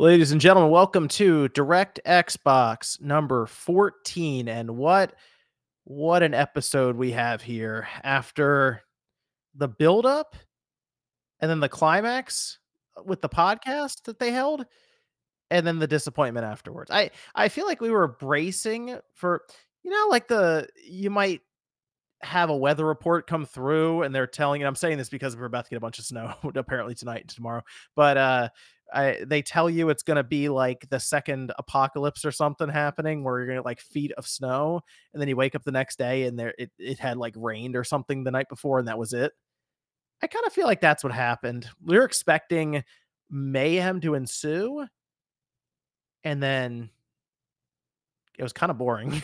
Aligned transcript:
Ladies 0.00 0.32
and 0.32 0.40
gentlemen, 0.40 0.70
welcome 0.70 1.08
to 1.08 1.50
DirectXbox 1.50 3.02
number 3.02 3.44
14. 3.44 4.48
And 4.48 4.78
what 4.78 5.12
what 5.84 6.22
an 6.22 6.32
episode 6.32 6.96
we 6.96 7.12
have 7.12 7.42
here 7.42 7.86
after 8.02 8.80
the 9.54 9.68
build 9.68 10.06
up 10.06 10.36
and 11.40 11.50
then 11.50 11.60
the 11.60 11.68
climax 11.68 12.60
with 13.04 13.20
the 13.20 13.28
podcast 13.28 14.04
that 14.04 14.18
they 14.18 14.30
held 14.30 14.64
and 15.50 15.66
then 15.66 15.78
the 15.78 15.86
disappointment 15.86 16.46
afterwards. 16.46 16.90
I 16.90 17.10
I 17.34 17.50
feel 17.50 17.66
like 17.66 17.82
we 17.82 17.90
were 17.90 18.08
bracing 18.08 18.96
for 19.12 19.42
you 19.82 19.90
know 19.90 20.06
like 20.08 20.28
the 20.28 20.66
you 20.82 21.10
might 21.10 21.42
have 22.22 22.48
a 22.48 22.56
weather 22.56 22.86
report 22.86 23.26
come 23.26 23.44
through 23.44 24.02
and 24.02 24.14
they're 24.14 24.26
telling 24.26 24.62
and 24.62 24.68
I'm 24.68 24.76
saying 24.76 24.96
this 24.96 25.10
because 25.10 25.36
we're 25.36 25.44
about 25.44 25.64
to 25.66 25.70
get 25.70 25.76
a 25.76 25.80
bunch 25.80 25.98
of 25.98 26.06
snow 26.06 26.32
apparently 26.54 26.94
tonight 26.94 27.20
and 27.20 27.28
tomorrow. 27.28 27.62
But 27.94 28.16
uh 28.16 28.48
I, 28.92 29.24
they 29.26 29.42
tell 29.42 29.70
you 29.70 29.88
it's 29.88 30.02
going 30.02 30.16
to 30.16 30.24
be 30.24 30.48
like 30.48 30.88
the 30.90 31.00
second 31.00 31.52
apocalypse 31.58 32.24
or 32.24 32.32
something 32.32 32.68
happening 32.68 33.22
where 33.22 33.38
you're 33.38 33.46
going 33.46 33.58
to 33.58 33.64
like 33.64 33.80
feet 33.80 34.12
of 34.18 34.26
snow 34.26 34.80
and 35.12 35.20
then 35.20 35.28
you 35.28 35.36
wake 35.36 35.54
up 35.54 35.64
the 35.64 35.72
next 35.72 35.98
day 35.98 36.24
and 36.24 36.38
there 36.38 36.54
it, 36.58 36.70
it 36.78 36.98
had 36.98 37.16
like 37.16 37.34
rained 37.36 37.76
or 37.76 37.84
something 37.84 38.24
the 38.24 38.30
night 38.30 38.48
before 38.48 38.78
and 38.78 38.88
that 38.88 38.98
was 38.98 39.12
it. 39.12 39.32
I 40.22 40.26
kind 40.26 40.46
of 40.46 40.52
feel 40.52 40.66
like 40.66 40.80
that's 40.80 41.02
what 41.02 41.12
happened. 41.12 41.68
We 41.84 41.96
are 41.96 42.04
expecting 42.04 42.84
mayhem 43.30 44.00
to 44.00 44.14
ensue 44.14 44.86
and 46.24 46.42
then 46.42 46.90
it 48.38 48.42
was 48.42 48.52
kind 48.52 48.70
of 48.70 48.78
boring. 48.78 49.22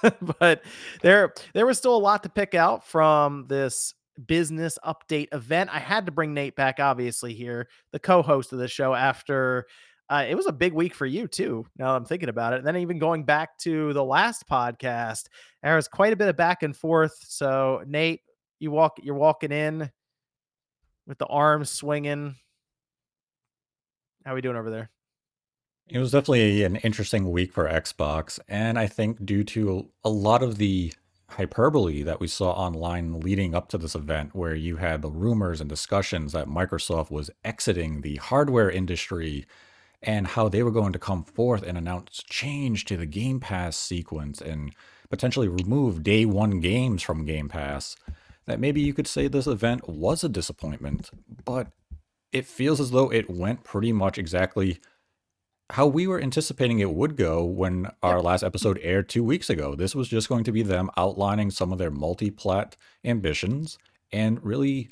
but 0.40 0.62
there 1.02 1.32
there 1.54 1.66
was 1.66 1.78
still 1.78 1.96
a 1.96 1.98
lot 1.98 2.22
to 2.24 2.28
pick 2.28 2.54
out 2.54 2.86
from 2.86 3.46
this 3.48 3.94
business 4.26 4.78
update 4.84 5.28
event. 5.32 5.70
I 5.72 5.78
had 5.78 6.06
to 6.06 6.12
bring 6.12 6.34
Nate 6.34 6.56
back 6.56 6.80
obviously 6.80 7.34
here, 7.34 7.68
the 7.92 7.98
co-host 7.98 8.52
of 8.52 8.58
the 8.58 8.68
show 8.68 8.94
after 8.94 9.66
uh, 10.08 10.24
it 10.28 10.36
was 10.36 10.46
a 10.46 10.52
big 10.52 10.72
week 10.72 10.94
for 10.94 11.06
you 11.06 11.26
too. 11.26 11.66
Now 11.76 11.96
I'm 11.96 12.04
thinking 12.04 12.28
about 12.28 12.52
it. 12.52 12.58
And 12.58 12.66
then 12.66 12.76
even 12.76 12.98
going 12.98 13.24
back 13.24 13.58
to 13.58 13.92
the 13.92 14.04
last 14.04 14.48
podcast, 14.48 15.24
there 15.62 15.74
was 15.74 15.88
quite 15.88 16.12
a 16.12 16.16
bit 16.16 16.28
of 16.28 16.36
back 16.36 16.62
and 16.62 16.76
forth. 16.76 17.16
So 17.26 17.82
Nate, 17.86 18.20
you 18.60 18.70
walk 18.70 18.98
you're 19.02 19.16
walking 19.16 19.52
in 19.52 19.90
with 21.06 21.18
the 21.18 21.26
arms 21.26 21.70
swinging. 21.70 22.36
How 24.24 24.32
are 24.32 24.34
we 24.34 24.40
doing 24.40 24.56
over 24.56 24.70
there? 24.70 24.90
It 25.88 25.98
was 25.98 26.10
definitely 26.10 26.64
an 26.64 26.76
interesting 26.76 27.30
week 27.30 27.52
for 27.52 27.68
Xbox, 27.68 28.40
and 28.48 28.76
I 28.76 28.88
think 28.88 29.24
due 29.24 29.44
to 29.44 29.88
a 30.02 30.08
lot 30.08 30.42
of 30.42 30.58
the 30.58 30.92
hyperbole 31.30 32.02
that 32.02 32.20
we 32.20 32.28
saw 32.28 32.52
online 32.52 33.20
leading 33.20 33.54
up 33.54 33.68
to 33.68 33.78
this 33.78 33.94
event, 33.94 34.34
where 34.34 34.54
you 34.54 34.76
had 34.76 35.02
the 35.02 35.10
rumors 35.10 35.60
and 35.60 35.68
discussions 35.68 36.32
that 36.32 36.48
Microsoft 36.48 37.10
was 37.10 37.30
exiting 37.44 38.00
the 38.00 38.16
hardware 38.16 38.70
industry 38.70 39.46
and 40.02 40.26
how 40.28 40.48
they 40.48 40.62
were 40.62 40.70
going 40.70 40.92
to 40.92 40.98
come 40.98 41.24
forth 41.24 41.62
and 41.62 41.76
announce 41.76 42.22
change 42.28 42.84
to 42.84 42.96
the 42.96 43.06
Game 43.06 43.40
Pass 43.40 43.76
sequence 43.76 44.40
and 44.40 44.72
potentially 45.10 45.48
remove 45.48 46.02
day 46.02 46.24
one 46.24 46.60
games 46.60 47.02
from 47.02 47.24
Game 47.24 47.48
Pass, 47.48 47.96
that 48.46 48.60
maybe 48.60 48.80
you 48.80 48.94
could 48.94 49.06
say 49.06 49.26
this 49.26 49.46
event 49.46 49.88
was 49.88 50.22
a 50.22 50.28
disappointment, 50.28 51.10
but 51.44 51.68
it 52.32 52.46
feels 52.46 52.80
as 52.80 52.90
though 52.90 53.10
it 53.10 53.30
went 53.30 53.64
pretty 53.64 53.92
much 53.92 54.18
exactly 54.18 54.78
how 55.70 55.86
we 55.86 56.06
were 56.06 56.20
anticipating 56.20 56.78
it 56.78 56.92
would 56.92 57.16
go 57.16 57.44
when 57.44 57.88
our 58.02 58.20
last 58.22 58.42
episode 58.42 58.78
aired 58.82 59.08
two 59.08 59.24
weeks 59.24 59.50
ago. 59.50 59.74
This 59.74 59.94
was 59.94 60.08
just 60.08 60.28
going 60.28 60.44
to 60.44 60.52
be 60.52 60.62
them 60.62 60.90
outlining 60.96 61.50
some 61.50 61.72
of 61.72 61.78
their 61.78 61.90
multi 61.90 62.30
plat 62.30 62.76
ambitions 63.04 63.78
and 64.12 64.42
really 64.44 64.88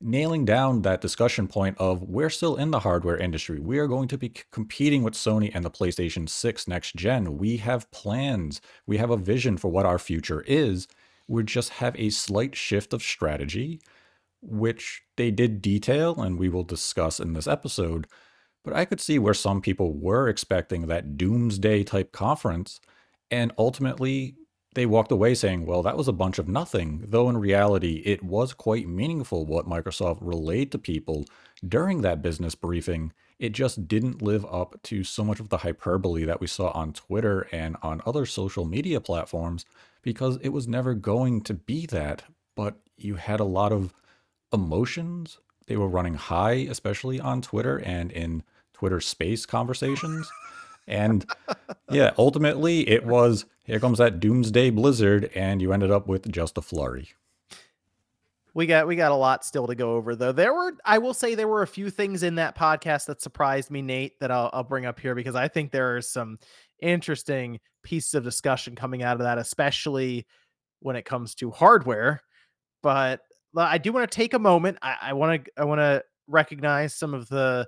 nailing 0.00 0.44
down 0.44 0.82
that 0.82 1.00
discussion 1.00 1.46
point 1.46 1.76
of 1.78 2.02
we're 2.02 2.30
still 2.30 2.56
in 2.56 2.70
the 2.70 2.80
hardware 2.80 3.16
industry. 3.16 3.58
We 3.60 3.78
are 3.78 3.86
going 3.86 4.08
to 4.08 4.18
be 4.18 4.32
competing 4.50 5.02
with 5.02 5.14
Sony 5.14 5.50
and 5.52 5.64
the 5.64 5.70
PlayStation 5.70 6.28
6 6.28 6.68
next 6.68 6.96
gen. 6.96 7.36
We 7.36 7.58
have 7.58 7.90
plans, 7.90 8.60
we 8.86 8.96
have 8.96 9.10
a 9.10 9.16
vision 9.16 9.56
for 9.56 9.68
what 9.68 9.86
our 9.86 9.98
future 9.98 10.42
is. 10.46 10.88
We 11.28 11.44
just 11.44 11.70
have 11.70 11.94
a 11.98 12.10
slight 12.10 12.56
shift 12.56 12.92
of 12.92 13.02
strategy, 13.02 13.80
which 14.40 15.02
they 15.16 15.30
did 15.30 15.60
detail 15.60 16.20
and 16.20 16.38
we 16.38 16.48
will 16.48 16.64
discuss 16.64 17.20
in 17.20 17.34
this 17.34 17.46
episode. 17.46 18.06
But 18.64 18.74
I 18.74 18.84
could 18.84 19.00
see 19.00 19.18
where 19.18 19.34
some 19.34 19.60
people 19.60 19.92
were 19.92 20.28
expecting 20.28 20.86
that 20.86 21.16
doomsday 21.16 21.84
type 21.84 22.12
conference, 22.12 22.80
and 23.30 23.52
ultimately 23.56 24.34
they 24.74 24.86
walked 24.86 25.10
away 25.10 25.34
saying, 25.34 25.66
well, 25.66 25.82
that 25.82 25.96
was 25.96 26.06
a 26.06 26.12
bunch 26.12 26.38
of 26.38 26.46
nothing, 26.46 27.04
though 27.08 27.28
in 27.28 27.36
reality, 27.36 28.02
it 28.04 28.22
was 28.22 28.52
quite 28.52 28.86
meaningful 28.86 29.44
what 29.44 29.68
Microsoft 29.68 30.18
relayed 30.20 30.70
to 30.72 30.78
people 30.78 31.24
during 31.66 32.02
that 32.02 32.22
business 32.22 32.54
briefing. 32.54 33.12
It 33.40 33.50
just 33.50 33.88
didn't 33.88 34.22
live 34.22 34.46
up 34.46 34.80
to 34.84 35.02
so 35.02 35.24
much 35.24 35.40
of 35.40 35.48
the 35.48 35.58
hyperbole 35.58 36.24
that 36.24 36.40
we 36.40 36.46
saw 36.46 36.70
on 36.70 36.92
Twitter 36.92 37.48
and 37.50 37.76
on 37.82 38.02
other 38.06 38.26
social 38.26 38.64
media 38.64 39.00
platforms 39.00 39.64
because 40.02 40.38
it 40.42 40.50
was 40.50 40.68
never 40.68 40.94
going 40.94 41.40
to 41.42 41.54
be 41.54 41.86
that. 41.86 42.22
But 42.54 42.76
you 42.96 43.16
had 43.16 43.40
a 43.40 43.44
lot 43.44 43.72
of 43.72 43.92
emotions 44.52 45.38
they 45.66 45.76
were 45.76 45.88
running 45.88 46.14
high, 46.14 46.66
especially 46.70 47.20
on 47.20 47.42
Twitter 47.42 47.78
and 47.78 48.10
in 48.12 48.42
Twitter 48.72 49.00
space 49.00 49.46
conversations. 49.46 50.30
And 50.86 51.24
yeah, 51.90 52.12
ultimately 52.18 52.88
it 52.88 53.04
was 53.04 53.44
here 53.64 53.78
comes 53.78 53.98
that 53.98 54.18
doomsday 54.18 54.70
blizzard, 54.70 55.30
and 55.34 55.62
you 55.62 55.72
ended 55.72 55.90
up 55.90 56.08
with 56.08 56.30
just 56.32 56.58
a 56.58 56.62
flurry. 56.62 57.10
We 58.52 58.66
got 58.66 58.88
we 58.88 58.96
got 58.96 59.12
a 59.12 59.16
lot 59.16 59.44
still 59.44 59.68
to 59.68 59.76
go 59.76 59.94
over 59.94 60.16
though. 60.16 60.32
There 60.32 60.52
were 60.52 60.72
I 60.84 60.98
will 60.98 61.14
say 61.14 61.36
there 61.36 61.46
were 61.46 61.62
a 61.62 61.68
few 61.68 61.88
things 61.90 62.24
in 62.24 62.34
that 62.34 62.56
podcast 62.56 63.06
that 63.06 63.22
surprised 63.22 63.70
me, 63.70 63.80
Nate, 63.80 64.18
that 64.18 64.32
I'll, 64.32 64.50
I'll 64.52 64.64
bring 64.64 64.86
up 64.86 64.98
here 64.98 65.14
because 65.14 65.36
I 65.36 65.46
think 65.46 65.70
there 65.70 65.96
are 65.96 66.02
some 66.02 66.38
interesting 66.80 67.60
pieces 67.84 68.14
of 68.14 68.24
discussion 68.24 68.74
coming 68.74 69.04
out 69.04 69.14
of 69.14 69.20
that, 69.20 69.38
especially 69.38 70.26
when 70.80 70.96
it 70.96 71.04
comes 71.04 71.36
to 71.36 71.50
hardware. 71.50 72.22
But 72.82 73.20
I 73.56 73.78
do 73.78 73.92
want 73.92 74.10
to 74.10 74.14
take 74.14 74.34
a 74.34 74.38
moment. 74.38 74.78
I 74.82 75.12
want 75.12 75.44
to 75.44 75.52
I 75.56 75.64
want 75.64 75.80
to 75.80 76.02
recognize 76.26 76.94
some 76.94 77.14
of 77.14 77.28
the 77.28 77.66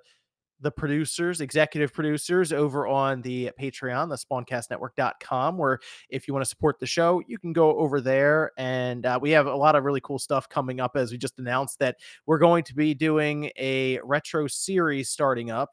the 0.63 0.71
producers, 0.71 1.41
executive 1.41 1.93
producers 1.93 2.53
over 2.53 2.87
on 2.87 3.21
the 3.23 3.51
Patreon, 3.61 4.09
the 4.09 4.17
spawncastnetwork.com, 4.17 5.59
where 5.59 5.81
if 6.09 6.27
you 6.27 6.35
want 6.35 6.45
to 6.45 6.49
support 6.49 6.79
the 6.79 6.87
show, 6.87 7.21
you 7.27 7.37
can 7.37 7.53
go 7.53 7.77
over 7.77 8.01
there. 8.01 8.53
And 8.57 9.05
uh, 9.05 9.19
we 9.21 9.31
have 9.33 9.47
a 9.47 9.55
lot 9.55 9.75
of 9.75 9.85
really 9.85 10.01
cool 10.01 10.21
stuff 10.21 10.49
coming 10.49 10.81
up 10.81 10.97
as 10.97 11.11
we 11.11 11.19
just 11.19 11.39
announced 11.41 11.81
that 11.81 11.97
we're 12.27 12.39
going 12.39 12.63
to 12.65 12.75
be 12.75 12.95
doing 12.95 13.51
a 13.59 13.99
retro 14.05 14.47
series 14.47 15.11
starting 15.11 15.51
up. 15.51 15.71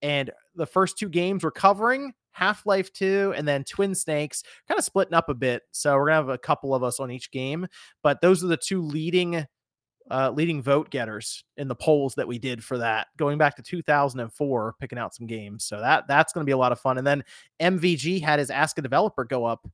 And 0.00 0.30
the 0.54 0.66
first 0.66 0.96
two 0.96 1.10
games 1.10 1.44
we're 1.44 1.50
covering 1.50 2.14
Half 2.32 2.66
Life 2.66 2.92
2, 2.92 3.34
and 3.36 3.46
then 3.46 3.64
Twin 3.64 3.94
Snakes, 3.94 4.42
kind 4.68 4.78
of 4.78 4.84
splitting 4.84 5.14
up 5.14 5.28
a 5.28 5.34
bit. 5.34 5.62
So 5.72 5.94
we're 5.96 6.06
gonna 6.06 6.16
have 6.16 6.28
a 6.28 6.38
couple 6.38 6.74
of 6.74 6.82
us 6.82 7.00
on 7.00 7.10
each 7.10 7.30
game, 7.30 7.66
but 8.02 8.20
those 8.20 8.44
are 8.44 8.48
the 8.48 8.56
two 8.56 8.82
leading 8.82 9.46
uh, 10.10 10.30
leading 10.34 10.60
vote 10.60 10.90
getters 10.90 11.44
in 11.56 11.68
the 11.68 11.74
polls 11.74 12.14
that 12.16 12.26
we 12.26 12.38
did 12.38 12.64
for 12.64 12.78
that, 12.78 13.06
going 13.16 13.38
back 13.38 13.54
to 13.56 13.62
2004, 13.62 14.74
picking 14.80 14.98
out 14.98 15.14
some 15.14 15.26
games. 15.26 15.64
So 15.64 15.80
that 15.80 16.08
that's 16.08 16.32
going 16.32 16.44
to 16.44 16.48
be 16.48 16.52
a 16.52 16.58
lot 16.58 16.72
of 16.72 16.80
fun. 16.80 16.98
And 16.98 17.06
then 17.06 17.22
MVG 17.60 18.20
had 18.20 18.40
his 18.40 18.50
Ask 18.50 18.76
a 18.78 18.82
Developer 18.82 19.24
go 19.24 19.44
up 19.44 19.68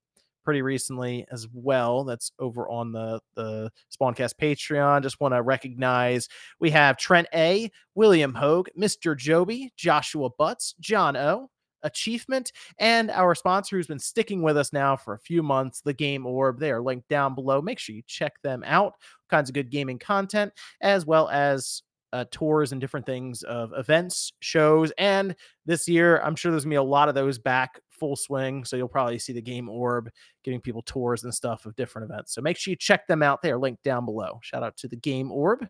pretty 0.45 0.63
recently 0.63 1.27
as 1.33 1.49
well. 1.53 2.05
That's 2.05 2.31
over 2.39 2.69
on 2.69 2.93
the 2.93 3.21
the 3.35 3.71
Spawncast 3.91 4.35
Patreon. 4.41 5.03
Just 5.03 5.21
want 5.21 5.35
to 5.35 5.43
recognize 5.43 6.29
we 6.61 6.71
have 6.71 6.97
Trent 6.99 7.29
A, 7.35 7.71
William 7.95 8.35
Hogue, 8.35 8.69
Mr. 8.79 9.17
Joby, 9.17 9.73
Joshua 9.77 10.29
Butts, 10.39 10.75
John 10.81 11.17
O, 11.17 11.51
achievement 11.87 12.53
and 12.79 13.11
our 13.11 13.35
sponsor 13.35 13.77
who's 13.77 13.87
been 13.87 13.99
sticking 13.99 14.43
with 14.43 14.57
us 14.57 14.73
now 14.73 14.97
for 14.97 15.15
a 15.15 15.19
few 15.19 15.43
months 15.43 15.81
the 15.81 15.95
game 15.95 16.27
orb 16.27 16.61
they 16.61 16.71
are 16.71 16.83
linked 16.83 17.09
down 17.09 17.35
below. 17.35 17.63
Make 17.63 17.79
sure 17.79 17.95
you 17.95 18.03
check 18.07 18.35
them 18.43 18.63
out. 18.67 18.95
Kinds 19.31 19.49
of 19.49 19.55
good 19.55 19.71
gaming 19.71 19.99
content 19.99 20.53
as 20.81 21.07
well 21.07 21.29
as 21.29 21.83
uh, 22.13 22.25
tours 22.31 22.73
and 22.73 22.81
different 22.81 23.05
things 23.05 23.43
of 23.43 23.73
events 23.77 24.33
shows 24.41 24.93
and 24.97 25.35
this 25.67 25.89
year 25.89 26.19
i'm 26.23 26.37
sure 26.37 26.53
there's 26.53 26.63
gonna 26.65 26.73
be 26.73 26.77
a 26.77 26.83
lot 26.83 27.09
of 27.09 27.17
those 27.17 27.37
back 27.37 27.81
full 27.97 28.17
swing 28.17 28.65
so 28.65 28.77
you'll 28.77 28.89
probably 28.89 29.19
see 29.19 29.33
the 29.33 29.43
game 29.43 29.69
orb 29.69 30.11
giving 30.45 30.61
people 30.61 30.83
tours 30.83 31.25
and 31.25 31.35
stuff 31.35 31.67
of 31.67 31.75
different 31.77 32.11
events. 32.11 32.35
So 32.35 32.41
make 32.41 32.57
sure 32.57 32.71
you 32.71 32.77
check 32.77 33.07
them 33.07 33.23
out. 33.23 33.43
They 33.43 33.51
are 33.51 33.59
linked 33.59 33.83
down 33.83 34.05
below. 34.05 34.39
Shout 34.43 34.63
out 34.63 34.77
to 34.79 34.89
the 34.89 34.97
game 34.97 35.33
orb. 35.33 35.67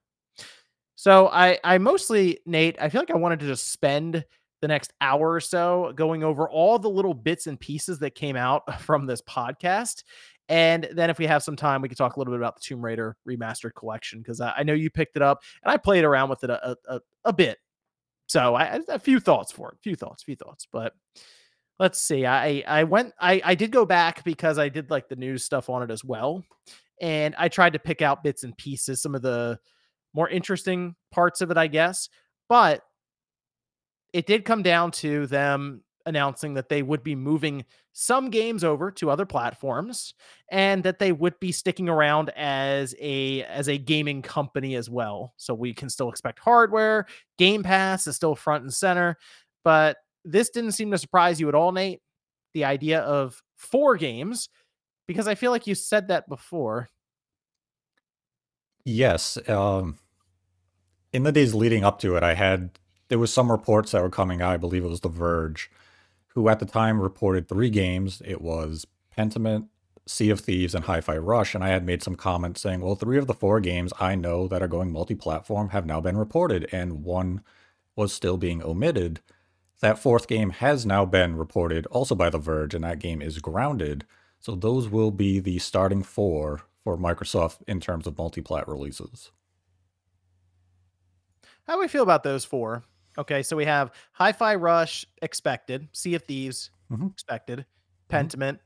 So 0.97 1.29
i 1.29 1.59
i 1.65 1.79
mostly 1.79 2.41
nate 2.47 2.77
i 2.81 2.89
feel 2.89 3.01
like 3.01 3.11
i 3.11 3.17
wanted 3.17 3.41
to 3.41 3.47
just 3.47 3.73
spend 3.73 4.25
the 4.61 4.69
next 4.69 4.93
hour 5.01 5.33
or 5.33 5.41
so 5.41 5.93
going 5.95 6.25
over 6.25 6.49
all 6.49 6.79
the 6.79 6.89
little 6.91 7.15
bits 7.15 7.47
and 7.47 7.61
pieces 7.61 7.99
that 7.99 8.15
came 8.15 8.37
out 8.37 8.81
from 8.81 9.07
this 9.07 9.23
podcast. 9.23 10.03
And 10.49 10.89
then 10.93 11.11
if 11.11 11.19
we 11.19 11.27
have 11.27 11.43
some 11.43 11.57
time, 11.57 11.83
we 11.83 11.89
can 11.89 11.97
talk 11.97 12.17
a 12.17 12.21
little 12.21 12.33
bit 12.33 12.41
about 12.41 12.55
the 12.55 12.63
Tomb 12.63 12.85
Raider 12.85 13.17
remastered 13.29 13.75
collection 13.75 14.21
because 14.21 14.41
I, 14.41 14.55
I, 14.59 14.63
know 14.63 14.75
you 14.75 14.91
picked 14.91 15.17
it 15.17 15.23
up 15.23 15.43
and 15.65 15.73
I 15.73 15.77
played 15.77 16.05
around 16.05 16.29
with 16.29 16.45
it 16.45 16.51
a, 16.51 16.77
a, 16.89 17.01
a 17.25 17.33
bit. 17.33 17.59
So 18.29 18.55
I, 18.55 18.81
a 18.89 18.99
few 18.99 19.19
thoughts 19.19 19.51
for 19.51 19.71
it, 19.71 19.75
a 19.75 19.83
few 19.83 19.97
thoughts, 19.97 20.23
a 20.23 20.27
few 20.27 20.37
thoughts. 20.37 20.69
But 20.71 20.93
let's 21.79 22.01
see. 22.01 22.27
I 22.27 22.63
I 22.67 22.85
went 22.85 23.13
I 23.21 23.41
I 23.45 23.55
did 23.55 23.71
go 23.71 23.85
back 23.85 24.25
because 24.25 24.59
I 24.59 24.69
did 24.69 24.91
like 24.91 25.09
the 25.09 25.17
news 25.17 25.45
stuff 25.45 25.69
on 25.69 25.83
it 25.83 25.91
as 25.91 26.05
well, 26.05 26.45
and 27.01 27.35
I 27.39 27.49
tried 27.49 27.75
to 27.75 27.79
pick 27.79 28.03
out 28.03 28.25
bits 28.25 28.45
and 28.45 28.57
pieces, 28.57 29.03
some 29.03 29.15
of 29.15 29.23
the 29.23 29.59
more 30.15 30.29
interesting 30.29 30.95
parts 31.13 31.41
of 31.41 31.51
it, 31.51 31.57
I 31.57 31.67
guess. 31.67 32.09
But 32.49 32.83
it 34.17 34.25
did 34.25 34.47
come 34.47 34.63
down 34.63 34.91
to 34.91 35.27
them 35.27 35.83
announcing 36.07 36.55
that 36.55 36.71
they 36.71 36.83
would 36.83 37.03
be 37.03 37.15
moving 37.15 37.67
some 37.93 38.31
games 38.31 38.65
over 38.65 38.91
to 38.91 39.11
other 39.11 39.27
platforms 39.27 40.15
and 40.51 40.83
that 40.85 40.99
they 40.99 41.13
would 41.13 41.39
be 41.39 41.53
sticking 41.53 41.87
around 41.87 42.31
as 42.31 42.95
a 42.99 43.43
as 43.43 43.69
a 43.69 43.77
gaming 43.77 44.23
company 44.23 44.75
as 44.75 44.89
well. 44.89 45.35
So 45.37 45.53
we 45.53 45.75
can 45.75 45.91
still 45.91 46.09
expect 46.09 46.39
hardware, 46.39 47.05
Game 47.37 47.63
Pass 47.63 48.07
is 48.07 48.17
still 48.17 48.35
front 48.35 48.63
and 48.63 48.73
center, 48.73 49.19
but 49.65 49.99
this 50.25 50.49
didn't 50.49 50.73
seem 50.73 50.91
to 50.93 50.99
surprise 50.99 51.39
you 51.39 51.51
at 51.51 51.55
all, 51.55 51.73
Nate. 51.73 52.01
The 52.55 52.65
idea 52.65 53.01
of 53.01 53.43
four 53.57 53.99
games 53.99 54.49
because 55.07 55.29
I 55.29 55.35
feel 55.35 55.51
like 55.51 55.67
you 55.67 55.75
said 55.75 56.09
that 56.09 56.27
before. 56.27 56.89
Yes, 58.87 59.37
um 59.47 59.99
in 61.13 61.23
the 61.23 61.33
days 61.33 61.53
leading 61.55 61.85
up 61.85 61.99
to 61.99 62.17
it, 62.17 62.23
I 62.23 62.33
had 62.33 62.79
there 63.09 63.19
was 63.19 63.33
some 63.33 63.51
reports 63.51 63.93
that 63.93 64.03
were 64.03 64.11
coming 64.11 64.43
out, 64.43 64.53
I 64.53 64.57
believe 64.57 64.85
it 64.85 64.89
was 64.89 65.01
The 65.01 65.09
Verge, 65.09 65.71
who 66.29 66.49
at 66.49 66.59
the 66.59 66.67
time 66.67 67.01
reported 67.01 67.49
three 67.49 67.71
games. 67.71 68.21
It 68.25 68.41
was 68.41 68.87
Pentiment, 69.17 69.69
Sea 70.07 70.31
of 70.31 70.41
Thieves, 70.41 70.75
and 70.75 70.85
Hi 70.85 71.01
Fi 71.01 71.17
Rush. 71.17 71.55
And 71.55 71.63
I 71.63 71.69
had 71.69 71.85
made 71.85 72.03
some 72.03 72.17
comments 72.17 72.61
saying, 72.61 72.81
well, 72.81 72.95
three 72.95 73.19
of 73.19 73.27
the 73.27 73.35
four 73.35 73.61
games 73.61 73.93
I 74.01 74.15
know 74.15 74.49
that 74.49 74.63
are 74.63 74.69
going 74.69 74.91
multi 74.91 75.15
platform 75.15 75.71
have 75.71 75.87
now 75.87 76.01
been 76.01 76.17
reported, 76.17 76.69
and 76.73 77.05
one 77.05 77.43
was 77.95 78.13
still 78.13 78.37
being 78.37 78.63
omitted. 78.63 79.21
That 79.81 79.99
fourth 79.99 80.27
game 80.27 80.51
has 80.51 80.87
now 80.87 81.05
been 81.05 81.37
reported 81.37 81.87
also 81.87 82.15
by 82.15 82.31
The 82.31 82.39
Verge, 82.39 82.75
and 82.75 82.85
that 82.85 82.99
game 82.99 83.23
is 83.23 83.39
Grounded. 83.39 84.05
So 84.41 84.55
those 84.55 84.89
will 84.89 85.11
be 85.11 85.39
the 85.39 85.59
starting 85.59 86.03
four 86.03 86.63
for 86.85 86.97
Microsoft 86.97 87.59
in 87.67 87.81
terms 87.81 88.07
of 88.07 88.17
multi 88.17 88.41
plat 88.41 88.69
releases. 88.69 89.31
How 91.67 91.75
do 91.75 91.81
we 91.81 91.89
feel 91.89 92.05
about 92.05 92.23
those 92.23 92.45
four? 92.45 92.85
Okay, 93.19 93.43
so 93.43 93.57
we 93.57 93.65
have 93.65 93.93
Hi-Fi 94.13 94.55
Rush 94.57 95.05
expected, 95.23 95.89
Sea 95.93 96.15
of 96.17 96.23
Thieves 96.23 96.71
Mhm. 96.91 97.13
expected, 97.13 97.61
Mhm. 97.61 97.65
Pentiment. 98.11 98.59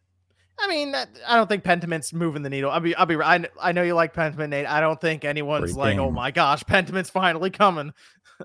I 0.59 0.67
mean, 0.69 0.93
that- 0.93 1.09
I 1.27 1.37
don't 1.37 1.49
think 1.49 1.65
Pentiment's 1.65 2.13
moving 2.13 2.43
the 2.43 2.51
needle. 2.51 2.71
I'll 2.71 2.81
be, 2.81 2.95
I'll 2.95 3.07
be. 3.07 3.17
I, 3.17 3.47
I 3.61 3.73
know 3.73 3.83
you 3.83 3.95
like 3.95 4.13
Pentiment, 4.13 4.51
Nate. 4.51 4.67
I 4.67 4.81
don't 4.81 5.01
think 5.01 5.25
anyone's 5.25 5.73
Great 5.73 5.77
like, 5.77 5.99
oh 5.99 6.11
my 6.11 6.31
gosh, 6.31 6.63
Pentiment's 6.67 7.11
finally 7.11 7.51
coming. 7.51 7.93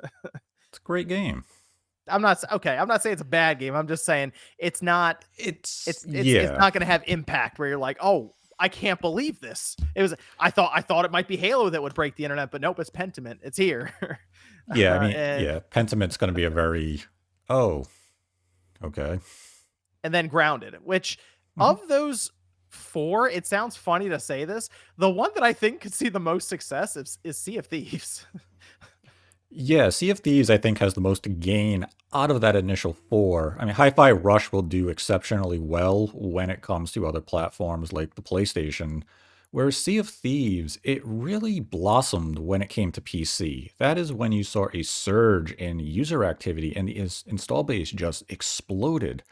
It's 0.70 0.80
a 0.80 0.82
great 0.84 1.08
game. 1.08 1.46
I'm 2.08 2.22
not 2.22 2.44
okay. 2.52 2.78
I'm 2.78 2.88
not 2.90 3.02
saying 3.02 3.14
it's 3.14 3.22
a 3.22 3.26
bad 3.26 3.60
game. 3.60 3.74
I'm 3.76 3.88
just 3.88 4.04
saying 4.06 4.34
it's 4.58 4.82
not. 4.82 5.24
It's, 5.38 5.88
It's 5.88 6.04
it's, 6.04 6.26
yeah. 6.26 6.42
it's 6.42 6.60
not 6.60 6.74
going 6.74 6.82
to 6.82 6.86
have 6.86 7.02
impact 7.08 7.58
where 7.60 7.70
you're 7.70 7.78
like, 7.78 7.98
oh, 8.02 8.34
I 8.60 8.70
can't 8.70 9.02
believe 9.02 9.40
this. 9.42 9.76
It 9.96 10.02
was. 10.02 10.14
I 10.40 10.50
thought 10.50 10.72
I 10.74 10.82
thought 10.82 11.06
it 11.06 11.12
might 11.12 11.28
be 11.28 11.36
Halo 11.38 11.70
that 11.70 11.82
would 11.82 11.94
break 11.94 12.16
the 12.16 12.24
internet, 12.24 12.52
but 12.52 12.62
nope, 12.62 12.80
it's 12.80 12.90
Pentiment. 12.90 13.40
It's 13.44 13.58
here. 13.58 13.92
yeah, 14.74 14.94
I 14.94 14.98
Uh, 14.98 15.02
mean, 15.08 15.16
and- 15.16 15.44
yeah, 15.44 15.60
Pentiment's 15.70 16.18
going 16.18 16.30
to 16.30 16.34
be 16.36 16.46
a 16.46 16.50
very 16.50 17.04
oh, 17.50 17.86
okay. 18.84 19.20
and 20.04 20.14
then 20.14 20.28
grounded 20.28 20.76
which 20.84 21.18
Mhm. 21.58 21.70
of 21.72 21.88
those 21.88 22.32
four 22.70 23.30
it 23.30 23.46
sounds 23.48 23.76
funny 23.78 24.10
to 24.10 24.20
say 24.20 24.44
this 24.44 24.68
the 24.98 25.10
one 25.10 25.30
that 25.36 25.44
i 25.44 25.54
think 25.54 25.80
could 25.80 25.94
see 25.94 26.10
the 26.10 26.20
most 26.20 26.50
success 26.50 26.98
is, 26.98 27.18
is 27.24 27.38
sea 27.38 27.58
of 27.58 27.66
thieves 27.68 28.26
Yeah, 29.58 29.90
Sea 29.90 30.10
of 30.10 30.20
Thieves, 30.20 30.50
I 30.50 30.58
think, 30.58 30.80
has 30.80 30.96
the 30.96 31.02
most 31.02 31.40
gain 31.40 31.86
out 32.14 32.30
of 32.30 32.42
that 32.42 32.58
initial 32.58 32.92
four. 32.94 33.56
I 33.58 33.64
mean, 33.66 33.76
Hi 33.76 33.90
Fi 33.90 34.12
Rush 34.12 34.52
will 34.52 34.62
do 34.62 34.90
exceptionally 34.90 35.60
well 35.60 36.08
when 36.14 36.50
it 36.50 36.62
comes 36.62 36.92
to 36.92 37.08
other 37.08 37.22
platforms 37.22 37.94
like 37.94 38.16
the 38.16 38.22
PlayStation, 38.22 39.04
whereas 39.52 39.78
Sea 39.78 39.98
of 39.98 40.10
Thieves, 40.10 40.78
it 40.84 41.02
really 41.06 41.62
blossomed 41.62 42.38
when 42.38 42.62
it 42.62 42.68
came 42.68 42.92
to 42.92 43.02
PC. 43.02 43.72
That 43.78 43.98
is 43.98 44.12
when 44.12 44.34
you 44.34 44.44
saw 44.44 44.68
a 44.74 44.84
surge 44.84 45.54
in 45.54 45.80
user 45.80 46.26
activity 46.26 46.76
and 46.76 46.90
the 46.90 46.94
ins- 46.98 47.24
install 47.26 47.64
base 47.64 47.92
just 47.92 48.30
exploded. 48.30 49.24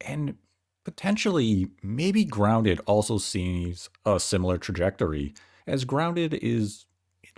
And 0.00 0.36
potentially, 0.84 1.68
maybe 1.82 2.24
Grounded 2.24 2.80
also 2.86 3.18
sees 3.18 3.90
a 4.06 4.20
similar 4.20 4.56
trajectory, 4.56 5.34
as 5.66 5.84
Grounded 5.84 6.34
is 6.34 6.86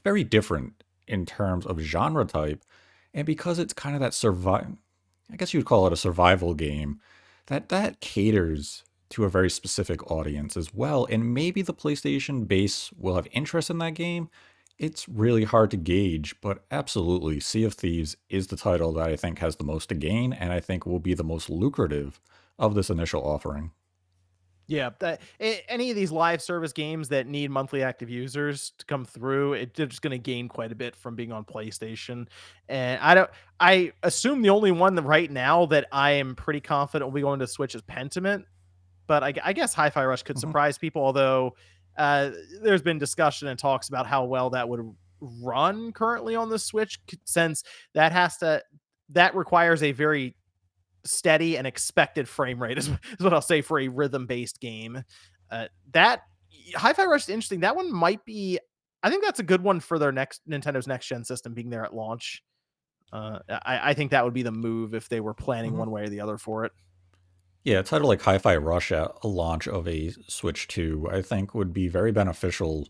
very 0.05 0.23
different 0.23 0.75
in 1.06 1.26
terms 1.26 1.67
of 1.67 1.79
genre 1.81 2.25
type, 2.25 2.64
and 3.14 3.26
because 3.26 3.58
it's 3.58 3.73
kind 3.73 3.94
of 3.94 4.00
that 4.00 4.14
survive, 4.14 4.69
I 5.31 5.37
guess 5.37 5.55
you'd 5.55 5.67
call 5.67 5.87
it 5.87 5.93
a 5.93 5.97
survival 5.97 6.55
game, 6.55 7.00
that 7.47 7.69
that 7.69 8.00
caters 8.00 8.85
to 9.11 9.25
a 9.25 9.29
very 9.29 9.49
specific 9.50 10.11
audience 10.11 10.56
as 10.56 10.75
well. 10.75 11.06
And 11.11 11.32
maybe 11.32 11.62
the 11.62 11.75
PlayStation 11.75 12.47
base 12.47 12.91
will 12.99 13.14
have 13.14 13.29
interest 13.31 13.70
in 13.70 13.79
that 13.79 13.94
game. 13.94 14.29
It's 14.79 15.08
really 15.08 15.44
hard 15.44 15.70
to 15.70 15.76
gauge, 15.76 16.35
but 16.43 16.64
absolutely, 16.70 17.41
Sea 17.41 17.64
of 17.64 17.75
Thieves 17.75 18.17
is 18.29 18.49
the 18.49 18.56
title 18.56 18.93
that 18.94 19.09
I 19.09 19.17
think 19.17 19.38
has 19.38 19.56
the 19.56 19.64
most 19.64 19.88
to 19.88 19.94
gain, 19.94 20.32
and 20.35 20.52
I 20.52 20.61
think 20.61 20.85
will 20.85 20.99
be 20.99 21.14
the 21.14 21.25
most 21.25 21.49
lucrative 21.49 22.20
of 22.59 22.75
this 22.75 22.91
initial 22.91 23.23
offering. 23.23 23.70
Yeah 24.68 24.90
that, 24.98 25.20
a- 25.40 25.62
any 25.70 25.90
of 25.90 25.96
these 25.96 26.10
live 26.10 26.42
service 26.42 26.72
games 26.72 27.08
that 27.08 27.26
need 27.26 27.50
monthly 27.50 27.82
active 27.82 28.10
users 28.10 28.70
to 28.78 28.84
come 28.86 29.04
through 29.04 29.52
it, 29.54 29.74
they're 29.74 29.86
just 29.86 30.02
going 30.02 30.10
to 30.10 30.18
gain 30.18 30.48
quite 30.48 30.72
a 30.72 30.74
bit 30.74 30.96
from 30.96 31.14
being 31.14 31.32
on 31.32 31.44
playstation 31.44 32.26
and 32.68 33.00
i 33.00 33.14
don't 33.14 33.30
i 33.60 33.92
assume 34.02 34.42
the 34.42 34.50
only 34.50 34.72
one 34.72 34.94
that 34.94 35.02
right 35.02 35.30
now 35.30 35.66
that 35.66 35.86
i 35.92 36.10
am 36.10 36.34
pretty 36.34 36.60
confident 36.60 37.06
will 37.08 37.14
be 37.14 37.20
going 37.20 37.38
to 37.38 37.46
switch 37.46 37.74
is 37.74 37.82
pentiment 37.82 38.44
but 39.06 39.22
i, 39.22 39.32
I 39.44 39.52
guess 39.52 39.72
hi-fi 39.74 40.04
rush 40.04 40.22
could 40.22 40.36
Mhm. 40.36 40.40
surprise 40.40 40.78
people 40.78 41.02
although 41.02 41.54
uh, 41.98 42.30
there's 42.62 42.82
been 42.82 42.98
discussion 42.98 43.48
and 43.48 43.58
talks 43.58 43.88
about 43.88 44.06
how 44.06 44.24
well 44.26 44.50
that 44.50 44.68
would 44.68 44.80
run 45.20 45.92
currently 45.92 46.36
on 46.36 46.50
the 46.50 46.58
switch 46.58 46.98
since 47.24 47.62
that 47.94 48.12
has 48.12 48.36
to 48.38 48.62
that 49.10 49.34
requires 49.34 49.82
a 49.82 49.92
very 49.92 50.34
steady 51.06 51.56
and 51.56 51.67
expected 51.67 52.29
frame 52.29 52.61
rate 52.62 52.79
is, 52.79 52.88
is 53.19 53.20
what 53.20 53.32
i'll 53.32 53.41
say 53.41 53.62
for 53.62 53.79
a 53.81 53.88
rhythm 53.88 54.26
based 54.26 54.61
game. 54.61 55.03
Uh, 55.50 55.67
that 55.93 56.23
hi-fi 56.75 57.05
rush 57.05 57.23
is 57.25 57.29
interesting. 57.29 57.61
That 57.61 57.76
one 57.76 57.93
might 57.93 58.25
be 58.25 58.58
i 59.03 59.11
think 59.11 59.25
that's 59.25 59.41
a 59.41 59.44
good 59.44 59.62
one 59.62 59.79
for 59.81 59.99
their 59.99 60.12
next 60.12 60.41
nintendo's 60.49 60.87
next 60.87 61.06
gen 61.06 61.25
system 61.25 61.55
being 61.55 61.70
there 61.70 61.85
at 61.85 61.94
launch. 61.94 62.43
Uh, 63.12 63.38
I, 63.49 63.91
I 63.91 63.94
think 63.94 64.11
that 64.11 64.25
would 64.25 64.35
be 64.35 64.43
the 64.43 64.50
move 64.50 64.94
if 64.94 65.08
they 65.08 65.20
were 65.20 65.35
planning 65.35 65.73
Mhm. 65.73 65.76
one 65.79 65.91
way 65.93 66.03
or 66.03 66.08
the 66.08 66.20
other 66.20 66.38
for 66.38 66.64
it. 66.64 66.73
Yeah, 67.62 67.79
a 67.81 67.82
title 67.82 68.09
like 68.09 68.23
Hi 68.23 68.38
Fi 68.38 68.56
Rush 68.56 68.91
at 68.93 69.11
a 69.23 69.29
launch 69.29 69.67
of 69.69 69.87
a 69.88 70.11
Switch 70.29 70.67
2, 70.69 71.09
I 71.11 71.23
think 71.23 71.55
would 71.55 71.73
be 71.73 71.88
very 71.88 72.12
beneficial 72.12 72.88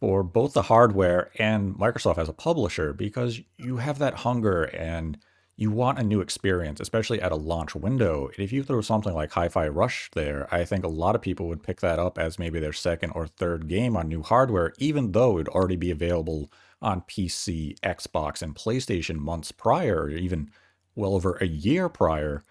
for 0.00 0.22
both 0.24 0.52
the 0.54 0.62
hardware 0.62 1.30
and 1.38 1.74
Microsoft 1.76 2.18
as 2.18 2.28
a 2.28 2.32
publisher 2.32 2.92
because 2.92 3.40
you 3.58 3.76
have 3.76 3.98
that 4.00 4.14
hunger 4.14 4.64
and 4.64 5.18
you 5.56 5.70
want 5.70 5.98
a 5.98 6.02
new 6.02 6.20
experience, 6.20 6.80
especially 6.80 7.20
at 7.20 7.32
a 7.32 7.36
launch 7.36 7.74
window. 7.74 8.26
And 8.28 8.38
if 8.38 8.52
you 8.52 8.62
throw 8.62 8.80
something 8.80 9.14
like 9.14 9.32
Hi 9.32 9.48
Fi 9.48 9.68
Rush 9.68 10.10
there, 10.14 10.52
I 10.52 10.64
think 10.64 10.84
a 10.84 10.88
lot 10.88 11.14
of 11.14 11.22
people 11.22 11.48
would 11.48 11.62
pick 11.62 11.80
that 11.80 11.98
up 11.98 12.18
as 12.18 12.38
maybe 12.38 12.58
their 12.58 12.72
second 12.72 13.10
or 13.10 13.26
third 13.26 13.68
game 13.68 13.96
on 13.96 14.08
new 14.08 14.22
hardware, 14.22 14.72
even 14.78 15.12
though 15.12 15.38
it'd 15.38 15.48
already 15.48 15.76
be 15.76 15.90
available 15.90 16.50
on 16.80 17.02
PC, 17.02 17.78
Xbox, 17.80 18.42
and 18.42 18.56
PlayStation 18.56 19.16
months 19.16 19.52
prior, 19.52 20.02
or 20.02 20.10
even 20.10 20.50
well 20.94 21.14
over 21.14 21.36
a 21.36 21.46
year 21.46 21.88
prior 21.88 22.42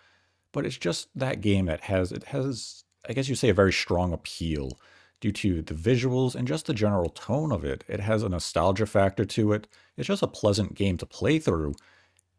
but 0.52 0.66
it's 0.66 0.78
just 0.78 1.08
that 1.16 1.42
game 1.42 1.66
that 1.66 1.82
has 1.82 2.12
it 2.12 2.26
has 2.26 2.84
I 3.08 3.14
guess 3.14 3.28
you 3.28 3.36
say 3.36 3.50
a 3.50 3.54
very 3.54 3.74
strong 3.74 4.14
appeal 4.14 4.80
due 5.20 5.32
to 5.32 5.62
the 5.62 5.74
visuals 5.74 6.36
and 6.36 6.48
just 6.48 6.66
the 6.66 6.74
general 6.74 7.10
tone 7.10 7.52
of 7.52 7.64
it. 7.64 7.84
It 7.88 8.00
has 8.00 8.24
a 8.24 8.30
nostalgia 8.30 8.86
factor 8.86 9.26
to 9.26 9.54
it. 9.54 9.68
It's 9.98 10.08
just 10.08 10.24
a 10.24 10.28
pleasant 10.28 10.76
game 10.76 10.98
to 10.98 11.06
play 11.06 11.40
through. 11.40 11.74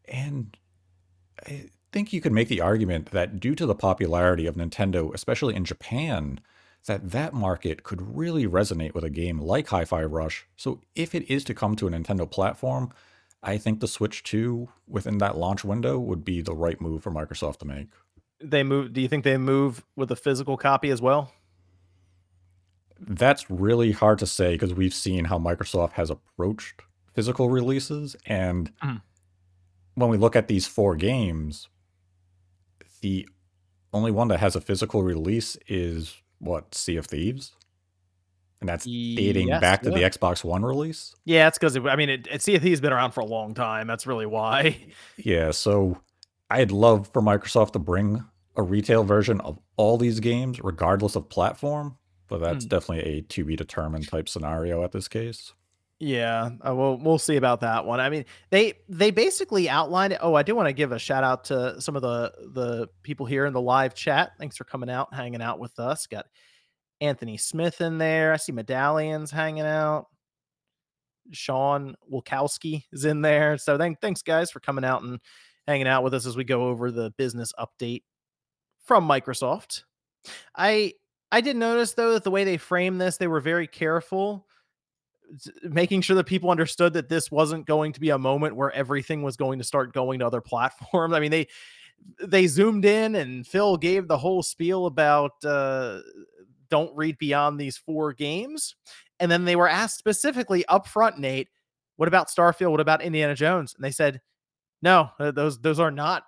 And 0.07 0.57
I 1.45 1.69
think 1.91 2.13
you 2.13 2.21
could 2.21 2.31
make 2.33 2.47
the 2.49 2.61
argument 2.61 3.11
that 3.11 3.39
due 3.39 3.55
to 3.55 3.65
the 3.65 3.75
popularity 3.75 4.45
of 4.47 4.55
Nintendo, 4.55 5.13
especially 5.13 5.55
in 5.55 5.65
Japan, 5.65 6.39
that 6.87 7.11
that 7.11 7.33
market 7.33 7.83
could 7.83 8.01
really 8.17 8.45
resonate 8.47 8.93
with 8.93 9.03
a 9.05 9.09
game 9.09 9.39
like 9.39 9.67
Hi-Fi 9.69 10.03
Rush. 10.05 10.47
So 10.57 10.81
if 10.95 11.15
it 11.15 11.29
is 11.31 11.43
to 11.45 11.53
come 11.53 11.75
to 11.77 11.87
a 11.87 11.91
Nintendo 11.91 12.29
platform, 12.29 12.91
I 13.43 13.57
think 13.57 13.79
the 13.79 13.87
Switch 13.87 14.23
2 14.23 14.69
within 14.87 15.19
that 15.19 15.37
launch 15.37 15.63
window 15.65 15.99
would 15.99 16.25
be 16.25 16.41
the 16.41 16.55
right 16.55 16.79
move 16.81 17.03
for 17.03 17.11
Microsoft 17.11 17.59
to 17.59 17.65
make. 17.65 17.89
they 18.39 18.63
move 18.63 18.93
do 18.93 19.01
you 19.01 19.07
think 19.07 19.23
they 19.23 19.37
move 19.37 19.83
with 19.95 20.11
a 20.11 20.15
physical 20.15 20.57
copy 20.57 20.89
as 20.89 21.01
well 21.01 21.31
That's 22.99 23.49
really 23.49 23.91
hard 23.91 24.19
to 24.19 24.27
say 24.27 24.53
because 24.53 24.73
we've 24.73 24.93
seen 24.93 25.25
how 25.25 25.37
Microsoft 25.39 25.93
has 25.93 26.09
approached 26.09 26.81
physical 27.13 27.49
releases. 27.49 28.15
And 28.25 28.71
Mhm. 28.83 29.01
When 29.95 30.09
we 30.09 30.17
look 30.17 30.35
at 30.35 30.47
these 30.47 30.65
four 30.67 30.95
games, 30.95 31.67
the 33.01 33.27
only 33.93 34.11
one 34.11 34.27
that 34.29 34.39
has 34.39 34.55
a 34.55 34.61
physical 34.61 35.03
release 35.03 35.57
is 35.67 36.15
what, 36.39 36.73
Sea 36.75 36.97
of 36.97 37.05
Thieves? 37.05 37.55
And 38.59 38.69
that's 38.69 38.85
dating 38.85 39.49
Yes, 39.49 39.59
back 39.61 39.81
to 39.83 39.91
the 39.91 40.01
Xbox 40.01 40.43
One 40.43 40.63
release. 40.63 41.13
yeah 41.25 41.49
it's 41.49 41.57
because 41.57 41.75
i 41.75 41.95
mean 41.97 42.09
it, 42.09 42.27
it 42.31 42.41
sea 42.41 42.55
of 42.55 42.61
thieves 42.61 42.79
been 42.79 42.93
around 42.93 43.11
for 43.11 43.19
a 43.19 43.25
long 43.25 43.53
time 43.53 43.87
that's 43.87 44.07
really 44.07 44.25
why 44.25 44.77
Yeah, 45.17 45.51
so 45.51 45.99
I'd 46.49 46.71
love 46.71 47.09
for 47.11 47.21
Microsoft 47.21 47.73
to 47.73 47.79
bring 47.79 48.23
a 48.55 48.63
retail 48.63 49.03
version 49.03 49.41
of 49.41 49.59
all 49.75 49.97
these 49.97 50.19
games, 50.21 50.61
regardless 50.63 51.15
of 51.15 51.27
platform. 51.27 51.97
But 52.29 52.39
that's 52.39 52.65
Mm. 52.65 52.69
definitely 52.69 53.03
a 53.17 53.21
to 53.21 53.43
be 53.43 53.55
determined 53.57 54.07
type 54.07 54.29
scenario 54.29 54.83
at 54.83 54.91
this 54.93 55.07
case. 55.07 55.53
Yeah, 56.03 56.49
uh, 56.67 56.75
we'll 56.75 56.97
we'll 56.97 57.17
see 57.17 57.37
about 57.37 57.61
that 57.61 57.85
one. 57.85 58.01
I 58.01 58.09
mean, 58.09 58.25
they 58.49 58.73
they 58.89 59.09
basically 59.09 59.69
outlined 59.69 60.11
it. 60.11 60.19
Oh, 60.21 60.33
I 60.33 60.43
do 60.43 60.53
want 60.53 60.67
to 60.67 60.73
give 60.73 60.91
a 60.91 60.99
shout 60.99 61.23
out 61.23 61.45
to 61.45 61.79
some 61.79 61.95
of 61.95 62.01
the 62.01 62.29
the 62.53 62.89
people 63.03 63.25
here 63.25 63.45
in 63.45 63.53
the 63.53 63.61
live 63.61 63.93
chat. 63.93 64.33
Thanks 64.37 64.57
for 64.57 64.65
coming 64.65 64.89
out, 64.89 65.13
hanging 65.13 65.41
out 65.41 65.59
with 65.59 65.79
us. 65.79 66.05
Got 66.05 66.25
Anthony 66.99 67.37
Smith 67.37 67.79
in 67.79 67.99
there. 67.99 68.33
I 68.33 68.37
see 68.37 68.51
medallions 68.51 69.31
hanging 69.31 69.63
out. 69.63 70.07
Sean 71.31 71.95
Wilkowski 72.11 72.83
is 72.91 73.05
in 73.05 73.21
there. 73.21 73.57
So 73.57 73.77
thank, 73.77 74.01
thanks 74.01 74.21
guys 74.21 74.51
for 74.51 74.59
coming 74.59 74.83
out 74.83 75.03
and 75.03 75.21
hanging 75.67 75.87
out 75.87 76.03
with 76.03 76.13
us 76.13 76.25
as 76.25 76.35
we 76.35 76.43
go 76.43 76.67
over 76.67 76.91
the 76.91 77.11
business 77.11 77.53
update 77.57 78.03
from 78.83 79.07
Microsoft. 79.07 79.83
I 80.53 80.95
I 81.31 81.39
did 81.39 81.55
notice 81.55 81.93
though 81.93 82.11
that 82.11 82.25
the 82.25 82.31
way 82.31 82.43
they 82.43 82.57
framed 82.57 82.99
this, 82.99 83.15
they 83.15 83.27
were 83.27 83.39
very 83.39 83.67
careful 83.67 84.45
making 85.63 86.01
sure 86.01 86.15
that 86.15 86.25
people 86.25 86.51
understood 86.51 86.93
that 86.93 87.09
this 87.09 87.31
wasn't 87.31 87.65
going 87.65 87.93
to 87.93 87.99
be 87.99 88.09
a 88.09 88.17
moment 88.17 88.55
where 88.55 88.71
everything 88.71 89.23
was 89.23 89.37
going 89.37 89.59
to 89.59 89.65
start 89.65 89.93
going 89.93 90.19
to 90.19 90.27
other 90.27 90.41
platforms. 90.41 91.13
I 91.13 91.19
mean, 91.19 91.31
they 91.31 91.47
they 92.21 92.47
zoomed 92.47 92.85
in 92.85 93.15
and 93.15 93.47
Phil 93.47 93.77
gave 93.77 94.07
the 94.07 94.17
whole 94.17 94.43
spiel 94.43 94.85
about 94.85 95.31
uh, 95.45 95.99
don't 96.69 96.95
read 96.95 97.17
beyond 97.17 97.59
these 97.59 97.77
four 97.77 98.13
games. 98.13 98.75
And 99.19 99.31
then 99.31 99.45
they 99.45 99.55
were 99.55 99.69
asked 99.69 99.97
specifically 99.97 100.65
up 100.65 100.87
front, 100.87 101.19
Nate, 101.19 101.49
what 101.97 102.07
about 102.07 102.29
Starfield? 102.29 102.71
What 102.71 102.79
about 102.79 103.01
Indiana 103.01 103.35
Jones? 103.35 103.73
And 103.75 103.83
they 103.83 103.91
said, 103.91 104.21
no, 104.81 105.09
uh, 105.19 105.31
those 105.31 105.59
those 105.61 105.79
are 105.79 105.91
not 105.91 106.23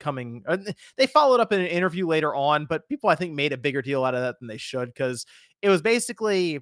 coming. 0.00 0.42
Uh, 0.46 0.56
they 0.96 1.06
followed 1.06 1.40
up 1.40 1.52
in 1.52 1.60
an 1.60 1.66
interview 1.66 2.06
later 2.06 2.34
on, 2.34 2.66
but 2.66 2.88
people 2.88 3.10
I 3.10 3.14
think 3.14 3.34
made 3.34 3.52
a 3.52 3.58
bigger 3.58 3.82
deal 3.82 4.04
out 4.04 4.14
of 4.14 4.22
that 4.22 4.38
than 4.40 4.48
they 4.48 4.56
should 4.56 4.88
because 4.88 5.26
it 5.62 5.68
was 5.68 5.82
basically 5.82 6.60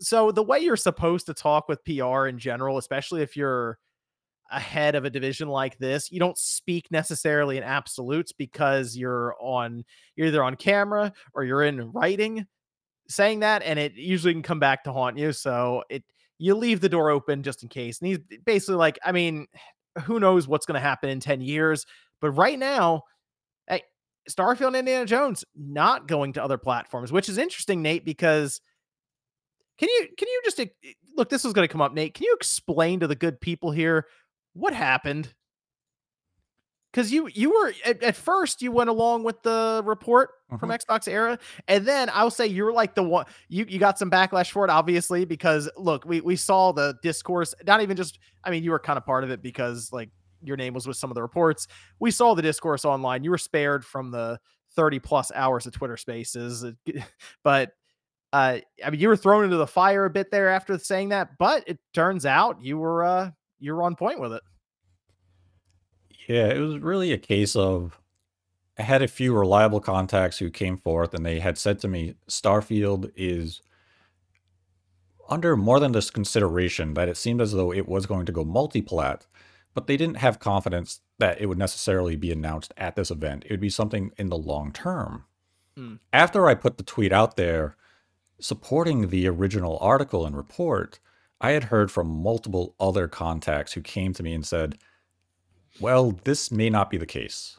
so 0.00 0.30
the 0.30 0.42
way 0.42 0.60
you're 0.60 0.76
supposed 0.76 1.26
to 1.26 1.34
talk 1.34 1.68
with 1.68 1.84
PR 1.84 2.26
in 2.26 2.38
general, 2.38 2.78
especially 2.78 3.22
if 3.22 3.36
you're 3.36 3.78
ahead 4.50 4.94
of 4.94 5.04
a 5.04 5.10
division 5.10 5.48
like 5.48 5.78
this, 5.78 6.12
you 6.12 6.20
don't 6.20 6.38
speak 6.38 6.86
necessarily 6.90 7.56
in 7.56 7.62
absolutes 7.62 8.32
because 8.32 8.96
you're 8.96 9.34
on 9.40 9.84
you're 10.16 10.28
either 10.28 10.44
on 10.44 10.56
camera 10.56 11.12
or 11.34 11.44
you're 11.44 11.62
in 11.62 11.92
writing 11.92 12.46
saying 13.08 13.40
that, 13.40 13.62
and 13.62 13.78
it 13.78 13.94
usually 13.94 14.32
can 14.32 14.42
come 14.42 14.60
back 14.60 14.84
to 14.84 14.92
haunt 14.92 15.18
you. 15.18 15.32
So 15.32 15.84
it 15.88 16.04
you 16.38 16.54
leave 16.54 16.80
the 16.80 16.88
door 16.88 17.10
open 17.10 17.42
just 17.42 17.62
in 17.62 17.68
case. 17.68 18.00
And 18.00 18.08
he's 18.08 18.18
basically 18.44 18.74
like, 18.74 18.98
I 19.04 19.12
mean, 19.12 19.46
who 20.02 20.18
knows 20.18 20.48
what's 20.48 20.66
going 20.66 20.74
to 20.74 20.80
happen 20.80 21.08
in 21.08 21.20
10 21.20 21.40
years, 21.40 21.86
but 22.20 22.30
right 22.32 22.58
now, 22.58 23.02
hey, 23.68 23.82
Starfield 24.28 24.68
and 24.68 24.76
Indiana 24.76 25.06
Jones 25.06 25.44
not 25.54 26.08
going 26.08 26.32
to 26.32 26.42
other 26.42 26.58
platforms, 26.58 27.12
which 27.12 27.28
is 27.28 27.38
interesting, 27.38 27.82
Nate, 27.82 28.04
because 28.04 28.60
can 29.78 29.88
you 29.88 30.08
can 30.16 30.28
you 30.28 30.40
just 30.44 30.60
look? 31.16 31.28
This 31.28 31.44
is 31.44 31.52
going 31.52 31.66
to 31.66 31.72
come 31.72 31.80
up, 31.80 31.92
Nate. 31.92 32.14
Can 32.14 32.24
you 32.24 32.34
explain 32.34 33.00
to 33.00 33.06
the 33.06 33.16
good 33.16 33.40
people 33.40 33.70
here 33.70 34.06
what 34.52 34.74
happened? 34.74 35.34
because 36.94 37.12
you 37.12 37.28
you 37.34 37.50
were 37.50 37.74
at, 37.84 38.02
at, 38.02 38.14
first 38.14 38.62
you 38.62 38.70
went 38.70 38.88
along 38.88 39.24
with 39.24 39.42
the 39.42 39.82
report 39.84 40.30
from 40.58 40.70
mm-hmm. 40.70 40.92
XboxEra, 40.92 41.40
and 41.66 41.86
then 41.86 42.08
I'll 42.12 42.30
say 42.30 42.46
you 42.46 42.64
were 42.64 42.72
like 42.72 42.94
the 42.94 43.02
one 43.02 43.26
you 43.48 43.66
you 43.68 43.80
got 43.80 43.98
some 43.98 44.10
backlash 44.10 44.50
for 44.50 44.64
it, 44.64 44.70
obviously, 44.70 45.24
because 45.24 45.68
look, 45.76 46.04
we 46.04 46.20
we 46.20 46.36
saw 46.36 46.72
the 46.72 46.94
discourse, 47.02 47.52
not 47.66 47.82
even 47.82 47.96
just 47.96 48.20
I 48.44 48.50
mean, 48.50 48.62
you 48.62 48.70
were 48.70 48.78
kind 48.78 48.96
of 48.96 49.04
part 49.04 49.24
of 49.24 49.30
it 49.30 49.42
because 49.42 49.92
like 49.92 50.10
your 50.40 50.56
name 50.56 50.72
was 50.72 50.86
with 50.86 50.96
some 50.96 51.10
of 51.10 51.16
the 51.16 51.22
reports. 51.22 51.66
We 51.98 52.12
saw 52.12 52.34
the 52.34 52.42
discourse 52.42 52.84
online. 52.84 53.24
You 53.24 53.30
were 53.30 53.38
spared 53.38 53.84
from 53.84 54.12
the 54.12 54.38
30 54.76 55.00
plus 55.00 55.32
hours 55.34 55.66
of 55.66 55.72
Twitter 55.72 55.96
spaces, 55.96 56.64
but 57.44 57.72
uh, 58.34 58.58
I 58.84 58.90
mean, 58.90 58.98
you 58.98 59.06
were 59.06 59.16
thrown 59.16 59.44
into 59.44 59.56
the 59.56 59.66
fire 59.66 60.06
a 60.06 60.10
bit 60.10 60.32
there 60.32 60.48
after 60.48 60.76
saying 60.76 61.10
that, 61.10 61.38
but 61.38 61.62
it 61.68 61.78
turns 61.92 62.26
out 62.26 62.60
you 62.60 62.76
were 62.76 63.04
uh, 63.04 63.30
you 63.60 63.72
were 63.72 63.84
on 63.84 63.94
point 63.94 64.18
with 64.18 64.32
it. 64.32 64.42
Yeah, 66.26 66.48
it 66.48 66.58
was 66.58 66.78
really 66.78 67.12
a 67.12 67.18
case 67.18 67.54
of 67.54 68.00
I 68.76 68.82
had 68.82 69.02
a 69.02 69.08
few 69.08 69.38
reliable 69.38 69.78
contacts 69.78 70.38
who 70.38 70.50
came 70.50 70.78
forth 70.78 71.14
and 71.14 71.24
they 71.24 71.38
had 71.38 71.56
said 71.56 71.78
to 71.80 71.88
me, 71.88 72.16
Starfield 72.28 73.12
is 73.14 73.62
under 75.30 75.56
more 75.56 75.78
than 75.78 75.92
this 75.92 76.10
consideration 76.10 76.94
that 76.94 77.08
it 77.08 77.16
seemed 77.16 77.40
as 77.40 77.52
though 77.52 77.72
it 77.72 77.86
was 77.86 78.04
going 78.04 78.26
to 78.26 78.32
go 78.32 78.42
multi-plat, 78.42 79.28
but 79.74 79.86
they 79.86 79.96
didn't 79.96 80.16
have 80.16 80.40
confidence 80.40 81.02
that 81.20 81.40
it 81.40 81.46
would 81.46 81.56
necessarily 81.56 82.16
be 82.16 82.32
announced 82.32 82.74
at 82.78 82.96
this 82.96 83.12
event. 83.12 83.44
It 83.46 83.52
would 83.52 83.60
be 83.60 83.70
something 83.70 84.10
in 84.18 84.28
the 84.28 84.36
long 84.36 84.72
term. 84.72 85.22
Hmm. 85.76 85.94
After 86.12 86.48
I 86.48 86.56
put 86.56 86.78
the 86.78 86.84
tweet 86.84 87.12
out 87.12 87.36
there 87.36 87.76
supporting 88.40 89.08
the 89.08 89.28
original 89.28 89.78
article 89.80 90.26
and 90.26 90.36
report, 90.36 90.98
I 91.40 91.52
had 91.52 91.64
heard 91.64 91.90
from 91.90 92.08
multiple 92.08 92.74
other 92.80 93.08
contacts 93.08 93.72
who 93.72 93.80
came 93.80 94.12
to 94.14 94.22
me 94.22 94.32
and 94.32 94.46
said, 94.46 94.78
well, 95.80 96.18
this 96.24 96.50
may 96.50 96.70
not 96.70 96.90
be 96.90 96.96
the 96.96 97.06
case. 97.06 97.58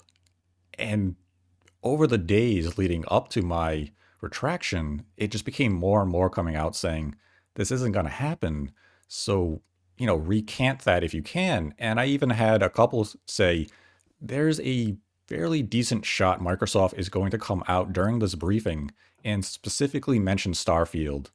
And 0.78 1.16
over 1.84 2.08
the 2.08 2.18
days 2.18 2.78
leading 2.78 3.04
up 3.08 3.30
to 3.30 3.42
my 3.42 3.92
retraction, 4.22 5.06
it 5.18 5.32
just 5.32 5.46
became 5.46 5.74
more 5.74 6.02
and 6.02 6.10
more 6.10 6.30
coming 6.30 6.56
out 6.56 6.76
saying, 6.76 7.16
this 7.56 7.72
isn't 7.72 7.92
going 7.92 8.06
to 8.06 8.12
happen. 8.12 8.72
So, 9.08 9.62
you 9.98 10.08
know, 10.08 10.16
recant 10.16 10.82
that 10.82 11.04
if 11.04 11.14
you 11.14 11.22
can. 11.22 11.74
And 11.78 12.00
I 12.00 12.06
even 12.08 12.32
had 12.32 12.64
a 12.64 12.70
couple 12.70 13.08
say, 13.28 13.68
there's 14.20 14.60
a 14.62 14.98
fairly 15.28 15.62
decent 15.62 16.06
shot 16.06 16.40
Microsoft 16.40 16.98
is 16.98 17.10
going 17.10 17.32
to 17.32 17.38
come 17.38 17.64
out 17.68 17.94
during 17.94 18.20
this 18.20 18.36
briefing 18.36 18.92
and 19.26 19.44
specifically 19.44 20.20
mention 20.20 20.54
Starfield 20.54 21.28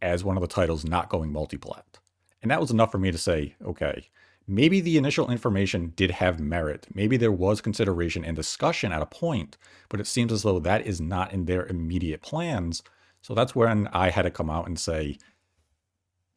as 0.00 0.22
one 0.22 0.36
of 0.36 0.42
the 0.42 0.46
titles 0.46 0.84
not 0.84 1.08
going 1.08 1.32
multiplat. 1.32 1.98
And 2.42 2.50
that 2.50 2.60
was 2.60 2.70
enough 2.70 2.92
for 2.92 2.98
me 2.98 3.10
to 3.10 3.18
say, 3.18 3.56
okay, 3.64 4.08
maybe 4.46 4.80
the 4.80 4.98
initial 4.98 5.30
information 5.30 5.92
did 5.96 6.10
have 6.12 6.38
merit. 6.38 6.86
Maybe 6.94 7.16
there 7.16 7.32
was 7.32 7.60
consideration 7.60 8.24
and 8.24 8.36
discussion 8.36 8.92
at 8.92 9.02
a 9.02 9.06
point, 9.06 9.56
but 9.88 10.00
it 10.00 10.06
seems 10.06 10.32
as 10.32 10.42
though 10.42 10.58
that 10.60 10.86
is 10.86 11.00
not 11.00 11.32
in 11.32 11.46
their 11.46 11.66
immediate 11.66 12.22
plans. 12.22 12.82
So 13.22 13.34
that's 13.34 13.54
when 13.54 13.88
I 13.88 14.10
had 14.10 14.22
to 14.22 14.30
come 14.30 14.50
out 14.50 14.66
and 14.66 14.78
say, 14.78 15.18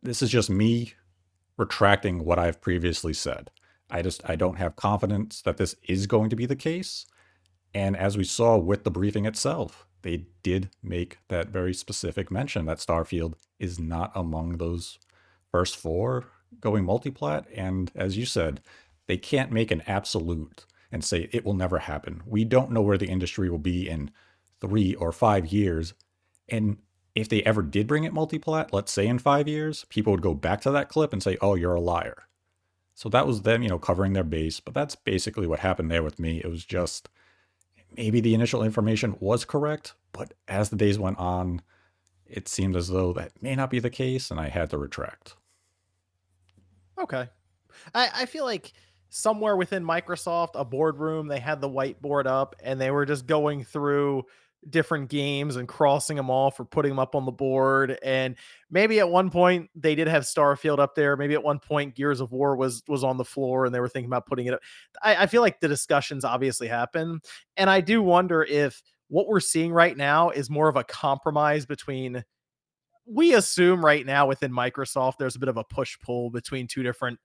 this 0.02 0.22
is 0.22 0.30
just 0.30 0.50
me 0.50 0.94
retracting 1.58 2.26
what 2.26 2.40
I've 2.40 2.62
previously 2.62 3.14
said. 3.14 3.52
I 3.90 4.02
just 4.02 4.28
I 4.30 4.36
don't 4.36 4.58
have 4.58 4.76
confidence 4.76 5.42
that 5.42 5.58
this 5.58 5.76
is 5.88 6.08
going 6.08 6.30
to 6.30 6.36
be 6.36 6.46
the 6.46 6.56
case. 6.56 7.06
And 7.74 7.96
as 7.96 8.18
we 8.18 8.24
saw 8.24 8.58
with 8.58 8.84
the 8.84 8.92
briefing 8.92 9.26
itself, 9.26 9.88
they 10.04 10.26
did 10.44 10.70
make 10.82 11.18
that 11.30 11.50
very 11.50 11.74
specific 11.74 12.30
mention 12.30 12.66
that 12.66 12.78
Starfield 12.78 13.34
is 13.60 13.80
not 13.80 14.12
among 14.16 14.58
those 14.58 15.00
first 15.52 15.76
four 15.76 16.26
going 16.60 16.86
multiplat. 16.86 17.46
And 17.56 17.92
as 17.96 18.18
you 18.18 18.26
said, 18.26 18.62
they 19.08 19.18
can't 19.18 19.52
make 19.52 19.72
an 19.72 19.84
absolute 19.88 20.66
and 20.92 21.04
say 21.04 21.30
it 21.32 21.44
will 21.44 21.56
never 21.56 21.80
happen. 21.80 22.22
We 22.26 22.46
don't 22.46 22.72
know 22.72 22.82
where 22.82 22.98
the 22.98 23.10
industry 23.10 23.50
will 23.50 23.58
be 23.58 23.90
in 23.90 24.12
three 24.62 24.94
or 24.96 25.12
five 25.12 25.48
years. 25.48 25.94
And 26.48 26.78
if 27.16 27.28
they 27.30 27.44
ever 27.44 27.62
did 27.62 27.88
bring 27.88 28.04
it 28.04 28.14
multiplat, 28.14 28.70
let's 28.72 28.92
say 28.92 29.08
in 29.08 29.20
five 29.20 29.48
years, 29.48 29.86
people 29.90 30.12
would 30.12 30.22
go 30.22 30.34
back 30.34 30.62
to 30.62 30.72
that 30.72 30.90
clip 30.90 31.14
and 31.14 31.22
say, 31.22 31.38
oh, 31.42 31.56
you're 31.56 31.76
a 31.76 31.82
liar. 31.82 32.28
So 32.96 33.10
that 33.10 33.26
was 33.26 33.42
them, 33.42 33.64
you 33.64 33.70
know, 33.70 33.80
covering 33.80 34.14
their 34.14 34.24
base. 34.24 34.60
But 34.60 34.74
that's 34.74 34.96
basically 34.96 35.48
what 35.48 35.60
happened 35.60 35.90
there 35.90 36.04
with 36.04 36.20
me. 36.20 36.42
It 36.44 36.50
was 36.50 36.66
just 36.66 37.10
maybe 37.98 38.22
the 38.22 38.34
initial 38.34 38.64
information 38.64 39.16
was 39.20 39.46
correct, 39.46 39.94
but 40.12 40.34
as 40.48 40.70
the 40.70 40.76
days 40.76 41.00
went 41.00 41.18
on, 41.18 41.62
it 42.26 42.48
seemed 42.48 42.76
as 42.76 42.88
though 42.88 43.14
that 43.14 43.42
may 43.42 43.56
not 43.56 43.70
be 43.70 43.80
the 43.80 43.90
case, 43.90 44.32
and 44.32 44.40
I 44.40 44.50
had 44.50 44.70
to 44.72 44.78
retract. 44.78 45.36
Okay. 47.00 47.30
I, 47.94 48.10
I 48.14 48.26
feel 48.26 48.46
like 48.46 48.74
somewhere 49.10 49.56
within 49.56 49.84
Microsoft, 49.84 50.52
a 50.56 50.66
boardroom, 50.66 51.28
they 51.28 51.40
had 51.40 51.62
the 51.62 51.70
whiteboard 51.70 52.26
up 52.26 52.56
and 52.64 52.80
they 52.80 52.92
were 52.92 53.06
just 53.06 53.28
going 53.28 53.64
through 53.64 54.26
different 54.70 55.10
games 55.10 55.56
and 55.56 55.68
crossing 55.68 56.18
them 56.18 56.30
off 56.30 56.60
or 56.60 56.66
putting 56.66 56.90
them 56.90 57.00
up 57.00 57.16
on 57.16 57.26
the 57.26 57.32
board. 57.32 57.98
And 58.04 58.36
maybe 58.70 59.00
at 59.00 59.10
one 59.10 59.30
point 59.30 59.70
they 59.76 59.96
did 59.96 60.08
have 60.08 60.24
Starfield 60.24 60.80
up 60.80 60.96
there. 60.96 61.18
Maybe 61.18 61.34
at 61.34 61.44
one 61.44 61.60
point 61.60 61.96
Gears 61.96 62.22
of 62.22 62.32
War 62.32 62.56
was 62.56 62.84
was 62.88 63.04
on 63.04 63.18
the 63.18 63.26
floor 63.26 63.66
and 63.66 63.74
they 63.74 63.80
were 63.80 63.90
thinking 63.90 64.10
about 64.10 64.26
putting 64.26 64.48
it 64.48 64.54
up. 64.54 64.62
I, 65.02 65.24
I 65.24 65.26
feel 65.28 65.42
like 65.42 65.60
the 65.60 65.68
discussions 65.68 66.26
obviously 66.26 66.68
happen. 66.68 67.22
And 67.58 67.70
I 67.70 67.82
do 67.82 68.02
wonder 68.02 68.44
if 68.44 68.82
what 69.08 69.28
we're 69.28 69.40
seeing 69.40 69.72
right 69.72 69.96
now 69.96 70.30
is 70.30 70.50
more 70.50 70.70
of 70.70 70.76
a 70.76 70.84
compromise 70.84 71.66
between 71.66 72.24
we 73.06 73.34
assume 73.34 73.84
right 73.84 74.06
now 74.06 74.28
within 74.28 74.52
Microsoft, 74.52 75.18
there's 75.20 75.36
a 75.36 75.40
bit 75.40 75.50
of 75.50 75.58
a 75.58 75.64
push 75.64 75.98
pull 76.02 76.30
between 76.30 76.68
two 76.68 76.84
different 76.84 77.20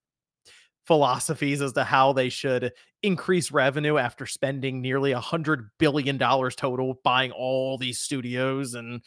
philosophies 0.85 1.63
as 1.63 1.75
to 1.75 1.85
how 1.85 2.13
they 2.13 2.29
should 2.29 2.73
increase 3.03 3.53
revenue 3.53 3.97
after 3.97 4.27
spending 4.27 4.81
nearly 4.81 5.13
a 5.13 5.21
hundred 5.21 5.71
billion 5.79 6.19
dollars 6.19 6.57
total 6.57 7.01
buying 7.05 7.31
all 7.31 7.79
these 7.79 8.01
studios 8.01 8.75
and 8.75 9.03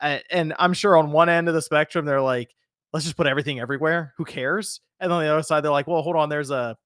uh, 0.00 0.18
and 0.30 0.54
I'm 0.58 0.72
sure 0.72 0.96
on 0.96 1.12
one 1.12 1.28
end 1.28 1.48
of 1.48 1.54
the 1.54 1.62
spectrum 1.62 2.04
they're 2.04 2.20
like 2.20 2.54
let's 2.92 3.04
just 3.04 3.16
put 3.16 3.26
everything 3.26 3.58
everywhere. 3.58 4.14
Who 4.18 4.24
cares? 4.24 4.80
And 5.00 5.12
on 5.12 5.22
the 5.22 5.32
other 5.32 5.42
side 5.42 5.62
they're 5.62 5.72
like 5.72 5.86
well 5.86 6.02
hold 6.02 6.16
on 6.16 6.28
there's 6.28 6.50
a 6.50 6.76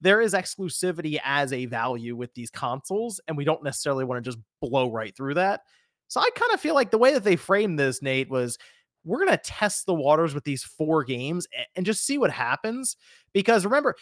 there 0.00 0.20
is 0.20 0.32
exclusivity 0.32 1.18
as 1.24 1.52
a 1.52 1.66
value 1.66 2.16
with 2.16 2.32
these 2.34 2.50
consoles 2.50 3.20
and 3.26 3.36
we 3.36 3.44
don't 3.44 3.64
necessarily 3.64 4.04
want 4.04 4.22
to 4.22 4.30
just 4.30 4.42
blow 4.60 4.90
right 4.90 5.14
through 5.16 5.34
that. 5.34 5.62
So 6.08 6.20
I 6.20 6.30
kind 6.34 6.52
of 6.52 6.60
feel 6.60 6.74
like 6.74 6.90
the 6.90 6.98
way 6.98 7.12
that 7.12 7.24
they 7.24 7.36
framed 7.36 7.78
this 7.78 8.00
Nate 8.00 8.30
was 8.30 8.58
we're 9.06 9.24
going 9.24 9.30
to 9.30 9.38
test 9.38 9.86
the 9.86 9.94
waters 9.94 10.34
with 10.34 10.44
these 10.44 10.64
four 10.64 11.04
games 11.04 11.46
and 11.76 11.86
just 11.86 12.04
see 12.04 12.18
what 12.18 12.30
happens. 12.30 12.96
Because 13.32 13.64
remember, 13.64 13.94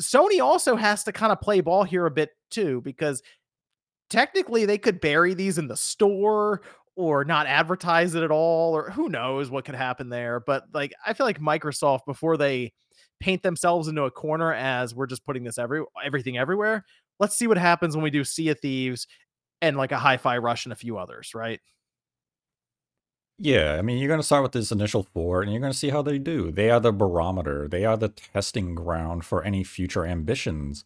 Sony 0.00 0.40
also 0.40 0.76
has 0.76 1.04
to 1.04 1.12
kind 1.12 1.32
of 1.32 1.40
play 1.40 1.60
ball 1.60 1.84
here 1.84 2.06
a 2.06 2.10
bit 2.10 2.30
too, 2.50 2.80
because 2.82 3.22
technically 4.10 4.66
they 4.66 4.78
could 4.78 5.00
bury 5.00 5.34
these 5.34 5.58
in 5.58 5.68
the 5.68 5.76
store 5.76 6.62
or 6.96 7.24
not 7.24 7.46
advertise 7.46 8.14
it 8.14 8.22
at 8.22 8.30
all, 8.30 8.74
or 8.74 8.90
who 8.90 9.08
knows 9.08 9.50
what 9.50 9.64
could 9.64 9.74
happen 9.74 10.08
there. 10.08 10.40
But 10.40 10.64
like, 10.72 10.92
I 11.06 11.12
feel 11.12 11.26
like 11.26 11.40
Microsoft, 11.40 12.06
before 12.06 12.36
they 12.36 12.72
paint 13.20 13.42
themselves 13.42 13.88
into 13.88 14.04
a 14.04 14.10
corner 14.10 14.52
as 14.52 14.94
we're 14.94 15.06
just 15.06 15.24
putting 15.24 15.44
this 15.44 15.58
every 15.58 15.82
everything 16.04 16.38
everywhere, 16.38 16.84
let's 17.18 17.36
see 17.36 17.46
what 17.46 17.58
happens 17.58 17.96
when 17.96 18.02
we 18.02 18.10
do 18.10 18.24
Sea 18.24 18.50
of 18.50 18.60
Thieves 18.60 19.06
and 19.62 19.76
like 19.76 19.92
a 19.92 19.98
hi-fi 19.98 20.38
rush 20.38 20.66
and 20.66 20.72
a 20.72 20.76
few 20.76 20.98
others, 20.98 21.34
right? 21.34 21.60
Yeah, 23.38 23.76
I 23.78 23.82
mean, 23.82 23.98
you're 23.98 24.08
going 24.08 24.20
to 24.20 24.26
start 24.26 24.42
with 24.42 24.52
this 24.52 24.72
initial 24.72 25.02
four 25.02 25.42
and 25.42 25.52
you're 25.52 25.60
going 25.60 25.72
to 25.72 25.78
see 25.78 25.90
how 25.90 26.00
they 26.00 26.18
do. 26.18 26.50
They 26.50 26.70
are 26.70 26.80
the 26.80 26.92
barometer, 26.92 27.68
they 27.68 27.84
are 27.84 27.96
the 27.96 28.08
testing 28.08 28.74
ground 28.74 29.24
for 29.24 29.42
any 29.44 29.62
future 29.62 30.06
ambitions. 30.06 30.84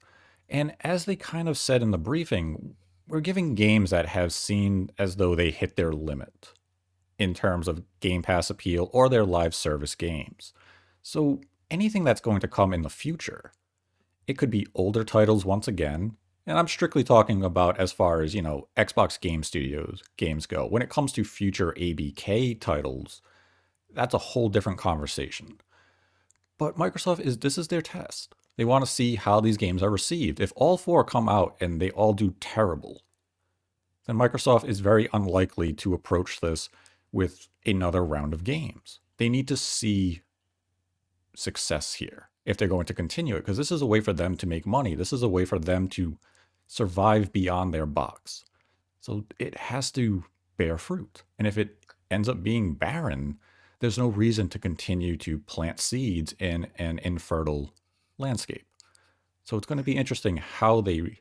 And 0.49 0.75
as 0.81 1.05
they 1.05 1.15
kind 1.15 1.49
of 1.49 1.57
said 1.57 1.81
in 1.81 1.93
the 1.93 1.99
briefing, 1.99 2.75
we're 3.07 3.21
giving 3.21 3.55
games 3.55 3.91
that 3.91 4.07
have 4.07 4.33
seemed 4.33 4.93
as 4.99 5.17
though 5.17 5.37
they 5.37 5.51
hit 5.51 5.77
their 5.77 5.93
limit 5.93 6.53
in 7.19 7.35
terms 7.35 7.69
of 7.69 7.85
Game 8.01 8.23
Pass 8.23 8.51
appeal 8.51 8.91
or 8.93 9.09
their 9.09 9.25
live 9.25 9.55
service 9.55 9.95
games. 9.95 10.53
So 11.03 11.41
anything 11.71 12.03
that's 12.03 12.21
going 12.21 12.41
to 12.41 12.49
come 12.49 12.73
in 12.75 12.83
the 12.83 12.91
future, 12.91 13.53
it 14.27 14.39
could 14.39 14.51
be 14.51 14.67
older 14.75 15.05
titles 15.05 15.45
once 15.45 15.69
again, 15.69 16.17
and 16.47 16.59
I'm 16.59 16.69
strictly 16.69 17.05
talking 17.05 17.45
about 17.45 17.79
as 17.79 17.93
far 17.93 18.23
as, 18.23 18.35
you 18.35 18.43
know, 18.43 18.69
Xbox 18.77 19.21
Game 19.21 19.43
Studios 19.43 20.03
games 20.17 20.47
go. 20.47 20.67
When 20.67 20.83
it 20.83 20.91
comes 20.91 21.13
to 21.13 21.25
future 21.25 21.75
ABK 21.77 22.61
titles, 22.61 23.23
that's 23.93 24.15
a 24.15 24.19
whole 24.19 24.49
different 24.49 24.79
conversation. 24.79 25.59
But 26.59 26.77
Microsoft 26.77 27.21
is 27.21 27.39
this 27.39 27.59
is 27.59 27.69
their 27.69 27.83
test. 27.83 28.35
They 28.57 28.65
want 28.65 28.85
to 28.85 28.91
see 28.91 29.17
how 29.17 29.41
these 29.41 29.57
games 29.57 29.83
are 29.83 29.91
received. 29.91 30.41
If 30.41 30.53
all 30.57 30.77
four 30.77 31.05
come 31.05 31.29
out 31.29 31.57
and 31.61 31.81
they 31.81 31.91
all 31.91 32.13
do 32.13 32.35
terrible, 32.41 33.03
then 34.07 34.17
Microsoft 34.17 34.67
is 34.67 34.81
very 34.81 35.09
unlikely 35.13 35.73
to 35.75 35.95
approach 35.95 36.41
this 36.41 36.69
with 37.13 37.49
another 37.65 38.05
round 38.05 38.35
of 38.35 38.45
games. 38.45 39.01
They 39.17 39.29
need 39.29 39.49
to 39.49 39.57
see 39.57 40.23
success 41.35 41.95
here 41.95 42.29
if 42.45 42.57
they're 42.57 42.69
going 42.69 42.87
to 42.87 42.95
continue 42.95 43.37
it 43.37 43.41
because 43.41 43.57
this 43.57 43.71
is 43.71 43.83
a 43.83 43.87
way 43.87 44.01
for 44.01 44.13
them 44.13 44.37
to 44.37 44.47
make 44.47 44.67
money. 44.67 44.95
This 44.95 45.13
is 45.13 45.23
a 45.23 45.29
way 45.29 45.45
for 45.45 45.59
them 45.59 45.89
to 45.89 46.19
survive 46.71 47.33
beyond 47.33 47.75
their 47.75 47.85
box. 47.85 48.45
So 49.01 49.25
it 49.41 49.59
has 49.59 49.91
to 49.93 50.23
bear 50.57 50.79
fruit. 50.79 51.25
And 51.37 51.49
if 51.49 51.59
it 51.59 51.85
ends 52.13 52.29
up 52.29 52.45
being 52.45 52.75
barren, 52.75 53.39
there's 53.81 53.99
no 53.99 54.07
reason 54.07 54.49
to 54.51 54.59
continue 54.61 55.17
to 55.17 55.41
plant 55.41 55.81
seeds 55.81 56.33
in 56.39 56.69
an 56.77 57.01
infertile 57.01 57.75
landscape. 58.19 58.67
So 59.43 59.57
it's 59.57 59.67
going 59.67 59.79
to 59.79 59.85
be 59.85 59.97
interesting 59.97 60.37
how 60.37 60.81
they 60.81 61.19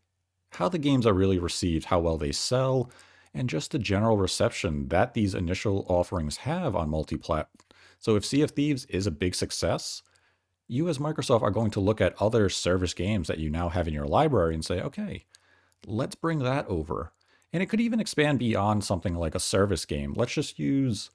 how 0.52 0.70
the 0.70 0.78
games 0.78 1.08
are 1.08 1.14
really 1.14 1.40
received, 1.40 1.86
how 1.86 2.00
well 2.00 2.18
they 2.20 2.32
sell, 2.32 2.92
and 3.34 3.50
just 3.50 3.72
the 3.72 3.80
general 3.80 4.18
reception 4.18 4.88
that 4.90 5.16
these 5.16 5.34
initial 5.34 5.84
offerings 5.90 6.38
have 6.38 6.76
on 6.76 6.90
multi-plat. 6.90 7.50
So 7.98 8.16
if 8.16 8.26
Sea 8.26 8.44
of 8.44 8.52
Thieves 8.52 8.86
is 8.86 9.08
a 9.08 9.12
big 9.12 9.34
success, 9.34 10.04
you 10.68 10.90
as 10.90 11.00
Microsoft 11.00 11.42
are 11.42 11.52
going 11.52 11.72
to 11.72 11.80
look 11.80 12.02
at 12.02 12.20
other 12.22 12.50
service 12.50 12.94
games 12.94 13.28
that 13.28 13.40
you 13.40 13.50
now 13.50 13.70
have 13.70 13.88
in 13.88 13.94
your 13.94 14.08
library 14.08 14.54
and 14.54 14.66
say, 14.66 14.82
okay, 14.82 15.26
let's 15.86 16.16
bring 16.16 16.40
that 16.40 16.68
over. 16.68 17.14
And 17.52 17.64
it 17.64 17.68
could 17.68 17.82
even 17.82 18.00
expand 18.00 18.40
beyond 18.40 18.84
something 18.84 19.16
like 19.16 19.36
a 19.36 19.40
service 19.40 19.86
game. 19.86 20.14
Let's 20.16 20.34
just 20.34 20.60
use 20.60 21.10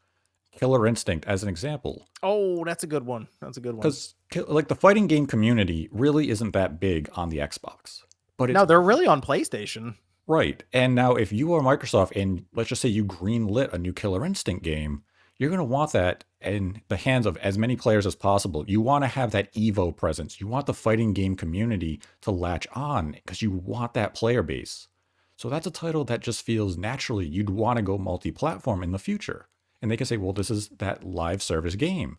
Killer 0.53 0.87
Instinct 0.87 1.27
as 1.27 1.43
an 1.43 1.49
example. 1.49 2.09
Oh, 2.23 2.65
that's 2.65 2.85
a 2.85 2.89
good 2.89 3.05
one. 3.05 3.29
That's 3.41 3.57
a 3.57 3.61
good 3.61 3.75
one. 3.75 3.83
Because 3.83 4.15
like 4.49 4.69
the 4.69 4.75
fighting 4.75 5.07
game 5.07 5.27
community 5.27 5.89
really 5.93 6.31
isn't 6.31 6.53
that 6.53 6.81
big 6.81 7.09
on 7.15 7.29
the 7.29 7.39
Xbox. 7.39 8.03
But 8.37 8.51
no, 8.51 8.65
they're 8.65 8.83
really 8.83 9.07
on 9.07 9.21
PlayStation. 9.21 9.95
Right. 10.27 10.65
And 10.73 10.95
now 10.95 11.15
if 11.15 11.33
you 11.33 11.53
are 11.53 11.61
Microsoft 11.61 12.21
and 12.21 12.47
let's 12.55 12.71
just 12.71 12.83
say 12.83 12.89
you 12.89 13.05
greenlit 13.05 13.73
a 13.73 13.79
new 13.79 13.93
Killer 13.93 14.25
Instinct 14.25 14.65
game, 14.65 15.03
you're 15.39 15.51
going 15.51 15.59
to 15.59 15.65
want 15.65 15.93
that 15.93 16.25
in 16.41 16.81
the 16.89 16.97
hands 16.97 17.27
of 17.27 17.37
as 17.39 17.59
many 17.59 17.77
players 17.77 18.07
as 18.07 18.15
possible. 18.15 18.65
You 18.69 18.81
want 18.81 19.03
to 19.05 19.09
have 19.09 19.33
that 19.33 19.53
Evo 19.55 19.95
presence. 19.95 20.41
You 20.41 20.47
want 20.47 20.67
the 20.67 20.75
fighting 20.75 21.13
game 21.13 21.35
community 21.35 22.01
to 22.23 22.31
latch 22.31 22.67
on 22.75 23.13
because 23.13 23.43
you 23.43 23.51
want 23.51 23.95
that 23.95 24.15
player 24.15 24.43
base. 24.43 24.89
So 25.37 25.49
that's 25.49 25.67
a 25.67 25.73
title 25.73 26.05
that 26.05 26.21
just 26.21 26.45
feels 26.45 26.77
naturally 26.77 27.27
you'd 27.27 27.51
want 27.51 27.79
to 27.79 27.83
go 27.83 27.99
multi 27.99 28.31
platform 28.31 28.83
in 28.83 28.93
the 28.93 28.99
future. 28.99 29.49
And 29.83 29.91
they 29.91 29.97
can 29.97 30.07
say, 30.07 30.17
well, 30.17 30.33
this 30.33 30.51
is 30.51 30.69
that 30.79 31.05
live 31.05 31.43
service 31.43 31.75
game. 31.75 32.19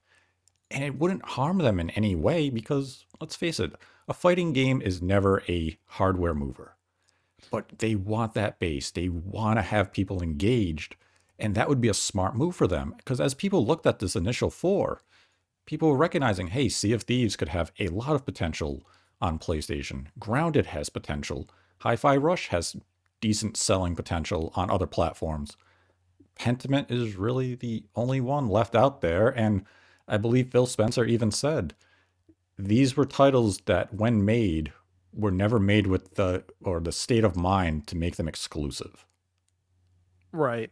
And 0.69 0.83
it 0.83 0.99
wouldn't 0.99 1.25
harm 1.25 1.59
them 1.59 1.79
in 1.79 1.91
any 1.91 2.15
way 2.15 2.49
because, 2.49 3.05
let's 3.21 3.35
face 3.35 3.59
it, 3.59 3.73
a 4.07 4.13
fighting 4.13 4.51
game 4.51 4.81
is 4.81 5.01
never 5.01 5.41
a 5.47 5.77
hardware 5.85 6.33
mover. 6.33 6.75
But 7.51 7.79
they 7.79 7.95
want 7.95 8.33
that 8.33 8.59
base, 8.59 8.91
they 8.91 9.07
want 9.07 9.57
to 9.57 9.61
have 9.61 9.93
people 9.93 10.21
engaged 10.21 10.95
and 11.37 11.55
that 11.55 11.69
would 11.69 11.81
be 11.81 11.89
a 11.89 11.93
smart 11.93 12.35
move 12.35 12.55
for 12.55 12.67
them 12.67 12.93
because 12.97 13.19
as 13.19 13.33
people 13.33 13.65
looked 13.65 13.85
at 13.85 13.99
this 13.99 14.15
initial 14.15 14.49
four, 14.49 15.01
people 15.65 15.89
were 15.89 15.97
recognizing, 15.97 16.47
hey, 16.47 16.69
Sea 16.69 16.93
of 16.93 17.03
Thieves 17.03 17.35
could 17.35 17.49
have 17.49 17.71
a 17.79 17.87
lot 17.89 18.15
of 18.15 18.25
potential 18.25 18.85
on 19.21 19.39
PlayStation. 19.39 20.07
Grounded 20.19 20.67
has 20.67 20.89
potential. 20.89 21.49
Hi 21.79 21.95
Fi 21.95 22.17
Rush 22.17 22.47
has 22.47 22.75
decent 23.21 23.57
selling 23.57 23.95
potential 23.95 24.51
on 24.55 24.69
other 24.69 24.87
platforms. 24.87 25.57
Pentiment 26.35 26.91
is 26.91 27.15
really 27.15 27.55
the 27.55 27.85
only 27.95 28.19
one 28.19 28.47
left 28.47 28.75
out 28.75 29.01
there, 29.01 29.29
and 29.29 29.63
I 30.07 30.17
believe 30.17 30.51
Phil 30.51 30.65
Spencer 30.65 31.05
even 31.05 31.31
said 31.31 31.73
these 32.57 32.95
were 32.95 33.05
titles 33.05 33.59
that, 33.65 33.93
when 33.93 34.23
made, 34.23 34.71
were 35.13 35.31
never 35.31 35.59
made 35.59 35.87
with 35.87 36.15
the 36.15 36.43
or 36.61 36.79
the 36.79 36.91
state 36.91 37.23
of 37.23 37.35
mind 37.35 37.87
to 37.87 37.97
make 37.97 38.15
them 38.15 38.27
exclusive. 38.27 39.05
Right. 40.31 40.71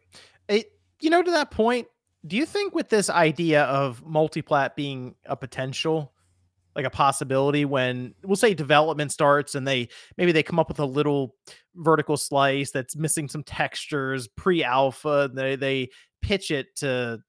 You 1.04 1.10
know, 1.10 1.22
to 1.22 1.32
that 1.32 1.52
point, 1.52 1.88
do 2.26 2.38
you 2.38 2.46
think 2.46 2.74
with 2.74 2.88
this 2.88 3.10
idea 3.10 3.63
of 3.63 4.02
multiplat 4.06 4.74
being 4.78 5.16
a 5.26 5.36
potential, 5.36 6.13
like 6.78 6.86
a 6.86 6.89
possibility 6.89 7.66
when 7.66 8.13
we'll 8.24 8.38
say 8.38 8.54
development 8.54 9.12
starts 9.12 9.54
and 9.54 9.68
they 9.68 9.89
maybe 10.18 10.32
they 10.32 10.44
come 10.44 10.60
up 10.60 10.70
with 10.70 10.80
a 10.80 10.86
little 10.86 11.36
vertical 11.76 12.16
slice 12.16 12.72
that's 12.72 12.96
missing 12.96 13.28
some 13.28 13.44
textures 13.44 14.30
pre-alpha, 14.30 15.30
they 15.34 15.58
they 15.58 15.89
pitch 16.22 16.52
it 16.52 16.74
to 16.78 17.20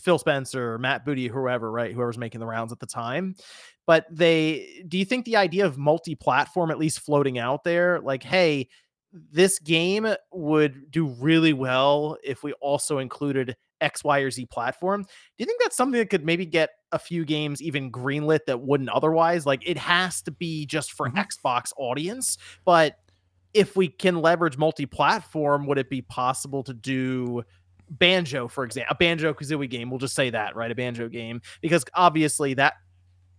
Phil 0.00 0.18
Spencer, 0.18 0.78
Matt 0.78 1.04
Booty, 1.04 1.26
whoever, 1.26 1.72
right? 1.72 1.92
Whoever's 1.92 2.16
making 2.16 2.38
the 2.38 2.46
rounds 2.46 2.70
at 2.70 2.78
the 2.78 2.86
time. 2.86 3.34
But 3.88 4.06
they 4.08 4.84
do 4.86 4.98
you 4.98 5.04
think 5.04 5.24
the 5.24 5.36
idea 5.36 5.66
of 5.66 5.78
multi-platform 5.78 6.70
at 6.70 6.78
least 6.78 7.00
floating 7.00 7.40
out 7.40 7.64
there, 7.64 7.98
like, 7.98 8.22
hey, 8.22 8.68
this 9.14 9.58
game 9.58 10.12
would 10.32 10.90
do 10.90 11.06
really 11.06 11.52
well 11.52 12.16
if 12.24 12.42
we 12.42 12.52
also 12.54 12.98
included 12.98 13.56
X, 13.80 14.02
Y, 14.02 14.20
or 14.20 14.30
Z 14.30 14.46
platform. 14.46 15.02
Do 15.02 15.08
you 15.38 15.46
think 15.46 15.60
that's 15.62 15.76
something 15.76 15.98
that 15.98 16.10
could 16.10 16.24
maybe 16.24 16.46
get 16.46 16.70
a 16.92 16.98
few 16.98 17.24
games 17.24 17.62
even 17.62 17.92
greenlit 17.92 18.40
that 18.46 18.60
wouldn't 18.60 18.88
otherwise? 18.90 19.46
Like 19.46 19.62
it 19.68 19.78
has 19.78 20.22
to 20.22 20.30
be 20.30 20.66
just 20.66 20.92
for 20.92 21.08
mm-hmm. 21.08 21.18
Xbox 21.18 21.72
audience, 21.76 22.38
but 22.64 22.98
if 23.52 23.76
we 23.76 23.86
can 23.88 24.20
leverage 24.20 24.58
multi-platform, 24.58 25.66
would 25.66 25.78
it 25.78 25.88
be 25.88 26.02
possible 26.02 26.64
to 26.64 26.74
do 26.74 27.44
Banjo, 27.88 28.48
for 28.48 28.64
example, 28.64 28.92
a 28.92 28.96
Banjo 28.96 29.32
Kazooie 29.32 29.70
game? 29.70 29.90
We'll 29.90 30.00
just 30.00 30.16
say 30.16 30.30
that, 30.30 30.56
right? 30.56 30.70
A 30.70 30.74
Banjo 30.74 31.08
game, 31.08 31.40
because 31.60 31.84
obviously 31.94 32.54
that 32.54 32.74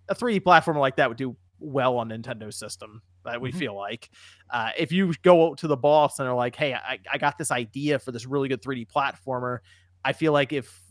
a 0.07 0.15
3D 0.15 0.41
platformer 0.41 0.79
like 0.79 0.95
that 0.97 1.09
would 1.09 1.17
do 1.17 1.35
well 1.59 1.97
on 1.97 2.09
Nintendo 2.09 2.53
system 2.53 3.01
that 3.25 3.41
we 3.41 3.49
mm-hmm. 3.49 3.59
feel 3.59 3.75
like. 3.75 4.09
Uh, 4.49 4.69
if 4.77 4.91
you 4.91 5.13
go 5.21 5.47
out 5.47 5.57
to 5.59 5.67
the 5.67 5.77
boss 5.77 6.19
and 6.19 6.27
are 6.27 6.35
like, 6.35 6.55
hey, 6.55 6.73
I, 6.73 6.99
I 7.11 7.17
got 7.17 7.38
this 7.38 7.51
idea 7.51 7.99
for 7.99 8.11
this 8.11 8.25
really 8.25 8.47
good 8.47 8.61
3D 8.61 8.88
platformer, 8.88 9.59
I 10.03 10.13
feel 10.13 10.33
like 10.33 10.53
if 10.53 10.81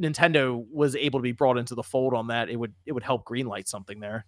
Nintendo 0.00 0.64
was 0.70 0.96
able 0.96 1.20
to 1.20 1.22
be 1.22 1.32
brought 1.32 1.58
into 1.58 1.74
the 1.74 1.82
fold 1.82 2.14
on 2.14 2.28
that, 2.28 2.48
it 2.48 2.56
would 2.56 2.74
it 2.86 2.92
would 2.92 3.02
help 3.02 3.24
greenlight 3.24 3.68
something 3.68 4.00
there. 4.00 4.26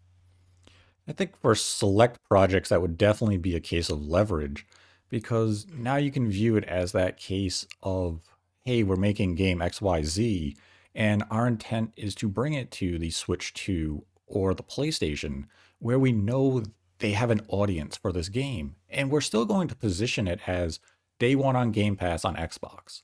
I 1.08 1.12
think 1.12 1.36
for 1.40 1.54
select 1.54 2.22
projects 2.24 2.68
that 2.68 2.82
would 2.82 2.98
definitely 2.98 3.38
be 3.38 3.54
a 3.54 3.60
case 3.60 3.90
of 3.90 4.06
leverage 4.06 4.66
because 5.08 5.66
now 5.72 5.96
you 5.96 6.10
can 6.10 6.28
view 6.28 6.56
it 6.56 6.64
as 6.64 6.92
that 6.92 7.16
case 7.16 7.66
of 7.82 8.20
hey, 8.64 8.82
we're 8.82 8.96
making 8.96 9.36
game 9.36 9.60
XYZ 9.60 10.56
and 10.94 11.22
our 11.30 11.46
intent 11.46 11.92
is 11.96 12.14
to 12.16 12.28
bring 12.28 12.54
it 12.54 12.70
to 12.72 12.98
the 12.98 13.10
Switch 13.10 13.54
2 13.54 14.04
or 14.26 14.54
the 14.54 14.62
PlayStation 14.62 15.44
where 15.78 15.98
we 15.98 16.10
know 16.10 16.62
they 16.98 17.12
have 17.12 17.30
an 17.30 17.42
audience 17.48 17.96
for 17.96 18.12
this 18.12 18.28
game. 18.28 18.76
And 18.88 19.10
we're 19.10 19.20
still 19.20 19.44
going 19.44 19.68
to 19.68 19.76
position 19.76 20.26
it 20.26 20.40
as 20.46 20.80
day 21.18 21.34
one 21.34 21.56
on 21.56 21.72
Game 21.72 21.96
Pass 21.96 22.24
on 22.24 22.36
Xbox. 22.36 23.02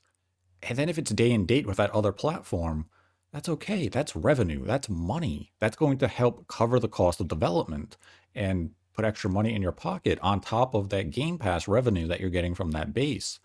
And 0.62 0.78
then 0.78 0.88
if 0.88 0.98
it's 0.98 1.10
day 1.10 1.32
and 1.32 1.46
date 1.46 1.66
with 1.66 1.76
that 1.78 1.90
other 1.90 2.12
platform, 2.12 2.86
that's 3.32 3.48
okay. 3.48 3.88
That's 3.88 4.14
revenue. 4.14 4.64
That's 4.64 4.88
money. 4.88 5.52
That's 5.58 5.76
going 5.76 5.98
to 5.98 6.08
help 6.08 6.46
cover 6.48 6.78
the 6.78 6.88
cost 6.88 7.20
of 7.20 7.28
development 7.28 7.96
and 8.34 8.70
put 8.92 9.04
extra 9.04 9.30
money 9.30 9.54
in 9.54 9.62
your 9.62 9.72
pocket 9.72 10.18
on 10.22 10.40
top 10.40 10.74
of 10.74 10.90
that 10.90 11.10
Game 11.10 11.38
Pass 11.38 11.66
revenue 11.66 12.06
that 12.06 12.20
you're 12.20 12.30
getting 12.30 12.54
from 12.54 12.72
that 12.72 12.92
base. 12.92 13.40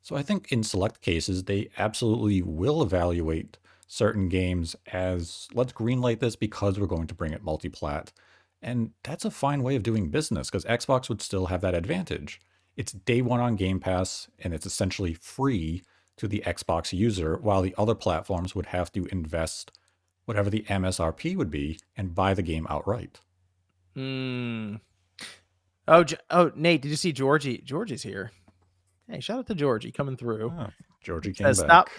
So 0.00 0.16
I 0.16 0.22
think 0.22 0.50
in 0.50 0.62
select 0.62 1.02
cases, 1.02 1.44
they 1.44 1.68
absolutely 1.76 2.40
will 2.40 2.82
evaluate 2.82 3.58
certain 3.86 4.28
games 4.28 4.76
as 4.92 5.48
let's 5.52 5.72
greenlight 5.72 6.20
this 6.20 6.36
because 6.36 6.78
we're 6.78 6.86
going 6.86 7.06
to 7.06 7.14
bring 7.14 7.32
it 7.32 7.44
multiplat. 7.44 8.12
And 8.60 8.90
that's 9.04 9.24
a 9.24 9.30
fine 9.30 9.62
way 9.62 9.76
of 9.76 9.82
doing 9.82 10.10
business 10.10 10.50
because 10.50 10.64
Xbox 10.64 11.08
would 11.08 11.22
still 11.22 11.46
have 11.46 11.60
that 11.60 11.74
advantage. 11.74 12.40
It's 12.76 12.92
day 12.92 13.22
one 13.22 13.40
on 13.40 13.56
Game 13.56 13.80
Pass 13.80 14.28
and 14.38 14.52
it's 14.52 14.66
essentially 14.66 15.14
free 15.14 15.82
to 16.16 16.28
the 16.28 16.42
Xbox 16.44 16.92
user, 16.92 17.38
while 17.40 17.62
the 17.62 17.74
other 17.78 17.94
platforms 17.94 18.54
would 18.54 18.66
have 18.66 18.92
to 18.92 19.06
invest 19.06 19.72
whatever 20.24 20.50
the 20.50 20.62
MSRP 20.62 21.36
would 21.36 21.50
be 21.50 21.78
and 21.96 22.14
buy 22.14 22.34
the 22.34 22.42
game 22.42 22.66
outright. 22.68 23.20
Hmm. 23.94 24.76
Oh, 25.86 26.04
oh, 26.30 26.52
Nate, 26.54 26.82
did 26.82 26.88
you 26.88 26.96
see 26.96 27.12
Georgie? 27.12 27.62
Georgie's 27.64 28.02
here. 28.02 28.32
Hey, 29.08 29.20
shout 29.20 29.38
out 29.38 29.46
to 29.46 29.54
Georgie 29.54 29.90
coming 29.90 30.16
through. 30.16 30.52
Oh, 30.56 30.68
Georgie 31.02 31.32
came 31.32 31.46
Says, 31.46 31.62
back. 31.62 31.88
Stop, 31.88 31.90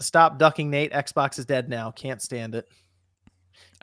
stop 0.00 0.38
ducking, 0.38 0.68
Nate. 0.70 0.92
Xbox 0.92 1.38
is 1.38 1.46
dead 1.46 1.68
now. 1.68 1.90
Can't 1.92 2.20
stand 2.20 2.54
it. 2.54 2.68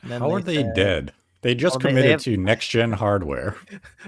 How 0.02 0.30
are 0.30 0.40
they, 0.40 0.62
dead? 0.62 1.12
They 1.46 1.54
just 1.54 1.74
well, 1.74 1.80
committed 1.82 2.04
they, 2.04 2.10
have... 2.10 2.22
to 2.22 2.36
next 2.36 2.66
gen 2.70 2.90
hardware. 2.90 3.54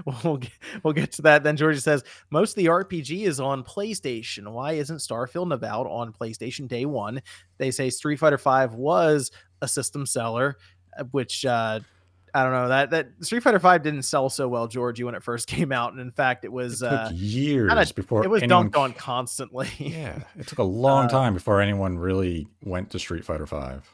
we'll 0.24 0.38
get, 0.38 0.50
we'll 0.82 0.92
get 0.92 1.12
to 1.12 1.22
that. 1.22 1.44
Then 1.44 1.56
Georgie 1.56 1.78
says 1.78 2.02
most 2.30 2.50
of 2.50 2.56
the 2.56 2.64
RPG 2.64 3.28
is 3.28 3.38
on 3.38 3.62
PlayStation. 3.62 4.50
Why 4.50 4.72
isn't 4.72 4.96
Starfield 4.96 5.54
about 5.54 5.86
on 5.86 6.12
PlayStation 6.12 6.66
day 6.66 6.84
one? 6.84 7.22
They 7.58 7.70
say 7.70 7.90
Street 7.90 8.16
Fighter 8.16 8.38
Five 8.38 8.74
was 8.74 9.30
a 9.62 9.68
system 9.68 10.04
seller, 10.04 10.56
uh, 10.98 11.04
which 11.12 11.46
uh, 11.46 11.78
I 12.34 12.42
don't 12.42 12.52
know 12.52 12.68
that 12.70 12.90
that 12.90 13.10
Street 13.20 13.44
Fighter 13.44 13.60
Five 13.60 13.84
didn't 13.84 14.02
sell 14.02 14.28
so 14.30 14.48
well, 14.48 14.66
Georgie, 14.66 15.04
when 15.04 15.14
it 15.14 15.22
first 15.22 15.46
came 15.46 15.70
out, 15.70 15.92
and 15.92 16.00
in 16.00 16.10
fact, 16.10 16.44
it 16.44 16.50
was 16.50 16.82
it 16.82 16.92
uh, 16.92 17.08
years 17.12 17.70
kinda, 17.70 17.86
before 17.94 18.24
it 18.24 18.28
was 18.28 18.42
anyone... 18.42 18.68
dunked 18.68 18.76
on 18.76 18.92
constantly. 18.94 19.68
yeah, 19.78 20.18
it 20.36 20.48
took 20.48 20.58
a 20.58 20.62
long 20.64 21.04
uh, 21.04 21.08
time 21.08 21.34
before 21.34 21.60
anyone 21.60 22.00
really 22.00 22.48
went 22.64 22.90
to 22.90 22.98
Street 22.98 23.24
Fighter 23.24 23.46
Five. 23.46 23.88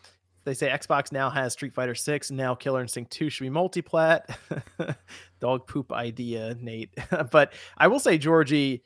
They 0.44 0.54
say 0.54 0.68
Xbox 0.68 1.10
now 1.10 1.30
has 1.30 1.54
Street 1.54 1.74
Fighter 1.74 1.94
Six, 1.94 2.30
now 2.30 2.54
Killer 2.54 2.82
Instinct 2.82 3.10
Two 3.10 3.30
should 3.30 3.44
be 3.44 3.50
multiplat. 3.50 4.36
Dog 5.40 5.66
poop 5.66 5.92
idea, 5.92 6.56
Nate. 6.60 6.94
but 7.30 7.54
I 7.78 7.88
will 7.88 8.00
say, 8.00 8.18
Georgie, 8.18 8.82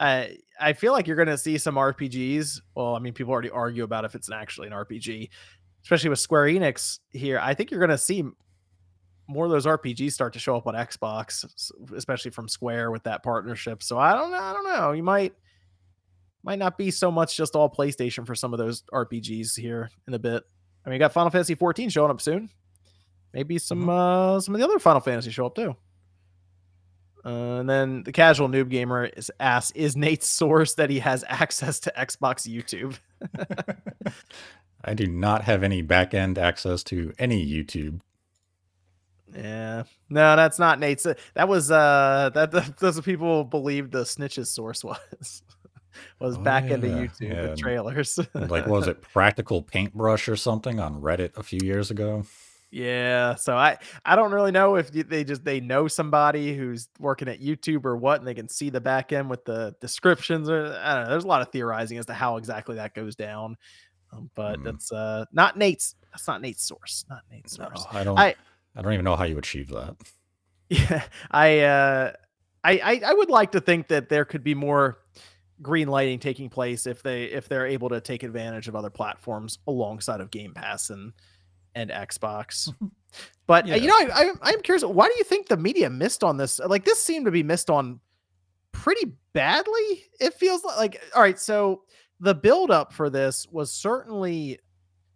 uh, 0.00 0.24
I 0.60 0.72
feel 0.72 0.92
like 0.92 1.06
you're 1.06 1.16
going 1.16 1.28
to 1.28 1.38
see 1.38 1.58
some 1.58 1.76
RPGs. 1.76 2.60
Well, 2.74 2.94
I 2.94 2.98
mean, 2.98 3.12
people 3.12 3.32
already 3.32 3.50
argue 3.50 3.84
about 3.84 4.04
if 4.04 4.14
it's 4.14 4.30
actually 4.30 4.66
an 4.66 4.72
RPG, 4.72 5.30
especially 5.84 6.10
with 6.10 6.18
Square 6.18 6.46
Enix 6.46 6.98
here. 7.10 7.38
I 7.40 7.54
think 7.54 7.70
you're 7.70 7.80
going 7.80 7.90
to 7.90 7.98
see 7.98 8.24
more 9.28 9.44
of 9.44 9.50
those 9.50 9.66
RPGs 9.66 10.12
start 10.12 10.32
to 10.34 10.38
show 10.38 10.56
up 10.56 10.66
on 10.66 10.74
Xbox, 10.74 11.44
especially 11.94 12.30
from 12.30 12.48
Square 12.48 12.90
with 12.90 13.04
that 13.04 13.22
partnership. 13.22 13.82
So 13.82 13.98
I 13.98 14.14
don't 14.14 14.30
know. 14.30 14.38
I 14.38 14.52
don't 14.52 14.64
know. 14.64 14.92
You 14.92 15.02
might 15.02 15.34
might 16.42 16.58
not 16.60 16.78
be 16.78 16.92
so 16.92 17.10
much 17.10 17.36
just 17.36 17.56
all 17.56 17.68
PlayStation 17.68 18.24
for 18.24 18.36
some 18.36 18.52
of 18.52 18.58
those 18.58 18.84
RPGs 18.92 19.58
here 19.58 19.90
in 20.06 20.14
a 20.14 20.18
bit. 20.18 20.44
I 20.86 20.90
mean, 20.90 20.94
you 20.94 20.98
got 21.00 21.12
Final 21.12 21.30
Fantasy 21.30 21.56
14 21.56 21.90
showing 21.90 22.10
up 22.10 22.20
soon. 22.20 22.48
Maybe 23.34 23.58
some 23.58 23.80
mm-hmm. 23.80 23.90
uh 23.90 24.40
some 24.40 24.54
of 24.54 24.60
the 24.60 24.64
other 24.64 24.78
Final 24.78 25.00
Fantasy 25.00 25.30
show 25.30 25.46
up 25.46 25.54
too. 25.54 25.76
Uh, 27.24 27.58
and 27.58 27.68
then 27.68 28.04
the 28.04 28.12
casual 28.12 28.48
noob 28.48 28.70
gamer 28.70 29.04
is 29.04 29.32
asks, 29.40 29.72
"Is 29.72 29.96
Nate's 29.96 30.28
source 30.28 30.74
that 30.74 30.90
he 30.90 31.00
has 31.00 31.24
access 31.28 31.80
to 31.80 31.92
Xbox 31.98 32.48
YouTube?" 32.48 32.98
I 34.84 34.94
do 34.94 35.08
not 35.08 35.42
have 35.42 35.64
any 35.64 35.82
back 35.82 36.14
end 36.14 36.38
access 36.38 36.84
to 36.84 37.12
any 37.18 37.44
YouTube 37.44 38.00
yeah, 39.36 39.82
no, 40.08 40.36
that's 40.36 40.58
not 40.58 40.78
Nate's. 40.78 41.06
That 41.34 41.48
was 41.48 41.70
uh, 41.70 42.30
that, 42.34 42.50
that 42.52 42.76
that's 42.78 42.96
what 42.96 43.04
people 43.04 43.44
believed 43.44 43.92
the 43.92 44.02
snitches 44.02 44.46
source 44.46 44.84
was 44.84 45.42
was 46.20 46.36
oh, 46.36 46.40
back 46.40 46.64
yeah. 46.64 46.74
into 46.74 46.88
YouTube 46.88 47.20
yeah. 47.20 47.42
with 47.42 47.58
trailers. 47.58 48.18
like, 48.34 48.66
was 48.66 48.86
it 48.86 49.02
Practical 49.02 49.62
Paintbrush 49.62 50.28
or 50.28 50.36
something 50.36 50.80
on 50.80 51.00
Reddit 51.00 51.36
a 51.36 51.42
few 51.42 51.60
years 51.62 51.90
ago? 51.90 52.24
Yeah, 52.70 53.36
so 53.36 53.56
I 53.56 53.78
I 54.04 54.16
don't 54.16 54.32
really 54.32 54.50
know 54.50 54.74
if 54.74 54.90
they 54.90 55.24
just 55.24 55.44
they 55.44 55.60
know 55.60 55.88
somebody 55.88 56.56
who's 56.56 56.88
working 56.98 57.28
at 57.28 57.40
YouTube 57.40 57.84
or 57.84 57.96
what, 57.96 58.18
and 58.18 58.26
they 58.26 58.34
can 58.34 58.48
see 58.48 58.70
the 58.70 58.80
back 58.80 59.12
end 59.12 59.30
with 59.30 59.44
the 59.44 59.74
descriptions 59.80 60.50
or 60.50 60.76
I 60.82 60.94
don't 60.94 61.04
know. 61.04 61.10
There's 61.10 61.24
a 61.24 61.28
lot 61.28 61.42
of 61.42 61.50
theorizing 61.52 61.96
as 61.98 62.06
to 62.06 62.12
how 62.12 62.36
exactly 62.36 62.74
that 62.76 62.92
goes 62.92 63.14
down, 63.14 63.56
um, 64.12 64.30
but 64.34 64.58
mm. 64.58 64.64
that's 64.64 64.90
uh 64.92 65.24
not 65.32 65.56
Nate's. 65.56 65.94
That's 66.10 66.26
not 66.26 66.40
Nate's 66.42 66.64
source. 66.64 67.04
Not 67.08 67.20
Nate's 67.30 67.56
source. 67.56 67.86
No, 67.92 67.98
I 67.98 68.04
don't. 68.04 68.18
I 68.18 68.34
I 68.76 68.82
don't 68.82 68.92
even 68.92 69.04
know 69.04 69.16
how 69.16 69.24
you 69.24 69.38
achieve 69.38 69.68
that. 69.68 69.96
Yeah, 70.68 71.04
I, 71.30 71.60
uh, 71.60 72.12
I, 72.64 72.72
I, 72.82 73.00
I 73.06 73.14
would 73.14 73.30
like 73.30 73.52
to 73.52 73.60
think 73.60 73.86
that 73.86 74.08
there 74.08 74.24
could 74.24 74.42
be 74.42 74.56
more 74.56 74.98
green 75.62 75.88
lighting 75.88 76.18
taking 76.18 76.48
place 76.48 76.86
if 76.86 77.02
they 77.02 77.24
if 77.24 77.48
they're 77.48 77.66
able 77.66 77.88
to 77.88 78.00
take 78.00 78.22
advantage 78.22 78.68
of 78.68 78.76
other 78.76 78.90
platforms 78.90 79.58
alongside 79.66 80.20
of 80.20 80.30
Game 80.30 80.52
Pass 80.54 80.90
and 80.90 81.12
and 81.74 81.90
Xbox. 81.90 82.72
But 83.46 83.66
yeah. 83.66 83.74
uh, 83.74 83.78
you 83.78 83.86
know, 83.86 83.94
I, 83.94 84.08
I 84.12 84.32
I'm 84.42 84.60
curious. 84.62 84.84
Why 84.84 85.06
do 85.06 85.14
you 85.16 85.24
think 85.24 85.48
the 85.48 85.56
media 85.56 85.88
missed 85.88 86.24
on 86.24 86.36
this? 86.36 86.58
Like 86.58 86.84
this 86.84 87.02
seemed 87.02 87.26
to 87.26 87.30
be 87.30 87.42
missed 87.42 87.70
on 87.70 88.00
pretty 88.72 89.12
badly. 89.32 90.04
It 90.20 90.34
feels 90.34 90.64
like, 90.64 90.76
like 90.76 91.02
all 91.14 91.22
right. 91.22 91.38
So 91.38 91.82
the 92.20 92.34
build 92.34 92.70
up 92.70 92.92
for 92.92 93.08
this 93.08 93.46
was 93.50 93.72
certainly 93.72 94.58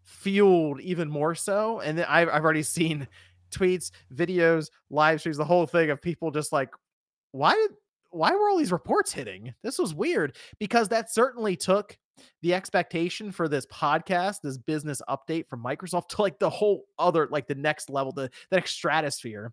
fueled 0.04 0.80
even 0.80 1.10
more 1.10 1.34
so, 1.34 1.80
and 1.80 2.00
I've 2.00 2.28
I've 2.28 2.44
already 2.44 2.62
seen 2.62 3.08
tweets, 3.50 3.90
videos, 4.14 4.70
live 4.90 5.20
streams, 5.20 5.36
the 5.36 5.44
whole 5.44 5.66
thing 5.66 5.90
of 5.90 6.00
people 6.00 6.30
just 6.30 6.52
like, 6.52 6.70
why 7.32 7.54
did 7.54 7.72
why 8.10 8.32
were 8.32 8.48
all 8.48 8.58
these 8.58 8.72
reports 8.72 9.12
hitting? 9.12 9.54
This 9.62 9.78
was 9.78 9.94
weird 9.94 10.36
because 10.58 10.88
that 10.88 11.12
certainly 11.12 11.56
took 11.56 11.96
the 12.42 12.54
expectation 12.54 13.32
for 13.32 13.48
this 13.48 13.66
podcast, 13.66 14.40
this 14.42 14.58
business 14.58 15.00
update 15.08 15.48
from 15.48 15.62
Microsoft 15.62 16.08
to 16.10 16.22
like 16.22 16.38
the 16.38 16.50
whole 16.50 16.84
other, 16.98 17.28
like 17.30 17.46
the 17.46 17.54
next 17.54 17.90
level, 17.90 18.12
the, 18.12 18.30
the 18.50 18.56
next 18.56 18.72
stratosphere. 18.72 19.52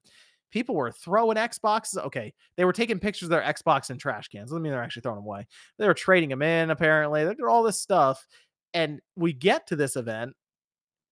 People 0.50 0.76
were 0.76 0.91
throwing 0.91 1.38
Xboxes. 1.38 1.98
Okay, 2.06 2.34
they 2.56 2.63
were 2.63 2.74
taking 2.74 3.00
pictures 3.00 3.24
of 3.24 3.32
their 3.32 3.41
Xbox 3.41 3.89
in 3.89 3.98
trash 3.98 4.30
cans. 4.30 4.54
I 4.54 4.60
mean, 4.60 4.72
they're 4.72 4.82
actually 4.82 5.02
throwing 5.02 5.17
them 5.17 5.26
away. 5.26 5.46
They 5.78 5.88
were 5.88 5.93
trading 5.93 6.30
them 6.30 6.41
in, 6.41 6.70
apparently. 6.70 7.26
They 7.26 7.34
did 7.34 7.43
all 7.43 7.63
this 7.63 7.80
stuff. 7.80 8.26
And 8.74 9.02
we 9.15 9.34
get 9.34 9.67
to 9.67 9.76
this 9.76 9.98
event, 9.98 10.34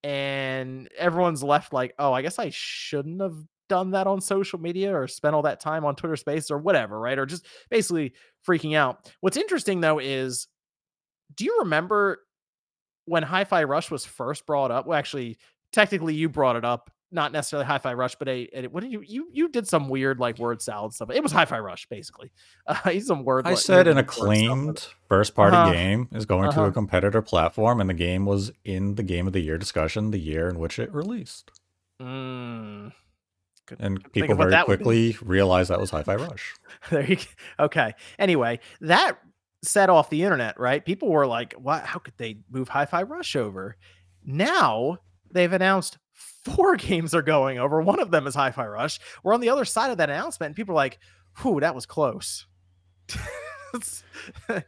and 0.03 0.87
everyone's 0.97 1.43
left 1.43 1.73
like, 1.73 1.95
oh, 1.99 2.13
I 2.13 2.21
guess 2.21 2.39
I 2.39 2.49
shouldn't 2.49 3.21
have 3.21 3.35
done 3.67 3.91
that 3.91 4.07
on 4.07 4.21
social 4.21 4.59
media 4.59 4.95
or 4.95 5.07
spent 5.07 5.35
all 5.35 5.43
that 5.43 5.59
time 5.59 5.85
on 5.85 5.95
Twitter 5.95 6.15
Space 6.15 6.51
or 6.51 6.57
whatever, 6.57 6.99
right? 6.99 7.17
Or 7.17 7.25
just 7.25 7.45
basically 7.69 8.13
freaking 8.47 8.75
out. 8.75 9.11
What's 9.21 9.37
interesting 9.37 9.81
though 9.81 9.99
is, 9.99 10.47
do 11.35 11.45
you 11.45 11.59
remember 11.59 12.19
when 13.05 13.23
Hi-Fi 13.23 13.63
Rush 13.63 13.91
was 13.91 14.05
first 14.05 14.45
brought 14.45 14.71
up? 14.71 14.85
Well, 14.85 14.97
actually, 14.97 15.37
technically, 15.71 16.15
you 16.15 16.29
brought 16.29 16.55
it 16.55 16.65
up 16.65 16.91
not 17.11 17.31
necessarily 17.31 17.65
Hi-Fi 17.65 17.93
Rush, 17.93 18.15
but 18.15 18.27
a, 18.27 18.49
a, 18.53 18.67
what 18.67 18.83
did 18.83 18.91
you 18.91 19.01
you 19.05 19.27
you 19.31 19.49
did 19.49 19.67
some 19.67 19.89
weird 19.89 20.19
like 20.19 20.37
word 20.37 20.61
salad 20.61 20.93
stuff. 20.93 21.09
It 21.11 21.23
was 21.23 21.31
Hi-Fi 21.31 21.59
Rush 21.59 21.87
basically. 21.87 22.31
Uh, 22.67 22.99
some 22.99 23.23
word. 23.23 23.45
I 23.45 23.51
like, 23.51 23.59
said 23.59 23.87
an 23.87 23.99
acclaimed 23.99 24.87
first 25.07 25.35
party 25.35 25.55
uh-huh. 25.55 25.71
game 25.71 26.09
is 26.11 26.25
going 26.25 26.45
uh-huh. 26.45 26.51
to 26.51 26.59
a 26.61 26.63
uh-huh. 26.63 26.73
competitor 26.73 27.21
platform, 27.21 27.79
and 27.79 27.87
the 27.89 27.93
game 27.93 28.25
was 28.25 28.51
in 28.63 28.95
the 28.95 29.03
game 29.03 29.27
of 29.27 29.33
the 29.33 29.39
year 29.39 29.59
discussion 29.59 30.09
the 30.09 30.17
year 30.17 30.49
in 30.49 30.57
which 30.57 30.79
it 30.79 30.91
released. 30.91 31.51
Mm. 32.01 32.91
Good, 33.67 33.79
and 33.79 34.03
good 34.03 34.13
people 34.13 34.35
very 34.35 34.63
quickly 34.63 35.17
realized 35.21 35.69
that 35.69 35.79
was 35.79 35.89
Hi-Fi 35.89 36.15
Rush. 36.15 36.53
there 36.91 37.05
you 37.05 37.15
go. 37.15 37.65
Okay. 37.65 37.93
Anyway, 38.19 38.59
that 38.81 39.17
set 39.63 39.89
off 39.89 40.09
the 40.09 40.23
internet, 40.23 40.59
right? 40.59 40.85
People 40.85 41.09
were 41.09 41.25
like, 41.25 41.53
"What? 41.53 41.83
How 41.83 41.99
could 41.99 42.13
they 42.17 42.37
move 42.51 42.69
Hi-Fi 42.69 43.03
Rush 43.03 43.35
over?" 43.35 43.77
Now 44.23 44.99
they've 45.31 45.51
announced 45.51 45.97
four 46.15 46.75
games 46.77 47.13
are 47.13 47.21
going 47.21 47.59
over. 47.59 47.81
One 47.81 47.99
of 47.99 48.11
them 48.11 48.27
is 48.27 48.35
Hi 48.35 48.51
Fi 48.51 48.65
Rush. 48.65 48.99
We're 49.23 49.33
on 49.33 49.41
the 49.41 49.49
other 49.49 49.65
side 49.65 49.91
of 49.91 49.97
that 49.97 50.09
announcement, 50.09 50.49
and 50.49 50.55
people 50.55 50.73
are 50.73 50.75
like, 50.75 50.99
whew, 51.41 51.59
that 51.59 51.75
was 51.75 51.85
close. 51.85 52.45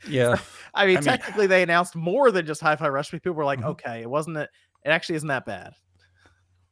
yeah. 0.08 0.38
I 0.74 0.86
mean, 0.86 0.98
I 0.98 1.02
technically, 1.02 1.44
mean, 1.44 1.50
they 1.50 1.64
announced 1.64 1.96
more 1.96 2.32
than 2.32 2.46
just 2.46 2.62
Hi 2.62 2.76
Fi 2.76 2.90
Rush, 2.90 3.12
people 3.12 3.34
were 3.34 3.46
like, 3.46 3.60
mm-hmm. 3.60 3.70
okay, 3.70 4.02
it 4.02 4.10
wasn't 4.10 4.38
it. 4.38 4.50
It 4.86 4.90
actually 4.90 5.16
isn't 5.16 5.30
that 5.30 5.46
bad. 5.46 5.74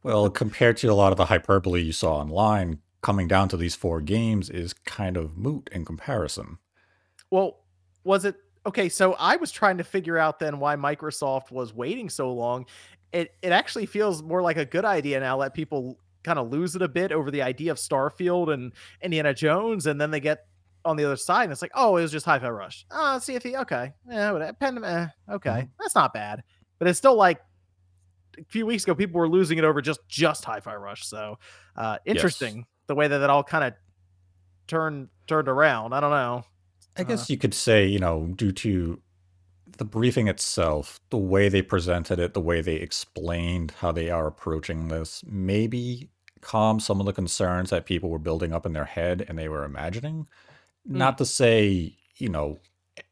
Well, 0.06 0.30
compared 0.30 0.78
to 0.78 0.88
a 0.90 0.94
lot 0.94 1.12
of 1.14 1.18
the 1.18 1.26
hyperbole 1.26 1.82
you 1.82 1.92
saw 1.92 2.18
online, 2.18 2.78
coming 3.02 3.28
down 3.28 3.50
to 3.50 3.58
these 3.58 3.74
four 3.74 4.02
games 4.02 4.52
is 4.52 4.72
kind 4.72 5.18
of 5.18 5.36
moot 5.36 5.68
in 5.72 5.84
comparison. 5.84 6.60
Well, 7.32 7.64
was 8.04 8.24
it 8.24 8.36
okay? 8.68 8.88
So 8.88 9.14
I 9.14 9.36
was 9.38 9.52
trying 9.52 9.80
to 9.80 9.84
figure 9.84 10.20
out 10.20 10.38
then 10.38 10.60
why 10.60 10.76
Microsoft 10.76 11.50
was 11.50 11.74
waiting 11.74 12.08
so 12.12 12.32
long, 12.32 12.68
it 13.14 13.32
it 13.42 13.52
actually 13.52 13.88
feels 13.88 14.22
more 14.22 14.44
like 14.44 14.58
a 14.58 14.66
good 14.66 14.86
idea 14.86 15.20
now. 15.20 15.38
Let 15.38 15.56
people 15.56 15.98
kind 16.24 16.38
of 16.38 16.52
lose 16.52 16.76
it 16.76 16.84
a 16.84 16.88
bit 16.88 17.12
over 17.12 17.32
the 17.32 17.42
idea 17.42 17.72
of 17.72 17.80
Starfield 17.80 18.54
and 18.54 18.74
Indiana 19.02 19.34
Jones, 19.34 19.88
and 19.88 20.00
then 20.00 20.12
they 20.12 20.20
get 20.20 20.46
on 20.86 20.98
the 20.98 21.06
other 21.06 21.16
side, 21.16 21.46
and 21.46 21.52
it's 21.52 21.64
like, 21.64 21.72
oh, 21.74 21.98
it 21.98 22.04
was 22.04 22.12
just 22.12 22.28
Hi-Fi 22.28 22.48
Rush. 22.48 22.86
Oh, 22.92 23.18
see 23.18 23.34
if 23.34 23.42
he 23.42 23.56
okay, 23.58 23.92
yeah, 24.08 24.52
pen, 24.60 24.84
eh, 24.84 25.08
okay, 25.32 25.50
mm-hmm. 25.50 25.68
that's 25.80 25.96
not 25.96 26.14
bad, 26.14 26.44
but 26.78 26.88
it's 26.88 27.00
still 27.00 27.16
like 27.16 27.42
a 28.40 28.44
few 28.48 28.66
weeks 28.66 28.84
ago, 28.84 28.96
people 28.96 29.20
were 29.20 29.30
losing 29.30 29.58
it 29.58 29.64
over 29.64 29.82
just 29.82 30.00
just 30.08 30.46
Hi-Fi 30.46 30.76
Rush. 30.76 31.06
So 31.06 31.38
uh, 31.76 31.98
interesting 32.06 32.58
yes. 32.58 32.66
the 32.88 32.96
way 32.96 33.08
that 33.08 33.22
it 33.22 33.30
all 33.30 33.44
kind 33.44 33.64
of 33.64 33.74
turned 34.68 35.10
turned 35.28 35.48
around. 35.48 35.94
I 35.94 36.00
don't 36.00 36.12
know. 36.12 36.44
I 36.98 37.04
guess 37.04 37.24
uh, 37.24 37.26
you 37.30 37.38
could 37.38 37.54
say, 37.54 37.86
you 37.86 38.00
know, 38.00 38.28
due 38.36 38.52
to 38.52 39.02
the 39.78 39.86
briefing 39.86 40.28
itself, 40.28 41.00
the 41.10 41.18
way 41.18 41.50
they 41.50 41.62
presented 41.62 42.20
it, 42.20 42.34
the 42.34 42.42
way 42.42 42.62
they 42.62 42.76
explained 42.76 43.74
how 43.80 43.92
they 43.92 44.10
are 44.10 44.28
approaching 44.28 44.88
this, 44.88 45.24
maybe 45.28 46.10
calm 46.42 46.80
some 46.80 47.00
of 47.00 47.06
the 47.06 47.14
concerns 47.14 47.72
that 47.72 47.86
people 47.86 48.10
were 48.10 48.20
building 48.20 48.54
up 48.54 48.66
in 48.66 48.74
their 48.74 48.86
head 48.86 49.26
and 49.28 49.38
they 49.38 49.50
were 49.50 49.64
imagining. 49.64 50.28
Mm. 50.88 50.96
Not 50.98 51.18
to 51.18 51.26
say, 51.26 51.98
you 52.18 52.30
know, 52.30 52.60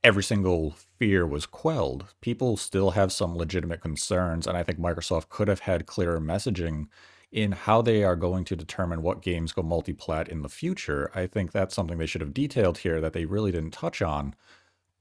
every 0.03 0.23
single 0.23 0.75
fear 1.03 1.27
was 1.27 1.45
quelled. 1.45 2.05
People 2.21 2.55
still 2.55 2.91
have 2.91 3.11
some 3.11 3.35
legitimate 3.35 3.81
concerns, 3.81 4.47
and 4.47 4.55
I 4.55 4.63
think 4.63 4.79
Microsoft 4.79 5.27
could 5.27 5.49
have 5.49 5.59
had 5.59 5.85
clearer 5.85 6.21
messaging 6.21 6.87
in 7.29 7.51
how 7.51 7.81
they 7.81 8.05
are 8.05 8.15
going 8.15 8.45
to 8.45 8.55
determine 8.55 9.01
what 9.01 9.21
games 9.21 9.51
go 9.51 9.63
multi-plat 9.63 10.29
in 10.29 10.43
the 10.43 10.47
future. 10.47 11.11
I 11.13 11.27
think 11.27 11.51
that's 11.51 11.75
something 11.75 11.97
they 11.97 12.05
should 12.05 12.21
have 12.21 12.33
detailed 12.33 12.77
here 12.77 13.01
that 13.01 13.11
they 13.11 13.25
really 13.25 13.51
didn't 13.51 13.71
touch 13.71 14.01
on. 14.01 14.33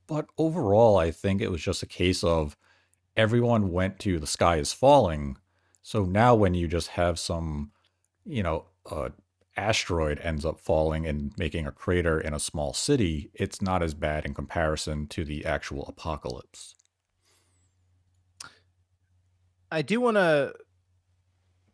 But 0.08 0.26
overall, 0.36 0.96
I 0.96 1.12
think 1.12 1.40
it 1.40 1.52
was 1.52 1.62
just 1.62 1.84
a 1.84 1.86
case 1.86 2.24
of 2.24 2.56
everyone 3.16 3.70
went 3.70 4.00
to 4.00 4.18
the 4.18 4.26
sky 4.26 4.56
is 4.56 4.72
falling. 4.72 5.36
So 5.82 6.04
now 6.04 6.34
when 6.34 6.54
you 6.54 6.66
just 6.66 6.88
have 6.88 7.16
some, 7.16 7.70
you 8.24 8.42
know, 8.42 8.64
uh, 8.90 9.10
asteroid 9.56 10.18
ends 10.20 10.44
up 10.44 10.58
falling 10.60 11.06
and 11.06 11.32
making 11.38 11.66
a 11.66 11.72
crater 11.72 12.20
in 12.20 12.34
a 12.34 12.40
small 12.40 12.72
city, 12.72 13.30
it's 13.34 13.60
not 13.62 13.82
as 13.82 13.94
bad 13.94 14.24
in 14.24 14.34
comparison 14.34 15.06
to 15.08 15.24
the 15.24 15.44
actual 15.44 15.86
apocalypse. 15.86 16.74
I 19.70 19.82
do 19.82 20.00
want 20.00 20.16
to 20.16 20.54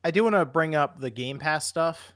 I 0.04 0.10
do 0.10 0.22
want 0.22 0.34
to 0.34 0.44
bring 0.44 0.74
up 0.74 1.00
the 1.00 1.10
Game 1.10 1.38
Pass 1.38 1.66
stuff. 1.66 2.12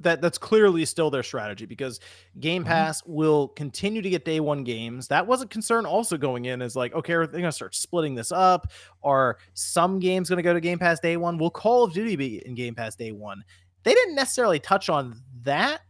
That 0.00 0.20
that's 0.20 0.38
clearly 0.38 0.84
still 0.84 1.10
their 1.10 1.22
strategy 1.22 1.64
because 1.64 2.00
Game 2.40 2.64
Mhm. 2.64 2.66
Pass 2.66 3.02
will 3.06 3.48
continue 3.48 4.02
to 4.02 4.10
get 4.10 4.24
day 4.24 4.40
one 4.40 4.64
games. 4.64 5.06
That 5.08 5.28
was 5.28 5.42
a 5.42 5.46
concern 5.46 5.86
also 5.86 6.16
going 6.16 6.46
in 6.46 6.60
is 6.60 6.74
like, 6.74 6.92
okay, 6.94 7.12
are 7.14 7.26
they 7.26 7.38
gonna 7.40 7.52
start 7.52 7.74
splitting 7.76 8.16
this 8.16 8.32
up? 8.32 8.72
Are 9.04 9.38
some 9.54 10.00
games 10.00 10.28
gonna 10.28 10.42
go 10.42 10.54
to 10.54 10.60
Game 10.60 10.78
Pass 10.80 10.98
day 10.98 11.16
one? 11.16 11.38
Will 11.38 11.50
Call 11.50 11.84
of 11.84 11.92
Duty 11.92 12.16
be 12.16 12.44
in 12.44 12.54
Game 12.56 12.74
Pass 12.74 12.96
day 12.96 13.12
one? 13.12 13.44
They 13.84 13.94
didn't 13.94 14.14
necessarily 14.14 14.58
touch 14.58 14.88
on 14.88 15.20
that 15.42 15.80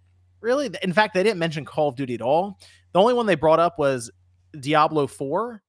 really. 0.43 0.71
In 0.83 0.93
fact, 0.93 1.15
they 1.15 1.23
didn't 1.23 1.39
mention 1.39 1.65
Call 1.65 1.89
of 1.89 1.97
Duty 1.97 2.15
at 2.15 2.23
all. 2.23 2.59
The 2.93 3.01
only 3.01 3.15
one 3.15 3.27
they 3.27 3.37
brought 3.37 3.61
up 3.61 3.79
was 3.79 4.11
Diablo 4.59 5.07
4, 5.07 5.63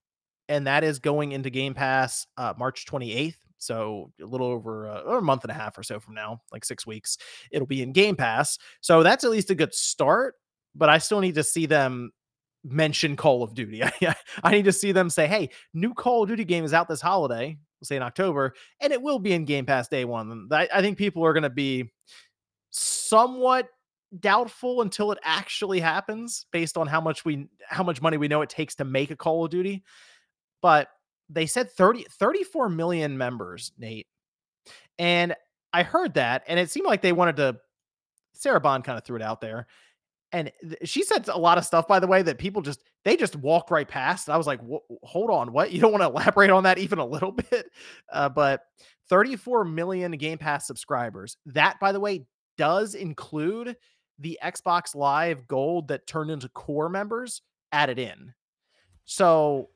and 0.48 0.66
that 0.66 0.84
is 0.84 0.98
going 0.98 1.32
into 1.32 1.48
Game 1.48 1.72
Pass 1.72 2.26
uh, 2.36 2.52
March 2.58 2.84
28th. 2.86 3.36
So 3.58 4.12
a 4.20 4.26
little 4.26 4.48
over 4.48 4.88
uh, 4.88 5.16
a 5.16 5.20
month 5.22 5.44
and 5.44 5.50
a 5.50 5.54
half 5.54 5.78
or 5.78 5.82
so 5.82 5.98
from 5.98 6.14
now, 6.14 6.42
like 6.52 6.64
six 6.64 6.86
weeks, 6.86 7.16
it'll 7.50 7.66
be 7.66 7.82
in 7.82 7.92
Game 7.92 8.16
Pass. 8.16 8.58
So 8.82 9.02
that's 9.02 9.24
at 9.24 9.30
least 9.30 9.50
a 9.50 9.54
good 9.54 9.72
start. 9.72 10.34
But 10.74 10.88
I 10.88 10.98
still 10.98 11.20
need 11.20 11.36
to 11.36 11.44
see 11.44 11.66
them 11.66 12.10
mention 12.64 13.16
Call 13.16 13.42
of 13.42 13.54
Duty. 13.54 13.82
I 14.42 14.50
need 14.50 14.64
to 14.64 14.72
see 14.72 14.90
them 14.90 15.08
say, 15.08 15.28
"Hey, 15.28 15.50
new 15.72 15.94
Call 15.94 16.24
of 16.24 16.28
Duty 16.28 16.44
game 16.44 16.64
is 16.64 16.74
out 16.74 16.88
this 16.88 17.00
holiday." 17.00 17.56
Say 17.82 17.96
in 17.96 18.02
October, 18.02 18.54
and 18.80 18.92
it 18.92 19.02
will 19.02 19.18
be 19.18 19.32
in 19.32 19.44
Game 19.44 19.66
Pass 19.66 19.88
day 19.88 20.04
one. 20.04 20.48
I, 20.50 20.68
I 20.72 20.80
think 20.80 20.96
people 20.96 21.24
are 21.24 21.32
going 21.32 21.42
to 21.42 21.50
be 21.50 21.90
somewhat 22.70 23.68
doubtful 24.20 24.82
until 24.82 25.12
it 25.12 25.18
actually 25.22 25.80
happens, 25.80 26.46
based 26.52 26.76
on 26.76 26.86
how 26.86 27.00
much 27.00 27.24
we 27.24 27.48
how 27.68 27.82
much 27.82 28.00
money 28.00 28.16
we 28.16 28.28
know 28.28 28.42
it 28.42 28.50
takes 28.50 28.74
to 28.76 28.84
make 28.84 29.10
a 29.10 29.16
Call 29.16 29.44
of 29.44 29.50
Duty. 29.50 29.82
But 30.62 30.88
they 31.28 31.46
said 31.46 31.70
30 31.70 32.06
34 32.10 32.68
million 32.68 33.18
members, 33.18 33.72
Nate. 33.78 34.06
And 34.98 35.34
I 35.72 35.82
heard 35.82 36.14
that 36.14 36.44
and 36.46 36.58
it 36.60 36.70
seemed 36.70 36.86
like 36.86 37.02
they 37.02 37.12
wanted 37.12 37.36
to 37.36 37.56
Sarah 38.34 38.60
Bond 38.60 38.84
kind 38.84 38.98
of 38.98 39.04
threw 39.04 39.16
it 39.16 39.22
out 39.22 39.40
there. 39.40 39.66
And 40.34 40.50
th- 40.62 40.88
she 40.88 41.02
said 41.04 41.28
a 41.28 41.38
lot 41.38 41.58
of 41.58 41.64
stuff 41.64 41.86
by 41.86 42.00
the 42.00 42.06
way 42.06 42.20
that 42.22 42.38
people 42.38 42.60
just 42.60 42.82
they 43.04 43.16
just 43.16 43.36
walk 43.36 43.70
right 43.70 43.86
past. 43.88 44.28
I 44.28 44.36
was 44.36 44.46
like, 44.46 44.60
"Hold 45.02 45.30
on, 45.30 45.52
what? 45.52 45.72
You 45.72 45.80
don't 45.80 45.92
want 45.92 46.02
to 46.02 46.08
elaborate 46.10 46.50
on 46.50 46.64
that 46.64 46.78
even 46.78 46.98
a 46.98 47.06
little 47.06 47.32
bit?" 47.32 47.70
Uh, 48.12 48.28
but 48.28 48.62
34 49.08 49.64
million 49.64 50.12
Game 50.12 50.38
Pass 50.38 50.66
subscribers. 50.66 51.36
That 51.46 51.78
by 51.80 51.92
the 51.92 52.00
way 52.00 52.26
does 52.58 52.94
include 52.94 53.76
the 54.18 54.38
Xbox 54.42 54.94
Live 54.94 55.46
Gold 55.46 55.88
that 55.88 56.06
turned 56.06 56.30
into 56.30 56.48
core 56.48 56.88
members 56.88 57.42
added 57.72 57.98
in. 57.98 58.34
So 59.04 59.70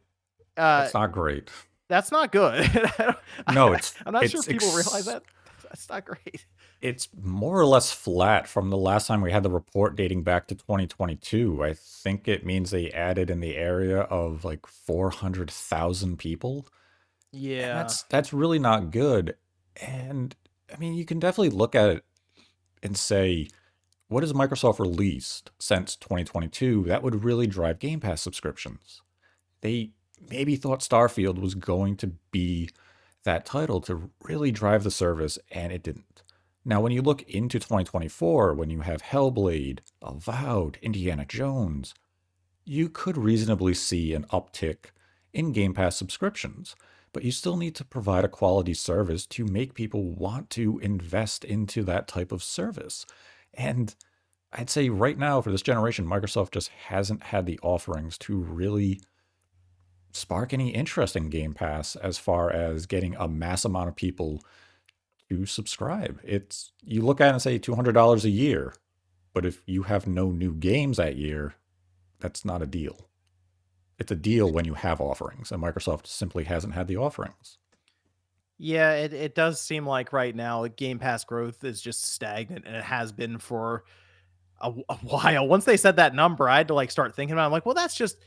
uh, 0.57 0.83
That's 0.83 0.95
not 0.95 1.13
great. 1.13 1.51
that's 1.89 2.11
not 2.11 2.33
good. 2.33 2.65
No, 3.53 3.73
it's 3.73 3.95
I'm 4.05 4.13
not 4.13 4.29
sure 4.29 4.41
it's 4.41 4.49
if 4.49 4.53
people 4.53 4.69
realize 4.69 5.05
that. 5.07 5.23
That's 5.65 5.89
not 5.89 6.05
great. 6.05 6.47
It's 6.81 7.09
more 7.21 7.59
or 7.59 7.67
less 7.67 7.91
flat 7.93 8.47
from 8.49 8.71
the 8.71 8.77
last 8.77 9.07
time 9.07 9.21
we 9.21 9.33
had 9.33 9.43
the 9.43 9.51
report 9.51 9.97
dating 9.97 10.23
back 10.23 10.47
to 10.49 10.55
2022. 10.55 11.63
I 11.65 11.75
think 11.75 12.29
it 12.29 12.47
means 12.47 12.71
they 12.71 12.91
added 12.93 13.31
in 13.31 13.41
the 13.41 13.57
area 13.57 14.01
of 14.03 14.45
like 14.45 14.67
400,000 14.67 16.19
people. 16.19 16.67
And 17.33 17.43
Yeah. 17.43 17.73
that's 17.73 18.03
that's 18.05 18.33
really 18.33 18.59
not 18.59 18.91
good. 18.91 19.37
And 19.81 20.35
I 20.73 20.79
mean, 20.79 20.95
you 20.95 21.05
can 21.05 21.19
definitely 21.19 21.51
look 21.57 21.75
at 21.75 21.91
it 21.91 22.05
and 22.83 22.97
say, 22.97 23.49
what 24.09 24.23
has 24.23 24.33
Microsoft 24.33 24.79
released 24.79 25.51
since 25.59 25.97
2022 25.97 26.85
that 26.85 27.03
would 27.03 27.25
really 27.25 27.47
drive 27.47 27.79
Game 27.79 28.01
Pass 28.01 28.23
subscriptions? 28.23 29.03
They 29.61 29.93
maybe 30.31 30.57
thought 30.57 30.81
Starfield 30.81 31.39
was 31.41 31.55
going 31.55 31.97
to 31.99 32.09
be 32.31 32.71
that 33.25 33.47
title 33.47 33.81
to 33.83 34.11
really 34.23 34.51
drive 34.53 34.85
the 34.85 34.91
service, 34.91 35.39
and 35.51 35.73
it 35.73 35.83
didn't. 35.83 36.23
Now, 36.69 36.83
when 36.83 36.93
you 36.93 37.01
look 37.01 37.23
into 37.23 37.59
2024, 37.59 38.53
when 38.53 38.69
you 38.69 38.83
have 38.83 39.01
Hellblade, 39.01 39.79
Avowed, 40.03 40.77
Indiana 40.83 41.25
Jones, 41.25 41.95
you 42.67 42.91
could 42.91 43.17
reasonably 43.17 43.73
see 43.73 44.13
an 44.13 44.27
uptick 44.31 44.91
in 45.33 45.53
Game 45.53 45.73
Pass 45.73 45.97
subscriptions, 45.97 46.77
but 47.15 47.25
you 47.25 47.33
still 47.33 47.57
need 47.57 47.75
to 47.77 47.87
provide 47.87 48.27
a 48.27 48.29
quality 48.29 48.75
service 48.75 49.25
to 49.29 49.47
make 49.47 49.73
people 49.73 50.11
want 50.11 50.51
to 50.51 50.79
invest 50.81 51.43
into 51.43 51.83
that 51.85 52.07
type 52.07 52.33
of 52.33 52.43
service. 52.43 53.07
And 53.55 53.95
I'd 54.53 54.69
say 54.69 54.91
right 54.91 55.17
now, 55.17 55.41
for 55.41 55.51
this 55.51 55.63
generation, 55.63 56.05
Microsoft 56.05 56.51
just 56.51 56.69
hasn't 56.69 57.23
had 57.23 57.47
the 57.47 57.59
offerings 57.63 58.19
to 58.19 58.37
really 58.37 59.01
spark 60.13 60.53
any 60.53 60.75
interest 60.75 61.17
in 61.17 61.31
Game 61.31 61.55
Pass 61.55 61.97
as 61.97 62.19
far 62.19 62.51
as 62.51 62.85
getting 62.85 63.17
a 63.17 63.27
mass 63.27 63.65
amount 63.65 63.89
of 63.89 63.97
people 63.97 64.43
to 65.31 65.47
subscribe. 65.47 66.21
It's 66.25 66.73
you 66.85 67.03
look 67.03 67.21
at 67.21 67.29
it 67.29 67.33
and 67.33 67.43
say 67.43 67.59
$200 67.59 68.25
a 68.25 68.31
year, 68.31 68.75
but 69.33 69.45
if 69.45 69.63
you 69.67 69.85
have 69.85 70.07
no 70.07 70.31
new 70.31 70.55
games 70.55 70.97
that 70.97 71.17
year, 71.17 71.55
that's 72.21 72.45
not 72.45 72.63
a 72.63 72.67
deal. 72.67 73.09
It's 73.99 74.13
a 74.13 74.17
deal 74.17 74.51
when 74.51 74.65
you 74.65 74.75
have 74.75 75.01
offerings, 75.01 75.51
and 75.51 75.63
Microsoft 75.63 76.07
simply 76.07 76.45
hasn't 76.45 76.75
had 76.75 76.87
the 76.87 76.97
offerings. 76.97 77.59
Yeah, 78.59 78.95
it, 78.95 79.13
it 79.13 79.35
does 79.35 79.61
seem 79.61 79.87
like 79.87 80.13
right 80.13 80.35
now 80.35 80.67
Game 80.67 80.99
Pass 80.99 81.25
growth 81.25 81.63
is 81.63 81.81
just 81.81 82.13
stagnant 82.13 82.67
and 82.67 82.75
it 82.75 82.83
has 82.83 83.13
been 83.13 83.39
for 83.39 83.85
a 84.61 84.71
while. 84.71 85.47
Once 85.47 85.65
they 85.65 85.77
said 85.77 85.97
that 85.97 86.15
number, 86.15 86.49
I 86.49 86.59
had 86.59 86.69
to 86.69 86.75
like 86.75 86.91
start 86.91 87.15
thinking 87.15 87.35
about 87.35 87.45
it. 87.45 87.47
I'm 87.47 87.53
like, 87.53 87.67
well, 87.67 87.77
that's 87.77 87.95
just 87.95 88.19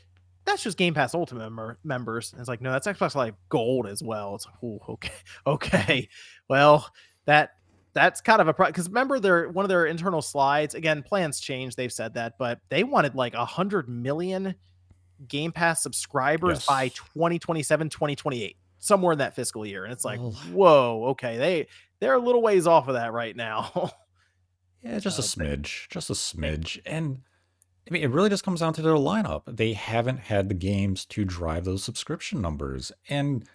that's 0.44 0.62
just 0.62 0.76
Game 0.76 0.94
Pass 0.94 1.14
Ultimate 1.14 1.40
member, 1.40 1.78
members. 1.84 2.32
And 2.32 2.40
it's 2.40 2.48
like, 2.48 2.60
no, 2.60 2.72
that's 2.72 2.86
Xbox 2.86 3.14
Live 3.14 3.34
Gold 3.48 3.86
as 3.86 4.02
well. 4.02 4.34
It's 4.34 4.46
like, 4.46 4.54
oh, 4.62 4.80
okay, 4.88 5.12
okay. 5.46 6.08
Well, 6.48 6.88
that 7.26 7.50
that's 7.94 8.20
kind 8.20 8.40
of 8.40 8.48
a 8.48 8.54
problem 8.54 8.72
because 8.72 8.88
remember 8.88 9.20
their 9.20 9.48
one 9.48 9.64
of 9.64 9.68
their 9.68 9.86
internal 9.86 10.22
slides 10.22 10.74
again. 10.74 11.02
Plans 11.02 11.40
change. 11.40 11.76
They've 11.76 11.92
said 11.92 12.14
that, 12.14 12.38
but 12.38 12.60
they 12.70 12.84
wanted 12.84 13.14
like 13.14 13.34
a 13.34 13.44
hundred 13.44 13.88
million 13.88 14.54
Game 15.28 15.52
Pass 15.52 15.82
subscribers 15.82 16.66
by 16.66 16.84
Yes. 16.84 16.94
2027, 16.94 17.90
2028, 17.90 18.56
somewhere 18.78 19.12
in 19.12 19.18
that 19.18 19.34
fiscal 19.36 19.64
year. 19.64 19.84
And 19.84 19.92
it's 19.92 20.04
like, 20.04 20.18
Well, 20.20 20.32
whoa, 20.52 21.04
okay, 21.10 21.36
they 21.38 21.66
they're 22.00 22.14
a 22.14 22.18
little 22.18 22.42
ways 22.42 22.66
off 22.66 22.88
of 22.88 22.94
that 22.94 23.12
right 23.12 23.36
now. 23.36 23.92
yeah, 24.82 24.98
just 24.98 25.18
a 25.18 25.22
uh, 25.22 25.44
but 25.44 25.62
smidge, 25.62 25.88
just 25.88 26.10
a 26.10 26.14
smidge. 26.14 26.80
And 26.84 27.20
I 27.88 27.92
mean, 27.92 28.02
it 28.02 28.10
really 28.10 28.28
just 28.28 28.44
comes 28.44 28.60
down 28.60 28.74
to 28.74 28.82
their 28.82 28.94
lineup. 28.94 29.42
They 29.46 29.72
haven't 29.72 30.20
had 30.20 30.48
the 30.48 30.54
games 30.54 31.04
to 31.06 31.24
drive 31.24 31.64
those 31.64 31.82
subscription 31.82 32.40
numbers. 32.40 32.92
And 33.08 33.48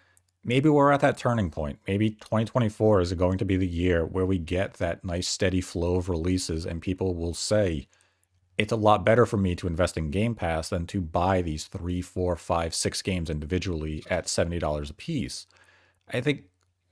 maybe 0.44 0.70
we're 0.70 0.92
at 0.92 1.00
that 1.02 1.18
turning 1.18 1.50
point. 1.50 1.80
Maybe 1.88 2.12
2024 2.12 3.02
is 3.02 3.14
going 3.14 3.38
to 3.38 3.46
be 3.46 3.58
the 3.58 3.68
year 3.68 4.06
where 4.06 4.26
we 4.26 4.38
get 4.38 4.76
that 4.76 5.06
nice 5.06 5.28
steady 5.28 5.62
flow 5.62 5.96
of 5.96 6.10
releases 6.10 6.66
and 6.66 6.82
people 6.82 7.16
will 7.16 7.34
say, 7.34 7.88
it's 8.58 8.74
a 8.74 8.78
lot 8.78 9.06
better 9.06 9.26
for 9.26 9.38
me 9.38 9.56
to 9.56 9.68
invest 9.68 9.98
in 9.98 10.10
Game 10.10 10.34
Pass 10.34 10.70
than 10.70 10.88
to 10.88 11.00
buy 11.00 11.42
these 11.42 11.66
three, 11.66 12.02
four, 12.02 12.36
five, 12.36 12.74
six 12.74 13.02
games 13.02 13.30
individually 13.30 14.04
at 14.10 14.26
$70 14.26 14.90
a 14.90 14.94
piece. 14.94 15.46
I 16.12 16.22
think 16.22 16.46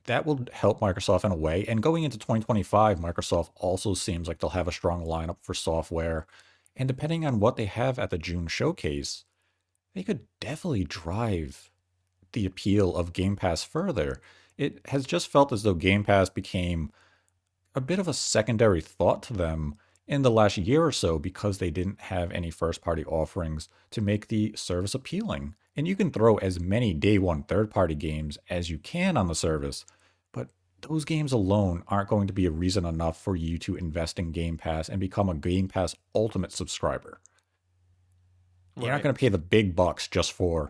that 0.06 0.26
will 0.26 0.46
help 0.54 0.80
Microsoft 0.80 1.26
in 1.26 1.32
a 1.32 1.36
way. 1.36 1.66
And 1.68 1.82
going 1.82 2.04
into 2.04 2.20
2025, 2.20 3.00
Microsoft 3.00 3.50
also 3.56 3.96
seems 3.96 4.28
like 4.28 4.40
they'll 4.40 4.52
have 4.52 4.68
a 4.68 4.72
strong 4.72 5.04
lineup 5.04 5.38
for 5.42 5.56
software. 5.56 6.28
And 6.76 6.88
depending 6.88 7.26
on 7.26 7.40
what 7.40 7.56
they 7.56 7.66
have 7.66 7.98
at 7.98 8.10
the 8.10 8.18
June 8.18 8.48
showcase, 8.48 9.24
they 9.94 10.04
could 10.04 10.28
definitely 10.40 10.84
drive 10.84 11.72
the 12.34 12.46
appeal 12.46 12.96
of 12.96 13.14
Game 13.14 13.36
Pass 13.36 13.64
further. 13.64 14.22
It 14.58 14.82
has 14.90 15.06
just 15.06 15.28
felt 15.28 15.52
as 15.52 15.64
though 15.64 15.74
Game 15.74 16.04
Pass 16.04 16.30
became 16.30 16.92
a 17.74 17.82
bit 17.82 18.00
of 18.00 18.08
a 18.08 18.14
secondary 18.14 18.82
thought 18.82 19.24
to 19.24 19.34
them 19.34 19.76
in 20.08 20.22
the 20.22 20.32
last 20.32 20.58
year 20.58 20.86
or 20.86 20.92
so 20.92 21.18
because 21.18 21.58
they 21.58 21.72
didn't 21.72 22.00
have 22.02 22.32
any 22.32 22.52
first 22.52 22.82
party 22.82 23.04
offerings 23.06 23.70
to 23.92 24.02
make 24.02 24.28
the 24.28 24.54
service 24.56 24.94
appealing. 24.94 25.56
And 25.76 25.88
you 25.88 25.96
can 25.96 26.12
throw 26.12 26.36
as 26.38 26.60
many 26.60 26.94
day 26.94 27.18
one 27.18 27.44
third 27.44 27.72
party 27.72 27.96
games 27.96 28.38
as 28.50 28.70
you 28.70 28.78
can 28.78 29.18
on 29.18 29.28
the 29.28 29.36
service, 29.36 29.86
those 30.88 31.06
games 31.06 31.32
alone 31.32 31.84
aren't 31.88 32.10
going 32.10 32.28
to 32.28 32.34
be 32.34 32.46
a 32.46 32.52
reason 32.52 32.86
enough 32.86 33.22
for 33.22 33.36
you 33.36 33.58
to 33.60 33.76
invest 33.76 34.20
in 34.20 34.32
Game 34.32 34.58
Pass 34.58 34.90
and 34.90 35.00
become 35.00 35.30
a 35.30 35.36
Game 35.36 35.68
Pass 35.68 35.96
Ultimate 36.14 36.52
subscriber. 36.52 37.20
You're 38.78 38.92
not 38.92 39.02
going 39.02 39.16
to 39.16 39.20
pay 39.20 39.30
the 39.30 39.38
big 39.38 39.76
bucks 39.76 40.08
just 40.08 40.34
for 40.34 40.70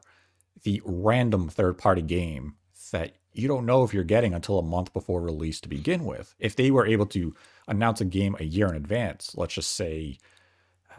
the 0.64 0.82
random 0.86 1.50
third 1.50 1.78
party 1.78 2.04
game 2.04 2.56
that 2.92 3.16
you 3.34 3.48
don't 3.48 3.66
know 3.66 3.84
if 3.84 3.94
you're 3.94 4.04
getting 4.04 4.34
until 4.34 4.60
a 4.60 4.64
month 4.64 4.94
before 4.94 5.22
release 5.22 5.60
to 5.62 5.70
begin 5.70 6.06
with. 6.06 6.36
If 6.40 6.56
they 6.56 6.72
were 6.72 6.86
able 6.86 7.08
to 7.08 7.36
announce 7.68 8.02
a 8.02 8.06
game 8.06 8.36
a 8.40 8.44
year 8.44 8.68
in 8.68 8.76
advance, 8.76 9.34
let's 9.36 9.56
just 9.56 9.72
say, 9.72 10.20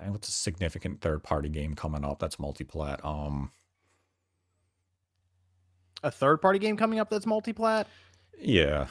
what's 0.04 0.28
a 0.28 0.32
significant 0.32 1.00
third 1.00 1.22
party 1.22 1.48
game 1.48 1.74
coming 1.74 2.04
up 2.04 2.18
that's 2.18 2.36
multiplat? 2.36 3.04
Um, 3.04 3.52
a 6.02 6.10
third 6.10 6.42
party 6.42 6.58
game 6.58 6.76
coming 6.76 6.98
up 6.98 7.08
that's 7.08 7.24
multiplat? 7.24 7.86
Yeah. 8.40 8.86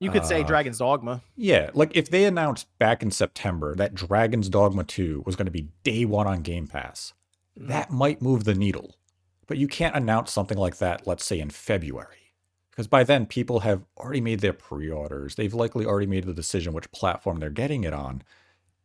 You 0.00 0.10
could 0.10 0.22
uh, 0.22 0.26
say 0.26 0.44
Dragon's 0.44 0.78
Dogma. 0.78 1.22
Yeah, 1.36 1.70
like 1.74 1.90
if 1.96 2.08
they 2.08 2.24
announced 2.24 2.68
back 2.78 3.02
in 3.02 3.10
September 3.10 3.74
that 3.74 3.94
Dragon's 3.94 4.48
Dogma 4.48 4.84
2 4.84 5.24
was 5.26 5.34
going 5.34 5.46
to 5.46 5.52
be 5.52 5.68
day 5.82 6.04
one 6.04 6.26
on 6.26 6.42
Game 6.42 6.68
Pass, 6.68 7.14
mm. 7.58 7.66
that 7.66 7.90
might 7.90 8.22
move 8.22 8.44
the 8.44 8.54
needle. 8.54 8.96
But 9.48 9.58
you 9.58 9.66
can't 9.66 9.96
announce 9.96 10.30
something 10.30 10.58
like 10.58 10.76
that, 10.78 11.06
let's 11.06 11.24
say 11.24 11.40
in 11.40 11.50
February 11.50 12.28
because 12.78 12.86
by 12.86 13.02
then 13.02 13.26
people 13.26 13.60
have 13.60 13.84
already 13.96 14.20
made 14.20 14.38
their 14.38 14.52
pre-orders 14.52 15.34
they've 15.34 15.52
likely 15.52 15.84
already 15.84 16.06
made 16.06 16.24
the 16.24 16.32
decision 16.32 16.72
which 16.72 16.92
platform 16.92 17.40
they're 17.40 17.50
getting 17.50 17.82
it 17.82 17.92
on 17.92 18.22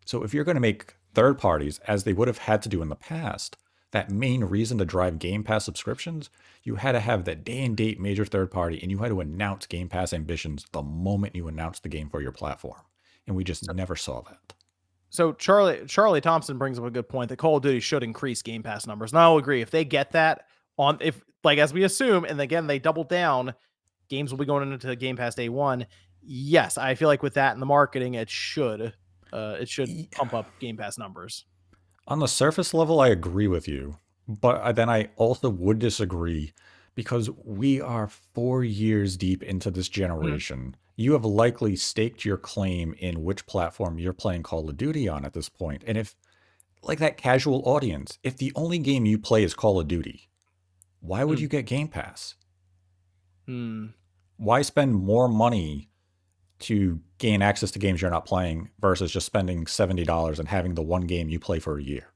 so 0.04 0.24
if 0.24 0.34
you're 0.34 0.44
going 0.44 0.56
to 0.56 0.62
make 0.62 0.96
third 1.14 1.38
parties 1.38 1.80
as 1.88 2.04
they 2.04 2.12
would 2.12 2.28
have 2.28 2.40
had 2.40 2.60
to 2.60 2.70
do 2.70 2.82
in 2.82 2.90
the 2.90 2.96
past 2.96 3.56
that 3.94 4.12
main 4.12 4.44
reason 4.44 4.78
to 4.78 4.86
drive 4.86 5.18
game 5.18 5.44
pass 5.44 5.66
subscriptions 5.66 6.30
you 6.64 6.76
had 6.76 6.92
to 6.92 7.00
have 7.00 7.26
that 7.26 7.44
day 7.44 7.64
and 7.64 7.78
date 7.78 8.00
major 8.00 8.26
third 8.26 8.52
party 8.52 8.80
and 8.82 8.92
you 8.92 9.00
had 9.00 9.10
to 9.10 9.22
announce 9.22 9.66
game 9.66 9.90
pass 9.90 10.14
ambitions 10.14 10.66
the 10.72 10.84
moment 10.84 11.36
you 11.36 11.48
announced 11.48 11.84
the 11.84 11.90
game 11.90 12.10
for 12.10 12.22
your 12.22 12.32
platform 12.32 12.82
and 13.26 13.36
we 13.36 13.44
just 13.44 13.74
never 13.74 13.96
saw 13.96 14.22
that 14.22 14.54
so 15.10 15.32
charlie 15.34 15.86
charlie 15.88 16.22
thompson 16.22 16.58
brings 16.58 16.78
up 16.78 16.86
a 16.86 16.92
good 16.92 17.08
point 17.08 17.30
that 17.30 17.38
call 17.38 17.58
of 17.58 17.64
duty 17.64 17.80
should 17.80 18.04
increase 18.04 18.42
game 18.42 18.62
pass 18.62 18.86
numbers 18.86 19.12
and 19.12 19.20
i'll 19.20 19.38
agree 19.38 19.62
if 19.62 19.72
they 19.72 19.86
get 19.86 20.12
that 20.12 20.46
on 20.78 20.98
if 21.02 21.24
like 21.44 21.58
as 21.58 21.74
we 21.74 21.84
assume 21.84 22.26
and 22.26 22.40
again 22.42 22.68
they 22.68 22.80
double 22.80 23.04
down 23.04 23.54
games 24.14 24.32
will 24.32 24.38
be 24.38 24.46
going 24.46 24.72
into 24.72 24.96
Game 24.96 25.18
Pass 25.18 25.36
day 25.36 25.50
one. 25.50 25.88
Yes, 26.22 26.78
I 26.78 26.96
feel 26.96 27.08
like 27.08 27.24
with 27.24 27.34
that 27.34 27.54
and 27.54 27.62
the 27.62 27.66
marketing, 27.66 28.14
it 28.14 28.30
should 28.30 28.94
uh, 29.32 29.58
it 29.60 29.68
should 29.68 29.90
pump 30.12 30.34
up 30.34 30.48
Game 30.60 30.78
Pass 30.78 30.98
numbers. 30.98 31.46
On 32.08 32.20
the 32.20 32.28
surface 32.28 32.74
level, 32.74 33.00
I 33.00 33.10
agree 33.10 33.48
with 33.48 33.68
you, 33.68 33.98
but 34.28 34.74
then 34.74 34.90
I 34.90 35.10
also 35.16 35.50
would 35.50 35.80
disagree 35.80 36.54
because 36.96 37.30
we 37.44 37.82
are 37.82 38.08
four 38.08 38.64
years 38.64 39.18
deep 39.18 39.42
into 39.44 39.72
this 39.72 39.88
mm-hmm. 39.88 40.02
generation. 40.02 40.60
Mm-hmm. 40.60 40.74
You 40.96 41.14
have 41.14 41.26
likely 41.26 41.76
staked 41.76 42.24
your 42.24 42.38
claim 42.38 42.94
in 43.00 43.24
which 43.24 43.48
platform 43.48 43.98
you're 43.98 44.14
playing 44.14 44.44
Call 44.44 44.70
of 44.70 44.78
Duty 44.78 45.08
on 45.08 45.26
at 45.26 45.34
this 45.34 45.50
point. 45.50 45.84
And 45.88 45.98
if, 45.98 46.16
like 46.84 47.00
that 47.00 47.18
casual 47.18 47.64
audience, 47.66 48.20
if 48.22 48.38
the 48.38 48.52
only 48.56 48.78
game 48.78 49.06
you 49.06 49.18
play 49.18 49.44
is 49.44 49.56
Call 49.56 49.80
of 49.80 49.88
Duty, 49.88 50.30
why 51.00 51.24
would 51.24 51.40
mm. 51.40 51.42
you 51.42 51.48
get 51.48 51.66
Game 51.66 51.88
Pass? 51.88 52.36
Hmm 53.48 53.88
why 54.38 54.62
spend 54.62 54.94
more 54.96 55.28
money 55.28 55.90
to 56.60 57.00
gain 57.24 57.42
access 57.42 57.72
to 57.72 57.80
games 57.80 58.02
you're 58.02 58.12
not 58.12 58.26
playing 58.26 58.70
versus 58.82 59.10
just 59.10 59.26
spending 59.26 59.64
$70 59.64 60.40
and 60.40 60.48
having 60.50 60.76
the 60.76 60.82
one 60.82 61.08
game 61.08 61.30
you 61.30 61.40
play 61.40 61.58
for 61.58 61.78
a 61.78 61.82
year? 61.82 62.10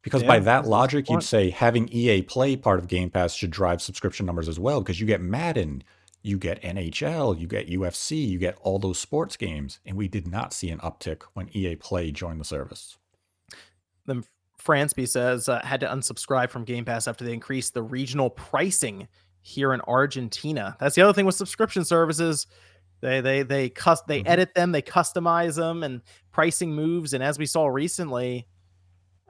Because 0.00 0.22
yeah, 0.22 0.28
by 0.28 0.38
that 0.38 0.66
logic, 0.66 1.10
you'd 1.10 1.22
say 1.22 1.50
having 1.50 1.86
EA 1.92 2.22
Play 2.22 2.56
part 2.56 2.78
of 2.78 2.88
Game 2.88 3.10
Pass 3.10 3.34
should 3.34 3.50
drive 3.50 3.82
subscription 3.82 4.24
numbers 4.24 4.48
as 4.48 4.58
well, 4.58 4.80
because 4.80 5.00
you 5.00 5.06
get 5.06 5.20
Madden, 5.20 5.84
you 6.22 6.38
get 6.38 6.62
NHL, 6.62 7.38
you 7.38 7.46
get 7.46 7.68
UFC, 7.68 8.26
you 8.26 8.38
get 8.38 8.56
all 8.62 8.78
those 8.78 8.98
sports 8.98 9.36
games. 9.36 9.80
And 9.84 9.98
we 9.98 10.08
did 10.08 10.26
not 10.26 10.54
see 10.54 10.70
an 10.70 10.78
uptick 10.78 11.22
when 11.34 11.50
EA 11.52 11.76
Play 11.76 12.10
joined 12.10 12.40
the 12.40 12.44
service. 12.44 12.96
Then 14.06 14.24
Fransby 14.62 15.06
says 15.06 15.48
uh, 15.48 15.60
had 15.62 15.80
to 15.80 15.86
unsubscribe 15.86 16.48
from 16.48 16.64
Game 16.64 16.86
Pass 16.86 17.06
after 17.06 17.24
they 17.24 17.34
increased 17.34 17.74
the 17.74 17.82
regional 17.82 18.30
pricing 18.30 19.08
here 19.42 19.74
in 19.74 19.82
Argentina. 19.82 20.76
That's 20.80 20.94
the 20.94 21.02
other 21.02 21.12
thing 21.12 21.26
with 21.26 21.34
subscription 21.34 21.84
services. 21.84 22.46
They 23.04 23.20
they 23.20 23.42
they 23.42 23.68
cus- 23.68 24.00
they 24.08 24.20
mm-hmm. 24.20 24.28
edit 24.28 24.54
them, 24.54 24.72
they 24.72 24.80
customize 24.80 25.56
them, 25.56 25.82
and 25.82 26.00
pricing 26.32 26.74
moves. 26.74 27.12
And 27.12 27.22
as 27.22 27.38
we 27.38 27.44
saw 27.44 27.66
recently, 27.66 28.48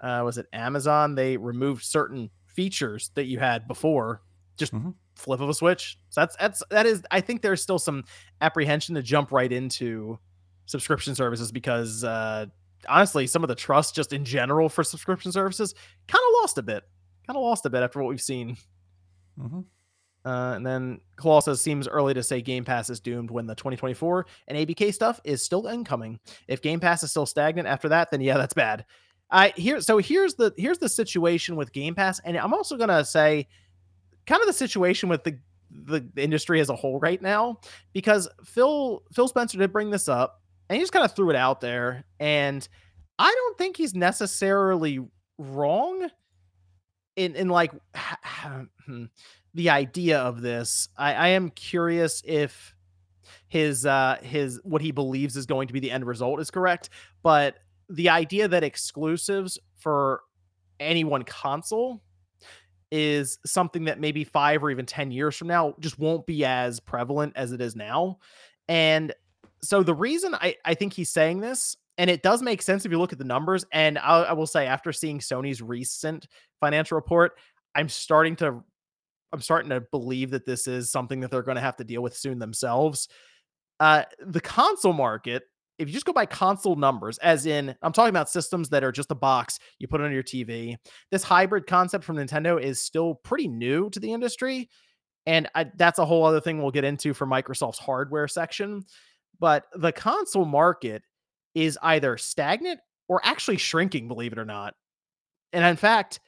uh, 0.00 0.22
was 0.24 0.38
it 0.38 0.46
Amazon? 0.52 1.16
They 1.16 1.36
removed 1.36 1.82
certain 1.82 2.30
features 2.46 3.10
that 3.16 3.24
you 3.24 3.40
had 3.40 3.66
before, 3.66 4.22
just 4.56 4.72
mm-hmm. 4.72 4.90
flip 5.16 5.40
of 5.40 5.48
a 5.48 5.54
switch. 5.54 5.98
So 6.10 6.20
that's 6.20 6.36
that's 6.36 6.62
that 6.70 6.86
is. 6.86 7.02
I 7.10 7.20
think 7.20 7.42
there's 7.42 7.60
still 7.60 7.80
some 7.80 8.04
apprehension 8.40 8.94
to 8.94 9.02
jump 9.02 9.32
right 9.32 9.50
into 9.50 10.20
subscription 10.66 11.16
services 11.16 11.50
because 11.50 12.04
uh, 12.04 12.46
honestly, 12.88 13.26
some 13.26 13.42
of 13.42 13.48
the 13.48 13.56
trust 13.56 13.96
just 13.96 14.12
in 14.12 14.24
general 14.24 14.68
for 14.68 14.84
subscription 14.84 15.32
services 15.32 15.74
kind 16.06 16.22
of 16.28 16.34
lost 16.40 16.58
a 16.58 16.62
bit. 16.62 16.84
Kind 17.26 17.36
of 17.36 17.42
lost 17.42 17.66
a 17.66 17.70
bit 17.70 17.82
after 17.82 18.00
what 18.00 18.08
we've 18.08 18.22
seen. 18.22 18.56
Mm-hmm. 19.36 19.62
Uh, 20.24 20.54
and 20.56 20.66
then 20.66 21.00
Claw 21.16 21.40
says 21.40 21.60
seems 21.60 21.86
early 21.86 22.14
to 22.14 22.22
say 22.22 22.40
Game 22.40 22.64
Pass 22.64 22.88
is 22.88 22.98
doomed 22.98 23.30
when 23.30 23.46
the 23.46 23.54
2024 23.54 24.26
and 24.48 24.56
ABK 24.56 24.94
stuff 24.94 25.20
is 25.24 25.42
still 25.42 25.66
incoming. 25.66 26.18
If 26.48 26.62
Game 26.62 26.80
Pass 26.80 27.02
is 27.02 27.10
still 27.10 27.26
stagnant 27.26 27.68
after 27.68 27.90
that, 27.90 28.10
then 28.10 28.20
yeah, 28.20 28.38
that's 28.38 28.54
bad. 28.54 28.86
I 29.30 29.52
here 29.56 29.80
so 29.80 29.98
here's 29.98 30.34
the 30.34 30.52
here's 30.56 30.78
the 30.78 30.88
situation 30.88 31.56
with 31.56 31.72
Game 31.72 31.94
Pass, 31.94 32.20
and 32.20 32.36
I'm 32.36 32.54
also 32.54 32.76
gonna 32.76 33.04
say 33.04 33.48
kind 34.26 34.40
of 34.40 34.46
the 34.46 34.52
situation 34.52 35.08
with 35.08 35.24
the 35.24 35.38
the 35.70 36.06
industry 36.16 36.60
as 36.60 36.70
a 36.70 36.76
whole 36.76 37.00
right 37.00 37.20
now 37.20 37.58
because 37.92 38.28
Phil 38.44 39.02
Phil 39.12 39.28
Spencer 39.28 39.58
did 39.58 39.72
bring 39.72 39.90
this 39.90 40.08
up 40.08 40.40
and 40.68 40.76
he 40.76 40.82
just 40.82 40.92
kind 40.92 41.04
of 41.04 41.14
threw 41.14 41.30
it 41.30 41.36
out 41.36 41.60
there, 41.60 42.04
and 42.18 42.66
I 43.18 43.30
don't 43.30 43.58
think 43.58 43.76
he's 43.76 43.94
necessarily 43.94 45.00
wrong 45.38 46.08
in 47.16 47.34
in 47.36 47.48
like 47.48 47.72
hmm, 48.86 49.04
the 49.54 49.70
idea 49.70 50.18
of 50.18 50.42
this. 50.42 50.88
I, 50.96 51.14
I 51.14 51.28
am 51.28 51.50
curious 51.50 52.22
if 52.24 52.74
his 53.48 53.86
uh 53.86 54.18
his 54.22 54.60
what 54.64 54.82
he 54.82 54.90
believes 54.90 55.36
is 55.36 55.46
going 55.46 55.68
to 55.68 55.72
be 55.72 55.80
the 55.80 55.90
end 55.90 56.06
result 56.06 56.40
is 56.40 56.50
correct, 56.50 56.90
but 57.22 57.58
the 57.88 58.08
idea 58.08 58.48
that 58.48 58.64
exclusives 58.64 59.58
for 59.76 60.22
any 60.80 61.04
one 61.04 61.22
console 61.22 62.02
is 62.90 63.38
something 63.46 63.84
that 63.84 64.00
maybe 64.00 64.24
5 64.24 64.62
or 64.62 64.70
even 64.70 64.86
10 64.86 65.10
years 65.10 65.36
from 65.36 65.48
now 65.48 65.74
just 65.80 65.98
won't 65.98 66.26
be 66.26 66.44
as 66.44 66.80
prevalent 66.80 67.32
as 67.36 67.52
it 67.52 67.60
is 67.60 67.76
now. 67.76 68.18
And 68.68 69.12
so 69.62 69.82
the 69.82 69.94
reason 69.94 70.34
I 70.34 70.56
I 70.64 70.74
think 70.74 70.92
he's 70.92 71.10
saying 71.10 71.40
this 71.40 71.76
and 71.96 72.10
it 72.10 72.22
does 72.22 72.42
make 72.42 72.60
sense 72.60 72.84
if 72.84 72.90
you 72.90 72.98
look 72.98 73.12
at 73.12 73.18
the 73.18 73.24
numbers 73.24 73.64
and 73.72 73.98
I, 73.98 74.22
I 74.22 74.32
will 74.32 74.46
say 74.46 74.66
after 74.66 74.92
seeing 74.92 75.20
Sony's 75.20 75.62
recent 75.62 76.26
financial 76.60 76.96
report, 76.96 77.38
I'm 77.74 77.88
starting 77.88 78.36
to 78.36 78.64
I'm 79.34 79.40
starting 79.40 79.70
to 79.70 79.80
believe 79.90 80.30
that 80.30 80.46
this 80.46 80.68
is 80.68 80.92
something 80.92 81.20
that 81.20 81.30
they're 81.32 81.42
going 81.42 81.56
to 81.56 81.60
have 81.60 81.76
to 81.76 81.84
deal 81.84 82.02
with 82.02 82.16
soon 82.16 82.38
themselves. 82.38 83.08
Uh, 83.80 84.04
the 84.24 84.40
console 84.40 84.92
market, 84.92 85.42
if 85.78 85.88
you 85.88 85.92
just 85.92 86.06
go 86.06 86.12
by 86.12 86.24
console 86.24 86.76
numbers, 86.76 87.18
as 87.18 87.44
in, 87.44 87.74
I'm 87.82 87.92
talking 87.92 88.10
about 88.10 88.30
systems 88.30 88.68
that 88.68 88.84
are 88.84 88.92
just 88.92 89.10
a 89.10 89.16
box 89.16 89.58
you 89.80 89.88
put 89.88 90.00
on 90.00 90.12
your 90.12 90.22
TV. 90.22 90.76
This 91.10 91.24
hybrid 91.24 91.66
concept 91.66 92.04
from 92.04 92.16
Nintendo 92.16 92.62
is 92.62 92.80
still 92.80 93.16
pretty 93.16 93.48
new 93.48 93.90
to 93.90 93.98
the 93.98 94.12
industry. 94.12 94.70
And 95.26 95.48
I, 95.56 95.66
that's 95.76 95.98
a 95.98 96.04
whole 96.04 96.24
other 96.24 96.40
thing 96.40 96.62
we'll 96.62 96.70
get 96.70 96.84
into 96.84 97.12
for 97.12 97.26
Microsoft's 97.26 97.78
hardware 97.78 98.28
section. 98.28 98.84
But 99.40 99.64
the 99.74 99.90
console 99.90 100.44
market 100.44 101.02
is 101.56 101.76
either 101.82 102.16
stagnant 102.18 102.78
or 103.08 103.20
actually 103.24 103.56
shrinking, 103.56 104.06
believe 104.06 104.32
it 104.32 104.38
or 104.38 104.44
not. 104.44 104.74
And 105.52 105.64
in 105.64 105.76
fact, 105.76 106.20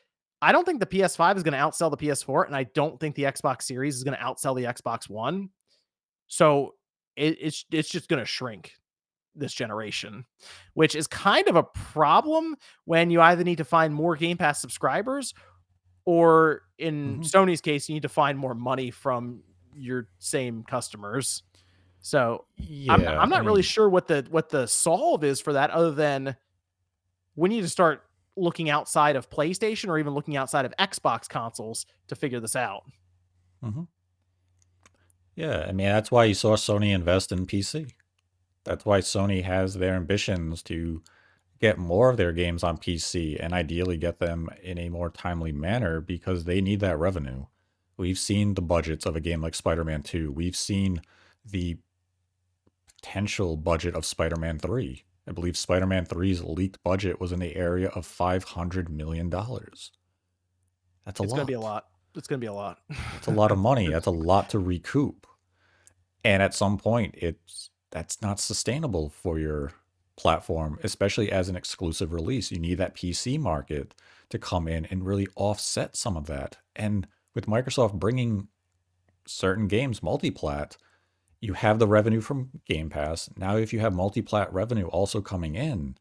I 0.42 0.52
don't 0.52 0.64
think 0.64 0.80
the 0.80 0.86
PS5 0.86 1.36
is 1.36 1.42
going 1.42 1.52
to 1.52 1.58
outsell 1.58 1.90
the 1.90 1.96
PS4, 1.96 2.46
and 2.46 2.54
I 2.54 2.64
don't 2.64 3.00
think 3.00 3.14
the 3.14 3.24
Xbox 3.24 3.62
Series 3.62 3.96
is 3.96 4.04
going 4.04 4.16
to 4.16 4.22
outsell 4.22 4.54
the 4.54 4.64
Xbox 4.64 5.08
One. 5.08 5.50
So 6.26 6.74
it, 7.16 7.38
it's 7.40 7.64
it's 7.70 7.88
just 7.88 8.08
going 8.08 8.20
to 8.20 8.26
shrink 8.26 8.74
this 9.34 9.52
generation, 9.52 10.24
which 10.74 10.94
is 10.94 11.06
kind 11.06 11.48
of 11.48 11.56
a 11.56 11.62
problem 11.62 12.56
when 12.84 13.10
you 13.10 13.20
either 13.20 13.44
need 13.44 13.58
to 13.58 13.64
find 13.64 13.94
more 13.94 14.16
Game 14.16 14.36
Pass 14.36 14.60
subscribers, 14.60 15.34
or 16.04 16.62
in 16.78 17.20
mm-hmm. 17.20 17.22
Sony's 17.22 17.60
case, 17.60 17.88
you 17.88 17.94
need 17.94 18.02
to 18.02 18.08
find 18.08 18.38
more 18.38 18.54
money 18.54 18.90
from 18.90 19.42
your 19.74 20.08
same 20.18 20.64
customers. 20.64 21.42
So 22.00 22.44
yeah, 22.56 22.92
I'm, 22.92 23.00
I'm 23.00 23.28
not 23.28 23.38
I 23.38 23.40
mean, 23.40 23.46
really 23.46 23.62
sure 23.62 23.88
what 23.88 24.06
the 24.06 24.26
what 24.30 24.50
the 24.50 24.66
solve 24.66 25.24
is 25.24 25.40
for 25.40 25.54
that, 25.54 25.70
other 25.70 25.92
than 25.92 26.36
we 27.36 27.48
need 27.48 27.62
to 27.62 27.68
start 27.68 28.02
looking 28.36 28.68
outside 28.70 29.16
of 29.16 29.30
PlayStation 29.30 29.88
or 29.88 29.98
even 29.98 30.14
looking 30.14 30.36
outside 30.36 30.64
of 30.64 30.74
Xbox 30.78 31.28
consoles 31.28 31.86
to 32.08 32.14
figure 32.14 32.40
this 32.40 32.56
out. 32.56 32.84
Mm-hmm. 33.64 33.84
Yeah, 35.34 35.66
I 35.68 35.72
mean 35.72 35.86
that's 35.86 36.10
why 36.10 36.24
you 36.24 36.34
saw 36.34 36.56
Sony 36.56 36.94
invest 36.94 37.32
in 37.32 37.46
PC. 37.46 37.90
That's 38.64 38.84
why 38.84 39.00
Sony 39.00 39.44
has 39.44 39.74
their 39.74 39.94
ambitions 39.94 40.62
to 40.64 41.02
get 41.60 41.78
more 41.78 42.10
of 42.10 42.16
their 42.16 42.32
games 42.32 42.62
on 42.62 42.78
PC 42.78 43.38
and 43.40 43.52
ideally 43.52 43.96
get 43.96 44.18
them 44.18 44.48
in 44.62 44.78
a 44.78 44.88
more 44.88 45.10
timely 45.10 45.52
manner 45.52 46.00
because 46.00 46.44
they 46.44 46.60
need 46.60 46.80
that 46.80 46.98
revenue. 46.98 47.46
We've 47.96 48.18
seen 48.18 48.54
the 48.54 48.62
budgets 48.62 49.06
of 49.06 49.16
a 49.16 49.20
game 49.20 49.40
like 49.40 49.54
Spider 49.54 49.84
Man 49.84 50.02
2. 50.02 50.32
We've 50.32 50.56
seen 50.56 51.00
the 51.44 51.78
potential 52.96 53.56
budget 53.56 53.94
of 53.94 54.04
Spider 54.04 54.36
Man 54.36 54.58
3. 54.58 55.04
I 55.28 55.32
believe 55.32 55.56
Spider 55.56 55.86
Man 55.86 56.06
3's 56.06 56.42
leaked 56.42 56.82
budget 56.82 57.20
was 57.20 57.32
in 57.32 57.40
the 57.40 57.56
area 57.56 57.88
of 57.88 58.06
$500 58.06 58.88
million. 58.88 59.28
That's 59.28 59.60
a 59.60 61.08
it's 61.08 61.20
lot. 61.20 61.24
It's 61.24 61.32
going 61.32 61.40
to 61.40 61.46
be 61.46 61.52
a 61.54 61.60
lot. 61.60 61.86
It's 62.14 62.28
going 62.28 62.40
to 62.40 62.44
be 62.44 62.48
a 62.48 62.52
lot. 62.52 62.78
It's 63.16 63.26
a 63.26 63.32
lot 63.32 63.52
of 63.52 63.58
money. 63.58 63.88
That's 63.92 64.06
a 64.06 64.10
lot 64.10 64.50
to 64.50 64.58
recoup. 64.58 65.26
And 66.24 66.42
at 66.42 66.54
some 66.54 66.78
point, 66.78 67.14
it's 67.18 67.70
that's 67.92 68.20
not 68.20 68.40
sustainable 68.40 69.10
for 69.10 69.38
your 69.38 69.72
platform, 70.16 70.78
especially 70.82 71.30
as 71.30 71.48
an 71.48 71.56
exclusive 71.56 72.12
release. 72.12 72.50
You 72.50 72.58
need 72.58 72.78
that 72.78 72.96
PC 72.96 73.38
market 73.38 73.94
to 74.30 74.38
come 74.38 74.66
in 74.66 74.86
and 74.86 75.06
really 75.06 75.28
offset 75.36 75.94
some 75.94 76.16
of 76.16 76.26
that. 76.26 76.56
And 76.74 77.06
with 77.34 77.46
Microsoft 77.46 77.94
bringing 77.94 78.48
certain 79.26 79.68
games 79.68 80.02
multi-plat, 80.02 80.76
you 81.40 81.52
have 81.52 81.78
the 81.78 81.86
revenue 81.86 82.20
from 82.20 82.50
Game 82.66 82.90
Pass. 82.90 83.28
Now, 83.36 83.56
if 83.56 83.72
you 83.72 83.80
have 83.80 83.92
multi-plat 83.92 84.52
revenue 84.52 84.86
also 84.86 85.20
coming 85.20 85.54
in, 85.54 85.96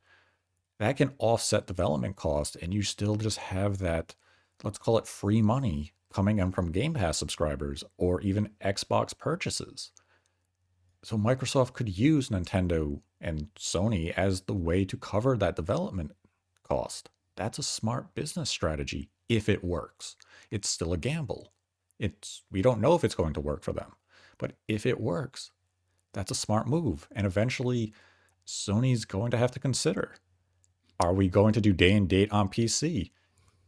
that 0.80 0.98
can 0.98 1.14
offset 1.18 1.68
development 1.68 2.16
cost, 2.16 2.56
and 2.58 2.74
you 2.74 2.84
still 2.84 3.16
just 3.16 3.38
have 3.38 3.78
that, 3.80 4.16
let's 4.64 4.78
call 4.78 4.98
it 4.98 5.08
free 5.08 5.42
money 5.42 5.94
coming 6.14 6.40
in 6.40 6.52
from 6.52 6.72
Game 6.72 6.94
Pass 6.94 7.18
subscribers 7.18 7.84
or 7.98 8.22
even 8.22 8.52
Xbox 8.64 9.18
purchases. 9.18 9.92
So 11.04 11.18
Microsoft 11.18 11.74
could 11.74 11.98
use 11.98 12.30
Nintendo 12.30 13.02
and 13.22 13.50
Sony 13.60 14.12
as 14.12 14.42
the 14.42 14.54
way 14.54 14.86
to 14.86 14.98
cover 14.98 15.38
that 15.38 15.56
development 15.56 16.14
cost. 16.64 17.10
That's 17.36 17.60
a 17.60 17.64
smart 17.64 18.16
business 18.16 18.50
strategy 18.50 19.10
if 19.30 19.50
it 19.50 19.64
works. 19.64 20.16
It's 20.50 20.70
still 20.70 20.94
a 20.94 20.98
gamble. 20.98 21.52
It's 22.00 22.44
we 22.52 22.62
don't 22.62 22.82
know 22.82 22.96
if 22.96 23.04
it's 23.04 23.16
going 23.16 23.34
to 23.34 23.42
work 23.42 23.64
for 23.64 23.74
them. 23.74 23.92
But 24.38 24.54
if 24.68 24.86
it 24.86 25.00
works, 25.00 25.52
that's 26.14 26.32
a 26.32 26.36
smart 26.36 26.68
move. 26.68 27.08
And 27.12 27.26
eventually 27.26 27.94
Sony's 28.46 29.06
going 29.06 29.32
to 29.32 29.38
have 29.38 29.52
to 29.52 29.60
consider 29.60 30.16
are 30.98 31.14
we 31.14 31.28
going 31.28 31.52
to 31.52 31.60
do 31.60 31.74
day 31.74 31.92
and 31.92 32.08
date 32.08 32.32
on 32.32 32.48
PC? 32.48 33.12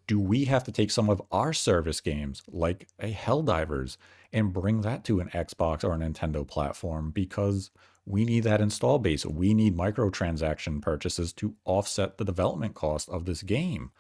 Do 0.07 0.18
we 0.18 0.45
have 0.45 0.63
to 0.63 0.72
take 0.72 0.89
some 0.89 1.09
of 1.09 1.22
our 1.30 1.51
service 1.51 1.99
games 1.99 2.41
like 2.49 2.88
a 2.99 3.11
Helldivers 3.11 3.97
and 4.32 4.53
bring 4.53 4.80
that 4.82 5.03
to 5.05 5.20
an 5.20 5.30
Xbox 5.30 5.84
or 5.84 5.93
a 5.93 5.97
Nintendo 5.97 6.47
platform 6.47 7.11
because 7.11 7.70
we 8.05 8.24
need 8.24 8.45
that 8.45 8.61
install 8.61 8.99
base. 8.99 9.26
We 9.26 9.53
need 9.53 9.76
microtransaction 9.76 10.82
purchases 10.82 11.34
to 11.34 11.55
offset 11.65 12.18
the 12.18 12.24
development 12.24 12.74
cost 12.74 13.09
of 13.09 13.26
this 13.26 13.43
game. 13.43 13.91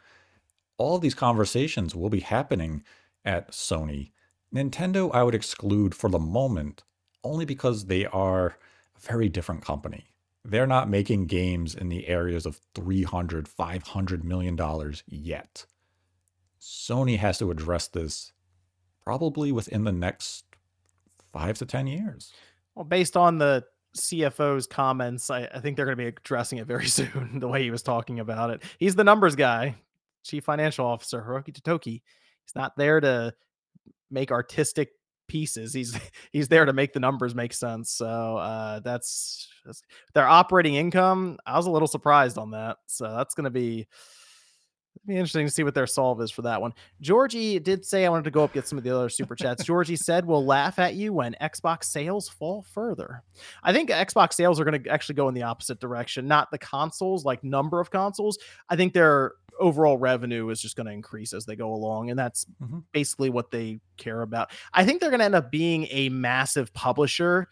All 0.77 0.95
of 0.95 1.01
these 1.01 1.13
conversations 1.13 1.93
will 1.93 2.09
be 2.09 2.21
happening 2.21 2.83
at 3.25 3.51
Sony. 3.51 4.11
Nintendo, 4.53 5.13
I 5.13 5.23
would 5.23 5.35
exclude 5.35 5.93
for 5.93 6.09
the 6.09 6.19
moment 6.19 6.83
only 7.23 7.45
because 7.45 7.85
they 7.85 8.05
are 8.05 8.57
a 8.95 8.99
very 8.99 9.29
different 9.29 9.63
company. 9.63 10.13
They're 10.45 10.67
not 10.67 10.89
making 10.89 11.25
games 11.25 11.75
in 11.75 11.89
the 11.89 12.07
areas 12.07 12.45
of 12.45 12.61
300, 12.73 13.47
500 13.47 14.23
million 14.23 14.55
dollars 14.55 15.03
yet. 15.07 15.65
Sony 16.59 17.17
has 17.17 17.37
to 17.39 17.51
address 17.51 17.87
this 17.87 18.31
probably 19.03 19.51
within 19.51 19.83
the 19.83 19.91
next 19.91 20.45
5 21.31 21.57
to 21.59 21.65
10 21.65 21.87
years. 21.87 22.31
Well, 22.75 22.85
based 22.85 23.17
on 23.17 23.37
the 23.37 23.65
CFO's 23.95 24.67
comments, 24.67 25.29
I, 25.29 25.47
I 25.53 25.59
think 25.59 25.75
they're 25.75 25.85
going 25.85 25.97
to 25.97 26.03
be 26.03 26.07
addressing 26.07 26.59
it 26.59 26.67
very 26.67 26.87
soon. 26.87 27.39
The 27.39 27.47
way 27.47 27.63
he 27.63 27.71
was 27.71 27.83
talking 27.83 28.19
about 28.19 28.49
it, 28.49 28.63
he's 28.79 28.95
the 28.95 29.03
numbers 29.03 29.35
guy, 29.35 29.75
chief 30.23 30.43
financial 30.45 30.85
officer 30.85 31.21
Hiroki 31.21 31.51
Totoki. 31.51 32.01
He's 32.43 32.55
not 32.55 32.77
there 32.77 32.99
to 32.99 33.33
make 34.09 34.31
artistic 34.31 34.89
pieces. 35.27 35.73
He's 35.73 35.97
he's 36.31 36.47
there 36.47 36.65
to 36.65 36.73
make 36.73 36.93
the 36.93 36.99
numbers 36.99 37.35
make 37.35 37.53
sense. 37.53 37.91
So 37.91 38.37
uh, 38.37 38.79
that's, 38.79 39.47
that's 39.65 39.81
their 40.13 40.27
operating 40.27 40.75
income. 40.75 41.37
I 41.45 41.57
was 41.57 41.67
a 41.67 41.71
little 41.71 41.87
surprised 41.87 42.37
on 42.37 42.51
that. 42.51 42.77
So 42.87 43.15
that's 43.15 43.33
going 43.33 43.45
to 43.45 43.51
be 43.51 43.87
be 45.05 45.15
interesting 45.15 45.45
to 45.45 45.51
see 45.51 45.63
what 45.63 45.73
their 45.73 45.87
solve 45.87 46.21
is 46.21 46.31
for 46.31 46.41
that 46.41 46.61
one. 46.61 46.73
Georgie 47.01 47.59
did 47.59 47.85
say 47.85 48.05
I 48.05 48.09
wanted 48.09 48.25
to 48.25 48.31
go 48.31 48.43
up 48.43 48.53
get 48.53 48.67
some 48.67 48.77
of 48.77 48.83
the 48.83 48.95
other 48.95 49.09
super 49.09 49.35
chats. 49.35 49.63
Georgie 49.65 49.95
said 49.95 50.25
we'll 50.25 50.45
laugh 50.45 50.79
at 50.79 50.95
you 50.95 51.13
when 51.13 51.35
Xbox 51.41 51.85
sales 51.85 52.27
fall 52.27 52.63
further. 52.73 53.23
I 53.63 53.73
think 53.73 53.89
Xbox 53.89 54.33
sales 54.33 54.59
are 54.59 54.65
going 54.65 54.83
to 54.83 54.89
actually 54.89 55.15
go 55.15 55.27
in 55.29 55.33
the 55.33 55.43
opposite 55.43 55.79
direction. 55.79 56.27
Not 56.27 56.51
the 56.51 56.57
consoles, 56.57 57.25
like 57.25 57.43
number 57.43 57.79
of 57.79 57.89
consoles. 57.89 58.37
I 58.69 58.75
think 58.75 58.93
their 58.93 59.33
overall 59.59 59.97
revenue 59.97 60.49
is 60.49 60.61
just 60.61 60.75
going 60.75 60.87
to 60.87 60.93
increase 60.93 61.33
as 61.33 61.45
they 61.45 61.55
go 61.55 61.73
along, 61.73 62.09
and 62.09 62.19
that's 62.19 62.45
mm-hmm. 62.61 62.79
basically 62.91 63.29
what 63.29 63.51
they 63.51 63.79
care 63.97 64.21
about. 64.21 64.51
I 64.73 64.85
think 64.85 65.01
they're 65.01 65.09
going 65.09 65.19
to 65.19 65.25
end 65.25 65.35
up 65.35 65.51
being 65.51 65.87
a 65.91 66.09
massive 66.09 66.73
publisher 66.73 67.47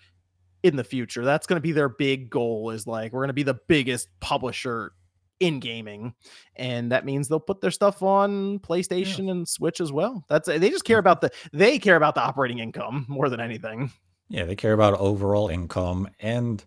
in 0.64 0.76
the 0.76 0.84
future. 0.84 1.24
That's 1.24 1.48
going 1.48 1.58
to 1.58 1.62
be 1.62 1.72
their 1.72 1.90
big 1.90 2.30
goal. 2.30 2.72
Is 2.72 2.88
like 2.88 3.14
we're 3.14 3.22
going 3.22 3.28
to 3.28 3.34
be 3.34 3.44
the 3.44 3.60
biggest 3.68 4.10
publisher 4.20 4.94
in 5.40 5.60
gaming 5.60 6.14
and 6.56 6.92
that 6.92 7.06
means 7.06 7.28
they'll 7.28 7.40
put 7.40 7.60
their 7.60 7.72
stuff 7.72 8.02
on 8.02 8.60
PlayStation 8.60 9.26
yeah. 9.26 9.32
and 9.32 9.48
Switch 9.48 9.82
as 9.82 9.92
well. 9.92 10.24
That's 10.30 10.48
they 10.48 10.70
just 10.70 10.86
care 10.86 10.98
about 10.98 11.22
the 11.22 11.30
they 11.52 11.78
care 11.78 11.98
about 11.98 12.16
the 12.16 12.22
operating 12.22 12.60
income 12.60 13.06
more 13.08 13.30
than 13.30 13.40
anything. 13.40 13.92
Yeah, 14.30 14.46
they 14.46 14.56
care 14.56 14.74
about 14.74 14.94
overall 14.96 15.50
income 15.50 16.10
and 16.20 16.64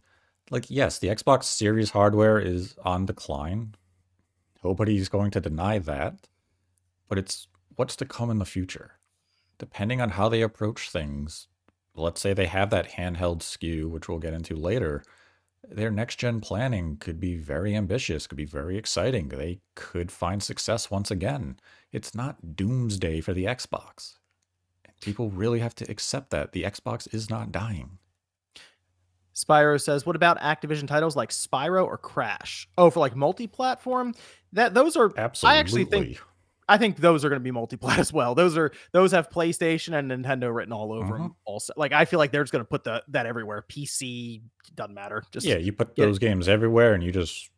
like 0.51 0.67
yes, 0.69 0.99
the 0.99 1.09
Xbox 1.09 1.45
Series 1.45 1.91
hardware 1.91 2.39
is 2.39 2.77
on 2.85 3.07
decline. 3.07 3.75
Nobody's 4.65 5.09
going 5.09 5.31
to 5.33 5.41
deny 5.41 5.79
that. 5.79 6.29
But 7.09 7.19
it's 7.19 7.49
what's 7.77 7.97
to 7.97 8.05
come 8.05 8.31
in 8.31 8.39
the 8.39 8.45
future. 8.45 8.93
Depending 9.59 10.01
on 10.01 10.11
how 10.11 10.29
they 10.29 10.43
approach 10.43 10.91
things, 10.91 11.49
let's 11.95 12.21
say 12.21 12.33
they 12.33 12.47
have 12.47 12.71
that 12.71 12.93
handheld 12.93 13.41
SKU, 13.41 13.91
which 13.91 14.09
we'll 14.09 14.19
get 14.19 14.35
into 14.35 14.55
later 14.55 15.03
their 15.67 15.91
next 15.91 16.17
gen 16.17 16.41
planning 16.41 16.97
could 16.97 17.21
be 17.21 17.37
very 17.37 17.75
ambitious, 17.75 18.27
could 18.27 18.37
be 18.37 18.45
very 18.45 18.77
exciting. 18.77 19.29
They 19.29 19.61
could 19.75 20.11
find 20.11 20.43
success 20.43 20.91
once 20.91 21.11
again. 21.11 21.59
It's 21.93 22.15
not 22.15 22.57
doomsday 22.57 23.21
for 23.21 23.33
the 23.33 23.45
Xbox. 23.45 24.15
People 25.01 25.31
really 25.31 25.61
have 25.61 25.75
to 25.77 25.91
accept 25.91 26.31
that 26.31 26.53
the 26.53 26.63
Xbox 26.63 27.13
is 27.15 27.31
not 27.31 27.53
dying. 27.53 27.98
Spyro 29.39 29.81
says, 29.81 30.05
"What 30.05 30.17
about 30.17 30.41
Activision 30.41 30.87
titles 30.87 31.17
like 31.17 31.31
Spyro 31.31 31.85
or 31.85 31.97
Crash? 31.97 32.69
Oh, 32.77 32.91
for 32.91 33.01
like 33.01 33.15
multi-platform? 33.15 34.15
That 34.53 34.75
those 34.75 34.97
are 34.97 35.13
absolutely. 35.17 35.57
I 35.57 35.61
actually 35.61 35.85
think 35.85 36.19
I 36.69 36.77
think 36.77 36.99
those 36.99 37.25
are 37.25 37.29
going 37.29 37.41
to 37.41 37.45
be 37.45 37.51
multi-plat 37.51 37.99
as 37.99 38.13
well. 38.13 38.35
Those 38.35 38.57
are 38.57 38.73
those 38.93 39.13
have 39.13 39.31
PlayStation 39.31 39.99
and 39.99 40.11
Nintendo 40.11 40.55
written 40.55 40.73
all 40.73 40.93
over 40.93 41.15
mm-hmm. 41.15 41.23
them. 41.25 41.37
Also, 41.45 41.73
like 41.77 41.93
I 41.93 42.05
feel 42.05 42.19
like 42.19 42.31
they're 42.31 42.43
just 42.43 42.53
going 42.53 42.65
to 42.65 42.69
put 42.69 42.85
the 42.85 43.03
that 43.09 43.27
everywhere. 43.27 43.65
PC 43.69 44.43
doesn't 44.75 44.95
matter. 44.95 45.23
Just 45.31 45.47
yeah, 45.47 45.57
you 45.57 45.73
put 45.73 45.97
those 45.97 46.19
games 46.19 46.49
everywhere, 46.49 46.95
and 46.95 47.03
you 47.03 47.13
just 47.13 47.51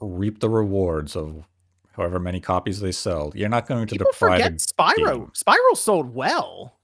reap 0.00 0.40
the 0.40 0.48
rewards 0.48 1.16
of 1.16 1.46
however 1.92 2.20
many 2.20 2.40
copies 2.40 2.80
they 2.80 2.92
sell. 2.92 3.32
You're 3.34 3.48
not 3.48 3.66
going 3.66 3.86
to 3.86 3.94
People 3.94 4.10
deprive 4.12 4.42
forget 4.42 4.58
Spyro. 4.58 5.18
Game. 5.18 5.32
Spyro 5.34 5.76
sold 5.76 6.14
well. 6.14 6.78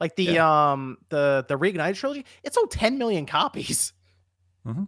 Like 0.00 0.16
the 0.16 0.24
yeah. 0.24 0.72
um 0.72 0.98
the 1.08 1.44
the 1.48 1.56
Reignited 1.56 1.96
trilogy, 1.96 2.24
it 2.42 2.54
sold 2.54 2.70
10 2.70 2.98
million 2.98 3.26
copies. 3.26 3.92
Mm-hmm. 4.66 4.84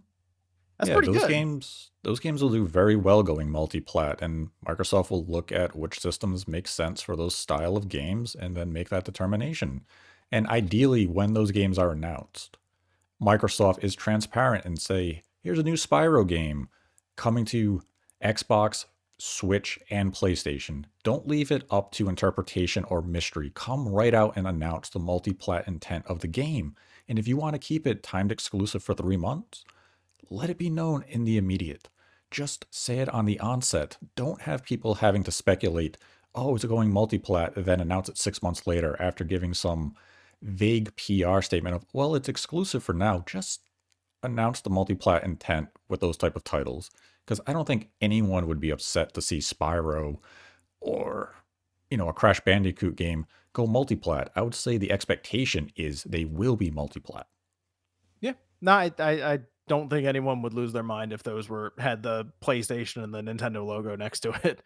That's 0.78 0.88
yeah, 0.90 0.94
pretty 0.94 1.12
those 1.12 1.22
good. 1.22 1.30
games 1.30 1.90
those 2.02 2.20
games 2.20 2.42
will 2.42 2.50
do 2.50 2.66
very 2.66 2.96
well 2.96 3.22
going 3.22 3.50
multi-plat 3.50 4.22
and 4.22 4.50
Microsoft 4.66 5.10
will 5.10 5.24
look 5.24 5.50
at 5.50 5.74
which 5.74 5.98
systems 5.98 6.46
make 6.46 6.68
sense 6.68 7.02
for 7.02 7.16
those 7.16 7.34
style 7.34 7.76
of 7.76 7.88
games 7.88 8.34
and 8.34 8.56
then 8.56 8.72
make 8.72 8.90
that 8.90 9.04
determination. 9.04 9.84
And 10.30 10.46
ideally 10.48 11.06
when 11.06 11.34
those 11.34 11.50
games 11.50 11.78
are 11.78 11.90
announced, 11.90 12.58
Microsoft 13.20 13.82
is 13.82 13.94
transparent 13.94 14.64
and 14.64 14.80
say, 14.80 15.22
here's 15.42 15.58
a 15.58 15.64
new 15.64 15.74
Spyro 15.74 16.26
game 16.26 16.68
coming 17.16 17.44
to 17.46 17.82
Xbox, 18.22 18.84
Switch, 19.18 19.78
and 19.90 20.12
PlayStation. 20.12 20.84
Don't 21.02 21.26
leave 21.26 21.50
it 21.50 21.64
up 21.70 21.90
to 21.92 22.08
interpretation 22.08 22.84
or 22.84 23.00
mystery. 23.00 23.50
Come 23.54 23.88
right 23.88 24.12
out 24.12 24.36
and 24.36 24.46
announce 24.46 24.90
the 24.90 24.98
multi-plat 24.98 25.66
intent 25.66 26.06
of 26.06 26.20
the 26.20 26.28
game. 26.28 26.74
And 27.08 27.18
if 27.18 27.26
you 27.26 27.36
want 27.36 27.54
to 27.54 27.58
keep 27.58 27.86
it 27.86 28.02
timed 28.02 28.30
exclusive 28.30 28.82
for 28.82 28.94
three 28.94 29.16
months, 29.16 29.64
let 30.28 30.50
it 30.50 30.58
be 30.58 30.68
known 30.68 31.04
in 31.08 31.24
the 31.24 31.38
immediate. 31.38 31.88
Just 32.30 32.66
say 32.70 32.98
it 32.98 33.08
on 33.08 33.24
the 33.24 33.40
onset. 33.40 33.96
Don't 34.16 34.42
have 34.42 34.64
people 34.64 34.96
having 34.96 35.22
to 35.24 35.30
speculate, 35.30 35.96
oh, 36.34 36.56
is 36.56 36.64
it 36.64 36.68
going 36.68 36.92
multi-plat, 36.92 37.52
then 37.56 37.80
announce 37.80 38.08
it 38.08 38.18
six 38.18 38.42
months 38.42 38.66
later 38.66 38.96
after 39.00 39.24
giving 39.24 39.54
some 39.54 39.94
vague 40.42 40.94
PR 40.96 41.40
statement 41.40 41.76
of, 41.76 41.86
well, 41.92 42.14
it's 42.14 42.28
exclusive 42.28 42.82
for 42.82 42.92
now. 42.92 43.22
Just 43.26 43.62
announce 44.22 44.60
the 44.60 44.70
multi-plat 44.70 45.24
intent 45.24 45.68
with 45.88 46.00
those 46.00 46.16
type 46.16 46.36
of 46.36 46.44
titles. 46.44 46.90
Because 47.26 47.40
I 47.46 47.52
don't 47.52 47.66
think 47.66 47.88
anyone 48.00 48.46
would 48.46 48.60
be 48.60 48.70
upset 48.70 49.12
to 49.14 49.20
see 49.20 49.38
Spyro 49.38 50.18
or, 50.80 51.34
you 51.90 51.96
know, 51.96 52.08
a 52.08 52.12
Crash 52.12 52.38
Bandicoot 52.40 52.94
game 52.94 53.26
go 53.52 53.66
multi-plat. 53.66 54.30
I 54.36 54.42
would 54.42 54.54
say 54.54 54.76
the 54.76 54.92
expectation 54.92 55.72
is 55.74 56.04
they 56.04 56.24
will 56.24 56.54
be 56.54 56.70
multi-plat. 56.70 57.26
Yeah. 58.20 58.34
No, 58.60 58.72
I, 58.72 58.92
I, 58.98 59.32
I 59.32 59.38
don't 59.66 59.90
think 59.90 60.06
anyone 60.06 60.40
would 60.42 60.54
lose 60.54 60.72
their 60.72 60.84
mind 60.84 61.12
if 61.12 61.24
those 61.24 61.48
were 61.48 61.72
had 61.78 62.02
the 62.02 62.30
PlayStation 62.40 63.02
and 63.02 63.12
the 63.12 63.22
Nintendo 63.22 63.66
logo 63.66 63.96
next 63.96 64.20
to 64.20 64.32
it. 64.44 64.62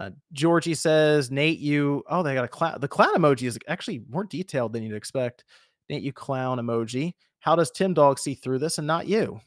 Uh, 0.00 0.10
Georgie 0.32 0.74
says, 0.74 1.30
Nate, 1.30 1.58
you. 1.58 2.02
Oh, 2.08 2.22
they 2.22 2.34
got 2.34 2.44
a 2.44 2.48
clown. 2.48 2.80
The 2.80 2.88
clown 2.88 3.14
emoji 3.14 3.46
is 3.46 3.58
actually 3.68 4.02
more 4.08 4.24
detailed 4.24 4.72
than 4.72 4.82
you'd 4.82 4.96
expect. 4.96 5.44
Nate, 5.88 6.02
you 6.02 6.12
clown 6.12 6.58
emoji. 6.58 7.12
How 7.40 7.54
does 7.54 7.70
Tim 7.70 7.92
Dog 7.92 8.18
see 8.18 8.34
through 8.34 8.58
this 8.58 8.78
and 8.78 8.86
not 8.86 9.06
you? 9.06 9.40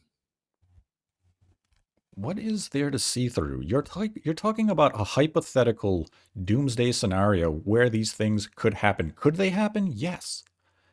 What 2.17 2.39
is 2.39 2.69
there 2.69 2.89
to 2.91 2.97
see 2.97 3.27
through? 3.27 3.63
You're 3.65 3.81
t- 3.81 4.21
you're 4.23 4.33
talking 4.33 4.69
about 4.69 4.97
a 4.97 5.03
hypothetical 5.03 6.07
doomsday 6.41 6.93
scenario 6.93 7.51
where 7.51 7.89
these 7.89 8.13
things 8.13 8.47
could 8.47 8.75
happen. 8.75 9.11
Could 9.17 9.35
they 9.35 9.49
happen? 9.49 9.91
Yes. 9.93 10.45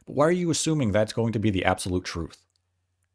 But 0.04 0.16
why 0.16 0.26
are 0.26 0.32
you 0.32 0.50
assuming 0.50 0.90
that's 0.90 1.12
going 1.12 1.32
to 1.32 1.38
be 1.38 1.50
the 1.50 1.64
absolute 1.64 2.04
truth? 2.04 2.44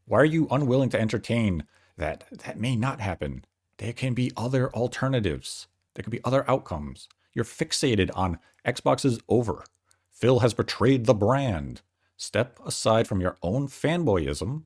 Why 0.06 0.20
are 0.20 0.26
you 0.26 0.48
unwilling 0.50 0.90
to 0.92 1.00
entertain 1.00 1.66
that 1.98 2.24
that 2.32 2.58
may 2.58 2.78
not 2.78 3.02
happen? 3.02 3.44
There 3.78 3.92
can 3.92 4.14
be 4.14 4.32
other 4.38 4.74
alternatives. 4.74 5.68
There 5.94 6.04
could 6.04 6.12
be 6.12 6.24
other 6.24 6.50
outcomes. 6.50 7.10
You're 7.34 7.44
fixated 7.44 8.10
on 8.16 8.40
Xbox 8.66 9.04
is 9.04 9.20
over. 9.28 9.66
Phil 10.12 10.40
has 10.40 10.54
betrayed 10.54 11.08
the 11.08 11.14
brand. 11.14 11.82
Step 12.16 12.58
aside 12.66 13.06
from 13.06 13.20
your 13.20 13.36
own 13.44 13.68
fanboyism 13.68 14.64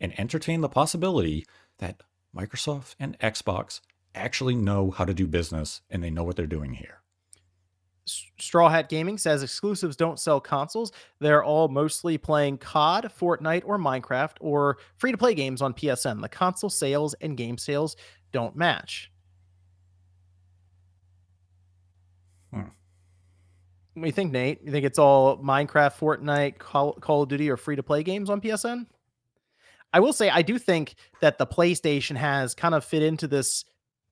and 0.00 0.18
entertain 0.18 0.62
the 0.62 0.68
possibility 0.68 1.46
that 1.78 2.02
Microsoft 2.36 2.94
and 2.98 3.18
Xbox 3.18 3.80
actually 4.14 4.54
know 4.54 4.90
how 4.90 5.04
to 5.04 5.14
do 5.14 5.26
business 5.26 5.82
and 5.90 6.02
they 6.02 6.10
know 6.10 6.24
what 6.24 6.36
they're 6.36 6.46
doing 6.46 6.74
here. 6.74 7.02
Straw 8.04 8.68
Hat 8.68 8.88
Gaming 8.88 9.16
says 9.16 9.42
exclusives 9.42 9.96
don't 9.96 10.18
sell 10.18 10.40
consoles. 10.40 10.92
They're 11.20 11.44
all 11.44 11.68
mostly 11.68 12.18
playing 12.18 12.58
COD, 12.58 13.10
Fortnite, 13.16 13.62
or 13.64 13.78
Minecraft, 13.78 14.36
or 14.40 14.78
free 14.96 15.12
to 15.12 15.18
play 15.18 15.34
games 15.34 15.62
on 15.62 15.72
PSN. 15.72 16.20
The 16.20 16.28
console 16.28 16.70
sales 16.70 17.14
and 17.20 17.36
game 17.36 17.56
sales 17.56 17.96
don't 18.32 18.56
match. 18.56 19.12
Hmm. 22.52 22.60
What 23.94 24.02
do 24.02 24.06
you 24.06 24.12
think, 24.12 24.32
Nate? 24.32 24.62
You 24.64 24.72
think 24.72 24.84
it's 24.84 24.98
all 24.98 25.38
Minecraft, 25.38 25.94
Fortnite, 25.96 26.58
Call, 26.58 26.94
Call 26.94 27.22
of 27.22 27.28
Duty, 27.28 27.50
or 27.50 27.56
free 27.56 27.76
to 27.76 27.82
play 27.84 28.02
games 28.02 28.30
on 28.30 28.40
PSN? 28.40 28.86
I 29.92 30.00
will 30.00 30.12
say 30.12 30.30
I 30.30 30.42
do 30.42 30.58
think 30.58 30.94
that 31.20 31.38
the 31.38 31.46
PlayStation 31.46 32.16
has 32.16 32.54
kind 32.54 32.74
of 32.74 32.84
fit 32.84 33.02
into 33.02 33.28
this 33.28 33.64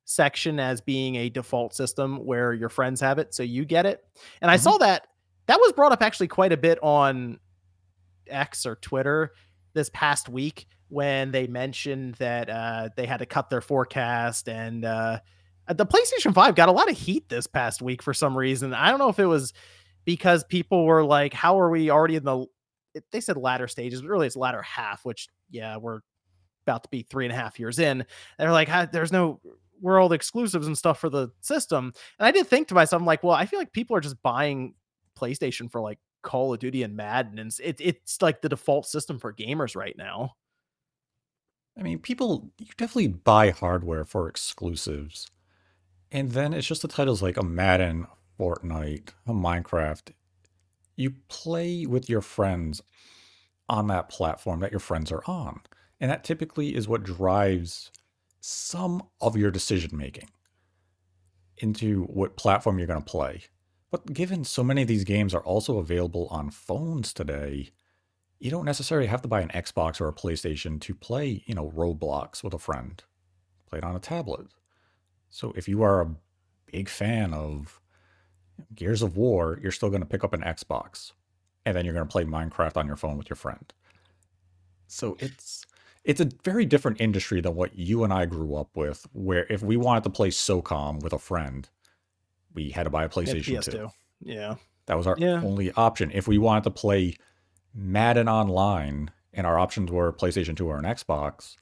section 0.04 0.58
as 0.58 0.80
being 0.80 1.16
a 1.16 1.28
default 1.28 1.74
system 1.74 2.16
where 2.24 2.52
your 2.52 2.68
friends 2.68 3.00
have 3.00 3.18
it, 3.18 3.34
so 3.34 3.42
you 3.42 3.64
get 3.64 3.86
it. 3.86 4.04
And 4.40 4.48
mm-hmm. 4.48 4.54
I 4.54 4.56
saw 4.56 4.78
that 4.78 5.06
that 5.46 5.58
was 5.58 5.72
brought 5.72 5.92
up 5.92 6.02
actually 6.02 6.28
quite 6.28 6.52
a 6.52 6.56
bit 6.56 6.78
on 6.82 7.38
X 8.28 8.66
or 8.66 8.76
Twitter 8.76 9.32
this 9.72 9.90
past 9.90 10.28
week 10.28 10.66
when 10.88 11.30
they 11.30 11.46
mentioned 11.46 12.16
that 12.16 12.50
uh, 12.50 12.88
they 12.96 13.06
had 13.06 13.18
to 13.18 13.26
cut 13.26 13.50
their 13.50 13.60
forecast 13.60 14.48
and 14.48 14.84
uh, 14.84 15.18
the 15.68 15.86
PlayStation 15.86 16.34
5 16.34 16.54
got 16.54 16.68
a 16.68 16.72
lot 16.72 16.90
of 16.90 16.98
heat 16.98 17.28
this 17.28 17.46
past 17.46 17.80
week 17.80 18.02
for 18.02 18.12
some 18.12 18.36
reason. 18.36 18.74
I 18.74 18.90
don't 18.90 18.98
know 18.98 19.08
if 19.08 19.18
it 19.18 19.26
was 19.26 19.52
because 20.04 20.42
people 20.44 20.84
were 20.84 21.04
like, 21.04 21.32
how 21.32 21.60
are 21.60 21.70
we 21.70 21.90
already 21.90 22.16
in 22.16 22.24
the 22.24 22.46
they 23.12 23.20
said 23.20 23.36
latter 23.36 23.68
stages, 23.68 24.02
but 24.02 24.08
really 24.10 24.26
it's 24.26 24.36
latter 24.36 24.62
half, 24.62 25.04
which 25.04 25.28
yeah, 25.50 25.76
we're 25.76 26.00
about 26.66 26.82
to 26.84 26.88
be 26.90 27.02
three 27.02 27.24
and 27.24 27.32
a 27.32 27.36
half 27.36 27.58
years 27.58 27.78
in. 27.78 28.04
They're 28.38 28.52
like, 28.52 28.92
there's 28.92 29.12
no 29.12 29.40
world 29.80 30.12
exclusives 30.12 30.66
and 30.66 30.76
stuff 30.76 31.00
for 31.00 31.08
the 31.08 31.30
system. 31.40 31.92
And 32.18 32.26
I 32.26 32.30
did 32.30 32.46
think 32.46 32.68
to 32.68 32.74
myself, 32.74 33.00
I'm 33.00 33.06
like, 33.06 33.22
well, 33.22 33.34
I 33.34 33.46
feel 33.46 33.58
like 33.58 33.72
people 33.72 33.96
are 33.96 34.00
just 34.00 34.22
buying 34.22 34.74
PlayStation 35.18 35.70
for 35.70 35.80
like 35.80 35.98
Call 36.22 36.52
of 36.52 36.60
Duty 36.60 36.82
and 36.82 36.96
Madden, 36.96 37.38
and 37.38 37.50
it, 37.62 37.80
it's 37.80 38.20
like 38.20 38.42
the 38.42 38.48
default 38.48 38.86
system 38.86 39.18
for 39.18 39.32
gamers 39.32 39.74
right 39.74 39.96
now. 39.96 40.34
I 41.78 41.82
mean, 41.82 41.98
people 41.98 42.50
you 42.58 42.66
definitely 42.76 43.08
buy 43.08 43.50
hardware 43.50 44.04
for 44.04 44.28
exclusives, 44.28 45.30
and 46.12 46.32
then 46.32 46.52
it's 46.52 46.66
just 46.66 46.82
the 46.82 46.88
titles 46.88 47.22
like 47.22 47.38
a 47.38 47.42
Madden, 47.42 48.06
Fortnite, 48.38 49.10
a 49.26 49.32
Minecraft. 49.32 50.12
You 51.00 51.14
play 51.28 51.86
with 51.86 52.10
your 52.10 52.20
friends 52.20 52.82
on 53.70 53.86
that 53.86 54.10
platform 54.10 54.60
that 54.60 54.70
your 54.70 54.80
friends 54.80 55.10
are 55.10 55.22
on. 55.26 55.62
And 55.98 56.10
that 56.10 56.24
typically 56.24 56.74
is 56.74 56.88
what 56.88 57.04
drives 57.04 57.90
some 58.40 59.02
of 59.20 59.36
your 59.36 59.50
decision 59.50 59.96
making 59.96 60.28
into 61.56 62.04
what 62.04 62.36
platform 62.36 62.78
you're 62.78 62.86
going 62.86 63.02
to 63.02 63.10
play. 63.10 63.44
But 63.90 64.12
given 64.12 64.44
so 64.44 64.62
many 64.62 64.82
of 64.82 64.88
these 64.88 65.04
games 65.04 65.34
are 65.34 65.42
also 65.42 65.78
available 65.78 66.28
on 66.30 66.50
phones 66.50 67.14
today, 67.14 67.70
you 68.38 68.50
don't 68.50 68.64
necessarily 68.64 69.08
have 69.08 69.22
to 69.22 69.28
buy 69.28 69.40
an 69.40 69.50
Xbox 69.50 70.00
or 70.00 70.08
a 70.08 70.12
PlayStation 70.12 70.80
to 70.82 70.94
play, 70.94 71.42
you 71.46 71.54
know, 71.54 71.70
Roblox 71.70 72.44
with 72.44 72.54
a 72.54 72.58
friend. 72.58 73.02
Play 73.68 73.78
it 73.78 73.84
on 73.84 73.96
a 73.96 74.00
tablet. 74.00 74.48
So 75.30 75.52
if 75.56 75.66
you 75.66 75.82
are 75.82 76.02
a 76.02 76.14
big 76.70 76.88
fan 76.88 77.32
of 77.32 77.80
Gears 78.74 79.02
of 79.02 79.16
War, 79.16 79.58
you're 79.62 79.72
still 79.72 79.90
going 79.90 80.02
to 80.02 80.06
pick 80.06 80.24
up 80.24 80.32
an 80.32 80.42
Xbox 80.42 81.12
and 81.64 81.76
then 81.76 81.84
you're 81.84 81.94
going 81.94 82.06
to 82.06 82.10
play 82.10 82.24
Minecraft 82.24 82.76
on 82.76 82.86
your 82.86 82.96
phone 82.96 83.16
with 83.16 83.28
your 83.28 83.36
friend. 83.36 83.72
So 84.86 85.16
it's 85.20 85.64
it's 86.04 86.20
a 86.20 86.28
very 86.42 86.64
different 86.64 87.00
industry 87.00 87.40
than 87.40 87.54
what 87.54 87.78
you 87.78 88.04
and 88.04 88.12
I 88.12 88.24
grew 88.24 88.56
up 88.56 88.74
with, 88.74 89.06
where 89.12 89.46
if 89.50 89.62
we 89.62 89.76
wanted 89.76 90.04
to 90.04 90.10
play 90.10 90.30
SOCOM 90.30 91.02
with 91.02 91.12
a 91.12 91.18
friend, 91.18 91.68
we 92.54 92.70
had 92.70 92.84
to 92.84 92.90
buy 92.90 93.04
a 93.04 93.08
PlayStation 93.08 93.62
2. 93.62 93.88
Yeah. 94.22 94.56
That 94.86 94.96
was 94.96 95.06
our 95.06 95.16
yeah. 95.18 95.42
only 95.42 95.70
option. 95.72 96.10
If 96.12 96.26
we 96.26 96.38
wanted 96.38 96.64
to 96.64 96.70
play 96.70 97.16
Madden 97.74 98.28
online 98.28 99.10
and 99.34 99.46
our 99.46 99.58
options 99.58 99.90
were 99.90 100.12
PlayStation 100.12 100.56
2 100.56 100.66
or 100.66 100.78
an 100.78 100.84
Xbox, 100.84 101.56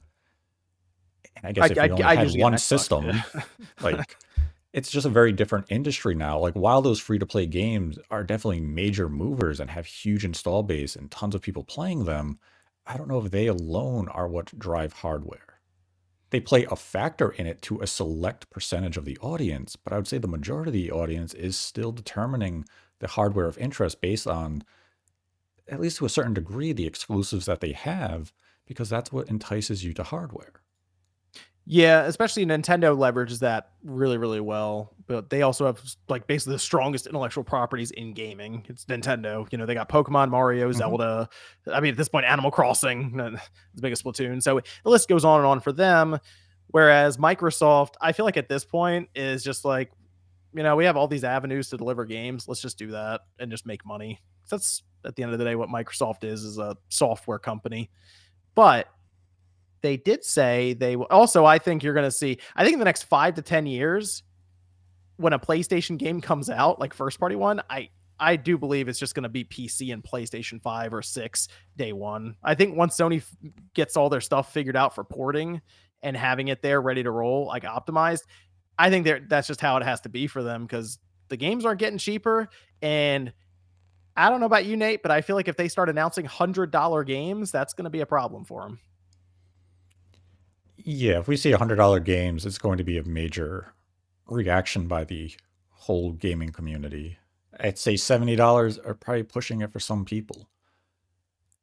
and 1.37 1.47
I 1.47 1.53
guess 1.53 1.65
I, 1.65 1.67
if 1.67 1.77
we 1.77 1.91
only 1.91 2.05
I, 2.05 2.15
had 2.15 2.41
one 2.41 2.57
system, 2.59 3.07
yeah. 3.07 3.43
like 3.81 4.17
it's 4.73 4.91
just 4.91 5.07
a 5.07 5.11
very 5.11 5.33
different 5.33 5.67
industry 5.71 6.15
now. 6.15 6.39
Like 6.39 6.55
while 6.55 6.83
those 6.83 7.01
free 7.01 7.19
to 7.19 7.27
play 7.27 7.47
games 7.47 7.99
are 8.11 8.25
definitely 8.25 8.61
major 8.61 9.09
movers 9.09 9.61
and 9.61 9.71
have 9.71 9.87
huge 9.87 10.25
install 10.25 10.63
base 10.63 10.95
and 10.95 11.11
tons 11.11 11.35
of 11.35 11.43
people 11.43 11.65
playing 11.65 12.05
them, 12.05 12.39
I 12.87 12.97
don't 12.97 13.09
know 13.09 13.25
if 13.25 13.31
they 13.31 13.47
alone 13.47 14.09
are 14.09 14.29
what 14.29 14.59
drive 14.59 14.93
hardware. 14.95 15.61
They 16.31 16.41
play 16.41 16.67
a 16.67 16.77
factor 16.77 17.31
in 17.31 17.47
it 17.47 17.63
to 17.63 17.81
a 17.81 17.87
select 17.87 18.51
percentage 18.51 18.99
of 18.99 19.07
the 19.07 19.17
audience, 19.19 19.77
but 19.77 19.93
I 19.93 19.97
would 19.97 20.07
say 20.07 20.19
the 20.19 20.29
majority 20.29 20.69
of 20.69 20.75
the 20.75 20.91
audience 20.91 21.33
is 21.33 21.57
still 21.57 21.91
determining 21.91 22.67
the 22.99 23.09
hardware 23.09 23.47
of 23.47 23.57
interest 23.57 24.01
based 24.03 24.27
on, 24.27 24.63
at 25.67 25.81
least 25.81 25.99
to 25.99 26.07
a 26.07 26.11
certain 26.11 26.35
degree, 26.35 26.73
the 26.73 26.87
exclusives 26.87 27.47
that 27.47 27.61
they 27.61 27.73
have, 27.73 28.35
because 28.67 28.91
that's 28.91 29.11
what 29.11 29.29
entices 29.29 29.85
you 29.85 29.95
to 29.95 30.03
hardware. 30.03 30.61
Yeah, 31.71 32.05
especially 32.05 32.47
Nintendo 32.47 32.97
leverages 32.97 33.41
that 33.41 33.73
really, 33.85 34.17
really 34.17 34.41
well. 34.41 34.95
But 35.07 35.29
they 35.29 35.43
also 35.43 35.67
have 35.67 35.79
like 36.09 36.27
basically 36.27 36.55
the 36.55 36.61
strongest 36.61 37.07
intellectual 37.07 37.45
properties 37.45 37.91
in 37.91 38.15
gaming. 38.15 38.65
It's 38.69 38.87
Nintendo. 38.87 39.47
You 39.53 39.59
know, 39.59 39.67
they 39.67 39.75
got 39.75 39.91
Pokemon, 39.91 40.31
Mario, 40.31 40.71
mm-hmm. 40.71 40.79
Zelda. 40.79 41.29
I 41.71 41.81
mean, 41.81 41.91
at 41.91 41.99
this 41.99 42.09
point, 42.09 42.25
Animal 42.25 42.51
Crossing, 42.51 43.15
the 43.19 43.39
biggest 43.83 44.03
Splatoon. 44.03 44.43
So 44.43 44.63
the 44.83 44.89
list 44.89 45.11
goes 45.11 45.27
on 45.27 45.41
and 45.41 45.47
on 45.47 45.61
for 45.61 45.73
them. 45.73 46.19
Whereas 46.69 47.19
Microsoft, 47.19 47.95
I 48.01 48.13
feel 48.13 48.25
like 48.25 48.39
at 48.39 48.49
this 48.49 48.65
point 48.65 49.11
is 49.15 49.45
just 49.45 49.67
like, 49.67 49.93
you 50.55 50.63
know, 50.63 50.75
we 50.75 50.87
have 50.87 50.97
all 50.97 51.07
these 51.07 51.25
avenues 51.25 51.69
to 51.69 51.77
deliver 51.77 52.07
games. 52.07 52.49
Let's 52.49 52.63
just 52.63 52.79
do 52.79 52.93
that 52.93 53.21
and 53.39 53.51
just 53.51 53.67
make 53.67 53.85
money. 53.85 54.21
That's 54.51 54.83
at 55.05 55.17
the 55.17 55.23
end 55.23 55.35
of 55.35 55.39
the 55.39 55.45
day 55.45 55.55
what 55.55 55.69
Microsoft 55.69 56.25
is, 56.25 56.45
is 56.45 56.57
a 56.57 56.79
software 56.89 57.39
company. 57.39 57.91
But 58.55 58.89
they 59.83 59.97
did 59.97 60.25
say 60.25 60.75
they 60.75 60.97
also 60.97 61.45
i 61.45 61.59
think 61.59 61.83
you're 61.83 61.95
going 61.95 62.07
to 62.07 62.11
see 62.11 62.39
i 62.57 62.65
think 62.65 62.75
in 62.75 62.79
the 62.79 62.85
next 62.85 63.05
five 63.05 63.35
to 63.35 63.43
ten 63.43 63.67
years 63.67 64.23
when 65.17 65.33
a 65.33 65.39
playstation 65.39 65.99
game 65.99 66.21
comes 66.21 66.49
out 66.51 66.79
like 66.81 66.95
first 66.95 67.19
party 67.19 67.37
one 67.37 67.61
i 67.71 67.89
i 68.21 68.37
do 68.37 68.57
believe 68.59 68.89
it's 68.89 68.99
just 68.99 69.15
going 69.15 69.23
to 69.23 69.29
be 69.29 69.45
pc 69.45 69.93
and 69.93 70.03
playstation 70.03 70.61
5 70.63 70.95
or 70.95 71.03
6 71.03 71.49
day 71.77 71.93
one. 71.93 72.35
I 72.43 72.55
think 72.55 72.77
once 72.77 72.97
sony 72.97 73.19
f- 73.19 73.53
gets 73.75 73.97
all 73.97 74.09
their 74.09 74.21
stuff 74.21 74.53
figured 74.53 74.77
out 74.77 74.95
for 74.95 75.05
porting 75.05 75.61
and 76.03 76.17
having 76.17 76.49
it 76.49 76.63
there 76.63 76.81
ready 76.81 77.03
to 77.03 77.11
roll 77.11 77.47
like 77.47 77.65
optimized 77.65 78.23
i 78.79 78.91
think 78.91 79.29
that's 79.29 79.47
just 79.47 79.61
how 79.61 79.77
it 79.77 79.83
has 79.83 80.01
to 80.03 80.09
be 80.09 80.27
for 80.27 80.43
them 80.43 80.65
because 80.65 80.99
the 81.29 81.37
games 81.37 81.65
aren't 81.65 81.81
getting 81.81 81.99
cheaper 81.99 82.49
and 82.83 83.33
i 84.17 84.29
don't 84.29 84.41
know 84.41 84.47
about 84.47 84.65
you 84.65 84.77
nate 84.77 85.03
but 85.03 85.11
i 85.11 85.21
feel 85.21 85.37
like 85.37 85.49
if 85.49 85.57
they 85.57 85.69
start 85.69 85.89
announcing 85.89 86.25
$100 86.25 87.07
games 87.07 87.51
that's 87.51 87.75
going 87.75 87.85
to 87.85 87.91
be 87.91 88.01
a 88.01 88.07
problem 88.07 88.45
for 88.45 88.63
them 88.63 88.79
yeah, 90.89 91.19
if 91.19 91.29
we 91.29 91.37
see 91.37 91.53
$100 91.53 92.03
games, 92.03 92.47
it's 92.47 92.57
going 92.57 92.79
to 92.79 92.85
be 92.85 92.97
a 92.97 93.05
major 93.05 93.75
reaction 94.27 94.89
by 94.89 95.05
the 95.05 95.31
whole 95.69 96.13
gaming 96.13 96.49
community. 96.49 97.19
I'd 97.61 97.77
say 97.77 97.95
$70 97.95 98.79
are 98.87 98.95
probably 98.95 99.23
pushing 99.23 99.61
it 99.61 99.71
for 99.71 99.81
some 99.81 100.07
people. 100.07 100.49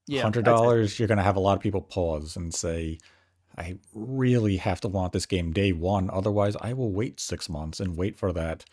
Yeah, 0.05 0.29
$100, 0.29 0.99
you're 0.99 1.07
going 1.07 1.17
to 1.17 1.23
have 1.23 1.37
a 1.37 1.39
lot 1.39 1.57
of 1.57 1.63
people 1.63 1.81
pause 1.81 2.35
and 2.35 2.53
say, 2.53 2.99
I 3.57 3.79
really 3.95 4.57
have 4.57 4.79
to 4.81 4.87
want 4.87 5.11
this 5.11 5.25
game 5.25 5.51
day 5.51 5.71
one. 5.71 6.11
Otherwise, 6.13 6.55
I 6.61 6.73
will 6.73 6.91
wait 6.91 7.19
six 7.19 7.49
months 7.49 7.79
and 7.79 7.97
wait 7.97 8.15
for 8.15 8.31
that. 8.31 8.63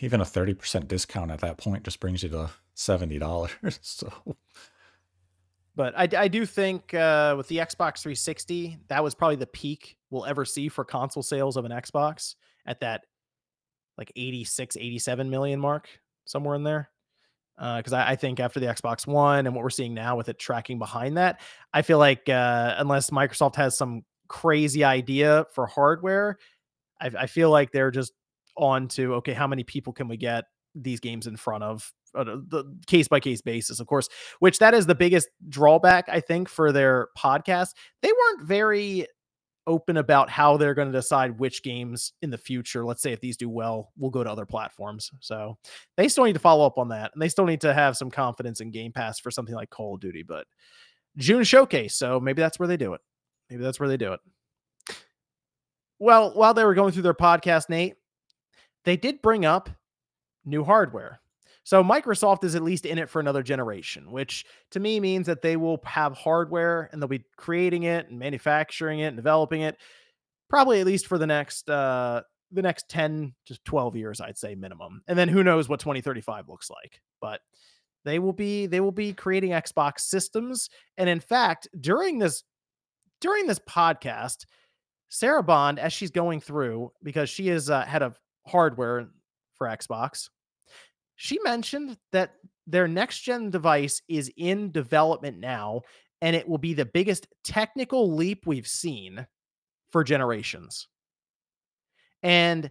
Even 0.00 0.20
a 0.20 0.24
30% 0.24 0.86
discount 0.86 1.32
at 1.32 1.40
that 1.40 1.56
point 1.56 1.82
just 1.82 1.98
brings 1.98 2.22
you 2.22 2.28
to 2.28 2.50
$70. 2.76 3.78
so 3.82 4.36
But 5.78 5.96
I, 5.96 6.08
I 6.24 6.26
do 6.26 6.44
think 6.44 6.92
uh, 6.92 7.34
with 7.36 7.46
the 7.46 7.58
Xbox 7.58 8.02
360, 8.02 8.78
that 8.88 9.04
was 9.04 9.14
probably 9.14 9.36
the 9.36 9.46
peak 9.46 9.96
we'll 10.10 10.26
ever 10.26 10.44
see 10.44 10.68
for 10.68 10.84
console 10.84 11.22
sales 11.22 11.56
of 11.56 11.64
an 11.64 11.70
Xbox 11.70 12.34
at 12.66 12.80
that 12.80 13.02
like 13.96 14.10
86, 14.16 14.76
87 14.76 15.30
million 15.30 15.60
mark, 15.60 15.88
somewhere 16.24 16.56
in 16.56 16.64
there. 16.64 16.90
Because 17.56 17.92
uh, 17.92 17.98
I, 17.98 18.10
I, 18.10 18.16
think 18.16 18.40
after 18.40 18.58
the 18.58 18.66
Xbox 18.66 19.06
One 19.06 19.46
and 19.46 19.54
what 19.54 19.62
we're 19.62 19.70
seeing 19.70 19.94
now 19.94 20.16
with 20.16 20.28
it 20.28 20.40
tracking 20.40 20.80
behind 20.80 21.16
that, 21.16 21.40
I 21.72 21.82
feel 21.82 21.98
like 21.98 22.28
uh, 22.28 22.74
unless 22.78 23.10
Microsoft 23.10 23.54
has 23.54 23.78
some 23.78 24.02
crazy 24.26 24.82
idea 24.82 25.46
for 25.54 25.66
hardware, 25.66 26.38
I, 27.00 27.10
I 27.20 27.26
feel 27.28 27.50
like 27.50 27.70
they're 27.70 27.92
just 27.92 28.12
on 28.56 28.88
to 28.88 29.14
okay, 29.14 29.32
how 29.32 29.46
many 29.46 29.62
people 29.62 29.92
can 29.92 30.08
we 30.08 30.16
get 30.16 30.46
these 30.82 31.00
games 31.00 31.26
in 31.26 31.36
front 31.36 31.64
of 31.64 31.92
uh, 32.14 32.24
the 32.24 32.64
case 32.86 33.08
by 33.08 33.20
case 33.20 33.40
basis, 33.40 33.80
of 33.80 33.86
course, 33.86 34.08
which 34.38 34.58
that 34.58 34.74
is 34.74 34.86
the 34.86 34.94
biggest 34.94 35.28
drawback, 35.48 36.08
I 36.08 36.20
think, 36.20 36.48
for 36.48 36.72
their 36.72 37.08
podcast. 37.16 37.74
They 38.02 38.10
weren't 38.10 38.46
very 38.46 39.06
open 39.66 39.98
about 39.98 40.30
how 40.30 40.56
they're 40.56 40.74
going 40.74 40.90
to 40.90 40.98
decide 40.98 41.38
which 41.38 41.62
games 41.62 42.14
in 42.22 42.30
the 42.30 42.38
future, 42.38 42.84
let's 42.84 43.02
say 43.02 43.12
if 43.12 43.20
these 43.20 43.36
do 43.36 43.50
well, 43.50 43.92
we'll 43.98 44.10
go 44.10 44.24
to 44.24 44.30
other 44.30 44.46
platforms. 44.46 45.10
So 45.20 45.58
they 45.96 46.08
still 46.08 46.24
need 46.24 46.32
to 46.32 46.38
follow 46.38 46.66
up 46.66 46.78
on 46.78 46.88
that. 46.88 47.10
And 47.12 47.20
they 47.20 47.28
still 47.28 47.44
need 47.44 47.60
to 47.60 47.74
have 47.74 47.96
some 47.96 48.10
confidence 48.10 48.60
in 48.60 48.70
Game 48.70 48.92
Pass 48.92 49.20
for 49.20 49.30
something 49.30 49.54
like 49.54 49.68
Call 49.68 49.94
of 49.94 50.00
Duty. 50.00 50.22
But 50.22 50.46
June 51.18 51.44
showcase. 51.44 51.94
So 51.94 52.18
maybe 52.18 52.40
that's 52.40 52.58
where 52.58 52.68
they 52.68 52.78
do 52.78 52.94
it. 52.94 53.02
Maybe 53.50 53.62
that's 53.62 53.78
where 53.78 53.88
they 53.88 53.96
do 53.98 54.14
it. 54.14 54.20
Well, 55.98 56.32
while 56.34 56.54
they 56.54 56.64
were 56.64 56.74
going 56.74 56.92
through 56.92 57.02
their 57.02 57.14
podcast, 57.14 57.68
Nate, 57.68 57.96
they 58.84 58.96
did 58.96 59.20
bring 59.20 59.44
up 59.44 59.68
new 60.44 60.64
hardware. 60.64 61.20
So 61.64 61.84
Microsoft 61.84 62.44
is 62.44 62.54
at 62.54 62.62
least 62.62 62.86
in 62.86 62.98
it 62.98 63.10
for 63.10 63.20
another 63.20 63.42
generation, 63.42 64.10
which 64.10 64.46
to 64.70 64.80
me 64.80 65.00
means 65.00 65.26
that 65.26 65.42
they 65.42 65.56
will 65.56 65.78
have 65.84 66.14
hardware 66.14 66.88
and 66.90 67.02
they'll 67.02 67.08
be 67.08 67.24
creating 67.36 67.82
it 67.82 68.08
and 68.08 68.18
manufacturing 68.18 69.00
it 69.00 69.08
and 69.08 69.16
developing 69.16 69.60
it 69.60 69.76
probably 70.48 70.80
at 70.80 70.86
least 70.86 71.06
for 71.06 71.18
the 71.18 71.26
next 71.26 71.68
uh 71.68 72.22
the 72.50 72.62
next 72.62 72.88
10 72.88 73.34
to 73.44 73.58
12 73.64 73.96
years 73.96 74.20
I'd 74.20 74.38
say 74.38 74.54
minimum. 74.54 75.02
And 75.06 75.18
then 75.18 75.28
who 75.28 75.44
knows 75.44 75.68
what 75.68 75.80
2035 75.80 76.48
looks 76.48 76.70
like. 76.70 77.02
But 77.20 77.42
they 78.04 78.18
will 78.18 78.32
be 78.32 78.66
they 78.66 78.80
will 78.80 78.92
be 78.92 79.12
creating 79.12 79.50
Xbox 79.50 80.00
systems 80.00 80.70
and 80.96 81.08
in 81.08 81.20
fact, 81.20 81.68
during 81.78 82.18
this 82.18 82.44
during 83.20 83.46
this 83.46 83.58
podcast, 83.58 84.46
Sarah 85.10 85.42
Bond 85.42 85.78
as 85.78 85.92
she's 85.92 86.10
going 86.10 86.40
through 86.40 86.92
because 87.02 87.28
she 87.28 87.50
is 87.50 87.68
uh, 87.68 87.84
head 87.84 88.02
of 88.02 88.18
hardware 88.46 89.08
for 89.58 89.66
Xbox 89.66 90.28
she 91.20 91.38
mentioned 91.42 91.98
that 92.12 92.34
their 92.68 92.86
next 92.86 93.20
gen 93.22 93.50
device 93.50 94.00
is 94.08 94.30
in 94.36 94.70
development 94.70 95.38
now, 95.38 95.82
and 96.22 96.36
it 96.36 96.48
will 96.48 96.58
be 96.58 96.74
the 96.74 96.84
biggest 96.84 97.26
technical 97.42 98.14
leap 98.14 98.46
we've 98.46 98.68
seen 98.68 99.26
for 99.90 100.04
generations. 100.04 100.86
And 102.22 102.70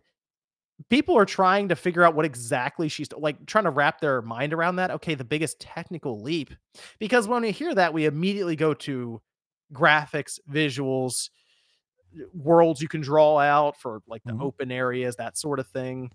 people 0.89 1.17
are 1.17 1.25
trying 1.25 1.67
to 1.67 1.75
figure 1.75 2.05
out 2.05 2.15
what 2.15 2.23
exactly 2.23 2.87
she's 2.87 3.11
like 3.11 3.45
trying 3.47 3.65
to 3.65 3.69
wrap 3.69 3.99
their 3.99 4.21
mind 4.21 4.53
around 4.53 4.77
that. 4.77 4.91
Okay, 4.91 5.13
the 5.13 5.25
biggest 5.25 5.59
technical 5.59 6.21
leap. 6.21 6.53
Because 6.99 7.27
when 7.27 7.41
we 7.41 7.51
hear 7.51 7.75
that, 7.75 7.93
we 7.93 8.05
immediately 8.05 8.55
go 8.55 8.73
to 8.75 9.21
graphics, 9.73 10.39
visuals, 10.49 11.29
worlds 12.33 12.81
you 12.81 12.87
can 12.87 13.01
draw 13.01 13.39
out 13.39 13.77
for 13.77 14.01
like 14.07 14.23
the 14.23 14.31
mm-hmm. 14.31 14.43
open 14.43 14.71
areas, 14.71 15.17
that 15.17 15.37
sort 15.37 15.59
of 15.59 15.67
thing. 15.67 16.11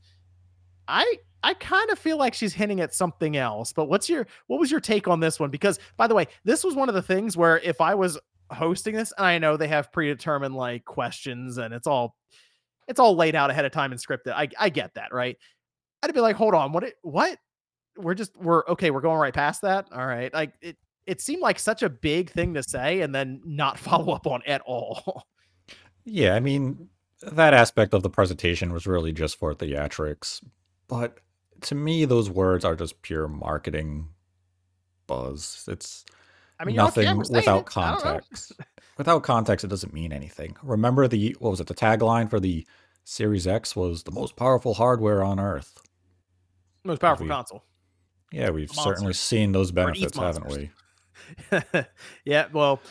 I 0.89 1.19
I 1.43 1.55
kind 1.55 1.91
of 1.91 1.99
feel 1.99 2.17
like 2.19 2.35
she's 2.35 2.55
hinting 2.55 2.81
at 2.81 2.95
something 2.95 3.37
else. 3.37 3.73
But 3.73 3.87
what's 3.87 4.09
your 4.09 4.27
what 4.47 4.61
was 4.61 4.71
your 4.71 4.81
take 4.81 5.09
on 5.09 5.21
this 5.21 5.41
one? 5.41 5.51
Because 5.51 5.79
by 5.97 6.07
the 6.07 6.15
way, 6.15 6.27
this 6.45 6.65
was 6.65 6.75
one 6.75 6.89
of 6.89 6.95
the 6.95 7.03
things 7.03 7.37
where 7.37 7.59
if 7.61 7.81
I 7.81 7.95
was 7.95 8.19
hosting 8.51 8.95
this, 8.95 9.13
and 9.17 9.27
I 9.27 9.39
know 9.39 9.57
they 9.57 9.69
have 9.69 9.93
predetermined 9.93 10.55
like 10.55 10.85
questions 10.85 11.59
and 11.59 11.75
it's 11.75 11.87
all 11.87 12.17
it's 12.89 13.01
all 13.01 13.17
laid 13.17 13.35
out 13.35 13.51
ahead 13.51 13.65
of 13.65 13.73
time 13.73 13.93
and 13.93 14.01
scripted. 14.01 14.33
I 14.33 14.49
I 14.59 14.69
get 14.69 14.95
that, 14.95 15.13
right? 15.13 15.37
I'd 16.03 16.15
be 16.15 16.21
like, 16.21 16.37
hold 16.37 16.55
on, 16.55 16.73
what 16.73 16.85
it, 16.85 16.95
what? 17.03 17.39
We're 17.97 18.15
just 18.15 18.37
we're 18.37 18.65
okay, 18.69 18.91
we're 18.91 19.01
going 19.01 19.19
right 19.19 19.35
past 19.35 19.63
that. 19.63 19.89
All 19.93 20.07
right. 20.07 20.33
Like 20.33 20.55
it 20.61 20.77
it 21.07 21.21
seemed 21.21 21.43
like 21.43 21.59
such 21.59 21.83
a 21.83 21.91
big 21.91 22.31
thing 22.31 22.55
to 22.55 22.63
say 22.63 23.01
and 23.01 23.15
then 23.15 23.41
not 23.45 23.79
follow 23.79 24.13
up 24.13 24.27
on 24.27 24.43
at 24.47 24.63
all. 24.63 25.27
Yeah, 26.05 26.35
I 26.35 26.41
mean, 26.41 26.89
that 27.23 27.55
aspect 27.55 27.95
of 27.95 28.03
the 28.03 28.11
presentation 28.11 28.73
was 28.73 28.87
really 28.87 29.13
just 29.13 29.39
for 29.39 29.55
theatrics. 29.55 30.43
But 30.93 31.21
to 31.63 31.75
me, 31.75 32.05
those 32.05 32.29
words 32.29 32.67
are 32.67 32.77
just 32.77 33.01
pure 33.01 33.27
marketing 33.27 34.09
buzz. 35.07 35.65
It's 35.67 36.05
I 36.61 36.67
mean, 36.67 36.77
nothing 36.77 37.17
without 37.31 37.65
context. 37.65 38.53
without 38.99 39.23
context, 39.23 39.65
it 39.65 39.69
doesn't 39.69 39.95
mean 39.95 40.13
anything. 40.13 40.55
Remember 40.63 41.09
the 41.09 41.35
what 41.39 41.49
was 41.49 41.61
it? 41.61 41.67
The 41.67 41.75
tagline 41.75 42.29
for 42.29 42.39
the 42.39 42.67
Series 43.05 43.47
X 43.47 43.75
was 43.75 44.03
the 44.03 44.11
most 44.11 44.37
powerful 44.37 44.75
hardware 44.75 45.23
on 45.23 45.41
Earth. 45.41 45.81
Most 46.85 47.01
powerful 47.01 47.25
we, 47.25 47.31
console. 47.31 47.65
Yeah, 48.31 48.51
we've 48.51 48.71
certainly 48.71 49.15
seen 49.15 49.53
those 49.53 49.73
benefits, 49.73 50.19
haven't 50.19 50.47
we? 50.49 50.71
yeah, 52.27 52.49
well, 52.53 52.83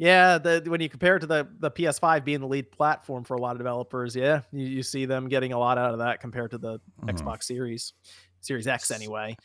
yeah, 0.00 0.38
the, 0.38 0.62
when 0.66 0.80
you 0.80 0.88
compare 0.88 1.16
it 1.16 1.20
to 1.20 1.26
the 1.26 1.46
the 1.58 1.70
PS5 1.70 2.24
being 2.24 2.40
the 2.40 2.46
lead 2.46 2.70
platform 2.72 3.22
for 3.22 3.34
a 3.34 3.38
lot 3.38 3.52
of 3.52 3.58
developers, 3.58 4.16
yeah, 4.16 4.40
you, 4.50 4.64
you 4.64 4.82
see 4.82 5.04
them 5.04 5.28
getting 5.28 5.52
a 5.52 5.58
lot 5.58 5.76
out 5.76 5.92
of 5.92 5.98
that 5.98 6.20
compared 6.20 6.52
to 6.52 6.58
the 6.58 6.80
mm. 7.02 7.10
Xbox 7.10 7.42
Series, 7.42 7.92
Series 8.40 8.66
X 8.66 8.90
anyway. 8.90 9.36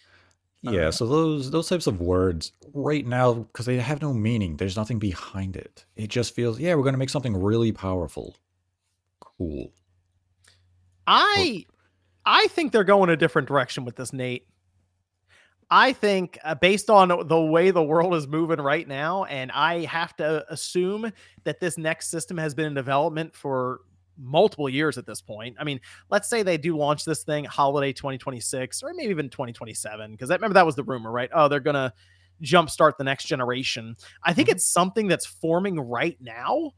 Yeah, 0.62 0.88
uh, 0.88 0.92
so 0.92 1.08
those 1.08 1.52
those 1.52 1.68
types 1.68 1.88
of 1.88 2.00
words 2.00 2.54
right 2.74 3.06
now 3.06 3.34
because 3.34 3.66
they 3.66 3.76
have 3.80 4.02
no 4.02 4.14
meaning. 4.14 4.56
There's 4.56 4.78
nothing 4.78 4.98
behind 4.98 5.58
it. 5.58 5.84
It 5.98 6.08
just 6.08 6.34
feels, 6.34 6.58
yeah, 6.58 6.74
we're 6.76 6.84
going 6.84 6.94
to 6.94 7.00
make 7.00 7.10
something 7.10 7.36
really 7.36 7.74
powerful. 7.74 8.38
Cool. 9.20 9.74
I 11.06 11.66
I 12.26 12.48
think 12.48 12.72
they're 12.72 12.86
going 12.86 13.10
a 13.10 13.18
different 13.18 13.50
direction 13.50 13.84
with 13.84 13.98
this, 13.98 14.14
Nate. 14.14 14.48
I 15.70 15.94
think 15.94 16.38
uh, 16.44 16.56
based 16.56 16.90
on 16.90 17.28
the 17.28 17.42
way 17.42 17.72
the 17.72 17.84
world 17.84 18.14
is 18.14 18.28
moving 18.28 18.60
right 18.60 18.88
now, 18.88 19.24
and 19.26 19.52
I 19.52 19.86
have 19.86 20.16
to 20.18 20.46
assume 20.52 21.12
that 21.44 21.60
this 21.60 21.78
next 21.78 22.10
system 22.10 22.38
has 22.38 22.54
been 22.54 22.66
in 22.66 22.74
development 22.74 23.36
for 23.36 23.82
multiple 24.18 24.70
years 24.70 24.98
at 24.98 25.06
this 25.06 25.22
point. 25.22 25.56
I 25.60 25.64
mean, 25.64 25.82
let's 26.10 26.30
say 26.30 26.44
they 26.44 26.58
do 26.58 26.78
launch 26.78 27.04
this 27.04 27.24
thing 27.24 27.46
holiday 27.46 27.92
2026 27.92 28.84
or 28.84 28.94
maybe 28.94 29.10
even 29.10 29.30
2027, 29.30 30.12
because 30.12 30.30
I 30.30 30.36
remember 30.36 30.54
that 30.54 30.66
was 30.66 30.76
the 30.76 30.84
rumor, 30.84 31.12
right? 31.12 31.30
Oh, 31.34 31.48
they're 31.48 31.60
gonna 31.60 31.94
jumpstart 32.44 32.98
the 32.98 33.04
next 33.04 33.26
generation. 33.26 33.96
I 34.24 34.34
think 34.34 34.50
mm-hmm. 34.50 34.58
it's 34.58 34.68
something 34.68 35.08
that's 35.08 35.26
forming 35.26 35.80
right 35.80 36.18
now. 36.22 36.72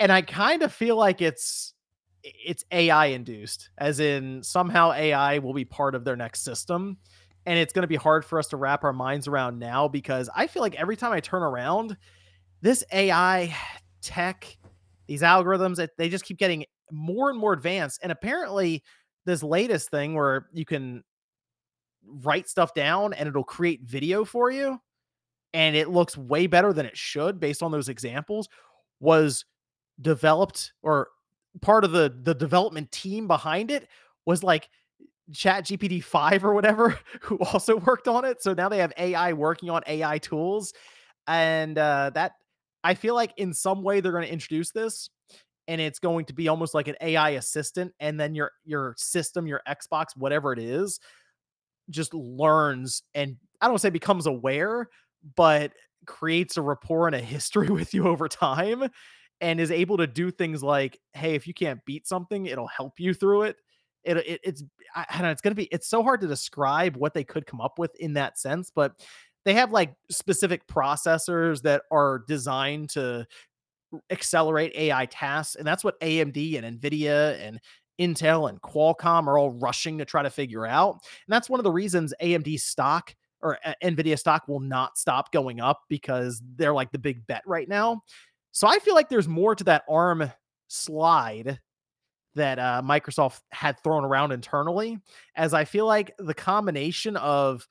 And 0.00 0.12
I 0.12 0.22
kind 0.22 0.62
of 0.62 0.72
feel 0.72 0.96
like 0.96 1.20
it's 1.20 1.74
it's 2.22 2.64
AI 2.70 3.06
induced, 3.06 3.70
as 3.78 4.00
in 4.00 4.42
somehow 4.42 4.92
AI 4.92 5.38
will 5.38 5.54
be 5.54 5.64
part 5.64 5.94
of 5.94 6.04
their 6.04 6.16
next 6.16 6.44
system 6.44 6.98
and 7.48 7.58
it's 7.58 7.72
going 7.72 7.82
to 7.82 7.88
be 7.88 7.96
hard 7.96 8.26
for 8.26 8.38
us 8.38 8.48
to 8.48 8.58
wrap 8.58 8.84
our 8.84 8.92
minds 8.92 9.26
around 9.26 9.58
now 9.58 9.88
because 9.88 10.28
I 10.36 10.46
feel 10.46 10.60
like 10.60 10.74
every 10.74 10.96
time 10.96 11.12
I 11.12 11.20
turn 11.20 11.42
around, 11.42 11.96
this 12.60 12.84
AI 12.92 13.56
tech, 14.02 14.58
these 15.06 15.22
algorithms, 15.22 15.88
they 15.96 16.10
just 16.10 16.26
keep 16.26 16.36
getting 16.36 16.66
more 16.92 17.30
and 17.30 17.38
more 17.38 17.54
advanced. 17.54 18.00
And 18.02 18.12
apparently, 18.12 18.84
this 19.24 19.42
latest 19.42 19.90
thing 19.90 20.14
where 20.14 20.50
you 20.52 20.66
can 20.66 21.02
write 22.22 22.50
stuff 22.50 22.74
down 22.74 23.14
and 23.14 23.26
it'll 23.26 23.44
create 23.44 23.80
video 23.82 24.26
for 24.26 24.50
you, 24.50 24.78
and 25.54 25.74
it 25.74 25.88
looks 25.88 26.18
way 26.18 26.46
better 26.46 26.74
than 26.74 26.84
it 26.84 26.98
should 26.98 27.40
based 27.40 27.62
on 27.62 27.72
those 27.72 27.88
examples, 27.88 28.50
was 29.00 29.46
developed 30.02 30.74
or 30.82 31.08
part 31.62 31.82
of 31.82 31.92
the 31.92 32.14
the 32.24 32.34
development 32.34 32.92
team 32.92 33.26
behind 33.26 33.70
it 33.70 33.88
was 34.26 34.42
like 34.42 34.68
chat 35.32 35.64
gpt 35.64 36.02
5 36.02 36.44
or 36.44 36.54
whatever 36.54 36.98
who 37.22 37.38
also 37.38 37.76
worked 37.76 38.08
on 38.08 38.24
it 38.24 38.42
so 38.42 38.54
now 38.54 38.68
they 38.68 38.78
have 38.78 38.92
ai 38.96 39.32
working 39.32 39.70
on 39.70 39.82
ai 39.86 40.18
tools 40.18 40.72
and 41.26 41.78
uh, 41.78 42.10
that 42.14 42.32
i 42.84 42.94
feel 42.94 43.14
like 43.14 43.32
in 43.36 43.52
some 43.52 43.82
way 43.82 44.00
they're 44.00 44.12
going 44.12 44.24
to 44.24 44.32
introduce 44.32 44.70
this 44.70 45.10
and 45.66 45.80
it's 45.80 45.98
going 45.98 46.24
to 46.24 46.32
be 46.32 46.48
almost 46.48 46.74
like 46.74 46.88
an 46.88 46.96
ai 47.00 47.30
assistant 47.30 47.92
and 48.00 48.18
then 48.18 48.34
your 48.34 48.52
your 48.64 48.94
system 48.96 49.46
your 49.46 49.60
xbox 49.68 50.06
whatever 50.16 50.52
it 50.52 50.58
is 50.58 50.98
just 51.90 52.12
learns 52.14 53.02
and 53.14 53.36
i 53.60 53.68
don't 53.68 53.78
say 53.78 53.90
becomes 53.90 54.26
aware 54.26 54.88
but 55.36 55.72
creates 56.06 56.56
a 56.56 56.62
rapport 56.62 57.06
and 57.06 57.16
a 57.16 57.20
history 57.20 57.68
with 57.70 57.92
you 57.92 58.06
over 58.06 58.28
time 58.28 58.88
and 59.40 59.60
is 59.60 59.70
able 59.70 59.96
to 59.96 60.06
do 60.06 60.30
things 60.30 60.62
like 60.62 60.98
hey 61.12 61.34
if 61.34 61.46
you 61.46 61.54
can't 61.54 61.84
beat 61.84 62.06
something 62.06 62.46
it'll 62.46 62.66
help 62.66 62.94
you 62.98 63.12
through 63.12 63.42
it 63.42 63.56
it, 64.04 64.16
it 64.18 64.40
it's 64.42 64.64
I, 64.94 65.06
I 65.08 65.12
don't 65.14 65.22
know. 65.24 65.30
It's 65.30 65.40
gonna 65.40 65.54
be. 65.54 65.64
It's 65.64 65.88
so 65.88 66.02
hard 66.02 66.20
to 66.22 66.26
describe 66.26 66.96
what 66.96 67.14
they 67.14 67.24
could 67.24 67.46
come 67.46 67.60
up 67.60 67.78
with 67.78 67.94
in 67.96 68.14
that 68.14 68.38
sense, 68.38 68.70
but 68.74 68.92
they 69.44 69.54
have 69.54 69.72
like 69.72 69.94
specific 70.10 70.66
processors 70.66 71.62
that 71.62 71.82
are 71.90 72.24
designed 72.26 72.90
to 72.90 73.26
accelerate 74.10 74.72
AI 74.74 75.06
tasks, 75.06 75.56
and 75.56 75.66
that's 75.66 75.84
what 75.84 76.00
AMD 76.00 76.62
and 76.62 76.80
Nvidia 76.80 77.38
and 77.40 77.60
Intel 78.00 78.48
and 78.48 78.60
Qualcomm 78.62 79.26
are 79.26 79.38
all 79.38 79.50
rushing 79.50 79.98
to 79.98 80.04
try 80.04 80.22
to 80.22 80.30
figure 80.30 80.66
out. 80.66 80.94
And 80.94 81.32
that's 81.32 81.50
one 81.50 81.60
of 81.60 81.64
the 81.64 81.72
reasons 81.72 82.14
AMD 82.22 82.60
stock 82.60 83.14
or 83.40 83.58
uh, 83.64 83.74
Nvidia 83.82 84.18
stock 84.18 84.48
will 84.48 84.60
not 84.60 84.98
stop 84.98 85.32
going 85.32 85.60
up 85.60 85.82
because 85.88 86.42
they're 86.56 86.74
like 86.74 86.90
the 86.90 86.98
big 86.98 87.26
bet 87.26 87.42
right 87.46 87.68
now. 87.68 88.02
So 88.52 88.66
I 88.66 88.78
feel 88.78 88.94
like 88.94 89.08
there's 89.08 89.28
more 89.28 89.54
to 89.54 89.64
that 89.64 89.84
ARM 89.88 90.30
slide 90.68 91.60
that 92.38 92.58
uh, 92.58 92.82
Microsoft 92.84 93.40
had 93.52 93.78
thrown 93.82 94.04
around 94.04 94.32
internally, 94.32 94.98
as 95.36 95.54
I 95.54 95.64
feel 95.64 95.86
like 95.86 96.12
the 96.18 96.34
combination 96.34 97.16
of 97.16 97.68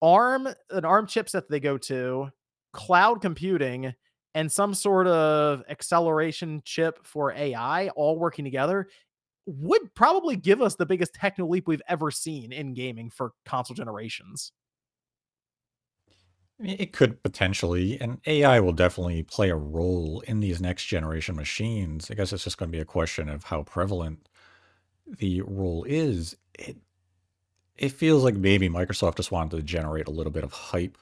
ARM, 0.00 0.48
an 0.70 0.84
ARM 0.84 1.06
chipset 1.06 1.32
that 1.32 1.50
they 1.50 1.60
go 1.60 1.76
to, 1.78 2.28
cloud 2.72 3.20
computing, 3.20 3.94
and 4.34 4.50
some 4.50 4.74
sort 4.74 5.06
of 5.06 5.62
acceleration 5.68 6.62
chip 6.64 7.04
for 7.04 7.32
AI 7.32 7.88
all 7.88 8.18
working 8.18 8.44
together 8.44 8.88
would 9.46 9.94
probably 9.94 10.36
give 10.36 10.62
us 10.62 10.76
the 10.76 10.86
biggest 10.86 11.14
techno 11.14 11.46
leap 11.46 11.66
we've 11.66 11.82
ever 11.88 12.10
seen 12.10 12.52
in 12.52 12.74
gaming 12.74 13.10
for 13.10 13.32
console 13.44 13.74
generations. 13.74 14.52
It 16.62 16.92
could 16.92 17.22
potentially, 17.22 18.00
and 18.00 18.20
AI 18.26 18.60
will 18.60 18.72
definitely 18.72 19.22
play 19.24 19.50
a 19.50 19.56
role 19.56 20.20
in 20.22 20.40
these 20.40 20.60
next 20.60 20.86
generation 20.86 21.36
machines. 21.36 22.10
I 22.10 22.14
guess 22.14 22.32
it's 22.32 22.44
just 22.44 22.58
going 22.58 22.70
to 22.70 22.76
be 22.76 22.80
a 22.80 22.84
question 22.86 23.28
of 23.28 23.44
how 23.44 23.64
prevalent 23.64 24.28
the 25.06 25.42
role 25.42 25.84
is. 25.84 26.36
It 26.58 26.78
it 27.76 27.90
feels 27.90 28.24
like 28.24 28.36
maybe 28.36 28.68
Microsoft 28.68 29.16
just 29.16 29.32
wanted 29.32 29.56
to 29.56 29.62
generate 29.62 30.08
a 30.08 30.12
little 30.12 30.32
bit 30.32 30.44
of 30.44 30.52
hype 30.52 30.98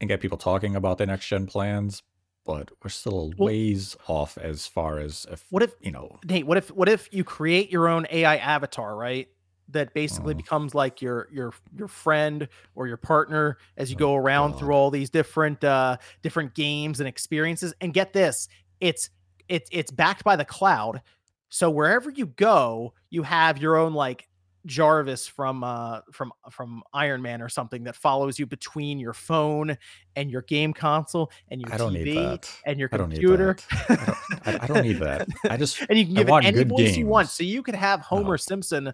and 0.00 0.08
get 0.08 0.20
people 0.20 0.38
talking 0.38 0.76
about 0.76 0.98
the 0.98 1.06
next 1.06 1.28
gen 1.28 1.46
plans, 1.46 2.02
but 2.44 2.70
we're 2.82 2.90
still 2.90 3.20
a 3.20 3.26
Well, 3.38 3.46
ways 3.46 3.96
off 4.08 4.38
as 4.38 4.66
far 4.66 4.98
as 4.98 5.26
if 5.30 5.44
what 5.50 5.62
if 5.62 5.74
you 5.80 5.92
know. 5.92 6.20
Nate, 6.24 6.46
what 6.46 6.56
if 6.58 6.70
what 6.70 6.88
if 6.88 7.08
you 7.12 7.24
create 7.24 7.70
your 7.70 7.88
own 7.88 8.06
AI 8.10 8.36
avatar, 8.36 8.96
right? 8.96 9.28
That 9.74 9.92
basically 9.92 10.32
Uh, 10.32 10.36
becomes 10.36 10.74
like 10.74 11.02
your 11.02 11.28
your 11.30 11.52
your 11.76 11.88
friend 11.88 12.48
or 12.74 12.88
your 12.88 12.96
partner 12.96 13.58
as 13.76 13.90
you 13.90 13.96
oh 13.96 13.98
go 13.98 14.14
around 14.14 14.54
through 14.54 14.72
all 14.72 14.90
these 14.90 15.10
different 15.10 15.62
uh 15.62 15.98
different 16.22 16.54
games 16.54 17.00
and 17.00 17.08
experiences. 17.08 17.74
And 17.82 17.92
get 17.92 18.12
this, 18.14 18.48
it's 18.80 19.10
it's 19.48 19.68
it's 19.70 19.90
backed 19.92 20.24
by 20.24 20.36
the 20.36 20.44
cloud. 20.44 21.02
So 21.50 21.70
wherever 21.70 22.10
you 22.10 22.26
go, 22.26 22.94
you 23.10 23.22
have 23.22 23.58
your 23.58 23.76
own 23.76 23.92
like 23.92 24.26
Jarvis 24.66 25.26
from 25.26 25.62
uh 25.62 26.00
from 26.12 26.32
from 26.50 26.82
Iron 26.92 27.20
Man 27.20 27.42
or 27.42 27.48
something 27.48 27.84
that 27.84 27.96
follows 27.96 28.38
you 28.38 28.46
between 28.46 28.98
your 28.98 29.12
phone 29.12 29.76
and 30.16 30.30
your 30.30 30.42
game 30.42 30.72
console 30.72 31.30
and 31.50 31.60
your 31.60 31.72
I 31.72 31.76
don't 31.76 31.92
need 31.92 32.06
TV 32.06 32.14
that. 32.14 32.50
and 32.64 32.78
your 32.78 32.88
computer. 32.88 33.56
I 33.70 33.84
don't 33.86 33.90
need 33.90 33.98
that. 33.98 34.16
I 34.46 34.50
don't. 34.50 34.62
I, 34.62 34.66
don't 34.66 34.82
need 34.84 34.98
that. 35.00 35.28
I 35.50 35.56
just 35.56 35.80
and 35.88 35.98
you 35.98 36.06
can 36.06 36.14
give 36.14 36.28
it 36.28 36.44
any 36.44 36.64
voice 36.64 36.96
you 36.96 37.06
want. 37.06 37.28
So 37.28 37.44
you 37.44 37.62
could 37.62 37.74
have 37.74 38.00
Homer 38.00 38.38
Simpson 38.38 38.92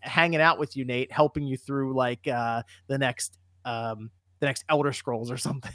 hanging 0.00 0.40
out 0.40 0.58
with 0.58 0.76
you, 0.76 0.84
Nate, 0.84 1.12
helping 1.12 1.44
you 1.44 1.56
through 1.56 1.94
like 1.94 2.26
uh 2.26 2.62
the 2.86 2.98
next 2.98 3.38
um 3.64 4.10
the 4.40 4.46
next 4.46 4.64
Elder 4.68 4.92
Scrolls 4.92 5.30
or 5.30 5.36
something. 5.36 5.72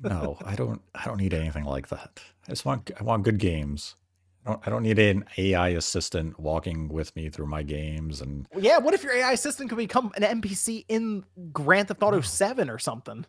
no, 0.00 0.38
I 0.44 0.54
don't. 0.54 0.80
I 0.94 1.04
don't 1.04 1.16
need 1.16 1.34
anything 1.34 1.64
like 1.64 1.88
that. 1.88 2.20
I 2.46 2.50
just 2.50 2.64
want. 2.64 2.90
I 2.98 3.02
want 3.02 3.24
good 3.24 3.38
games. 3.38 3.96
I 4.44 4.50
don't. 4.50 4.66
I 4.66 4.70
don't 4.70 4.82
need 4.82 4.98
an 4.98 5.24
AI 5.38 5.68
assistant 5.68 6.38
walking 6.38 6.88
with 6.88 7.14
me 7.14 7.28
through 7.28 7.46
my 7.46 7.62
games 7.62 8.20
and 8.20 8.46
yeah, 8.56 8.78
what 8.78 8.94
if 8.94 9.04
your 9.04 9.14
AI 9.14 9.32
assistant 9.32 9.68
could 9.68 9.78
become 9.78 10.12
an 10.16 10.40
NPC 10.40 10.84
in 10.88 11.24
Grand 11.52 11.88
Theft 11.88 12.02
Auto 12.02 12.20
7 12.20 12.68
or 12.68 12.78
something? 12.78 13.24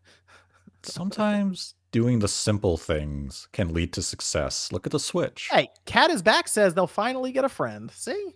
Sometimes 0.84 1.76
doing 1.92 2.20
the 2.20 2.28
simple 2.28 2.76
things 2.76 3.48
can 3.54 3.74
lead 3.74 3.94
to 3.94 4.02
success. 4.02 4.72
Look 4.72 4.86
at 4.86 4.92
the 4.92 5.00
Switch. 5.00 5.48
Hey, 5.52 5.70
Cat 5.86 6.10
is 6.10 6.22
back 6.22 6.48
says 6.48 6.74
they'll 6.74 6.88
finally 6.88 7.32
get 7.32 7.46
a 7.46 7.50
friend. 7.50 7.90
See? 7.92 8.34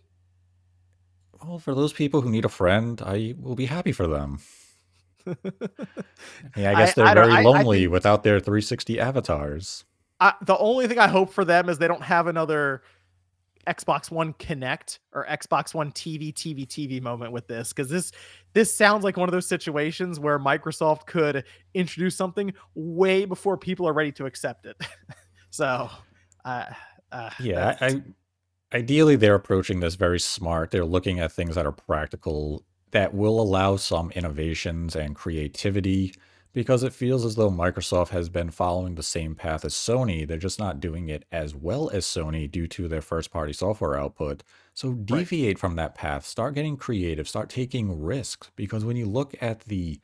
Well, 1.43 1.59
for 1.59 1.75
those 1.75 1.93
people 1.93 2.21
who 2.21 2.29
need 2.29 2.45
a 2.45 2.49
friend, 2.49 3.01
I 3.01 3.33
will 3.37 3.55
be 3.55 3.65
happy 3.65 3.91
for 3.91 4.07
them. 4.07 4.39
I 5.27 5.35
mean, 6.55 6.65
I 6.65 6.73
guess 6.73 6.93
they're 6.93 7.05
I 7.05 7.13
very 7.13 7.43
lonely 7.43 7.81
think 7.81 7.91
without 7.91 8.23
their 8.23 8.39
360 8.39 8.99
avatars. 8.99 9.83
I, 10.19 10.33
the 10.41 10.57
only 10.57 10.87
thing 10.87 10.99
I 10.99 11.07
hope 11.07 11.31
for 11.31 11.45
them 11.45 11.69
is 11.69 11.77
they 11.77 11.87
don't 11.87 12.03
have 12.03 12.27
another 12.27 12.81
Xbox 13.67 14.09
One 14.09 14.33
Kinect 14.35 14.99
or 15.13 15.25
Xbox 15.25 15.73
One 15.73 15.91
TV 15.91 16.33
TV 16.33 16.65
TV 16.65 17.01
moment 17.01 17.31
with 17.31 17.47
this 17.47 17.73
because 17.73 17.89
this 17.89 18.11
this 18.53 18.73
sounds 18.73 19.03
like 19.03 19.17
one 19.17 19.27
of 19.29 19.33
those 19.33 19.45
situations 19.45 20.19
where 20.19 20.39
Microsoft 20.39 21.05
could 21.05 21.43
introduce 21.73 22.15
something 22.15 22.53
way 22.73 23.25
before 23.25 23.57
people 23.57 23.87
are 23.87 23.93
ready 23.93 24.11
to 24.13 24.25
accept 24.25 24.65
it. 24.65 24.77
so, 25.49 25.89
uh, 26.45 26.65
uh, 27.11 27.29
Yeah, 27.39 27.77
I, 27.79 27.87
I 27.87 28.01
ideally 28.73 29.17
they're 29.17 29.35
approaching 29.35 29.81
this 29.81 29.95
very 29.95 30.19
smart. 30.19 30.71
They're 30.71 30.85
looking 30.85 31.19
at 31.19 31.31
things 31.31 31.55
that 31.55 31.65
are 31.65 31.71
practical 31.71 32.63
that 32.91 33.13
will 33.13 33.39
allow 33.39 33.75
some 33.75 34.11
innovations 34.11 34.95
and 34.95 35.15
creativity 35.15 36.13
because 36.57 36.81
it 36.81 36.91
feels 36.91 37.23
as 37.23 37.35
though 37.35 37.51
Microsoft 37.51 38.09
has 38.09 38.29
been 38.29 38.49
following 38.49 38.95
the 38.95 39.03
same 39.03 39.35
path 39.35 39.63
as 39.63 39.75
Sony. 39.75 40.27
They're 40.27 40.39
just 40.39 40.57
not 40.57 40.79
doing 40.79 41.07
it 41.07 41.23
as 41.31 41.53
well 41.53 41.91
as 41.91 42.03
Sony 42.03 42.49
due 42.49 42.65
to 42.69 42.87
their 42.87 43.03
first 43.03 43.29
party 43.29 43.53
software 43.53 43.95
output. 43.95 44.41
So 44.73 44.87
right. 44.87 45.05
deviate 45.05 45.59
from 45.59 45.75
that 45.75 45.93
path, 45.93 46.25
start 46.25 46.55
getting 46.55 46.75
creative, 46.75 47.29
start 47.29 47.51
taking 47.51 48.01
risks 48.01 48.49
because 48.55 48.83
when 48.83 48.95
you 48.97 49.05
look 49.05 49.35
at 49.39 49.65
the 49.65 49.99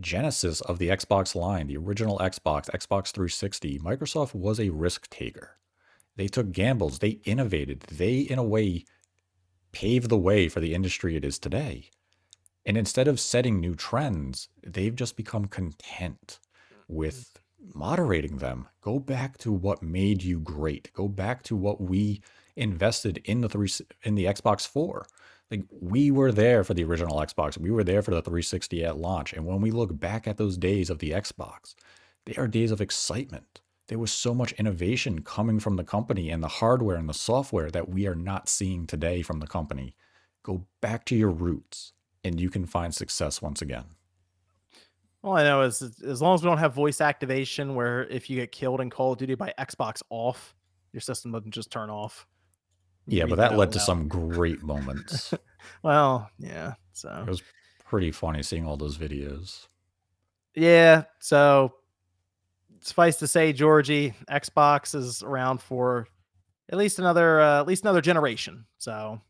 genesis 0.00 0.60
of 0.62 0.80
the 0.80 0.88
Xbox 0.88 1.36
line, 1.36 1.68
the 1.68 1.76
original 1.76 2.18
Xbox, 2.18 2.68
Xbox 2.70 3.12
360, 3.12 3.78
Microsoft 3.78 4.34
was 4.34 4.58
a 4.58 4.70
risk 4.70 5.08
taker. 5.08 5.56
They 6.16 6.26
took 6.26 6.50
gambles, 6.50 6.98
they 6.98 7.20
innovated, 7.22 7.82
they, 7.82 8.18
in 8.18 8.40
a 8.40 8.44
way, 8.44 8.86
paved 9.70 10.08
the 10.08 10.18
way 10.18 10.48
for 10.48 10.58
the 10.58 10.74
industry 10.74 11.14
it 11.14 11.24
is 11.24 11.38
today. 11.38 11.90
And 12.64 12.76
instead 12.76 13.08
of 13.08 13.18
setting 13.18 13.60
new 13.60 13.74
trends, 13.74 14.48
they've 14.64 14.94
just 14.94 15.16
become 15.16 15.46
content 15.46 16.38
with 16.88 17.38
mm-hmm. 17.62 17.78
moderating 17.78 18.38
them. 18.38 18.68
Go 18.80 18.98
back 18.98 19.38
to 19.38 19.52
what 19.52 19.82
made 19.82 20.22
you 20.22 20.38
great. 20.38 20.92
Go 20.92 21.08
back 21.08 21.42
to 21.44 21.56
what 21.56 21.80
we 21.80 22.22
invested 22.54 23.18
in 23.24 23.40
the 23.40 23.48
three 23.48 23.70
in 24.04 24.14
the 24.14 24.26
Xbox 24.26 24.66
4. 24.66 25.06
Like 25.50 25.64
we 25.70 26.10
were 26.10 26.32
there 26.32 26.64
for 26.64 26.74
the 26.74 26.84
original 26.84 27.18
Xbox. 27.18 27.58
We 27.58 27.70
were 27.70 27.84
there 27.84 28.02
for 28.02 28.12
the 28.12 28.22
360 28.22 28.84
at 28.84 28.96
launch. 28.96 29.32
And 29.32 29.44
when 29.44 29.60
we 29.60 29.70
look 29.70 29.98
back 29.98 30.26
at 30.26 30.36
those 30.36 30.56
days 30.56 30.88
of 30.88 30.98
the 30.98 31.10
Xbox, 31.10 31.74
they 32.24 32.34
are 32.36 32.46
days 32.46 32.70
of 32.70 32.80
excitement. 32.80 33.60
There 33.88 33.98
was 33.98 34.12
so 34.12 34.32
much 34.32 34.52
innovation 34.52 35.22
coming 35.22 35.58
from 35.58 35.76
the 35.76 35.84
company 35.84 36.30
and 36.30 36.42
the 36.42 36.48
hardware 36.48 36.96
and 36.96 37.08
the 37.08 37.14
software 37.14 37.70
that 37.70 37.88
we 37.88 38.06
are 38.06 38.14
not 38.14 38.48
seeing 38.48 38.86
today 38.86 39.20
from 39.20 39.40
the 39.40 39.46
company. 39.46 39.94
Go 40.42 40.66
back 40.80 41.04
to 41.06 41.16
your 41.16 41.30
roots 41.30 41.92
and 42.24 42.40
you 42.40 42.50
can 42.50 42.66
find 42.66 42.94
success 42.94 43.42
once 43.42 43.62
again. 43.62 43.84
All 45.24 45.36
I 45.36 45.44
know 45.44 45.62
is 45.62 45.82
as 45.82 46.00
as 46.00 46.20
long 46.20 46.34
as 46.34 46.42
we 46.42 46.48
don't 46.48 46.58
have 46.58 46.74
voice 46.74 47.00
activation, 47.00 47.74
where 47.74 48.04
if 48.08 48.28
you 48.28 48.36
get 48.36 48.50
killed 48.50 48.80
in 48.80 48.90
Call 48.90 49.12
of 49.12 49.18
Duty 49.18 49.34
by 49.36 49.52
Xbox 49.58 50.02
off, 50.10 50.54
your 50.92 51.00
system 51.00 51.32
doesn't 51.32 51.52
just 51.52 51.70
turn 51.70 51.90
off. 51.90 52.26
You 53.06 53.18
Yeah, 53.18 53.26
but 53.26 53.36
that 53.36 53.56
led 53.56 53.72
to 53.72 53.80
some 53.80 54.08
great 54.08 54.62
moments. 54.64 55.32
well, 55.82 56.28
yeah. 56.38 56.74
So 56.92 57.24
it 57.26 57.30
was 57.30 57.42
pretty 57.84 58.10
funny 58.10 58.42
seeing 58.42 58.66
all 58.66 58.76
those 58.76 58.98
videos. 58.98 59.68
yeah. 60.56 61.04
So 61.20 61.74
suffice 62.80 63.16
to 63.16 63.28
say, 63.28 63.52
Georgie, 63.52 64.14
Xbox 64.28 64.94
is 64.94 65.22
around 65.22 65.60
for 65.60 66.08
at 66.70 66.78
least 66.78 66.98
another 66.98 67.40
uh, 67.40 67.60
at 67.60 67.66
least 67.68 67.84
another 67.84 68.00
generation. 68.00 68.66
So 68.78 69.20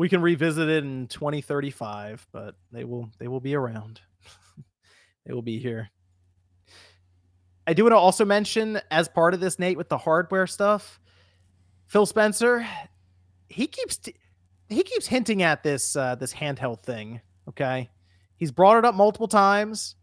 we 0.00 0.08
can 0.08 0.22
revisit 0.22 0.66
it 0.70 0.82
in 0.82 1.06
2035, 1.08 2.26
but 2.32 2.54
they 2.72 2.84
will 2.84 3.10
they 3.18 3.28
will 3.28 3.38
be 3.38 3.54
around. 3.54 4.00
they 5.26 5.34
will 5.34 5.42
be 5.42 5.58
here. 5.58 5.90
I 7.66 7.74
do 7.74 7.82
want 7.82 7.92
to 7.92 7.98
also 7.98 8.24
mention 8.24 8.80
as 8.90 9.08
part 9.08 9.34
of 9.34 9.40
this, 9.40 9.58
Nate, 9.58 9.76
with 9.76 9.90
the 9.90 9.98
hardware 9.98 10.46
stuff, 10.46 10.98
Phil 11.86 12.06
Spencer, 12.06 12.66
he 13.50 13.66
keeps 13.66 13.98
t- 13.98 14.14
he 14.70 14.82
keeps 14.84 15.06
hinting 15.06 15.42
at 15.42 15.62
this 15.62 15.94
uh, 15.94 16.14
this 16.14 16.32
handheld 16.32 16.82
thing. 16.82 17.20
Okay, 17.46 17.90
he's 18.38 18.52
brought 18.52 18.78
it 18.78 18.86
up 18.86 18.94
multiple 18.94 19.28
times 19.28 19.96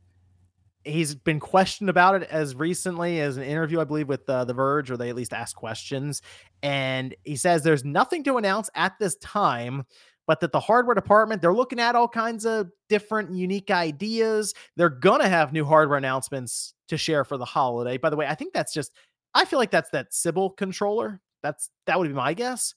he's 0.88 1.15
been 1.15 1.39
questioned 1.39 1.89
about 1.89 2.21
it 2.21 2.27
as 2.29 2.55
recently 2.55 3.19
as 3.19 3.38
an 3.38 3.43
interview, 3.43 3.79
I 3.79 3.83
believe, 3.83 4.07
with 4.07 4.27
uh, 4.29 4.45
The 4.45 4.53
Verge, 4.53 4.89
or 4.89 4.97
they 4.97 5.09
at 5.09 5.15
least 5.15 5.33
asked 5.33 5.55
questions. 5.55 6.21
And 6.63 7.15
he 7.23 7.35
says 7.35 7.63
there's 7.63 7.85
nothing 7.85 8.23
to 8.23 8.38
announce 8.38 8.69
at 8.75 8.97
this 8.99 9.15
time, 9.17 9.85
but 10.25 10.39
that 10.39 10.51
the 10.51 10.59
hardware 10.59 10.95
department, 10.95 11.41
they're 11.41 11.53
looking 11.53 11.79
at 11.79 11.95
all 11.95 12.07
kinds 12.07 12.45
of 12.45 12.69
different 12.89 13.33
unique 13.33 13.71
ideas. 13.71 14.53
They're 14.75 14.89
going 14.89 15.21
to 15.21 15.29
have 15.29 15.53
new 15.53 15.65
hardware 15.65 15.97
announcements 15.97 16.73
to 16.88 16.97
share 16.97 17.23
for 17.23 17.38
the 17.38 17.45
holiday. 17.45 17.97
By 17.97 18.09
the 18.09 18.17
way, 18.17 18.27
I 18.27 18.35
think 18.35 18.53
that's 18.53 18.73
just, 18.73 18.91
I 19.33 19.45
feel 19.45 19.59
like 19.59 19.71
that's 19.71 19.91
that 19.91 20.11
Sebile 20.11 20.55
controller. 20.57 21.21
That's, 21.43 21.69
that 21.85 21.99
would 21.99 22.07
be 22.07 22.13
my 22.13 22.33
guess. 22.33 22.73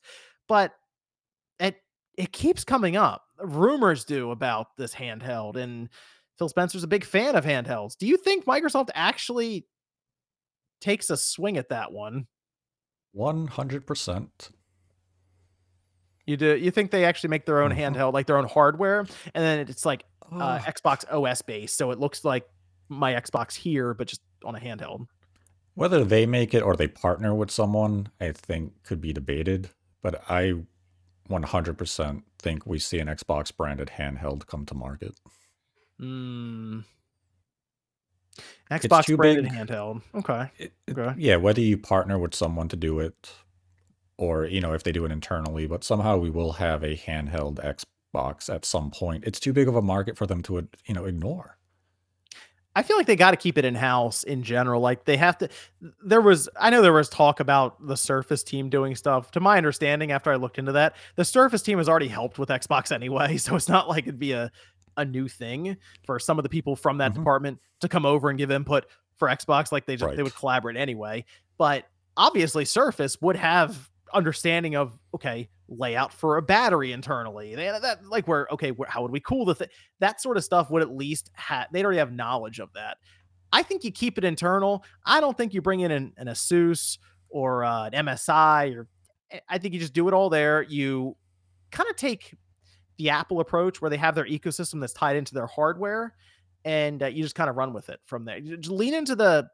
But 0.48 0.74
it, 1.58 1.76
it 2.16 2.32
keeps 2.32 2.64
coming 2.64 2.96
up. 2.96 3.24
Rumors 3.38 4.04
do 4.04 4.30
about 4.32 4.76
this 4.76 4.94
handheld 4.94 5.56
and 5.56 5.88
Phil 6.40 6.48
Spencer's 6.48 6.82
a 6.82 6.88
big 6.88 7.04
fan 7.04 7.36
of 7.36 7.44
handhelds. 7.44 7.98
Do 7.98 8.06
you 8.06 8.16
think 8.16 8.46
Microsoft 8.46 8.88
actually 8.94 9.66
takes 10.80 11.10
a 11.10 11.16
swing 11.18 11.58
at 11.58 11.68
that 11.68 11.92
one? 11.92 12.26
100%. 13.14 14.28
You 16.26 16.38
do 16.38 16.56
you 16.56 16.70
think 16.70 16.92
they 16.92 17.04
actually 17.04 17.28
make 17.28 17.44
their 17.44 17.60
own 17.60 17.72
Mhm. 17.72 17.94
handheld, 17.94 18.14
like 18.14 18.26
their 18.26 18.38
own 18.38 18.46
hardware, 18.48 19.00
and 19.00 19.44
then 19.44 19.58
it's 19.68 19.84
like 19.84 20.04
uh, 20.32 20.36
Uh, 20.36 20.58
Xbox 20.60 21.04
OS 21.12 21.42
based, 21.42 21.76
so 21.76 21.90
it 21.90 21.98
looks 21.98 22.24
like 22.24 22.48
my 22.88 23.12
Xbox 23.14 23.54
here, 23.54 23.92
but 23.92 24.06
just 24.08 24.22
on 24.44 24.54
a 24.56 24.60
handheld. 24.60 25.06
whether 25.74 26.04
they 26.04 26.24
make 26.24 26.54
it 26.54 26.62
or 26.62 26.74
they 26.76 26.88
partner 26.88 27.34
with 27.34 27.50
someone, 27.50 28.08
I 28.20 28.32
think 28.32 28.82
could 28.82 29.00
be 29.00 29.12
debated. 29.12 29.70
But 30.02 30.22
I 30.30 30.54
100% 31.28 32.24
think 32.38 32.64
we 32.66 32.78
see 32.78 32.98
an 32.98 33.08
Xbox 33.08 33.54
branded 33.54 33.88
handheld 33.98 34.46
come 34.46 34.64
to 34.66 34.74
market. 34.74 35.14
Mm, 36.00 36.84
Xbox 38.70 39.14
branded 39.16 39.44
big. 39.44 39.52
handheld. 39.52 40.02
Okay. 40.14 40.50
It, 40.58 40.72
it- 40.86 40.98
Okay. 40.98 41.14
yeah, 41.18 41.36
whether 41.36 41.60
you 41.60 41.76
partner 41.76 42.18
with 42.18 42.34
someone 42.34 42.68
to 42.68 42.76
do 42.76 43.00
it 43.00 43.32
or, 44.16 44.44
you 44.46 44.60
know, 44.60 44.72
if 44.72 44.82
they 44.82 44.92
do 44.92 45.04
it 45.04 45.12
internally, 45.12 45.66
but 45.66 45.82
somehow 45.84 46.16
we 46.16 46.30
will 46.30 46.52
have 46.52 46.82
a 46.82 46.96
handheld 46.96 47.56
Xbox 48.14 48.52
at 48.52 48.64
some 48.64 48.90
point. 48.90 49.24
It's 49.24 49.40
too 49.40 49.52
big 49.52 49.66
of 49.68 49.76
a 49.76 49.82
market 49.82 50.16
for 50.16 50.26
them 50.26 50.42
to, 50.42 50.68
you 50.86 50.94
know, 50.94 51.04
ignore. 51.04 51.56
I 52.76 52.84
feel 52.84 52.96
like 52.96 53.06
they 53.06 53.16
got 53.16 53.32
to 53.32 53.36
keep 53.36 53.58
it 53.58 53.64
in 53.64 53.74
house 53.74 54.22
in 54.22 54.44
general. 54.44 54.80
Like 54.80 55.04
they 55.04 55.16
have 55.16 55.36
to. 55.38 55.48
There 56.04 56.20
was, 56.20 56.48
I 56.58 56.70
know 56.70 56.82
there 56.82 56.92
was 56.92 57.08
talk 57.08 57.40
about 57.40 57.84
the 57.84 57.96
Surface 57.96 58.44
team 58.44 58.70
doing 58.70 58.94
stuff. 58.94 59.32
To 59.32 59.40
my 59.40 59.56
understanding, 59.56 60.12
after 60.12 60.30
I 60.30 60.36
looked 60.36 60.56
into 60.56 60.70
that, 60.72 60.94
the 61.16 61.24
Surface 61.24 61.62
team 61.62 61.78
has 61.78 61.88
already 61.88 62.06
helped 62.06 62.38
with 62.38 62.48
Xbox 62.48 62.92
anyway, 62.92 63.36
so 63.38 63.56
it's 63.56 63.68
not 63.68 63.88
like 63.88 64.04
it'd 64.04 64.20
be 64.20 64.32
a 64.32 64.52
a 64.96 65.04
new 65.04 65.28
thing 65.28 65.76
for 66.04 66.18
some 66.18 66.38
of 66.38 66.42
the 66.42 66.48
people 66.48 66.76
from 66.76 66.98
that 66.98 67.12
Mhm. 67.12 67.16
department 67.16 67.58
to 67.80 67.88
come 67.88 68.04
over 68.06 68.28
and 68.30 68.38
give 68.38 68.50
input 68.50 68.86
for 69.16 69.28
Xbox. 69.28 69.70
Like 69.72 69.86
they 69.86 69.96
just 69.96 70.16
they 70.16 70.22
would 70.22 70.34
collaborate 70.34 70.76
anyway. 70.76 71.24
But 71.58 71.86
obviously, 72.16 72.64
Surface 72.64 73.20
would 73.20 73.36
have 73.36 73.88
understanding 74.12 74.74
of 74.74 74.98
okay 75.14 75.48
layout 75.68 76.12
for 76.12 76.36
a 76.36 76.42
battery 76.42 76.90
internally. 76.92 77.54
They 77.54 77.66
that 77.66 78.04
like 78.06 78.26
where 78.26 78.48
okay, 78.50 78.72
where, 78.72 78.88
how 78.88 79.02
would 79.02 79.12
we 79.12 79.20
cool 79.20 79.44
the 79.44 79.54
thing? 79.54 79.68
That 80.00 80.20
sort 80.20 80.36
of 80.36 80.44
stuff 80.44 80.70
would 80.70 80.82
at 80.82 80.90
least 80.90 81.30
have 81.34 81.68
they'd 81.72 81.84
already 81.84 81.98
have 81.98 82.12
knowledge 82.12 82.58
of 82.58 82.72
that. 82.74 82.98
I 83.52 83.62
think 83.62 83.84
you 83.84 83.90
keep 83.92 84.16
it 84.18 84.24
internal. 84.24 84.84
I 85.04 85.20
don't 85.20 85.36
think 85.36 85.54
you 85.54 85.60
bring 85.62 85.80
in 85.80 85.90
an, 85.90 86.12
an 86.16 86.26
Asus 86.28 86.98
or 87.28 87.64
uh, 87.64 87.86
an 87.86 88.06
MSI 88.06 88.76
or 88.76 88.88
I- 89.32 89.40
I 89.48 89.58
think 89.58 89.74
you 89.74 89.80
just 89.80 89.92
do 89.92 90.08
it 90.08 90.14
all 90.14 90.28
there. 90.30 90.62
You 90.62 91.16
kind 91.70 91.88
of 91.88 91.94
take 91.96 92.34
the 93.00 93.08
Apple 93.08 93.40
approach 93.40 93.80
where 93.80 93.88
they 93.88 93.96
have 93.96 94.14
their 94.14 94.26
ecosystem 94.26 94.78
that's 94.78 94.92
tied 94.92 95.16
into 95.16 95.32
their 95.32 95.46
hardware 95.46 96.14
and 96.66 97.02
uh, 97.02 97.06
you 97.06 97.22
just 97.22 97.34
kind 97.34 97.48
of 97.48 97.56
run 97.56 97.72
with 97.72 97.88
it 97.88 97.98
from 98.04 98.26
there. 98.26 98.38
Just 98.40 98.68
lean 98.68 98.92
into 98.92 99.16
the 99.16 99.48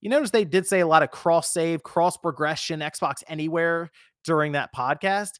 you 0.00 0.08
notice 0.08 0.30
they 0.30 0.44
did 0.44 0.66
say 0.66 0.80
a 0.80 0.86
lot 0.86 1.02
of 1.02 1.10
cross 1.10 1.52
save, 1.52 1.82
cross 1.82 2.16
progression, 2.16 2.80
Xbox 2.80 3.22
Anywhere 3.28 3.90
during 4.24 4.52
that 4.52 4.74
podcast. 4.74 5.32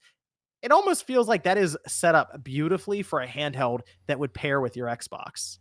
It 0.60 0.72
almost 0.72 1.06
feels 1.06 1.26
like 1.26 1.44
that 1.44 1.56
is 1.56 1.76
set 1.86 2.14
up 2.14 2.44
beautifully 2.44 3.02
for 3.02 3.20
a 3.22 3.26
handheld 3.26 3.80
that 4.08 4.18
would 4.18 4.34
pair 4.34 4.60
with 4.60 4.76
your 4.76 4.88
Xbox. 4.88 5.58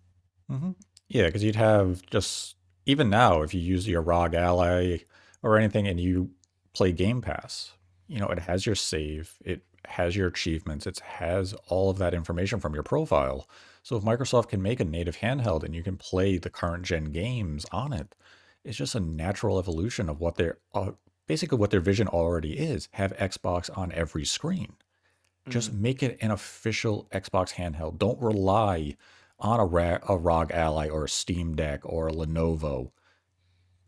hmm 0.50 0.72
Yeah, 1.08 1.28
because 1.28 1.44
you'd 1.44 1.56
have 1.56 2.06
just, 2.08 2.56
even 2.86 3.10
now, 3.10 3.44
if 3.44 3.54
you 3.54 3.62
use 3.62 3.88
your 3.88 4.02
ROG 4.02 4.36
Ally 4.36 4.98
or 5.42 5.58
anything 5.58 5.88
and 5.88 6.00
you 6.00 6.32
play 6.74 6.92
Game 6.92 7.22
Pass, 7.22 7.72
you 8.08 8.20
know, 8.20 8.28
it 8.28 8.40
has 8.40 8.66
your 8.66 8.76
save, 8.76 9.34
it 9.46 9.64
has 9.92 10.16
your 10.16 10.28
achievements, 10.28 10.88
it 10.88 11.00
has 11.00 11.54
all 11.68 11.90
of 11.90 11.98
that 12.00 12.14
information 12.14 12.60
from 12.60 12.74
your 12.74 12.84
profile. 12.84 13.48
So 13.84 13.96
if 13.96 14.04
Microsoft 14.04 14.50
can 14.50 14.62
make 14.62 14.80
a 14.80 14.86
native 14.86 15.18
handheld 15.18 15.64
and 15.64 15.74
you 15.74 15.84
can 15.84 15.98
play 15.98 16.38
the 16.38 16.50
current 16.50 16.84
gen 16.84 17.06
games 17.06 17.66
on 17.72 17.94
it, 17.94 18.16
it's 18.64 18.78
just 18.78 18.96
a 18.96 19.00
natural 19.00 19.58
evolution 19.58 20.10
of 20.10 20.20
what 20.20 20.36
their 20.36 20.58
uh, 20.74 20.92
basically 21.28 21.58
what 21.58 21.72
their 21.72 21.80
vision 21.80 22.08
already 22.08 22.58
is. 22.58 22.90
Have 22.94 23.16
Xbox 23.18 23.76
on 23.76 23.92
every 23.94 24.26
screen. 24.26 24.74
Just 25.50 25.74
make 25.74 26.04
it 26.04 26.18
an 26.22 26.30
official 26.30 27.08
Xbox 27.12 27.54
handheld. 27.54 27.98
Don't 27.98 28.22
rely 28.22 28.96
on 29.40 29.60
a, 29.60 29.66
Ra- 29.66 29.98
a 30.08 30.16
ROG 30.16 30.52
Ally 30.52 30.88
or 30.88 31.06
a 31.06 31.10
Steam 31.10 31.56
Deck 31.56 31.82
or 31.84 32.08
a 32.08 32.12
Lenovo. 32.12 32.92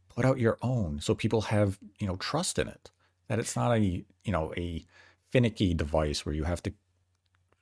Put 0.09 0.25
out 0.25 0.39
your 0.39 0.57
own 0.61 0.99
so 0.99 1.13
people 1.13 1.41
have, 1.41 1.77
you 1.99 2.07
know, 2.07 2.15
trust 2.15 2.57
in 2.57 2.67
it. 2.67 2.89
That 3.27 3.39
it's 3.39 3.55
not 3.55 3.71
a, 3.71 3.79
you 3.79 4.31
know, 4.31 4.53
a 4.57 4.85
finicky 5.33 5.73
device 5.73 6.25
where 6.27 6.35
you 6.35 6.43
have 6.43 6.61
to 6.61 6.71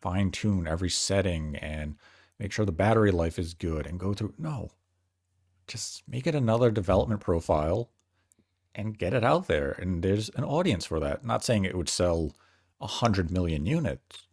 fine 0.02 0.30
tune 0.30 0.68
every 0.68 0.90
setting 0.90 1.56
and 1.56 1.96
make 2.38 2.52
sure 2.52 2.66
the 2.66 2.72
battery 2.74 3.12
life 3.12 3.40
is 3.40 3.54
good 3.54 3.88
and 3.88 3.98
go 3.98 4.14
through. 4.14 4.34
No, 4.38 4.72
just 5.68 6.04
make 6.06 6.28
it 6.28 6.36
another 6.36 6.70
development 6.70 7.22
profile 7.22 7.90
and 8.76 8.98
get 8.98 9.14
it 9.14 9.24
out 9.24 9.48
there. 9.48 9.72
And 9.80 10.04
there's 10.04 10.28
an 10.36 10.44
audience 10.44 10.86
for 10.86 11.00
that. 11.00 11.24
Not 11.24 11.46
saying 11.46 11.64
it 11.64 11.78
would 11.78 11.88
sell 11.88 12.36
a 12.82 12.88
hundred 12.88 13.32
million 13.32 13.66
units, 13.66 14.28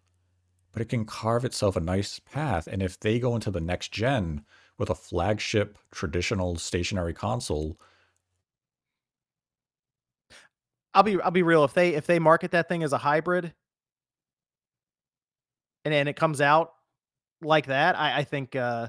but 0.72 0.82
it 0.82 0.88
can 0.88 1.04
carve 1.04 1.44
itself 1.44 1.76
a 1.76 1.80
nice 1.80 2.18
path. 2.18 2.66
And 2.66 2.82
if 2.82 2.98
they 2.98 3.20
go 3.20 3.36
into 3.36 3.52
the 3.52 3.60
next 3.60 3.92
gen 3.92 4.44
with 4.78 4.90
a 4.90 4.96
flagship 4.96 5.78
traditional 5.92 6.56
stationary 6.56 7.14
console, 7.14 7.78
I'll 10.98 11.04
be 11.04 11.20
I'll 11.20 11.30
be 11.30 11.44
real. 11.44 11.62
If 11.62 11.74
they 11.74 11.94
if 11.94 12.06
they 12.06 12.18
market 12.18 12.50
that 12.50 12.68
thing 12.68 12.82
as 12.82 12.92
a 12.92 12.98
hybrid 12.98 13.54
and 15.84 15.94
and 15.94 16.08
it 16.08 16.16
comes 16.16 16.40
out 16.40 16.72
like 17.40 17.66
that, 17.66 17.96
I, 17.96 18.18
I 18.18 18.24
think 18.24 18.56
uh 18.56 18.88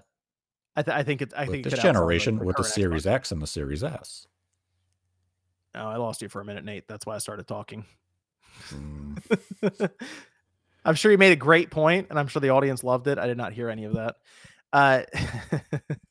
I, 0.76 0.82
th- 0.82 0.98
I 0.98 1.04
think 1.04 1.22
it 1.22 1.34
I 1.38 1.42
with 1.42 1.52
think 1.52 1.66
this 1.66 1.80
generation 1.80 2.40
the 2.40 2.46
with 2.46 2.56
the 2.56 2.64
Series 2.64 3.06
Xbox. 3.06 3.12
X 3.12 3.32
and 3.32 3.42
the 3.44 3.48
Series 3.48 3.84
S. 3.84 4.26
Oh, 5.76 5.86
I 5.86 5.98
lost 5.98 6.24
you 6.24 6.30
for 6.30 6.42
a 6.42 6.46
minute, 6.46 6.66
Nate. 6.66 6.88
That's 6.88 7.06
why 7.06 7.14
I 7.14 7.20
started 7.20 7.48
talking. 7.48 7.86
Mm, 8.72 9.92
I'm 10.86 10.96
sure 10.96 11.12
you 11.12 11.20
made 11.20 11.34
a 11.34 11.36
great 11.36 11.70
point, 11.70 12.08
and 12.10 12.18
I'm 12.18 12.28
sure 12.28 12.40
the 12.40 12.50
audience 12.50 12.84
loved 12.84 13.06
it. 13.06 13.20
I 13.20 13.28
did 13.28 13.38
not 13.38 13.54
hear 13.54 13.70
any 13.70 13.84
of 13.84 13.94
that. 13.94 14.16
Uh, 14.74 15.02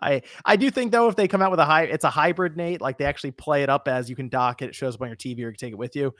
I 0.00 0.22
I 0.44 0.56
do 0.56 0.70
think 0.70 0.92
though, 0.92 1.08
if 1.08 1.16
they 1.16 1.28
come 1.28 1.42
out 1.42 1.50
with 1.50 1.60
a 1.60 1.64
high, 1.64 1.84
it's 1.84 2.04
a 2.04 2.10
hybrid, 2.10 2.56
Nate. 2.56 2.80
Like 2.80 2.98
they 2.98 3.04
actually 3.04 3.32
play 3.32 3.62
it 3.62 3.68
up 3.70 3.88
as 3.88 4.08
you 4.10 4.16
can 4.16 4.28
dock 4.28 4.62
it, 4.62 4.66
it 4.70 4.74
shows 4.74 4.94
up 4.94 5.02
on 5.02 5.08
your 5.08 5.16
TV, 5.16 5.38
or 5.38 5.40
you 5.40 5.46
can 5.52 5.56
take 5.56 5.72
it 5.72 5.78
with 5.78 5.96
you. 5.96 6.14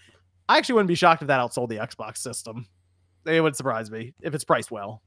I 0.48 0.58
actually 0.58 0.74
wouldn't 0.74 0.88
be 0.88 0.94
shocked 0.94 1.22
if 1.22 1.28
that 1.28 1.40
outsold 1.40 1.68
the 1.68 1.76
Xbox 1.76 2.18
system. 2.18 2.66
It 3.26 3.40
would 3.40 3.56
surprise 3.56 3.90
me 3.90 4.14
if 4.20 4.34
it's 4.34 4.44
priced 4.44 4.70
well, 4.70 5.02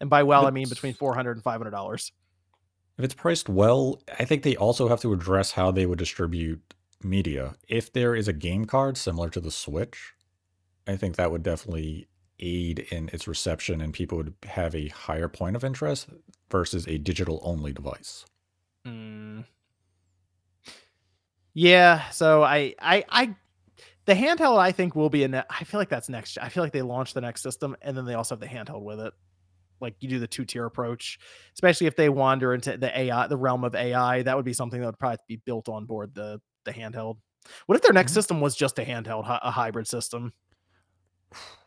and 0.00 0.08
by 0.08 0.22
well 0.22 0.46
I 0.46 0.50
mean 0.50 0.68
between 0.68 0.90
It's- 0.90 0.98
400 0.98 1.32
and 1.36 1.42
500 1.42 1.70
dollars. 1.70 2.12
If 2.98 3.04
it's 3.04 3.14
priced 3.14 3.48
well, 3.48 4.00
I 4.18 4.24
think 4.24 4.42
they 4.42 4.56
also 4.56 4.88
have 4.88 5.00
to 5.02 5.12
address 5.12 5.52
how 5.52 5.70
they 5.70 5.84
would 5.84 5.98
distribute 5.98 6.74
media. 7.02 7.56
If 7.68 7.92
there 7.92 8.14
is 8.14 8.26
a 8.26 8.32
game 8.32 8.64
card 8.64 8.96
similar 8.96 9.28
to 9.30 9.40
the 9.40 9.50
Switch, 9.50 10.14
I 10.86 10.96
think 10.96 11.16
that 11.16 11.30
would 11.30 11.42
definitely 11.42 12.08
aid 12.38 12.80
in 12.90 13.08
its 13.12 13.26
reception 13.26 13.80
and 13.80 13.92
people 13.92 14.18
would 14.18 14.34
have 14.44 14.74
a 14.74 14.88
higher 14.88 15.28
point 15.28 15.56
of 15.56 15.64
interest 15.64 16.08
versus 16.50 16.86
a 16.86 16.98
digital 16.98 17.40
only 17.42 17.72
device. 17.72 18.24
Mm. 18.86 19.44
Yeah, 21.54 22.08
so 22.10 22.42
I, 22.42 22.74
I, 22.80 23.04
I, 23.08 23.34
the 24.04 24.14
handheld 24.14 24.58
I 24.58 24.72
think 24.72 24.94
will 24.94 25.08
be 25.10 25.24
a. 25.24 25.28
Ne- 25.28 25.42
I 25.48 25.64
feel 25.64 25.80
like 25.80 25.88
that's 25.88 26.08
next. 26.08 26.38
I 26.40 26.48
feel 26.50 26.62
like 26.62 26.72
they 26.72 26.82
launch 26.82 27.14
the 27.14 27.20
next 27.20 27.42
system 27.42 27.76
and 27.82 27.96
then 27.96 28.04
they 28.04 28.14
also 28.14 28.34
have 28.34 28.40
the 28.40 28.46
handheld 28.46 28.82
with 28.82 29.00
it. 29.00 29.12
Like 29.80 29.94
you 30.00 30.08
do 30.08 30.18
the 30.18 30.26
two 30.26 30.44
tier 30.44 30.64
approach, 30.66 31.18
especially 31.54 31.86
if 31.86 31.96
they 31.96 32.08
wander 32.08 32.54
into 32.54 32.76
the 32.76 32.96
AI, 32.98 33.26
the 33.26 33.36
realm 33.36 33.64
of 33.64 33.74
AI. 33.74 34.22
That 34.22 34.36
would 34.36 34.44
be 34.44 34.52
something 34.52 34.80
that 34.80 34.86
would 34.86 34.98
probably 34.98 35.18
be 35.28 35.36
built 35.44 35.68
on 35.68 35.86
board 35.86 36.14
the 36.14 36.40
the 36.64 36.72
handheld. 36.72 37.16
What 37.66 37.76
if 37.76 37.82
their 37.82 37.92
next 37.92 38.12
Mhm. 38.12 38.14
system 38.14 38.40
was 38.40 38.56
just 38.56 38.78
a 38.78 38.82
handheld, 38.82 39.24
a 39.26 39.50
hybrid 39.50 39.86
system? 39.86 40.32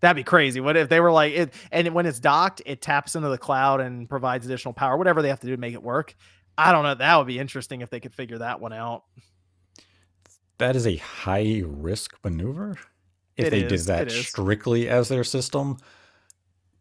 That'd 0.00 0.16
be 0.16 0.24
crazy. 0.24 0.60
What 0.60 0.76
if 0.76 0.88
they 0.88 1.00
were 1.00 1.12
like 1.12 1.32
it, 1.34 1.54
and 1.70 1.92
when 1.94 2.06
it's 2.06 2.20
docked, 2.20 2.62
it 2.64 2.80
taps 2.80 3.16
into 3.16 3.28
the 3.28 3.38
cloud 3.38 3.80
and 3.80 4.08
provides 4.08 4.46
additional 4.46 4.72
power, 4.72 4.96
whatever 4.96 5.20
they 5.20 5.28
have 5.28 5.40
to 5.40 5.46
do 5.46 5.54
to 5.54 5.60
make 5.60 5.74
it 5.74 5.82
work. 5.82 6.14
I 6.56 6.72
don't 6.72 6.84
know. 6.84 6.94
That 6.94 7.16
would 7.16 7.26
be 7.26 7.38
interesting 7.38 7.80
if 7.80 7.90
they 7.90 8.00
could 8.00 8.14
figure 8.14 8.38
that 8.38 8.60
one 8.60 8.72
out. 8.72 9.04
That 10.58 10.76
is 10.76 10.86
a 10.86 10.96
high 10.96 11.62
risk 11.64 12.16
maneuver 12.22 12.76
if 13.36 13.46
It 13.46 13.50
they 13.50 13.62
did 13.62 13.80
that 13.86 14.10
strictly 14.10 14.88
as 14.88 15.08
their 15.08 15.24
system. 15.24 15.78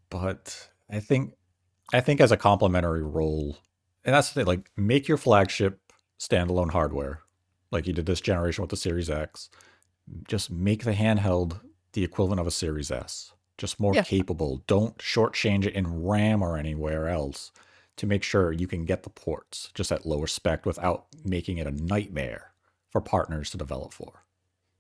But 0.09 0.70
I 0.89 0.99
think 0.99 1.34
I 1.93 2.01
think 2.01 2.22
as 2.22 2.32
a 2.32 2.38
complementary 2.38 3.03
role, 3.03 3.57
and 4.03 4.13
that's 4.13 4.30
the 4.30 4.41
thing, 4.41 4.47
like 4.47 4.70
make 4.76 5.07
your 5.07 5.17
flagship 5.17 5.80
standalone 6.20 6.72
hardware, 6.72 7.22
like 7.72 7.88
you 7.88 7.93
did 7.93 8.05
this 8.05 8.22
generation 8.22 8.61
with 8.61 8.70
the 8.70 8.78
Series 8.78 9.09
X. 9.09 9.49
Just 10.28 10.51
make 10.51 10.84
the 10.84 10.93
handheld 10.93 11.61
the 11.94 12.04
equivalent 12.04 12.40
of 12.40 12.48
a 12.48 12.52
Series 12.52 12.92
S. 12.92 13.34
Just 13.58 13.80
more 13.80 13.94
Yeah. 13.94 14.04
capable. 14.04 14.64
Don't 14.68 14.98
shortchange 15.00 15.66
it 15.66 15.74
in 15.76 16.04
RAM 16.04 16.42
or 16.42 16.58
anywhere 16.58 17.10
else 17.10 17.52
to 17.98 18.08
make 18.08 18.24
sure 18.24 18.52
you 18.54 18.68
can 18.68 18.86
get 18.86 19.04
the 19.04 19.10
ports 19.10 19.70
just 19.74 19.92
at 19.92 20.06
lower 20.06 20.28
spec 20.28 20.66
without 20.66 21.08
making 21.26 21.58
it 21.58 21.68
a 21.68 21.72
nightmare 21.72 22.54
for 22.90 23.02
partners 23.02 23.50
to 23.52 23.58
develop 23.58 23.92
for. 23.94 24.24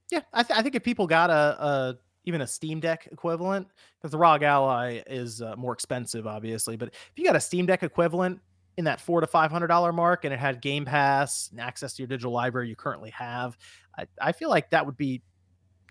Yeah, 0.09 0.21
I, 0.33 0.43
th- 0.43 0.57
I 0.57 0.61
think 0.63 0.75
if 0.75 0.83
people 0.83 1.05
got 1.07 1.29
a, 1.29 1.33
a 1.63 1.97
even 2.23 2.41
a 2.41 2.47
Steam 2.47 2.79
Deck 2.79 3.07
equivalent, 3.11 3.67
because 3.99 4.11
the 4.11 4.17
ROG 4.17 4.43
Ally 4.43 5.01
is 5.07 5.41
uh, 5.41 5.55
more 5.57 5.73
expensive, 5.73 6.25
obviously, 6.25 6.77
but 6.77 6.89
if 6.89 7.11
you 7.17 7.25
got 7.25 7.35
a 7.35 7.39
Steam 7.39 7.65
Deck 7.65 7.83
equivalent 7.83 8.39
in 8.77 8.85
that 8.85 9.01
four 9.01 9.19
to 9.19 9.27
five 9.27 9.51
hundred 9.51 9.67
dollar 9.67 9.91
mark, 9.91 10.23
and 10.25 10.33
it 10.33 10.39
had 10.39 10.61
Game 10.61 10.85
Pass 10.85 11.49
and 11.51 11.59
access 11.59 11.93
to 11.95 12.01
your 12.01 12.07
digital 12.07 12.31
library 12.31 12.69
you 12.69 12.75
currently 12.75 13.09
have, 13.11 13.57
I, 13.97 14.07
I 14.21 14.31
feel 14.31 14.49
like 14.49 14.69
that 14.69 14.85
would 14.85 14.97
be 14.97 15.21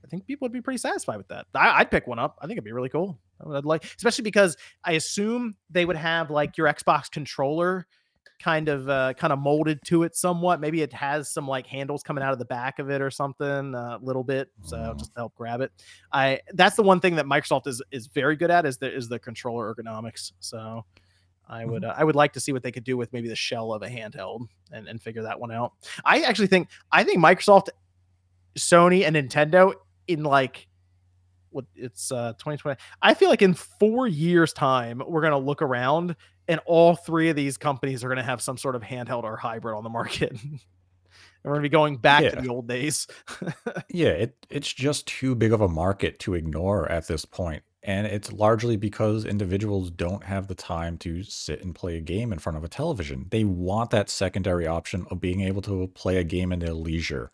think 0.09 0.27
people 0.27 0.47
would 0.47 0.53
be 0.53 0.61
pretty 0.61 0.79
satisfied 0.79 1.17
with 1.17 1.29
that. 1.29 1.47
I, 1.55 1.81
would 1.81 1.91
pick 1.91 2.07
one 2.07 2.19
up. 2.19 2.37
I 2.41 2.47
think 2.47 2.53
it'd 2.53 2.65
be 2.65 2.73
really 2.73 2.89
cool. 2.89 3.19
I'd 3.41 3.65
like, 3.65 3.85
especially 3.85 4.25
because 4.25 4.57
I 4.85 4.93
assume 4.93 5.57
they 5.71 5.85
would 5.85 5.97
have 5.97 6.31
like 6.31 6.57
your 6.57 6.67
Xbox 6.67 7.11
controller 7.11 7.87
kind 8.39 8.69
of 8.69 8.89
uh, 8.89 9.13
kind 9.15 9.33
of 9.33 9.39
molded 9.39 9.81
to 9.87 10.05
it 10.05 10.15
somewhat. 10.17 10.61
Maybe 10.61 10.83
it 10.83 10.93
has 10.93 11.31
some 11.31 11.47
like 11.47 11.67
handles 11.67 12.03
coming 12.03 12.23
out 12.23 12.33
of 12.33 12.39
the 12.39 12.45
back 12.45 12.79
of 12.79 12.91
it 12.91 13.01
or 13.01 13.11
something 13.11 13.75
a 13.75 13.79
uh, 13.79 13.99
little 14.01 14.25
bit, 14.25 14.49
so 14.63 14.77
mm. 14.77 14.99
just 14.99 15.13
to 15.15 15.21
help 15.21 15.35
grab 15.35 15.61
it. 15.61 15.73
I 16.13 16.41
that's 16.55 16.77
the 16.77 16.83
one 16.83 17.01
thing 17.01 17.17
that 17.17 17.27
Microsoft 17.27 17.67
is 17.67 17.83
is 17.91 18.07
very 18.07 18.37
good 18.37 18.51
at 18.51 18.67
is 18.67 18.79
the 18.79 18.95
is 18.95 19.09
the 19.09 19.19
controller 19.19 19.75
ergonomics. 19.75 20.33
So 20.41 20.85
I 21.49 21.65
would 21.65 21.83
mm-hmm. 21.83 21.91
uh, 21.91 21.95
I 21.97 22.05
would 22.05 22.17
like 22.17 22.33
to 22.35 22.41
see 22.41 22.53
what 22.53 22.63
they 22.63 22.73
could 22.73 22.85
do 22.85 22.97
with 22.97 23.13
maybe 23.13 23.29
the 23.29 23.37
shell 23.37 23.73
of 23.73 23.83
a 23.83 23.89
handheld 23.89 24.47
and, 24.73 24.87
and 24.89 25.03
figure 25.03 25.23
that 25.23 25.41
one 25.41 25.51
out. 25.51 25.73
I 26.05 26.23
actually 26.23 26.49
think 26.49 26.69
I 26.93 27.05
think 27.05 27.19
Microsoft, 27.19 27.69
Sony, 28.57 29.05
and 29.07 29.17
Nintendo 29.17 29.75
in 30.09 30.25
like 30.25 30.67
what 31.51 31.67
it's 31.75 32.11
uh 32.11 32.33
2020. 32.33 32.79
I 33.01 33.15
feel 33.15 33.29
like 33.29 33.43
in 33.43 33.55
four 33.55 34.09
years' 34.09 34.53
time, 34.53 35.03
we're 35.07 35.23
gonna 35.23 35.39
look 35.39 35.63
around 35.63 36.17
and 36.49 36.61
all 36.67 36.97
three 36.97 37.29
of 37.29 37.37
these 37.37 37.57
companies 37.57 38.03
are 38.03 38.09
gonna 38.09 38.23
have 38.23 38.43
some 38.43 38.57
sort 38.57 38.75
of 38.75 38.83
handheld 38.83 39.23
or 39.23 39.37
hybrid 39.37 39.77
on 39.77 39.85
the 39.85 39.91
market. 39.91 40.33
and 40.43 40.61
we're 41.45 41.53
gonna 41.53 41.63
be 41.63 41.69
going 41.69 41.97
back 41.97 42.23
yeah. 42.23 42.31
to 42.31 42.41
the 42.41 42.49
old 42.49 42.67
days. 42.69 43.07
yeah, 43.91 44.09
it 44.09 44.47
it's 44.51 44.73
just 44.73 45.07
too 45.07 45.35
big 45.35 45.53
of 45.53 45.61
a 45.61 45.69
market 45.69 46.19
to 46.21 46.35
ignore 46.35 46.91
at 46.91 47.07
this. 47.07 47.25
And 47.85 48.07
it's 48.07 48.33
largely 48.33 48.77
because 48.77 49.25
individuals 49.25 49.91
don't 49.91 50.25
have 50.25 50.49
the 50.49 50.55
time 50.55 50.99
to 50.99 51.23
sit 51.23 51.63
and 51.63 51.75
play 51.75 51.97
a 51.97 52.01
game 52.01 52.33
in 52.33 52.39
front 52.39 52.59
of 52.59 52.65
a 52.65 52.69
television. 52.69 53.27
They 53.31 53.45
want 53.45 53.91
that 53.91 54.11
secondary 54.11 54.67
option 54.67 55.07
of 55.11 55.21
being 55.21 55.41
able 55.43 55.63
to 55.63 55.87
play 55.95 56.17
a 56.17 56.25
game 56.25 56.53
in 56.53 56.59
their 56.59 56.75
leisure, 56.75 57.31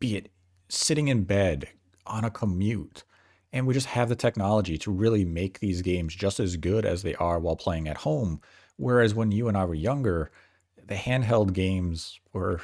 be 0.00 0.16
it 0.16 0.30
sitting 0.74 1.08
in 1.08 1.24
bed, 1.24 1.68
on 2.06 2.24
a 2.24 2.30
commute. 2.30 3.04
And 3.52 3.66
we 3.66 3.74
just 3.74 3.86
have 3.86 4.08
the 4.08 4.16
technology 4.16 4.76
to 4.78 4.90
really 4.90 5.24
make 5.24 5.60
these 5.60 5.82
games 5.82 6.14
just 6.14 6.40
as 6.40 6.56
good 6.56 6.84
as 6.84 7.02
they 7.02 7.14
are 7.14 7.38
while 7.38 7.56
playing 7.56 7.88
at 7.88 7.98
home. 7.98 8.40
Whereas 8.76 9.14
when 9.14 9.30
you 9.30 9.48
and 9.48 9.56
I 9.56 9.64
were 9.64 9.74
younger, 9.74 10.30
the 10.86 10.96
handheld 10.96 11.52
games 11.52 12.18
were 12.32 12.60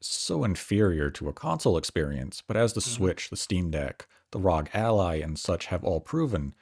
so 0.00 0.44
inferior 0.44 1.10
to 1.10 1.28
a 1.28 1.32
console 1.32 1.78
experience. 1.78 2.42
But 2.46 2.56
as 2.56 2.72
the 2.72 2.80
mm-hmm. 2.80 2.96
Switch, 2.96 3.30
the 3.30 3.36
Steam 3.36 3.70
Deck, 3.70 4.06
the 4.32 4.40
ROG 4.40 4.68
Ally, 4.74 5.16
and 5.16 5.38
such 5.38 5.66
have 5.66 5.84
all 5.84 6.00
proven, 6.00 6.54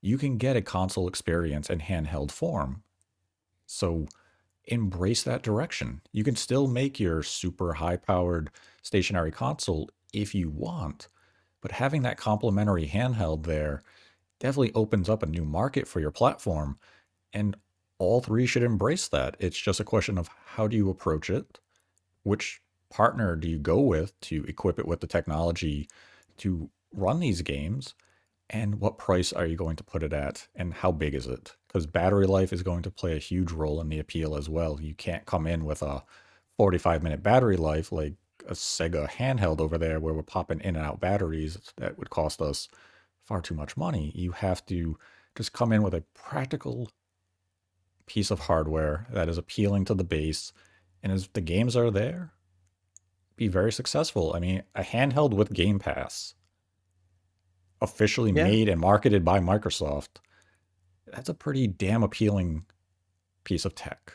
you 0.00 0.16
can 0.16 0.38
get 0.38 0.56
a 0.56 0.62
console 0.62 1.06
experience 1.06 1.68
in 1.68 1.80
handheld 1.80 2.30
form. 2.30 2.82
So 3.66 4.06
embrace 4.64 5.22
that 5.24 5.42
direction. 5.42 6.00
You 6.12 6.24
can 6.24 6.36
still 6.36 6.66
make 6.66 6.98
your 6.98 7.22
super 7.22 7.74
high 7.74 7.96
powered 7.96 8.50
stationary 8.82 9.30
console 9.30 9.90
if 10.12 10.34
you 10.34 10.50
want, 10.50 11.08
but 11.60 11.72
having 11.72 12.02
that 12.02 12.16
complementary 12.16 12.86
handheld 12.86 13.44
there 13.44 13.82
definitely 14.38 14.72
opens 14.74 15.08
up 15.08 15.22
a 15.22 15.26
new 15.26 15.44
market 15.44 15.86
for 15.86 16.00
your 16.00 16.10
platform. 16.10 16.78
And 17.32 17.56
all 17.98 18.20
three 18.20 18.46
should 18.46 18.62
embrace 18.62 19.08
that. 19.08 19.36
It's 19.38 19.58
just 19.58 19.80
a 19.80 19.84
question 19.84 20.18
of 20.18 20.30
how 20.46 20.66
do 20.66 20.76
you 20.76 20.88
approach 20.88 21.28
it? 21.28 21.60
Which 22.22 22.62
partner 22.90 23.36
do 23.36 23.48
you 23.48 23.58
go 23.58 23.80
with 23.80 24.18
to 24.20 24.44
equip 24.44 24.78
it 24.78 24.86
with 24.86 25.00
the 25.00 25.06
technology 25.06 25.88
to 26.38 26.70
run 26.92 27.20
these 27.20 27.42
games 27.42 27.94
and 28.50 28.80
what 28.80 28.98
price 28.98 29.32
are 29.32 29.46
you 29.46 29.56
going 29.56 29.76
to 29.76 29.84
put 29.84 30.02
it 30.02 30.12
at 30.12 30.48
and 30.56 30.74
how 30.74 30.90
big 30.90 31.14
is 31.14 31.26
it 31.26 31.54
because 31.68 31.86
battery 31.86 32.26
life 32.26 32.52
is 32.52 32.64
going 32.64 32.82
to 32.82 32.90
play 32.90 33.14
a 33.14 33.20
huge 33.20 33.52
role 33.52 33.80
in 33.80 33.88
the 33.88 34.00
appeal 34.00 34.34
as 34.34 34.48
well 34.48 34.80
you 34.80 34.92
can't 34.94 35.24
come 35.24 35.46
in 35.46 35.64
with 35.64 35.82
a 35.82 36.02
45 36.58 37.02
minute 37.02 37.22
battery 37.22 37.56
life 37.56 37.92
like 37.92 38.14
a 38.48 38.52
sega 38.52 39.08
handheld 39.08 39.60
over 39.60 39.78
there 39.78 40.00
where 40.00 40.14
we're 40.14 40.22
popping 40.22 40.60
in 40.60 40.76
and 40.76 40.84
out 40.84 41.00
batteries 41.00 41.58
that 41.76 41.98
would 41.98 42.10
cost 42.10 42.40
us 42.40 42.68
far 43.22 43.40
too 43.40 43.54
much 43.54 43.76
money 43.76 44.12
you 44.14 44.32
have 44.32 44.64
to 44.66 44.98
just 45.36 45.52
come 45.52 45.72
in 45.72 45.82
with 45.82 45.94
a 45.94 46.04
practical 46.14 46.90
piece 48.06 48.30
of 48.30 48.40
hardware 48.40 49.06
that 49.12 49.28
is 49.28 49.38
appealing 49.38 49.84
to 49.84 49.94
the 49.94 50.04
base 50.04 50.52
and 51.02 51.12
as 51.12 51.28
the 51.32 51.40
games 51.40 51.76
are 51.76 51.90
there 51.90 52.32
be 53.36 53.46
very 53.48 53.72
successful 53.72 54.32
i 54.34 54.40
mean 54.40 54.62
a 54.74 54.82
handheld 54.82 55.32
with 55.32 55.52
game 55.52 55.78
pass 55.78 56.34
officially 57.80 58.32
yeah. 58.32 58.44
made 58.44 58.68
and 58.68 58.80
marketed 58.80 59.24
by 59.24 59.40
Microsoft, 59.40 60.18
that's 61.06 61.28
a 61.28 61.34
pretty 61.34 61.66
damn 61.66 62.02
appealing 62.02 62.64
piece 63.44 63.64
of 63.64 63.74
tech. 63.74 64.12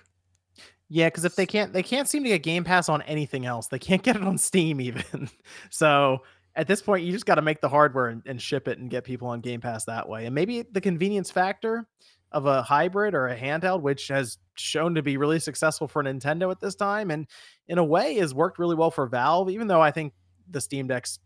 Yeah, 0.89 1.07
because 1.07 1.25
if 1.25 1.35
they 1.35 1.45
can't, 1.45 1.73
they 1.73 1.83
can't 1.83 2.07
seem 2.07 2.23
to 2.23 2.29
get 2.29 2.43
Game 2.43 2.63
Pass 2.63 2.89
on 2.89 3.01
anything 3.03 3.45
else. 3.45 3.67
They 3.67 3.79
can't 3.79 4.03
get 4.03 4.15
it 4.15 4.23
on 4.23 4.37
Steam 4.37 4.79
even. 4.81 5.29
so 5.69 6.21
at 6.55 6.67
this 6.67 6.81
point, 6.81 7.03
you 7.03 7.11
just 7.11 7.25
got 7.25 7.35
to 7.35 7.41
make 7.41 7.61
the 7.61 7.69
hardware 7.69 8.07
and, 8.07 8.21
and, 8.25 8.41
ship 8.41 8.67
it 8.67 8.77
and 8.77 8.89
get 8.89 9.03
people 9.03 9.27
on 9.27 9.41
Game 9.41 9.61
Pass 9.61 9.85
that 9.85 10.07
way. 10.07 10.25
And 10.25 10.33
maybe 10.33 10.61
the 10.61 10.81
convenience 10.81 11.29
factor 11.29 11.87
of 12.31 12.45
a 12.45 12.61
hybrid 12.61 13.13
or 13.13 13.27
a 13.27 13.37
handheld, 13.37 13.81
which 13.81 14.07
has 14.07 14.37
shown 14.55 14.95
to 14.95 15.01
be 15.01 15.17
really 15.17 15.39
successful 15.39 15.87
for 15.87 16.03
Nintendo 16.03 16.51
at 16.51 16.59
this 16.59 16.75
time, 16.75 17.11
and 17.11 17.27
in 17.67 17.77
a 17.77 17.83
way 17.83 18.15
has 18.15 18.33
worked 18.33 18.59
really 18.59 18.75
well 18.75 18.91
for 18.91 19.07
Valve. 19.07 19.49
Even 19.49 19.67
though 19.67 19.81
I 19.81 19.91
think 19.91 20.13
the 20.49 20.61
Steam 20.61 20.87
Deck's 20.87 21.19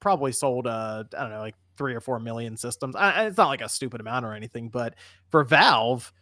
probably 0.00 0.32
sold, 0.32 0.66
uh, 0.66 1.04
I 1.16 1.22
don't 1.22 1.30
know, 1.30 1.40
like 1.40 1.56
three 1.76 1.94
or 1.94 2.00
four 2.00 2.18
million 2.18 2.56
systems. 2.56 2.96
I, 2.96 3.26
it's 3.26 3.36
not 3.36 3.48
like 3.48 3.60
a 3.60 3.68
stupid 3.68 4.00
amount 4.00 4.24
or 4.24 4.34
anything, 4.34 4.68
but 4.68 4.94
for 5.30 5.44
Valve, 5.44 6.12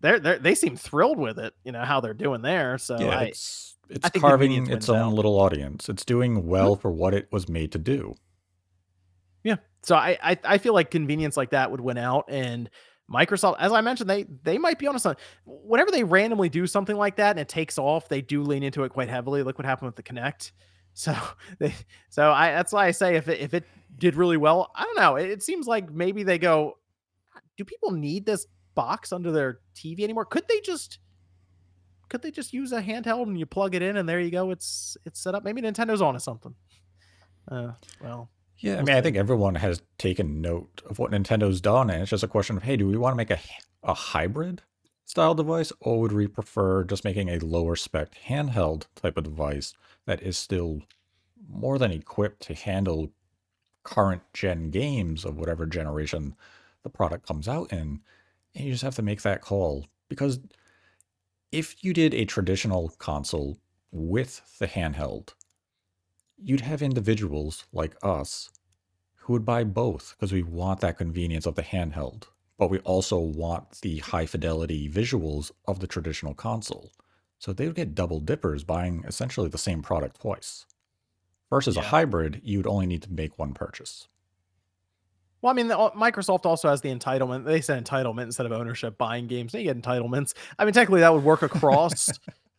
they're, 0.00 0.20
they're 0.20 0.38
they 0.38 0.54
seem 0.54 0.76
thrilled 0.76 1.18
with 1.18 1.38
it. 1.38 1.54
You 1.64 1.72
know 1.72 1.84
how 1.84 2.00
they're 2.00 2.14
doing 2.14 2.42
there. 2.42 2.78
So 2.78 2.98
yeah, 2.98 3.18
I, 3.18 3.22
it's 3.24 3.76
it's 3.88 4.10
carving 4.10 4.70
its 4.70 4.88
own 4.88 4.98
out. 4.98 5.12
little 5.12 5.40
audience. 5.40 5.88
It's 5.88 6.04
doing 6.04 6.46
well 6.46 6.72
mm-hmm. 6.72 6.82
for 6.82 6.90
what 6.90 7.14
it 7.14 7.28
was 7.30 7.48
made 7.48 7.72
to 7.72 7.78
do. 7.78 8.14
Yeah. 9.44 9.56
So 9.82 9.96
I, 9.96 10.18
I 10.22 10.38
I 10.44 10.58
feel 10.58 10.74
like 10.74 10.90
convenience 10.90 11.36
like 11.36 11.50
that 11.50 11.70
would 11.70 11.80
win 11.80 11.98
out 11.98 12.26
and. 12.28 12.70
Microsoft, 13.08 13.58
as 13.60 13.70
I 13.70 13.82
mentioned, 13.82 14.10
they 14.10 14.24
they 14.42 14.58
might 14.58 14.80
be 14.80 14.88
on 14.88 14.96
a 14.96 14.98
something. 14.98 15.22
Whenever 15.44 15.92
they 15.92 16.02
randomly 16.02 16.48
do 16.48 16.66
something 16.66 16.96
like 16.96 17.14
that 17.16 17.30
and 17.30 17.38
it 17.38 17.48
takes 17.48 17.78
off, 17.78 18.08
they 18.08 18.20
do 18.20 18.42
lean 18.42 18.64
into 18.64 18.82
it 18.82 18.88
quite 18.88 19.08
heavily. 19.08 19.44
Look 19.44 19.58
what 19.58 19.64
happened 19.64 19.86
with 19.86 19.94
the 19.94 20.02
Kinect. 20.02 20.50
So 20.98 21.14
they, 21.58 21.74
so 22.08 22.32
I 22.32 22.52
that's 22.52 22.72
why 22.72 22.86
I 22.86 22.90
say 22.90 23.16
if 23.16 23.28
it, 23.28 23.38
if 23.38 23.52
it 23.52 23.64
did 23.98 24.16
really 24.16 24.38
well, 24.38 24.72
I 24.74 24.84
don't 24.84 24.96
know. 24.96 25.16
It, 25.16 25.28
it 25.28 25.42
seems 25.42 25.66
like 25.66 25.92
maybe 25.92 26.22
they 26.22 26.38
go, 26.38 26.78
do 27.58 27.66
people 27.66 27.90
need 27.90 28.24
this 28.24 28.46
box 28.76 29.12
under 29.12 29.32
their 29.32 29.58
TV 29.74 30.02
anymore? 30.02 30.24
Could 30.24 30.46
they 30.48 30.60
just 30.60 31.00
could 32.08 32.22
they 32.22 32.30
just 32.30 32.52
use 32.52 32.70
a 32.70 32.80
handheld 32.80 33.24
and 33.24 33.36
you 33.36 33.46
plug 33.46 33.74
it 33.74 33.82
in 33.82 33.96
and 33.96 34.08
there 34.08 34.20
you 34.20 34.30
go? 34.30 34.52
It's 34.52 34.96
it's 35.04 35.20
set 35.20 35.34
up. 35.34 35.42
Maybe 35.42 35.60
Nintendo's 35.60 36.00
on 36.00 36.14
to 36.14 36.20
something. 36.20 36.54
Uh, 37.50 37.72
well, 38.00 38.30
yeah. 38.58 38.78
I 38.78 38.82
mean, 38.82 38.94
I 38.94 39.00
think 39.00 39.16
everyone 39.16 39.56
has 39.56 39.82
taken 39.98 40.40
note 40.40 40.82
of 40.88 41.00
what 41.00 41.10
Nintendo's 41.10 41.60
done, 41.60 41.90
and 41.90 42.02
it's 42.02 42.10
just 42.10 42.22
a 42.22 42.28
question 42.28 42.56
of, 42.56 42.62
hey, 42.62 42.76
do 42.76 42.86
we 42.86 42.96
want 42.96 43.12
to 43.12 43.16
make 43.16 43.30
a 43.30 43.40
a 43.82 43.94
hybrid 43.94 44.62
style 45.04 45.34
device, 45.34 45.72
or 45.80 46.00
would 46.00 46.12
we 46.12 46.28
prefer 46.28 46.84
just 46.84 47.04
making 47.04 47.28
a 47.28 47.38
lower 47.38 47.74
spec 47.74 48.12
handheld 48.28 48.84
type 48.94 49.16
of 49.16 49.24
device 49.24 49.74
that 50.06 50.22
is 50.22 50.38
still 50.38 50.82
more 51.48 51.78
than 51.78 51.92
equipped 51.92 52.42
to 52.42 52.54
handle 52.54 53.12
current 53.86 54.22
gen 54.32 54.70
games 54.70 55.24
of 55.24 55.38
whatever 55.38 55.64
generation 55.64 56.34
the 56.82 56.90
product 56.90 57.26
comes 57.26 57.46
out 57.46 57.72
in. 57.72 58.00
And 58.56 58.64
you 58.64 58.72
just 58.72 58.82
have 58.82 58.96
to 58.96 59.02
make 59.02 59.20
that 59.22 59.42
call 59.42 59.86
because 60.08 60.40
if 61.52 61.84
you 61.84 61.92
did 61.92 62.14
a 62.14 62.24
traditional 62.24 62.88
console 62.98 63.58
with 63.92 64.40
the 64.58 64.66
handheld, 64.66 65.34
you'd 66.38 66.62
have 66.62 66.80
individuals 66.80 67.66
like 67.72 67.96
us 68.02 68.50
who 69.16 69.34
would 69.34 69.44
buy 69.44 69.62
both 69.62 70.14
because 70.16 70.32
we 70.32 70.42
want 70.42 70.80
that 70.80 70.96
convenience 70.96 71.44
of 71.44 71.54
the 71.54 71.62
handheld, 71.62 72.24
but 72.58 72.70
we 72.70 72.78
also 72.80 73.18
want 73.18 73.80
the 73.82 73.98
high 73.98 74.24
fidelity 74.24 74.88
visuals 74.88 75.50
of 75.68 75.80
the 75.80 75.86
traditional 75.86 76.32
console. 76.32 76.92
So 77.38 77.52
they 77.52 77.66
would 77.66 77.76
get 77.76 77.94
double 77.94 78.20
dippers 78.20 78.64
buying 78.64 79.04
essentially 79.06 79.48
the 79.48 79.58
same 79.58 79.82
product 79.82 80.20
twice. 80.22 80.64
Versus 81.50 81.76
yeah. 81.76 81.82
a 81.82 81.84
hybrid, 81.84 82.40
you'd 82.42 82.66
only 82.66 82.86
need 82.86 83.02
to 83.02 83.12
make 83.12 83.38
one 83.38 83.52
purchase. 83.52 84.08
Well, 85.46 85.52
I 85.52 85.56
mean, 85.56 85.68
the, 85.68 85.76
Microsoft 85.76 86.44
also 86.44 86.68
has 86.68 86.80
the 86.80 86.92
entitlement. 86.92 87.44
They 87.44 87.60
said 87.60 87.84
entitlement 87.84 88.24
instead 88.24 88.46
of 88.46 88.52
ownership. 88.52 88.98
Buying 88.98 89.28
games, 89.28 89.52
they 89.52 89.62
get 89.62 89.80
entitlements. 89.80 90.34
I 90.58 90.64
mean, 90.64 90.74
technically, 90.74 91.02
that 91.02 91.14
would 91.14 91.22
work 91.22 91.42
across 91.42 92.10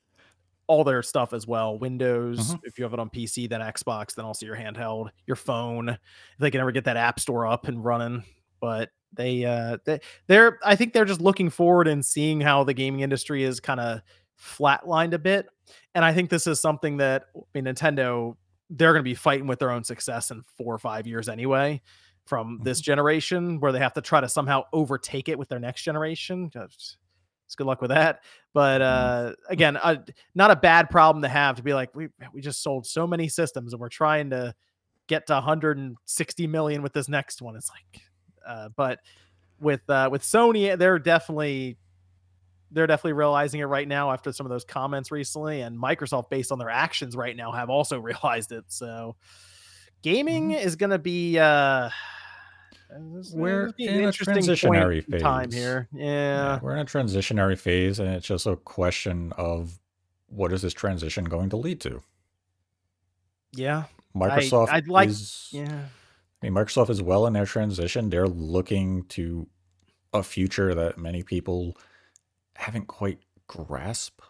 all 0.68 0.86
their 0.86 1.04
stuff 1.04 1.34
as 1.34 1.46
well. 1.46 1.78
Windows, 1.78 2.40
mm-hmm. 2.40 2.60
if 2.64 2.80
you 2.80 2.86
have 2.86 2.94
it 2.94 3.00
on 3.02 3.10
PC, 3.10 3.50
then 3.50 3.60
Xbox, 3.60 4.16
then 4.16 4.24
also 4.24 4.46
your 4.46 4.56
handheld, 4.56 5.10
your 5.26 5.36
phone. 5.36 5.90
If 5.90 6.00
they 6.40 6.50
can 6.50 6.62
ever 6.62 6.72
get 6.72 6.86
that 6.86 6.96
App 6.96 7.20
Store 7.20 7.46
up 7.46 7.68
and 7.68 7.84
running, 7.84 8.24
but 8.62 8.90
they, 9.12 9.44
uh, 9.44 9.80
they, 9.84 10.00
they're. 10.28 10.58
I 10.64 10.78
think 10.78 10.94
they're 10.94 11.04
just 11.04 11.20
looking 11.20 11.50
forward 11.50 11.90
and 11.90 12.06
seeing 12.06 12.40
how 12.40 12.64
the 12.64 12.74
gaming 12.74 13.02
industry 13.02 13.44
is 13.44 13.60
kind 13.60 13.82
of 13.82 14.00
flatlined 14.42 15.12
a 15.12 15.20
bit. 15.20 15.48
And 15.94 16.06
I 16.06 16.14
think 16.14 16.30
this 16.30 16.48
is 16.48 16.62
something 16.62 16.96
that 16.98 17.26
I 17.36 17.42
mean, 17.54 17.66
Nintendo, 17.66 18.38
they're 18.70 18.94
going 18.94 19.04
to 19.04 19.10
be 19.10 19.14
fighting 19.14 19.46
with 19.46 19.60
their 19.60 19.72
own 19.72 19.84
success 19.84 20.32
in 20.32 20.42
four 20.56 20.74
or 20.74 20.80
five 20.80 21.06
years 21.06 21.28
anyway 21.28 21.82
from 22.28 22.60
this 22.64 22.80
mm-hmm. 22.80 22.86
generation 22.86 23.60
where 23.60 23.72
they 23.72 23.80
have 23.80 23.94
to 23.94 24.02
try 24.02 24.22
to 24.22 24.30
somehow 24.30 24.64
overtake 24.74 25.30
it 25.30 25.40
with 25.40 25.50
their 25.50 25.60
next 25.60 25.84
generation. 25.84 26.52
It's 26.56 27.56
good 27.56 27.66
luck 27.66 27.82
with 27.82 27.90
that. 27.90 28.24
But 28.54 28.82
mm-hmm. 28.82 29.30
uh, 29.30 29.32
again, 29.50 29.78
uh, 29.78 29.98
not 30.36 30.52
a 30.52 30.56
bad 30.56 30.90
problem 30.90 31.22
to 31.24 31.30
have 31.30 31.56
to 31.56 31.64
be 31.64 31.74
like, 31.74 31.96
we, 31.96 32.10
we 32.34 32.42
just 32.42 32.62
sold 32.62 32.86
so 32.86 33.08
many 33.08 33.30
systems 33.30 33.74
and 33.74 33.80
we're 33.80 33.90
trying 33.90 34.30
to 34.32 34.54
get 35.08 35.28
to 35.28 35.34
160 35.34 36.48
million 36.48 36.82
with 36.82 36.94
this 36.94 37.08
next 37.08 37.42
one. 37.42 37.56
It's 37.56 37.70
like, 37.70 38.02
uh, 38.46 38.70
but 38.76 39.00
with 39.60 39.90
uh, 39.90 40.10
with 40.12 40.22
Sony, 40.22 40.78
they're 40.78 41.00
definitely 41.00 41.78
they're 42.72 42.88
definitely 42.88 43.14
realizing 43.14 43.62
it 43.62 43.66
right 43.66 43.88
now 43.88 44.12
after 44.12 44.32
some 44.34 44.46
of 44.46 44.50
those 44.50 44.66
comments 44.66 45.10
recently, 45.10 45.62
and 45.62 45.82
Microsoft, 45.82 46.30
based 46.30 46.52
on 46.52 46.60
their 46.60 46.70
actions 46.70 47.16
right 47.16 47.36
now, 47.36 47.52
have 47.52 47.70
also 47.70 48.00
realized 48.00 48.52
it. 48.52 48.66
So, 48.68 49.16
gaming 50.02 50.50
mm-hmm. 50.50 50.68
is 50.68 50.76
going 50.76 50.92
to 50.92 51.00
be. 51.00 51.40
Uh, 51.40 51.90
we're 53.34 53.74
in 53.78 54.06
a 54.06 54.12
transitionary 54.12 55.04
phase 55.04 55.22
time 55.22 55.52
here. 55.52 55.88
Yeah. 55.92 56.06
yeah. 56.06 56.60
we're 56.62 56.74
in 56.74 56.80
a 56.80 56.86
transitionary 56.86 57.58
phase, 57.58 58.00
and 58.00 58.10
it's 58.10 58.28
just 58.28 58.46
a 58.46 58.56
question 58.56 59.34
of 59.38 59.80
what 60.28 60.52
is 60.54 60.62
this 60.62 60.74
transition 60.74 61.26
going 61.26 61.50
to 61.50 61.58
lead 61.58 61.82
to? 61.82 62.02
Yeah, 63.54 63.86
Microsoft. 64.16 64.70
I, 64.70 64.76
would 64.76 64.88
like. 64.88 65.10
Is, 65.10 65.50
yeah, 65.52 65.86
I 66.42 66.46
mean, 66.46 66.54
Microsoft 66.54 66.90
is 66.90 67.02
well 67.02 67.26
in 67.28 67.34
their 67.34 67.46
transition. 67.46 68.10
They're 68.10 68.28
looking 68.28 69.04
to 69.06 69.48
a 70.14 70.24
future 70.24 70.74
that 70.74 70.98
many 70.98 71.24
people 71.24 71.78
haven't 72.56 72.88
quite 72.88 73.20
grasped 73.48 74.22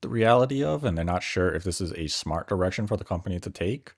the 0.00 0.08
reality 0.08 0.62
of, 0.62 0.84
and 0.84 0.96
they're 0.96 1.04
not 1.04 1.22
sure 1.22 1.52
if 1.52 1.64
this 1.64 1.80
is 1.80 1.92
a 1.92 2.06
smart 2.06 2.48
direction 2.48 2.86
for 2.86 2.96
the 2.96 3.04
company 3.04 3.40
to 3.40 3.50
take. 3.50 3.94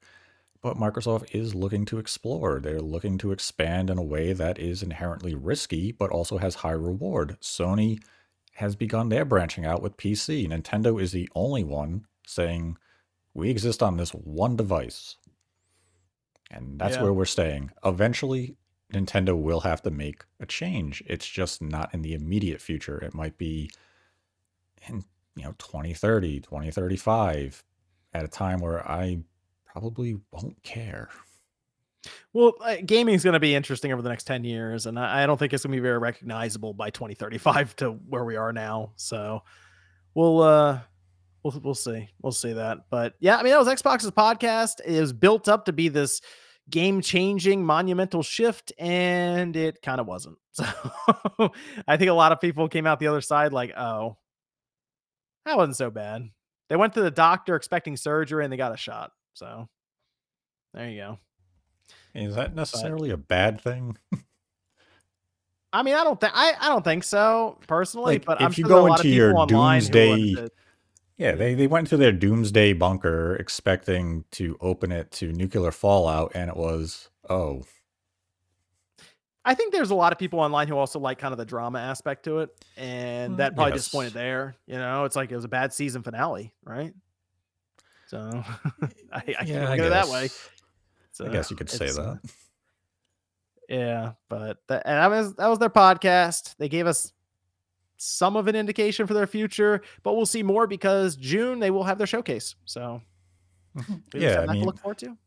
But 0.61 0.77
Microsoft 0.77 1.35
is 1.35 1.55
looking 1.55 1.85
to 1.87 1.99
explore. 1.99 2.59
They're 2.61 2.81
looking 2.81 3.17
to 3.19 3.31
expand 3.33 3.91
in 3.91 3.99
a 3.99 4.03
way 4.03 4.33
that 4.33 4.59
is 4.59 4.83
inherently 4.83 5.35
risky, 5.35 5.93
but 5.93 6.11
also 6.11 6.39
has 6.39 6.57
high 6.57 6.73
reward. 6.73 7.37
Sony 7.41 8.03
has 8.55 8.75
begun 8.75 9.09
their 9.09 9.25
branching 9.25 9.65
out 9.65 9.83
with 9.83 9.97
PC. 9.97 10.49
Nintendo 10.49 11.01
is 11.01 11.13
the 11.13 11.29
only 11.35 11.63
one 11.63 12.07
saying, 12.27 12.77
we 13.35 13.51
exist 13.51 13.83
on 13.83 13.97
this 13.97 14.11
one 14.11 14.57
device. 14.57 15.17
And 16.51 16.79
that's 16.79 16.97
yeah. 16.97 17.03
where 17.05 17.13
we're 17.13 17.25
staying. 17.25 17.71
Eventually, 17.85 18.57
Nintendo 18.93 19.41
will 19.41 19.61
have 19.61 19.83
to 19.83 19.91
make 19.91 20.25
a 20.41 20.47
change. 20.47 21.05
It's 21.07 21.29
just 21.29 21.63
not 21.63 21.93
in 21.95 22.03
the 22.03 22.15
immediate 22.15 22.61
future. 22.61 22.99
It 22.99 23.15
might 23.15 23.39
be 23.39 23.71
in, 24.89 25.05
you 25.37 25.45
know, 25.45 25.55
2030, 25.59 26.41
2035 26.41 27.65
at 28.15 28.25
a 28.25 28.29
time 28.29 28.61
where 28.61 28.87
I 28.89 29.21
probably 29.79 30.19
won't 30.33 30.61
care. 30.63 31.09
Well, 32.33 32.55
uh, 32.61 32.77
gaming 32.85 33.15
is 33.15 33.25
going 33.25 33.35
to 33.35 33.41
be 33.41 33.55
interesting 33.55 33.93
over 33.93 34.03
the 34.03 34.09
next 34.09 34.25
10 34.25 34.45
years, 34.45 34.87
and 34.87 34.99
I, 34.99 35.23
I 35.23 35.27
don't 35.27 35.37
think 35.37 35.53
it's 35.53 35.65
going 35.65 35.73
to 35.73 35.77
be 35.77 35.83
very 35.83 35.99
recognizable 35.99 36.73
by 36.75 36.91
2035 36.91 37.77
to 37.77 37.91
where 38.09 38.25
we 38.25 38.37
are 38.37 38.53
now. 38.53 38.93
So 38.97 39.43
we'll, 40.15 40.43
uh, 40.43 40.81
we'll, 41.43 41.61
we'll 41.63 41.75
see. 41.75 42.09
We'll 42.23 42.33
see 42.33 42.55
that. 42.55 42.79
But 42.91 43.15
yeah, 43.21 43.37
I 43.37 43.43
mean, 43.43 43.53
that 43.53 43.59
was 43.59 43.69
Xbox's 43.69 44.11
podcast. 44.11 44.81
It 44.85 45.01
was 45.01 45.13
built 45.13 45.49
up 45.49 45.65
to 45.67 45.73
be 45.73 45.89
this 45.89 46.21
game 46.71 47.01
changing 47.01 47.65
monumental 47.65 48.23
shift, 48.23 48.73
and 48.79 49.55
it 49.57 49.83
kind 49.83 50.01
of 50.01 50.07
wasn't. 50.07 50.39
So 51.39 51.53
I 51.87 51.97
think 51.97 52.11
a 52.11 52.15
lot 52.15 52.33
of 52.33 52.41
people 52.41 52.69
came 52.69 52.85
out 52.85 52.99
the 52.99 53.07
other 53.07 53.21
side 53.21 53.53
like, 53.53 53.73
oh, 53.77 54.17
that 55.47 55.57
wasn't 55.57 55.77
so 55.77 55.89
bad. 55.89 56.29
They 56.69 56.75
went 56.75 56.95
to 56.95 57.01
the 57.01 57.13
doctor 57.13 57.55
expecting 57.55 57.97
surgery 57.97 58.43
and 58.43 58.53
they 58.53 58.57
got 58.57 58.75
a 58.75 58.77
shot. 58.77 59.13
So 59.39 59.69
there 60.75 60.89
you 60.89 61.01
go. 61.01 61.19
Is 62.13 62.35
that 62.35 62.57
necessarily 62.57 63.11
but, 63.11 63.15
a 63.15 63.19
bad 63.19 63.61
thing? 63.61 63.97
I 65.73 65.83
mean, 65.83 65.95
I 65.95 66.03
don't 66.03 66.21
think 66.21 66.33
I, 66.35 66.55
I 66.61 66.69
don't 66.69 66.85
think 66.85 67.05
so 67.05 67.59
personally. 67.69 68.15
Like, 68.15 68.25
but 68.25 68.41
if 68.41 68.47
I'm 68.47 68.51
you 68.57 68.65
sure 68.65 68.69
go 68.69 68.87
into 68.87 69.09
your 69.09 69.47
doomsday, 69.47 70.49
yeah, 71.19 71.33
they 71.33 71.55
they 71.55 71.69
went 71.69 71.87
to 71.89 71.97
their 71.97 72.11
doomsday 72.11 72.73
bunker 72.73 73.37
expecting 73.37 74.25
to 74.33 74.57
open 74.61 74.91
it 74.91 75.13
to 75.13 75.33
nuclear 75.33 75.71
fallout, 75.71 76.33
and 76.35 76.51
it 76.51 76.57
was 76.57 77.09
oh. 77.31 77.63
I 79.45 79.55
think 79.55 79.73
there's 79.73 79.91
a 79.91 79.95
lot 79.95 80.13
of 80.13 80.19
people 80.19 80.41
online 80.41 80.69
who 80.69 80.77
also 80.77 80.99
like 80.99 81.19
kind 81.19 81.33
of 81.33 81.39
the 81.39 81.47
drama 81.47 81.79
aspect 81.79 82.25
to 82.25 82.41
it, 82.41 82.51
and 82.77 83.37
that 83.37 83.55
probably 83.55 83.71
mm-hmm. 83.71 83.77
yes. 83.77 83.85
disappointed 83.85 84.13
there. 84.15 84.57
You 84.67 84.79
know, 84.79 85.05
it's 85.05 85.17
like 85.17 85.31
it 85.31 85.37
was 85.37 85.45
a 85.45 85.49
bad 85.49 85.73
season 85.73 86.03
finale, 86.03 86.53
right? 86.65 86.93
So 88.09 88.19
I, 89.13 89.17
I 89.17 89.23
yeah, 89.29 89.45
can 89.45 89.57
at 89.57 89.79
it 89.79 89.91
that 89.91 90.09
way. 90.09 90.31
So 91.13 91.27
I 91.27 91.29
guess 91.29 91.51
you 91.51 91.57
could 91.57 91.69
say 91.69 91.91
that. 91.91 92.21
Yeah, 93.69 94.13
but 94.31 94.57
that, 94.69 94.83
and 94.87 94.97
that 94.97 95.11
was 95.11 95.35
that 95.35 95.47
was 95.49 95.59
their 95.59 95.69
podcast. 95.69 96.57
They 96.57 96.71
gave 96.71 96.87
us 96.87 97.13
some 97.99 98.35
of 98.35 98.49
an 98.49 98.57
indication 98.57 99.07
for 99.07 99.13
their 99.13 99.27
future, 99.27 99.83
but 100.03 100.15
we'll 100.15 100.25
see 100.25 100.43
more 100.43 100.67
because 100.67 101.17
June 101.17 101.61
they 101.61 101.71
will 101.71 101.85
have 101.85 101.99
their 101.99 102.07
showcase. 102.07 102.55
So 102.65 103.03
mm-hmm. 103.77 103.97
yeah, 104.15 104.47
I 104.49 104.55
mean, 104.55 104.65
look 104.65 104.79
forward 104.79 104.99
to. 104.99 105.19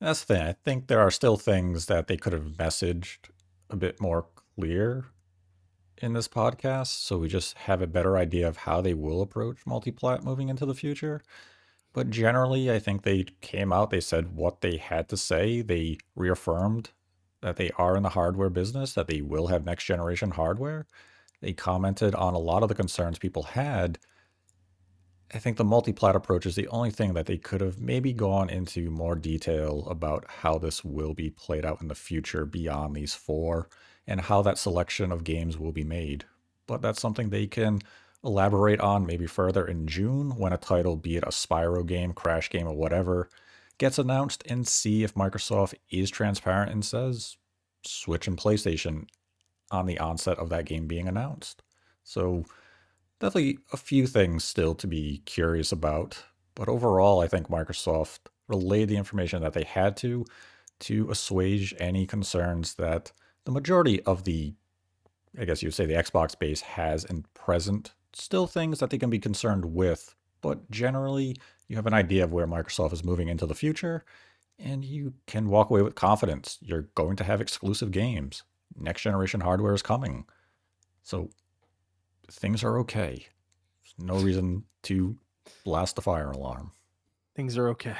That's 0.00 0.24
the 0.24 0.34
thing. 0.34 0.42
I 0.42 0.52
think 0.64 0.88
there 0.88 1.00
are 1.00 1.10
still 1.10 1.38
things 1.38 1.86
that 1.86 2.08
they 2.08 2.18
could 2.18 2.34
have 2.34 2.44
messaged 2.44 3.30
a 3.70 3.76
bit 3.76 4.02
more 4.02 4.26
clear 4.58 5.06
in 5.96 6.12
this 6.12 6.28
podcast, 6.28 6.88
so 6.88 7.16
we 7.16 7.28
just 7.28 7.56
have 7.56 7.80
a 7.80 7.86
better 7.86 8.18
idea 8.18 8.46
of 8.46 8.58
how 8.58 8.82
they 8.82 8.92
will 8.92 9.22
approach 9.22 9.64
multiplat 9.64 10.24
moving 10.24 10.50
into 10.50 10.66
the 10.66 10.74
future. 10.74 11.22
But 11.92 12.10
generally, 12.10 12.70
I 12.70 12.78
think 12.78 13.02
they 13.02 13.26
came 13.40 13.72
out, 13.72 13.90
they 13.90 14.00
said 14.00 14.34
what 14.34 14.62
they 14.62 14.76
had 14.78 15.08
to 15.10 15.16
say. 15.16 15.60
They 15.60 15.98
reaffirmed 16.14 16.90
that 17.42 17.56
they 17.56 17.70
are 17.76 17.96
in 17.96 18.02
the 18.02 18.10
hardware 18.10 18.50
business, 18.50 18.94
that 18.94 19.08
they 19.08 19.20
will 19.20 19.48
have 19.48 19.64
next 19.64 19.84
generation 19.84 20.30
hardware. 20.30 20.86
They 21.40 21.52
commented 21.52 22.14
on 22.14 22.34
a 22.34 22.38
lot 22.38 22.62
of 22.62 22.68
the 22.68 22.74
concerns 22.74 23.18
people 23.18 23.42
had. 23.42 23.98
I 25.34 25.38
think 25.38 25.56
the 25.56 25.64
multi-plat 25.64 26.14
approach 26.14 26.46
is 26.46 26.54
the 26.54 26.68
only 26.68 26.90
thing 26.90 27.14
that 27.14 27.26
they 27.26 27.38
could 27.38 27.60
have 27.60 27.80
maybe 27.80 28.12
gone 28.12 28.48
into 28.48 28.90
more 28.90 29.16
detail 29.16 29.86
about 29.88 30.24
how 30.28 30.58
this 30.58 30.84
will 30.84 31.14
be 31.14 31.30
played 31.30 31.64
out 31.64 31.82
in 31.82 31.88
the 31.88 31.94
future 31.94 32.46
beyond 32.46 32.94
these 32.94 33.14
four 33.14 33.68
and 34.06 34.20
how 34.20 34.42
that 34.42 34.58
selection 34.58 35.10
of 35.10 35.24
games 35.24 35.58
will 35.58 35.72
be 35.72 35.84
made. 35.84 36.24
But 36.66 36.80
that's 36.80 37.00
something 37.00 37.30
they 37.30 37.46
can 37.46 37.80
elaborate 38.24 38.80
on 38.80 39.06
maybe 39.06 39.26
further 39.26 39.66
in 39.66 39.86
June 39.86 40.36
when 40.36 40.52
a 40.52 40.58
title, 40.58 40.96
be 40.96 41.16
it 41.16 41.24
a 41.24 41.28
Spyro 41.28 41.84
game, 41.84 42.12
Crash 42.12 42.50
game, 42.50 42.66
or 42.66 42.74
whatever, 42.74 43.28
gets 43.78 43.98
announced 43.98 44.44
and 44.48 44.66
see 44.66 45.02
if 45.02 45.14
Microsoft 45.14 45.74
is 45.90 46.10
transparent 46.10 46.70
and 46.70 46.84
says 46.84 47.36
Switch 47.84 48.28
and 48.28 48.38
PlayStation 48.38 49.08
on 49.70 49.86
the 49.86 49.98
onset 49.98 50.38
of 50.38 50.50
that 50.50 50.66
game 50.66 50.86
being 50.86 51.08
announced. 51.08 51.62
So, 52.04 52.44
definitely 53.20 53.58
a 53.72 53.76
few 53.76 54.06
things 54.06 54.44
still 54.44 54.74
to 54.76 54.86
be 54.86 55.22
curious 55.24 55.72
about. 55.72 56.22
But 56.54 56.68
overall, 56.68 57.20
I 57.20 57.28
think 57.28 57.48
Microsoft 57.48 58.20
relayed 58.48 58.88
the 58.88 58.96
information 58.96 59.42
that 59.42 59.54
they 59.54 59.64
had 59.64 59.96
to 59.98 60.24
to 60.80 61.10
assuage 61.10 61.74
any 61.78 62.06
concerns 62.06 62.74
that 62.74 63.12
the 63.44 63.52
majority 63.52 64.02
of 64.02 64.24
the, 64.24 64.52
I 65.38 65.44
guess 65.44 65.62
you 65.62 65.68
would 65.68 65.74
say, 65.74 65.86
the 65.86 65.94
Xbox 65.94 66.38
base 66.38 66.60
has 66.60 67.04
in 67.04 67.24
present 67.34 67.94
still 68.12 68.46
things 68.46 68.78
that 68.78 68.90
they 68.90 68.98
can 68.98 69.10
be 69.10 69.18
concerned 69.18 69.64
with, 69.66 70.14
but 70.40 70.70
generally 70.70 71.36
you 71.68 71.76
have 71.76 71.86
an 71.86 71.94
idea 71.94 72.24
of 72.24 72.32
where 72.32 72.46
Microsoft 72.46 72.92
is 72.92 73.04
moving 73.04 73.28
into 73.28 73.46
the 73.46 73.54
future 73.54 74.04
and 74.58 74.84
you 74.84 75.14
can 75.26 75.48
walk 75.48 75.70
away 75.70 75.82
with 75.82 75.94
confidence. 75.94 76.58
You're 76.60 76.88
going 76.94 77.16
to 77.16 77.24
have 77.24 77.40
exclusive 77.40 77.90
games. 77.90 78.42
Next 78.78 79.02
generation 79.02 79.40
hardware 79.40 79.74
is 79.74 79.82
coming. 79.82 80.24
So 81.02 81.30
things 82.30 82.62
are 82.62 82.78
okay. 82.78 83.26
There's 83.82 84.08
no 84.08 84.22
reason 84.22 84.64
to 84.84 85.16
blast 85.64 85.96
the 85.96 86.02
fire 86.02 86.30
alarm. 86.30 86.72
Things 87.34 87.56
are 87.58 87.68
okay. 87.70 87.96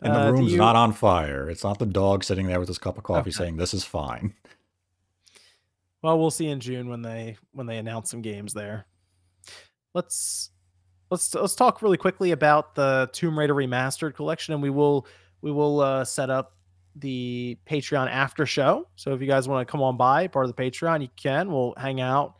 and 0.00 0.14
the 0.14 0.20
uh, 0.20 0.30
room's 0.30 0.52
you... 0.52 0.58
not 0.58 0.76
on 0.76 0.92
fire. 0.92 1.50
It's 1.50 1.64
not 1.64 1.78
the 1.78 1.86
dog 1.86 2.24
sitting 2.24 2.46
there 2.46 2.60
with 2.60 2.68
his 2.68 2.78
cup 2.78 2.96
of 2.96 3.04
coffee 3.04 3.30
okay. 3.30 3.30
saying 3.30 3.56
this 3.56 3.74
is 3.74 3.84
fine. 3.84 4.34
Well, 6.04 6.18
we'll 6.18 6.30
see 6.30 6.48
in 6.48 6.60
June 6.60 6.90
when 6.90 7.00
they 7.00 7.38
when 7.52 7.66
they 7.66 7.78
announce 7.78 8.10
some 8.10 8.20
games 8.20 8.52
there. 8.52 8.84
Let's 9.94 10.50
let's 11.10 11.34
let's 11.34 11.54
talk 11.54 11.80
really 11.80 11.96
quickly 11.96 12.32
about 12.32 12.74
the 12.74 13.08
Tomb 13.14 13.38
Raider 13.38 13.54
remastered 13.54 14.14
collection, 14.14 14.52
and 14.52 14.62
we 14.62 14.68
will 14.68 15.06
we 15.40 15.50
will 15.50 15.80
uh, 15.80 16.04
set 16.04 16.28
up 16.28 16.58
the 16.96 17.56
Patreon 17.66 18.10
after 18.10 18.44
show. 18.44 18.86
So 18.96 19.14
if 19.14 19.22
you 19.22 19.26
guys 19.26 19.48
want 19.48 19.66
to 19.66 19.72
come 19.72 19.80
on 19.80 19.96
by, 19.96 20.26
part 20.26 20.44
of 20.44 20.54
the 20.54 20.62
Patreon, 20.62 21.00
you 21.00 21.08
can. 21.16 21.50
We'll 21.50 21.72
hang 21.78 22.02
out, 22.02 22.34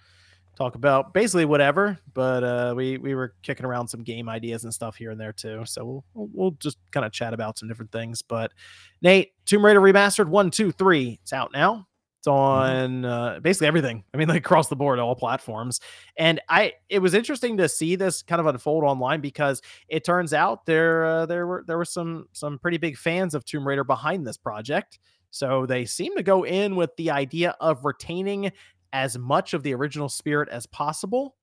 talk 0.59 0.75
about 0.75 1.15
basically 1.15 1.47
whatever. 1.47 1.99
But 2.13 2.45
uh, 2.45 2.75
we 2.77 2.99
we 2.99 3.15
were 3.15 3.33
kicking 3.41 3.65
around 3.65 3.89
some 3.89 4.03
game 4.03 4.29
ideas 4.29 4.65
and 4.65 4.75
stuff 4.75 4.95
here 4.97 5.11
and 5.11 5.19
there 5.19 5.33
too. 5.33 5.65
So 5.65 6.05
we'll 6.13 6.29
we'll 6.35 6.51
just 6.51 6.77
kind 6.91 7.07
of 7.07 7.13
chat 7.13 7.33
about 7.33 7.59
some 7.59 7.69
different 7.71 7.93
things. 7.93 8.21
But 8.21 8.53
Nate, 9.01 9.33
Tomb 9.47 9.65
Raider 9.65 9.81
remastered 9.81 10.29
one, 10.29 10.51
two, 10.51 10.71
three. 10.71 11.19
It's 11.23 11.33
out 11.33 11.51
now. 11.55 11.87
It's 12.25 12.29
mm-hmm. 12.31 13.05
on 13.05 13.05
uh, 13.05 13.41
basically 13.41 13.67
everything. 13.67 14.03
I 14.15 14.17
mean, 14.17 14.29
like 14.29 14.39
across 14.39 14.69
the 14.69 14.77
board, 14.77 14.99
all 14.99 15.15
platforms. 15.15 15.81
And 16.17 16.41
I, 16.49 16.73
it 16.89 17.01
was 17.01 17.13
interesting 17.13 17.59
to 17.59 17.69
see 17.69 17.97
this 17.97 18.23
kind 18.23 18.41
of 18.41 18.47
unfold 18.47 18.83
online 18.83 19.21
because 19.21 19.61
it 19.89 20.05
turns 20.05 20.33
out 20.33 20.65
there, 20.65 21.05
uh, 21.05 21.27
there 21.27 21.47
were 21.47 21.65
there 21.67 21.77
were 21.77 21.85
some 21.85 22.27
some 22.33 22.59
pretty 22.59 22.79
big 22.79 22.97
fans 22.97 23.35
of 23.35 23.45
Tomb 23.45 23.69
Raider 23.69 23.85
behind 23.85 24.27
this 24.27 24.39
project. 24.39 24.99
So 25.31 25.67
they 25.67 25.85
seem 25.85 26.17
to 26.17 26.23
go 26.23 26.47
in 26.47 26.77
with 26.77 26.97
the 26.97 27.11
idea 27.11 27.57
of 27.61 27.85
retaining 27.85 28.53
as 28.95 29.19
much 29.19 29.53
of 29.53 29.63
the 29.63 29.75
original 29.75 30.09
spirit 30.09 30.49
as 30.49 30.65
possible. 30.65 31.37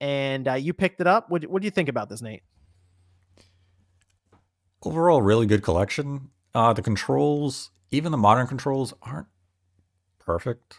And 0.00 0.48
uh, 0.48 0.54
you 0.54 0.72
picked 0.72 1.00
it 1.00 1.06
up. 1.06 1.30
What, 1.30 1.44
what 1.44 1.62
do 1.62 1.66
you 1.66 1.70
think 1.70 1.88
about 1.88 2.08
this, 2.08 2.22
Nate? 2.22 2.42
Overall, 4.82 5.22
really 5.22 5.46
good 5.46 5.62
collection. 5.62 6.30
Uh, 6.54 6.72
the 6.72 6.82
controls, 6.82 7.70
even 7.90 8.10
the 8.10 8.18
modern 8.18 8.46
controls, 8.46 8.94
aren't 9.02 9.26
perfect. 10.28 10.78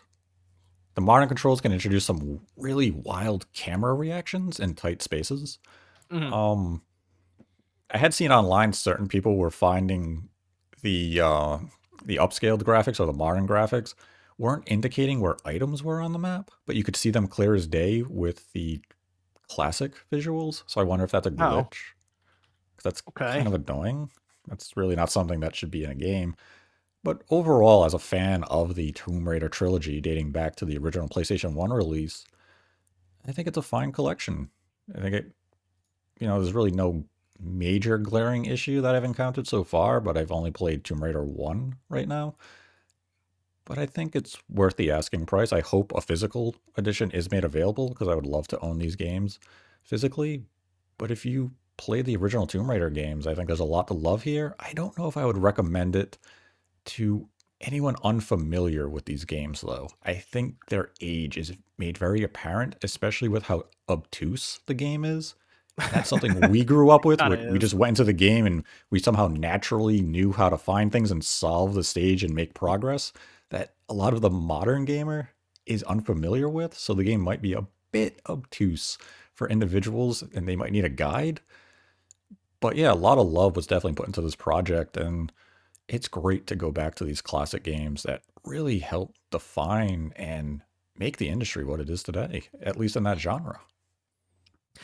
The 0.95 1.01
modern 1.01 1.27
controls 1.27 1.61
can 1.61 1.71
introduce 1.71 2.05
some 2.05 2.41
really 2.57 2.91
wild 2.91 3.51
camera 3.53 3.93
reactions 3.95 4.59
in 4.59 4.75
tight 4.75 5.01
spaces. 5.01 5.59
Mhm. 6.09 6.31
Um, 6.33 6.83
I 7.91 7.97
had 7.97 8.13
seen 8.13 8.31
online 8.31 8.73
certain 8.73 9.07
people 9.07 9.37
were 9.37 9.49
finding 9.51 10.29
the 10.81 11.19
uh, 11.21 11.59
the 12.05 12.17
upscaled 12.17 12.63
graphics 12.63 12.99
or 12.99 13.05
the 13.05 13.13
modern 13.13 13.47
graphics 13.47 13.93
weren't 14.37 14.63
indicating 14.67 15.19
where 15.19 15.37
items 15.45 15.83
were 15.83 15.99
on 16.01 16.13
the 16.13 16.19
map, 16.19 16.51
but 16.65 16.75
you 16.75 16.83
could 16.83 16.95
see 16.95 17.09
them 17.09 17.27
clear 17.27 17.55
as 17.55 17.67
day 17.67 18.03
with 18.03 18.51
the 18.53 18.81
classic 19.49 19.95
visuals. 20.11 20.63
So 20.67 20.81
I 20.81 20.85
wonder 20.85 21.05
if 21.05 21.11
that's 21.11 21.27
a 21.27 21.31
glitch. 21.31 21.39
Oh, 21.39 21.63
glitch. 21.69 21.93
'cause 22.77 22.83
That's 22.83 23.03
kind 23.33 23.47
of 23.47 23.53
annoying. 23.53 24.11
That's 24.47 24.75
really 24.77 24.95
not 24.95 25.11
something 25.11 25.39
that 25.41 25.55
should 25.55 25.71
be 25.71 25.83
in 25.83 25.91
a 25.91 25.95
game. 25.95 26.35
But 27.03 27.23
overall, 27.29 27.85
as 27.85 27.93
a 27.93 27.99
fan 27.99 28.43
of 28.45 28.75
the 28.75 28.91
Tomb 28.91 29.27
Raider 29.27 29.49
trilogy 29.49 30.01
dating 30.01 30.31
back 30.31 30.55
to 30.57 30.65
the 30.65 30.77
original 30.77 31.07
PlayStation 31.07 31.53
1 31.53 31.71
release, 31.71 32.25
I 33.27 33.31
think 33.31 33.47
it's 33.47 33.57
a 33.57 33.61
fine 33.61 33.91
collection. 33.91 34.49
I 34.95 35.01
think 35.01 35.15
it, 35.15 35.31
you 36.19 36.27
know, 36.27 36.39
there's 36.39 36.53
really 36.53 36.71
no 36.71 37.05
major 37.41 37.97
glaring 37.97 38.45
issue 38.45 38.81
that 38.81 38.95
I've 38.95 39.05
encountered 39.05 39.47
so 39.47 39.63
far, 39.63 40.01
but 40.01 40.17
I've 40.17 40.31
only 40.31 40.51
played 40.51 40.83
Tomb 40.83 41.03
Raider 41.03 41.23
1 41.23 41.75
right 41.87 42.07
now. 42.07 42.35
But 43.63 43.77
I 43.77 43.85
think 43.85 44.15
it's 44.15 44.37
worth 44.49 44.75
the 44.75 44.91
asking 44.91 45.27
price. 45.27 45.53
I 45.53 45.61
hope 45.61 45.93
a 45.95 46.01
physical 46.01 46.55
edition 46.75 47.11
is 47.11 47.31
made 47.31 47.45
available 47.45 47.89
because 47.89 48.07
I 48.07 48.15
would 48.15 48.25
love 48.25 48.47
to 48.49 48.59
own 48.59 48.79
these 48.79 48.95
games 48.95 49.39
physically. 49.83 50.43
But 50.97 51.11
if 51.11 51.25
you 51.25 51.51
play 51.77 52.01
the 52.01 52.17
original 52.17 52.47
Tomb 52.47 52.69
Raider 52.69 52.89
games, 52.89 53.25
I 53.25 53.35
think 53.35 53.47
there's 53.47 53.59
a 53.59 53.65
lot 53.65 53.87
to 53.87 53.93
love 53.93 54.23
here. 54.23 54.55
I 54.59 54.73
don't 54.73 54.97
know 54.97 55.07
if 55.07 55.15
I 55.15 55.25
would 55.25 55.37
recommend 55.37 55.95
it 55.95 56.17
to 56.89 57.27
anyone 57.61 57.95
unfamiliar 58.03 58.89
with 58.89 59.05
these 59.05 59.25
games, 59.25 59.61
though. 59.61 59.89
I 60.03 60.13
think 60.13 60.67
their 60.67 60.91
age 61.01 61.37
is 61.37 61.53
made 61.77 61.97
very 61.97 62.23
apparent, 62.23 62.75
especially 62.83 63.27
with 63.27 63.43
how 63.43 63.65
obtuse 63.87 64.59
the 64.65 64.73
game 64.73 65.03
is. 65.05 65.35
That's 65.77 66.09
something 66.09 66.49
we 66.49 66.63
grew 66.65 66.89
up 66.89 67.05
with. 67.05 67.21
We 67.21 67.51
we 67.51 67.59
just 67.59 67.73
went 67.73 67.91
into 67.91 68.03
the 68.03 68.13
game 68.13 68.45
and 68.45 68.63
we 68.89 68.99
somehow 68.99 69.27
naturally 69.27 70.01
knew 70.01 70.31
how 70.31 70.49
to 70.49 70.57
find 70.57 70.91
things 70.91 71.11
and 71.11 71.23
solve 71.23 71.73
the 71.73 71.83
stage 71.83 72.23
and 72.23 72.33
make 72.33 72.53
progress 72.53 73.13
that 73.49 73.75
a 73.87 73.93
lot 73.93 74.13
of 74.13 74.21
the 74.21 74.29
modern 74.29 74.85
gamer 74.85 75.29
is 75.65 75.83
unfamiliar 75.83 76.49
with. 76.49 76.77
So 76.77 76.93
the 76.93 77.03
game 77.03 77.21
might 77.21 77.41
be 77.41 77.53
a 77.53 77.67
bit 77.91 78.21
obtuse 78.27 78.97
for 79.33 79.49
individuals 79.49 80.23
and 80.33 80.47
they 80.47 80.55
might 80.55 80.71
need 80.71 80.85
a 80.85 80.89
guide. 80.89 81.41
But 82.59 82.75
yeah, 82.75 82.91
a 82.91 82.93
lot 82.93 83.17
of 83.17 83.27
love 83.27 83.55
was 83.55 83.67
definitely 83.67 83.95
put 83.95 84.07
into 84.07 84.21
this 84.21 84.35
project. 84.35 84.97
And 84.97 85.31
it's 85.89 86.07
great 86.07 86.47
to 86.47 86.55
go 86.55 86.71
back 86.71 86.95
to 86.95 87.03
these 87.03 87.21
classic 87.21 87.63
games 87.63 88.03
that 88.03 88.21
really 88.45 88.79
help 88.79 89.15
define 89.31 90.13
and 90.15 90.61
make 90.97 91.17
the 91.17 91.27
industry 91.27 91.65
what 91.65 91.79
it 91.79 91.89
is 91.89 92.03
today, 92.03 92.43
at 92.61 92.77
least 92.77 92.95
in 92.95 93.03
that 93.03 93.19
genre. 93.19 93.59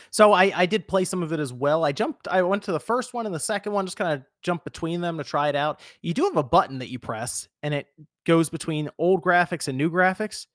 So 0.09 0.33
I 0.33 0.51
I 0.55 0.65
did 0.65 0.87
play 0.87 1.05
some 1.05 1.23
of 1.23 1.31
it 1.31 1.39
as 1.39 1.53
well. 1.53 1.85
I 1.85 1.91
jumped 1.91 2.27
I 2.27 2.41
went 2.41 2.63
to 2.63 2.71
the 2.71 2.79
first 2.79 3.13
one 3.13 3.25
and 3.25 3.33
the 3.33 3.39
second 3.39 3.71
one, 3.71 3.85
just 3.85 3.97
kinda 3.97 4.25
jumped 4.41 4.65
between 4.65 4.99
them 4.99 5.17
to 5.17 5.23
try 5.23 5.47
it 5.47 5.55
out. 5.55 5.79
You 6.01 6.13
do 6.13 6.23
have 6.23 6.37
a 6.37 6.43
button 6.43 6.79
that 6.79 6.89
you 6.89 6.99
press, 6.99 7.47
and 7.63 7.73
it 7.73 7.87
goes 8.25 8.49
between 8.49 8.89
old 8.97 9.21
graphics 9.21 9.67
and 9.67 9.77
new 9.77 9.91
graphics 9.91 10.47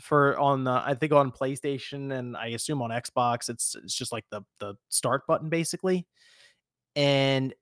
for 0.00 0.38
on 0.38 0.64
the 0.64 0.70
I 0.72 0.94
think 0.94 1.12
on 1.12 1.30
PlayStation 1.30 2.12
and 2.12 2.36
I 2.36 2.48
assume 2.48 2.80
on 2.82 2.90
Xbox, 2.90 3.50
it's 3.50 3.76
it's 3.76 3.94
just 3.94 4.10
like 4.10 4.24
the 4.30 4.42
the 4.58 4.74
start 4.88 5.26
button 5.26 5.50
basically. 5.50 6.06
And 6.96 7.54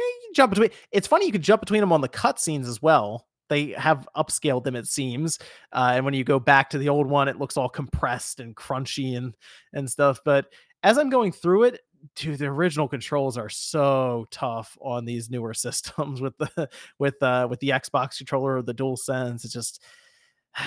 know, 0.00 0.06
you 0.06 0.20
can 0.26 0.34
jump 0.34 0.50
between 0.50 0.70
it's 0.92 1.06
funny 1.06 1.26
you 1.26 1.32
can 1.32 1.42
jump 1.42 1.60
between 1.60 1.80
them 1.80 1.92
on 1.92 2.00
the 2.00 2.08
cutscenes 2.08 2.66
as 2.66 2.80
well. 2.82 3.26
They 3.50 3.68
have 3.72 4.08
upscaled 4.16 4.64
them, 4.64 4.74
it 4.74 4.86
seems. 4.86 5.38
Uh, 5.72 5.92
and 5.94 6.04
when 6.04 6.14
you 6.14 6.24
go 6.24 6.40
back 6.40 6.70
to 6.70 6.78
the 6.78 6.88
old 6.88 7.06
one, 7.06 7.28
it 7.28 7.38
looks 7.38 7.56
all 7.56 7.68
compressed 7.68 8.40
and 8.40 8.56
crunchy 8.56 9.16
and 9.16 9.34
and 9.72 9.90
stuff. 9.90 10.20
But 10.24 10.46
as 10.82 10.98
I'm 10.98 11.10
going 11.10 11.32
through 11.32 11.64
it, 11.64 11.80
dude, 12.16 12.38
the 12.38 12.46
original 12.46 12.88
controls 12.88 13.36
are 13.36 13.48
so 13.48 14.26
tough 14.30 14.76
on 14.80 15.04
these 15.04 15.30
newer 15.30 15.54
systems 15.54 16.20
with 16.20 16.36
the 16.38 16.68
with 16.98 17.22
uh 17.22 17.46
with 17.50 17.60
the 17.60 17.70
Xbox 17.70 18.18
controller 18.18 18.56
or 18.56 18.62
the 18.62 18.74
Dual 18.74 18.96
Sense. 18.96 19.44
It's 19.44 19.54
just 19.54 19.82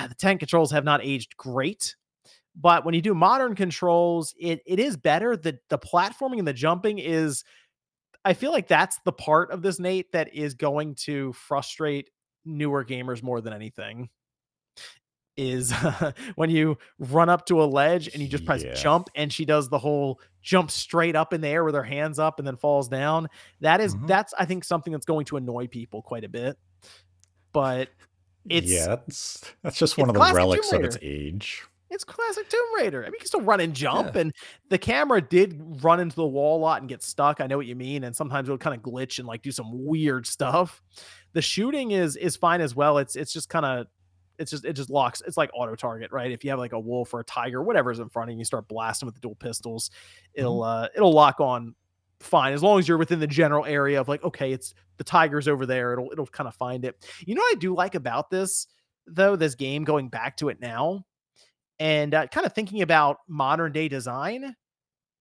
the 0.08 0.16
tank 0.16 0.40
controls 0.40 0.72
have 0.72 0.84
not 0.84 1.04
aged 1.04 1.38
great. 1.38 1.96
But 2.60 2.86
when 2.86 2.96
you 2.96 3.02
do 3.02 3.14
modern 3.14 3.56
controls, 3.56 4.34
it 4.40 4.62
it 4.66 4.80
is 4.80 4.98
better. 4.98 5.38
The 5.38 5.60
the 5.70 5.78
platforming 5.78 6.40
and 6.40 6.48
the 6.48 6.54
jumping 6.54 7.00
is 7.00 7.44
I 8.28 8.34
feel 8.34 8.52
like 8.52 8.68
that's 8.68 9.00
the 9.06 9.14
part 9.14 9.52
of 9.52 9.62
this, 9.62 9.80
Nate, 9.80 10.12
that 10.12 10.34
is 10.34 10.54
going 10.54 10.96
to 10.96 11.32
frustrate 11.32 12.10
newer 12.44 12.84
gamers 12.84 13.24
more 13.24 13.40
than 13.40 13.54
anything 13.54 14.10
is 15.38 15.72
when 16.36 16.50
you 16.50 16.78
run 17.00 17.30
up 17.30 17.46
to 17.46 17.64
a 17.64 17.66
ledge 17.66 18.10
and 18.10 18.22
you 18.22 18.28
just 18.28 18.44
press 18.44 18.64
Yeah. 18.64 18.74
jump 18.74 19.10
and 19.16 19.32
she 19.32 19.46
does 19.46 19.70
the 19.70 19.78
whole 19.78 20.20
jump 20.42 20.72
straight 20.72 21.16
up 21.16 21.32
in 21.32 21.40
the 21.40 21.48
air 21.48 21.64
with 21.64 21.76
her 21.76 21.84
hands 21.84 22.20
up 22.20 22.40
and 22.40 22.46
then 22.48 22.58
falls 22.58 22.90
down. 22.90 23.30
That 23.62 23.80
is 23.80 23.94
hmm 23.94 24.08
that's 24.08 24.34
I 24.38 24.44
think 24.44 24.66
something 24.66 24.92
that's 24.92 25.06
going 25.06 25.26
to 25.28 25.38
annoy 25.38 25.68
people 25.68 26.02
quite 26.02 26.26
a 26.26 26.30
bit. 26.30 26.58
But 27.54 27.90
it's 28.50 28.70
Yeah, 28.70 28.88
that's 28.88 29.54
that's 29.64 29.78
just 29.78 29.98
one 29.98 30.10
of 30.10 30.16
the 30.16 30.34
relics 30.34 30.74
of 30.74 30.84
its 30.84 30.98
age. 31.02 31.64
It's 31.90 32.04
classic 32.04 32.50
Tomb 32.50 32.60
Raider. 32.76 33.02
I 33.02 33.06
mean, 33.06 33.14
you 33.14 33.20
can 33.20 33.28
still 33.28 33.42
run 33.42 33.60
and 33.62 33.74
jump, 33.74 34.16
Yeah. 34.16 34.22
and 34.22 34.34
the 34.70 34.78
camera 34.78 35.22
did 35.22 35.62
run 35.84 36.00
into 36.00 36.16
the 36.16 36.26
wall 36.26 36.58
a 36.58 36.62
lot 36.62 36.82
and 36.82 36.90
get 36.90 37.02
stuck. 37.02 37.40
I 37.40 37.48
know 37.48 37.58
what 37.58 37.66
you 37.66 37.76
mean, 37.76 38.04
and 38.04 38.16
sometimes 38.16 38.48
it'll 38.50 38.58
kind 38.58 38.76
of 38.76 38.82
glitch 38.82 39.20
and 39.20 39.28
like 39.28 39.42
do 39.42 39.52
some 39.52 39.86
weird 39.86 40.28
stuff. 40.28 40.82
The 41.34 41.42
shooting 41.42 41.92
is 41.92 42.16
is 42.18 42.36
fine 42.36 42.62
as 42.62 42.76
well. 42.76 42.98
It's 42.98 43.16
it's 43.16 43.32
just 43.32 43.50
kind 43.50 43.66
of 43.66 43.88
it's 44.38 44.52
just 44.52 44.66
it 44.66 44.74
just 44.74 44.90
locks. 44.90 45.22
It's 45.26 45.38
like 45.38 45.50
auto 45.54 45.76
target, 45.76 46.12
right? 46.12 46.30
If 46.32 46.44
you 46.44 46.50
have 46.52 46.60
like 46.60 46.74
a 46.74 46.80
wolf 46.80 47.14
or 47.14 47.22
a 47.22 47.24
tiger, 47.24 47.64
whatever's 47.64 48.00
in 48.00 48.10
front 48.10 48.30
of 48.30 48.34
you, 48.34 48.40
you 48.40 48.46
start 48.46 48.68
blasting 48.68 49.06
with 49.08 49.16
the 49.16 49.22
dual 49.22 49.36
pistols, 49.36 49.90
hmm 50.36 50.42
it'll 50.42 50.64
uh 50.64 50.88
it'll 50.96 51.14
lock 51.14 51.40
on 51.40 51.74
fine 52.20 52.52
as 52.54 52.62
long 52.62 52.80
as 52.80 52.88
you're 52.88 52.98
within 52.98 53.20
the 53.20 53.28
general 53.28 53.66
area 53.66 54.00
of 54.00 54.08
like 54.08 54.24
okay, 54.24 54.52
it's 54.52 54.74
the 54.98 55.04
tiger's 55.06 55.48
over 55.48 55.66
there. 55.66 55.94
It'll 55.94 56.12
it'll 56.12 56.28
kind 56.28 56.48
of 56.50 56.54
find 56.56 56.84
it. 56.86 57.08
You 57.26 57.34
know 57.34 57.42
what 57.42 57.56
I 57.56 57.60
do 57.60 57.74
like 57.74 57.96
about 57.96 58.30
this 58.30 58.68
though, 59.08 59.36
this 59.38 59.56
game 59.56 59.86
going 59.86 60.10
back 60.10 60.36
to 60.38 60.50
it 60.50 60.60
now 60.60 61.06
and 61.80 62.14
uh, 62.14 62.28
kind 62.28 62.46
of 62.46 62.54
thinking 62.54 62.82
about 62.82 63.18
modern 63.28 63.72
day 63.72 63.88
design. 63.88 64.56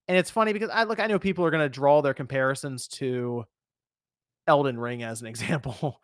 And 0.08 0.16
it's 0.16 0.30
funny 0.30 0.52
because 0.52 0.70
I 0.70 0.84
look, 0.84 1.00
I 1.00 1.06
know 1.06 1.18
people 1.18 1.44
are 1.44 1.50
going 1.50 1.64
to 1.64 1.68
draw 1.68 2.00
their 2.00 2.14
comparisons 2.14 2.88
to 2.88 3.44
Elden 4.46 4.78
Ring 4.78 5.02
as 5.02 5.20
an 5.20 5.26
example. 5.28 6.00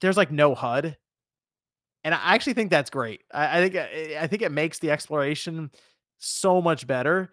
There's 0.00 0.16
like 0.16 0.30
no 0.30 0.54
HUD, 0.54 0.96
and 2.04 2.14
I 2.14 2.34
actually 2.34 2.54
think 2.54 2.70
that's 2.70 2.90
great. 2.90 3.22
I, 3.32 3.58
I 3.58 3.62
think 3.62 3.74
uh, 3.76 4.20
I 4.20 4.26
think 4.26 4.42
it 4.42 4.52
makes 4.52 4.78
the 4.78 4.90
exploration 4.90 5.70
so 6.18 6.60
much 6.60 6.86
better, 6.86 7.32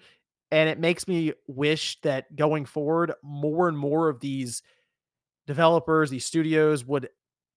and 0.51 0.69
it 0.69 0.79
makes 0.79 1.07
me 1.07 1.33
wish 1.47 1.99
that 2.01 2.35
going 2.35 2.65
forward, 2.65 3.13
more 3.23 3.67
and 3.67 3.77
more 3.77 4.09
of 4.09 4.19
these 4.19 4.63
developers, 5.47 6.09
these 6.09 6.25
studios 6.25 6.85
would 6.85 7.09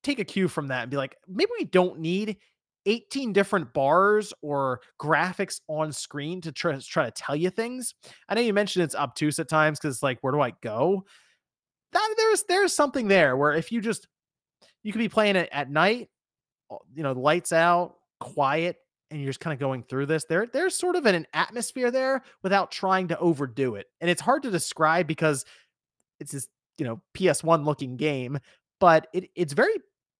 take 0.02 0.18
a 0.18 0.24
cue 0.24 0.48
from 0.48 0.68
that 0.68 0.82
and 0.82 0.90
be 0.90 0.96
like, 0.96 1.16
maybe 1.28 1.50
we 1.58 1.64
don't 1.64 1.98
need 2.00 2.36
18 2.86 3.32
different 3.32 3.72
bars 3.72 4.32
or 4.42 4.80
graphics 5.00 5.60
on 5.68 5.92
screen 5.92 6.40
to 6.42 6.52
try, 6.52 6.78
try 6.78 7.04
to 7.04 7.10
tell 7.10 7.36
you 7.36 7.50
things. 7.50 7.94
I 8.28 8.34
know 8.34 8.40
you 8.40 8.52
mentioned 8.52 8.84
it's 8.84 8.94
obtuse 8.94 9.38
at 9.38 9.48
times 9.48 9.78
because 9.78 9.96
it's 9.96 10.02
like, 10.02 10.18
where 10.20 10.32
do 10.32 10.40
I 10.40 10.52
go? 10.62 11.04
That 11.92 12.14
there's 12.16 12.42
there's 12.48 12.74
something 12.74 13.08
there 13.08 13.36
where 13.36 13.52
if 13.52 13.70
you 13.70 13.80
just 13.80 14.08
you 14.82 14.92
could 14.92 14.98
be 14.98 15.08
playing 15.08 15.36
it 15.36 15.48
at 15.52 15.70
night, 15.70 16.08
you 16.94 17.02
know, 17.02 17.12
lights 17.12 17.52
out, 17.52 17.96
quiet, 18.20 18.76
and 19.10 19.20
you're 19.20 19.30
just 19.30 19.40
kind 19.40 19.54
of 19.54 19.60
going 19.60 19.84
through 19.84 20.06
this. 20.06 20.24
There, 20.24 20.46
there's 20.46 20.74
sort 20.74 20.96
of 20.96 21.06
an, 21.06 21.14
an 21.14 21.26
atmosphere 21.34 21.90
there 21.90 22.22
without 22.42 22.70
trying 22.70 23.08
to 23.08 23.18
overdo 23.18 23.76
it. 23.76 23.86
And 24.00 24.10
it's 24.10 24.20
hard 24.20 24.42
to 24.42 24.50
describe 24.50 25.06
because 25.06 25.44
it's 26.20 26.32
this, 26.32 26.48
you 26.78 26.84
know, 26.84 27.00
PS1 27.16 27.64
looking 27.64 27.96
game, 27.96 28.38
but 28.80 29.06
it 29.14 29.30
it's 29.34 29.52
very 29.52 29.74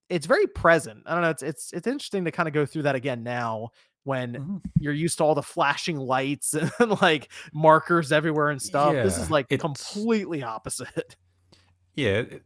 it's 0.08 0.26
very 0.26 0.46
present. 0.46 1.02
I 1.06 1.12
don't 1.14 1.22
know, 1.22 1.30
it's 1.30 1.42
it's 1.42 1.72
it's 1.72 1.86
interesting 1.86 2.24
to 2.26 2.30
kind 2.30 2.48
of 2.48 2.54
go 2.54 2.66
through 2.66 2.82
that 2.82 2.94
again 2.94 3.22
now 3.22 3.70
when 4.04 4.34
hmm 4.34 4.56
you're 4.78 4.92
used 4.92 5.18
to 5.18 5.24
all 5.24 5.34
the 5.34 5.42
flashing 5.42 5.96
lights 5.96 6.54
and 6.78 7.00
like 7.00 7.30
markers 7.52 8.12
everywhere 8.12 8.50
and 8.50 8.60
stuff. 8.60 9.00
This 9.02 9.18
is 9.18 9.30
like 9.30 9.48
completely 9.58 10.42
opposite. 10.42 11.16
yeah. 11.94 12.20
it- 12.20 12.44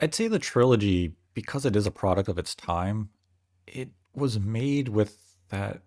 I'd 0.00 0.14
say 0.14 0.28
the 0.28 0.38
trilogy, 0.38 1.14
because 1.34 1.64
it 1.66 1.74
is 1.76 1.86
a 1.86 1.90
product 1.90 2.28
of 2.28 2.38
its 2.38 2.54
time, 2.54 3.10
it 3.66 3.90
was 4.14 4.38
made 4.38 4.88
with 4.88 5.38
that 5.48 5.82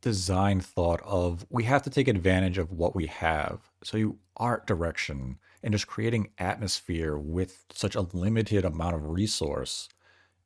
design 0.00 0.60
thought 0.60 1.00
of 1.04 1.46
we 1.50 1.64
have 1.64 1.82
to 1.82 1.90
take 1.90 2.08
advantage 2.08 2.58
of 2.58 2.72
what 2.72 2.96
we 2.96 3.06
have. 3.06 3.70
So 3.84 3.98
you 3.98 4.18
art 4.38 4.66
direction 4.66 5.38
and 5.62 5.72
just 5.72 5.86
creating 5.88 6.30
atmosphere 6.38 7.18
with 7.18 7.66
such 7.72 7.94
a 7.96 8.02
limited 8.14 8.64
amount 8.64 8.94
of 8.96 9.06
resource 9.08 9.88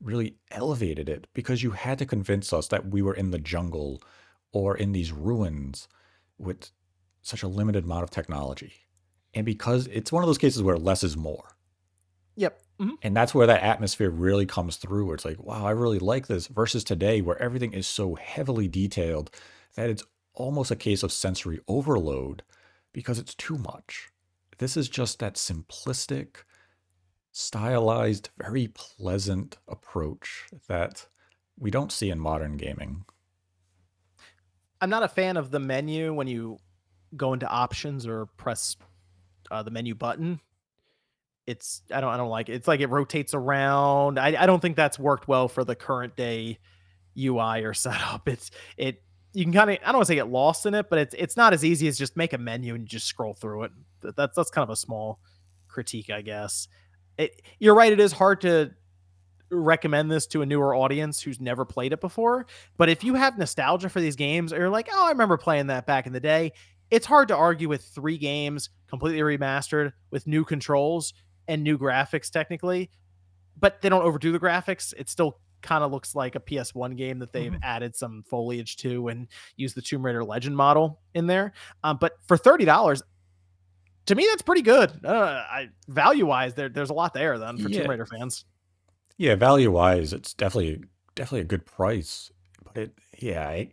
really 0.02 0.36
elevated 0.50 1.08
it 1.08 1.26
because 1.34 1.62
you 1.62 1.72
had 1.72 1.98
to 1.98 2.06
convince 2.06 2.52
us 2.52 2.68
that 2.68 2.86
we 2.90 3.02
were 3.02 3.14
in 3.14 3.30
the 3.30 3.38
jungle 3.38 4.02
or 4.52 4.76
in 4.76 4.92
these 4.92 5.12
ruins 5.12 5.88
with 6.38 6.70
such 7.22 7.42
a 7.42 7.48
limited 7.48 7.84
amount 7.84 8.04
of 8.04 8.10
technology. 8.10 8.74
And 9.34 9.46
because 9.46 9.86
it's 9.88 10.12
one 10.12 10.22
of 10.22 10.26
those 10.28 10.38
cases 10.38 10.62
where 10.62 10.78
less 10.78 11.02
is 11.02 11.16
more. 11.16 11.56
Yep. 12.36 12.60
Mhm. 12.80 12.96
And 13.02 13.16
that's 13.16 13.34
where 13.34 13.46
that 13.46 13.62
atmosphere 13.62 14.10
really 14.10 14.46
comes 14.46 14.76
through. 14.76 15.06
Where 15.06 15.14
it's 15.14 15.24
like, 15.24 15.42
wow, 15.42 15.64
I 15.66 15.70
really 15.70 15.98
like 15.98 16.26
this. 16.26 16.46
Versus 16.48 16.82
today, 16.84 17.20
where 17.20 17.40
everything 17.40 17.72
is 17.72 17.86
so 17.86 18.14
heavily 18.14 18.68
detailed 18.68 19.30
that 19.76 19.90
it's 19.90 20.02
almost 20.34 20.70
a 20.70 20.76
case 20.76 21.02
of 21.02 21.12
sensory 21.12 21.60
overload 21.68 22.42
because 22.92 23.18
it's 23.18 23.34
too 23.34 23.58
much. 23.58 24.08
This 24.58 24.76
is 24.76 24.88
just 24.88 25.18
that 25.18 25.34
simplistic, 25.34 26.38
stylized, 27.34 28.30
very 28.38 28.68
pleasant 28.68 29.58
approach 29.66 30.46
that 30.68 31.04
we 31.58 31.68
don't 31.68 31.90
see 31.90 32.08
in 32.10 32.18
modern 32.18 32.56
gaming. 32.56 33.04
I'm 34.80 34.88
not 34.88 35.02
a 35.02 35.08
fan 35.08 35.36
of 35.36 35.50
the 35.50 35.58
menu 35.58 36.14
when 36.14 36.28
you 36.28 36.58
go 37.16 37.32
into 37.32 37.48
options 37.48 38.06
or 38.06 38.26
press 38.36 38.76
uh, 39.50 39.64
the 39.64 39.72
menu 39.72 39.96
button. 39.96 40.40
It's 41.46 41.82
I 41.90 42.00
don't 42.00 42.10
I 42.10 42.16
don't 42.16 42.30
like 42.30 42.48
it. 42.48 42.54
It's 42.54 42.68
like 42.68 42.80
it 42.80 42.88
rotates 42.88 43.34
around. 43.34 44.18
I, 44.18 44.42
I 44.42 44.46
don't 44.46 44.60
think 44.60 44.76
that's 44.76 44.98
worked 44.98 45.26
well 45.26 45.48
for 45.48 45.64
the 45.64 45.74
current 45.74 46.16
day 46.16 46.58
UI 47.18 47.64
or 47.64 47.74
setup. 47.74 48.28
It's 48.28 48.52
it 48.76 49.02
you 49.32 49.42
can 49.44 49.52
kind 49.52 49.70
of 49.70 49.78
I 49.82 49.86
don't 49.86 49.96
want 49.96 50.06
to 50.06 50.12
say 50.12 50.14
get 50.14 50.30
lost 50.30 50.66
in 50.66 50.74
it, 50.74 50.88
but 50.88 51.00
it's 51.00 51.14
it's 51.18 51.36
not 51.36 51.52
as 51.52 51.64
easy 51.64 51.88
as 51.88 51.98
just 51.98 52.16
make 52.16 52.32
a 52.32 52.38
menu 52.38 52.76
and 52.76 52.86
just 52.86 53.06
scroll 53.06 53.34
through 53.34 53.64
it. 53.64 53.72
That's 54.16 54.36
that's 54.36 54.50
kind 54.50 54.62
of 54.62 54.70
a 54.70 54.76
small 54.76 55.18
critique, 55.66 56.10
I 56.10 56.22
guess. 56.22 56.68
It, 57.18 57.42
you're 57.58 57.74
right. 57.74 57.92
It 57.92 58.00
is 58.00 58.12
hard 58.12 58.40
to 58.42 58.72
recommend 59.50 60.10
this 60.10 60.26
to 60.28 60.42
a 60.42 60.46
newer 60.46 60.74
audience 60.74 61.20
who's 61.20 61.40
never 61.40 61.64
played 61.64 61.92
it 61.92 62.00
before. 62.00 62.46
But 62.76 62.88
if 62.88 63.04
you 63.04 63.14
have 63.14 63.38
nostalgia 63.38 63.88
for 63.88 64.00
these 64.00 64.16
games, 64.16 64.52
or 64.52 64.58
you're 64.58 64.70
like, 64.70 64.88
oh, 64.92 65.06
I 65.06 65.10
remember 65.10 65.36
playing 65.36 65.68
that 65.68 65.86
back 65.86 66.06
in 66.06 66.12
the 66.12 66.20
day, 66.20 66.52
it's 66.90 67.06
hard 67.06 67.28
to 67.28 67.36
argue 67.36 67.68
with 67.68 67.84
three 67.84 68.18
games 68.18 68.70
completely 68.88 69.20
remastered 69.20 69.92
with 70.10 70.26
new 70.26 70.44
controls 70.44 71.14
and 71.48 71.62
new 71.62 71.78
graphics, 71.78 72.30
technically. 72.30 72.90
But 73.58 73.80
they 73.80 73.88
don't 73.88 74.02
overdo 74.02 74.32
the 74.32 74.40
graphics. 74.40 74.92
It 74.96 75.08
still 75.08 75.38
kind 75.62 75.82
of 75.82 75.90
looks 75.90 76.14
like 76.14 76.34
a 76.34 76.40
PS1 76.40 76.96
game 76.96 77.18
that 77.20 77.32
they've 77.32 77.52
mm-hmm. 77.52 77.62
added 77.62 77.96
some 77.96 78.22
foliage 78.28 78.76
to 78.76 79.08
and 79.08 79.28
used 79.56 79.74
the 79.74 79.82
Tomb 79.82 80.04
Raider 80.04 80.22
Legend 80.22 80.56
model 80.56 81.00
in 81.14 81.26
there. 81.26 81.52
Um, 81.82 81.96
but 82.00 82.12
for 82.26 82.36
thirty 82.36 82.64
dollars, 82.64 83.02
to 84.06 84.14
me, 84.14 84.26
that's 84.28 84.42
pretty 84.42 84.62
good. 84.62 85.04
Uh, 85.04 85.44
I 85.48 85.68
value 85.88 86.26
wise, 86.26 86.54
there 86.54 86.68
there's 86.68 86.90
a 86.90 86.94
lot 86.94 87.14
there 87.14 87.38
then 87.38 87.58
for 87.58 87.68
yeah. 87.68 87.80
Tomb 87.80 87.90
Raider 87.90 88.06
fans. 88.06 88.44
Yeah, 89.16 89.36
value 89.36 89.70
wise, 89.70 90.12
it's 90.12 90.34
definitely 90.34 90.82
definitely 91.14 91.40
a 91.40 91.44
good 91.44 91.64
price. 91.64 92.30
But 92.64 92.76
it, 92.76 92.94
yeah, 93.18 93.48
I, 93.48 93.70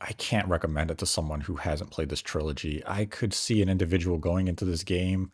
I 0.00 0.12
can't 0.12 0.48
recommend 0.48 0.90
it 0.90 0.98
to 0.98 1.06
someone 1.06 1.40
who 1.40 1.56
hasn't 1.56 1.90
played 1.90 2.08
this 2.08 2.22
trilogy. 2.22 2.82
I 2.86 3.04
could 3.04 3.34
see 3.34 3.62
an 3.62 3.68
individual 3.68 4.18
going 4.18 4.48
into 4.48 4.64
this 4.64 4.84
game, 4.84 5.32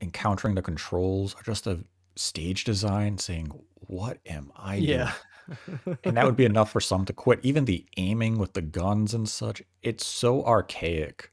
encountering 0.00 0.54
the 0.54 0.62
controls 0.62 1.34
or 1.34 1.42
just 1.42 1.66
a 1.66 1.80
stage 2.16 2.64
design, 2.64 3.18
saying, 3.18 3.50
"What 3.74 4.18
am 4.26 4.52
I 4.56 4.78
doing?" 4.78 4.90
Yeah. 4.90 5.12
and 6.04 6.16
that 6.16 6.24
would 6.24 6.36
be 6.36 6.46
enough 6.46 6.70
for 6.70 6.80
some 6.80 7.04
to 7.04 7.12
quit. 7.12 7.40
Even 7.42 7.64
the 7.64 7.84
aiming 7.96 8.38
with 8.38 8.54
the 8.54 8.62
guns 8.62 9.12
and 9.12 9.28
such, 9.28 9.62
it's 9.82 10.06
so 10.06 10.44
archaic. 10.44 11.30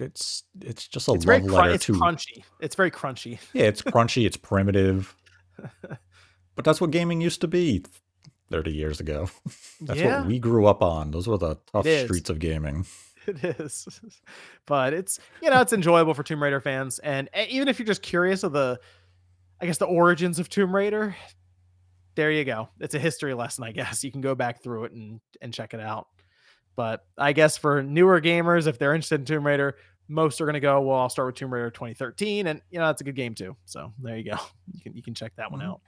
It's 0.00 0.44
it's 0.60 0.86
just 0.88 1.08
a 1.08 1.12
it's 1.12 1.26
love 1.26 1.40
very 1.40 1.48
letter 1.48 1.70
it's 1.70 1.86
to 1.86 1.92
crunchy. 1.94 2.44
It's 2.60 2.74
very 2.74 2.90
crunchy. 2.90 3.38
Yeah, 3.52 3.64
it's 3.64 3.82
crunchy. 3.82 4.26
It's 4.26 4.36
primitive. 4.36 5.14
but 5.82 6.64
that's 6.64 6.80
what 6.80 6.90
gaming 6.90 7.20
used 7.20 7.40
to 7.42 7.48
be 7.48 7.84
30 8.50 8.72
years 8.72 9.00
ago. 9.00 9.28
that's 9.80 10.00
Yeah, 10.00 10.18
what 10.20 10.26
we 10.26 10.38
grew 10.38 10.66
up 10.66 10.82
on. 10.82 11.10
Those 11.10 11.28
were 11.28 11.38
the 11.38 11.56
tough 11.72 11.86
streets 11.86 12.30
of 12.30 12.38
gaming. 12.38 12.86
It 13.26 13.44
is. 13.60 13.86
But 14.66 14.94
it's, 14.94 15.20
you 15.42 15.50
know, 15.50 15.60
it's 15.60 15.74
enjoyable 15.74 16.14
for 16.14 16.22
Tomb 16.22 16.42
Raider 16.42 16.60
fans. 16.60 16.98
And 17.00 17.28
e- 17.38 17.44
even 17.50 17.68
if 17.68 17.78
you're 17.78 17.86
just 17.86 18.02
curious 18.02 18.42
of 18.42 18.52
the, 18.52 18.80
I 19.60 19.66
guess, 19.66 19.76
the 19.78 19.84
origins 19.84 20.38
of 20.38 20.48
Tomb 20.48 20.74
Raider, 20.74 21.14
there 22.14 22.30
you 22.32 22.44
go. 22.44 22.70
It's 22.80 22.94
a 22.94 22.98
history 22.98 23.34
lesson, 23.34 23.62
I 23.64 23.72
guess. 23.72 24.02
You 24.02 24.10
can 24.10 24.22
go 24.22 24.34
back 24.34 24.62
through 24.62 24.84
it 24.84 24.92
and 24.92 25.20
and 25.42 25.52
check 25.52 25.74
it 25.74 25.80
out. 25.80 26.08
But 26.76 27.04
I 27.18 27.32
guess 27.32 27.58
for 27.58 27.82
newer 27.82 28.20
gamers, 28.22 28.66
if 28.66 28.78
they're 28.78 28.94
interested 28.94 29.20
in 29.20 29.26
Tomb 29.26 29.46
Raider, 29.46 29.76
most 30.10 30.40
are 30.40 30.44
going 30.44 30.54
to 30.54 30.60
go, 30.60 30.80
well, 30.80 30.98
I'll 30.98 31.08
start 31.08 31.26
with 31.26 31.36
Tomb 31.36 31.54
Raider 31.54 31.70
2013, 31.70 32.48
and 32.48 32.60
you 32.70 32.78
know 32.78 32.86
that's 32.86 33.00
a 33.00 33.04
good 33.04 33.14
game 33.14 33.34
too. 33.34 33.56
So 33.64 33.92
there 34.02 34.16
you 34.16 34.24
go. 34.24 34.36
You 34.72 34.80
can 34.82 34.94
you 34.94 35.02
can 35.02 35.14
check 35.14 35.32
that 35.36 35.50
one 35.50 35.60
Mhm. 35.60 35.66
out. 35.68 35.80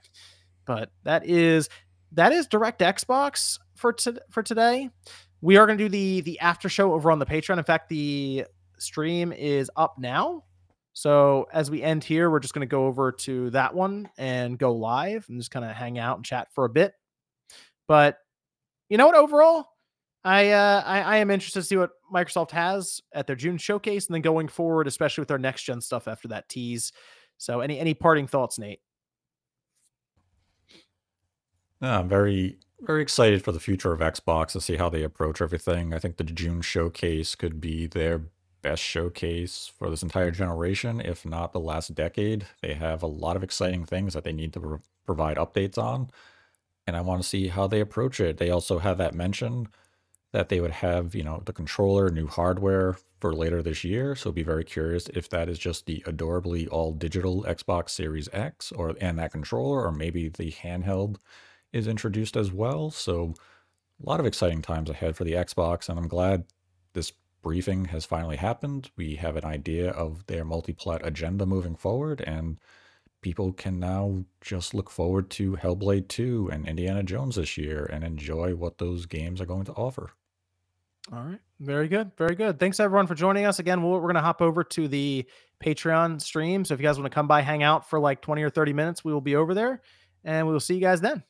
But 0.65 0.91
that 1.03 1.25
is 1.25 1.69
that 2.13 2.31
is 2.31 2.47
DirectXbox 2.47 3.59
for 3.75 3.93
to, 3.93 4.21
for 4.29 4.41
today. 4.43 4.89
We 5.41 5.57
are 5.57 5.65
going 5.65 5.77
to 5.77 5.83
do 5.83 5.89
the 5.89 6.21
the 6.21 6.39
after 6.39 6.69
show 6.69 6.93
over 6.93 7.11
on 7.11 7.19
the 7.19 7.25
Patreon. 7.25 7.57
In 7.57 7.63
fact, 7.63 7.89
the 7.89 8.45
stream 8.77 9.31
is 9.33 9.69
up 9.75 9.97
now. 9.99 10.43
So 10.93 11.47
as 11.51 11.71
we 11.71 11.81
end 11.81 12.03
here, 12.03 12.29
we're 12.29 12.39
just 12.39 12.53
going 12.53 12.67
to 12.67 12.71
go 12.71 12.85
over 12.85 13.11
to 13.11 13.49
that 13.49 13.73
one 13.73 14.09
and 14.17 14.57
go 14.59 14.73
live 14.73 15.25
and 15.27 15.39
just 15.39 15.49
kind 15.51 15.65
of 15.65 15.71
hang 15.71 15.97
out 15.97 16.17
and 16.17 16.25
chat 16.25 16.49
for 16.53 16.65
a 16.65 16.69
bit. 16.69 16.93
But 17.87 18.19
you 18.89 18.97
know 18.97 19.07
what? 19.07 19.15
Overall, 19.15 19.65
I, 20.23 20.51
uh, 20.51 20.83
I 20.85 21.01
I 21.01 21.17
am 21.17 21.29
interested 21.29 21.59
to 21.59 21.65
see 21.65 21.77
what 21.77 21.91
Microsoft 22.13 22.51
has 22.51 23.01
at 23.13 23.27
their 23.27 23.35
June 23.35 23.57
showcase, 23.57 24.07
and 24.07 24.15
then 24.15 24.21
going 24.21 24.47
forward, 24.47 24.87
especially 24.87 25.21
with 25.21 25.27
their 25.27 25.37
next 25.37 25.63
gen 25.63 25.81
stuff 25.81 26.07
after 26.07 26.29
that 26.29 26.47
tease. 26.47 26.93
So, 27.37 27.59
any 27.59 27.79
any 27.79 27.93
parting 27.93 28.27
thoughts, 28.27 28.57
Nate? 28.57 28.79
Yeah, 31.81 31.99
I'm 31.99 32.07
very, 32.07 32.57
very 32.79 33.01
excited 33.01 33.43
for 33.43 33.51
the 33.51 33.59
future 33.59 33.91
of 33.91 33.99
Xbox 33.99 34.53
to 34.53 34.61
see 34.61 34.77
how 34.77 34.87
they 34.87 35.03
approach 35.03 35.41
everything. 35.41 35.93
I 35.93 35.99
think 35.99 36.15
the 36.15 36.23
June 36.23 36.61
showcase 36.61 37.35
could 37.35 37.59
be 37.59 37.87
their 37.87 38.21
best 38.61 38.81
showcase 38.81 39.69
for 39.77 39.89
this 39.89 40.01
entire 40.01 40.31
generation, 40.31 41.01
if 41.01 41.25
not 41.25 41.51
the 41.51 41.59
last 41.59 41.93
decade. 41.93 42.45
They 42.61 42.75
have 42.75 43.03
a 43.03 43.07
lot 43.07 43.35
of 43.35 43.43
exciting 43.43 43.83
things 43.83 44.13
that 44.13 44.23
they 44.23 44.31
need 44.31 44.53
to 44.53 44.61
pro- 44.61 44.79
provide 45.05 45.35
updates 45.35 45.77
on, 45.77 46.09
and 46.87 46.95
I 46.95 47.01
want 47.01 47.21
to 47.21 47.27
see 47.27 47.49
how 47.49 47.67
they 47.67 47.81
approach 47.81 48.21
it. 48.21 48.37
They 48.37 48.49
also 48.49 48.79
have 48.79 48.97
that 48.99 49.13
mention 49.13 49.67
that 50.33 50.49
they 50.49 50.59
would 50.59 50.71
have, 50.71 51.15
you 51.15 51.23
know, 51.23 51.41
the 51.45 51.53
controller, 51.53 52.09
new 52.09 52.27
hardware 52.27 52.97
for 53.21 53.33
later 53.33 53.61
this 53.61 53.83
year. 53.83 54.15
So 54.15 54.31
be 54.31 54.43
very 54.43 54.65
curious 54.65 55.07
if 55.13 55.29
that 55.29 55.47
is 55.47 55.59
just 55.59 55.85
the 55.85 56.03
adorably 56.07 56.67
all 56.67 56.91
digital 56.91 57.43
Xbox 57.43 57.91
Series 57.91 58.27
X 58.33 58.71
or 58.71 58.95
and 58.99 59.17
that 59.19 59.31
controller, 59.31 59.85
or 59.85 59.91
maybe 59.91 60.29
the 60.29 60.51
handheld 60.51 61.17
is 61.71 61.87
introduced 61.87 62.35
as 62.35 62.51
well. 62.51 62.89
So 62.89 63.35
a 64.03 64.09
lot 64.09 64.19
of 64.19 64.25
exciting 64.25 64.63
times 64.63 64.89
ahead 64.89 65.15
for 65.15 65.23
the 65.23 65.33
Xbox, 65.33 65.87
and 65.87 65.99
I'm 65.99 66.07
glad 66.07 66.45
this 66.93 67.13
briefing 67.43 67.85
has 67.85 68.03
finally 68.03 68.37
happened. 68.37 68.89
We 68.97 69.15
have 69.17 69.35
an 69.37 69.45
idea 69.45 69.91
of 69.91 70.25
their 70.25 70.43
multi-plat 70.43 71.05
agenda 71.05 71.45
moving 71.45 71.75
forward, 71.75 72.21
and 72.21 72.57
people 73.21 73.53
can 73.53 73.79
now 73.79 74.25
just 74.41 74.73
look 74.73 74.89
forward 74.89 75.29
to 75.31 75.57
Hellblade 75.57 76.07
2 76.07 76.49
and 76.51 76.67
Indiana 76.67 77.03
Jones 77.03 77.35
this 77.35 77.55
year 77.57 77.85
and 77.85 78.03
enjoy 78.03 78.55
what 78.55 78.79
those 78.79 79.05
games 79.05 79.39
are 79.39 79.45
going 79.45 79.65
to 79.65 79.73
offer. 79.73 80.11
All 81.11 81.21
right. 81.21 81.39
Very 81.59 81.87
good. 81.87 82.11
Very 82.17 82.35
good. 82.35 82.59
Thanks 82.59 82.79
everyone 82.79 83.07
for 83.07 83.15
joining 83.15 83.45
us. 83.45 83.59
Again, 83.59 83.83
we're, 83.83 83.99
going 84.01 84.15
to 84.15 84.21
hop 84.21 84.41
over 84.41 84.63
to 84.63 84.87
the 84.87 85.25
Patreon 85.63 86.21
stream. 86.21 86.63
So 86.63 86.73
if 86.73 86.79
you 86.79 86.85
guys 86.85 86.97
want 86.97 87.11
to 87.11 87.13
come 87.13 87.27
by, 87.27 87.41
hang 87.41 87.63
out 87.63 87.89
for 87.89 87.99
like 87.99 88.21
20 88.21 88.41
or 88.41 88.49
30 88.49 88.73
minutes, 88.73 89.03
we 89.03 89.13
will 89.13 89.21
be 89.21 89.35
over 89.35 89.53
there 89.53 89.81
and 90.23 90.47
we 90.47 90.53
will 90.53 90.59
see 90.59 90.75
you 90.75 90.81
guys 90.81 91.01
then. 91.01 91.23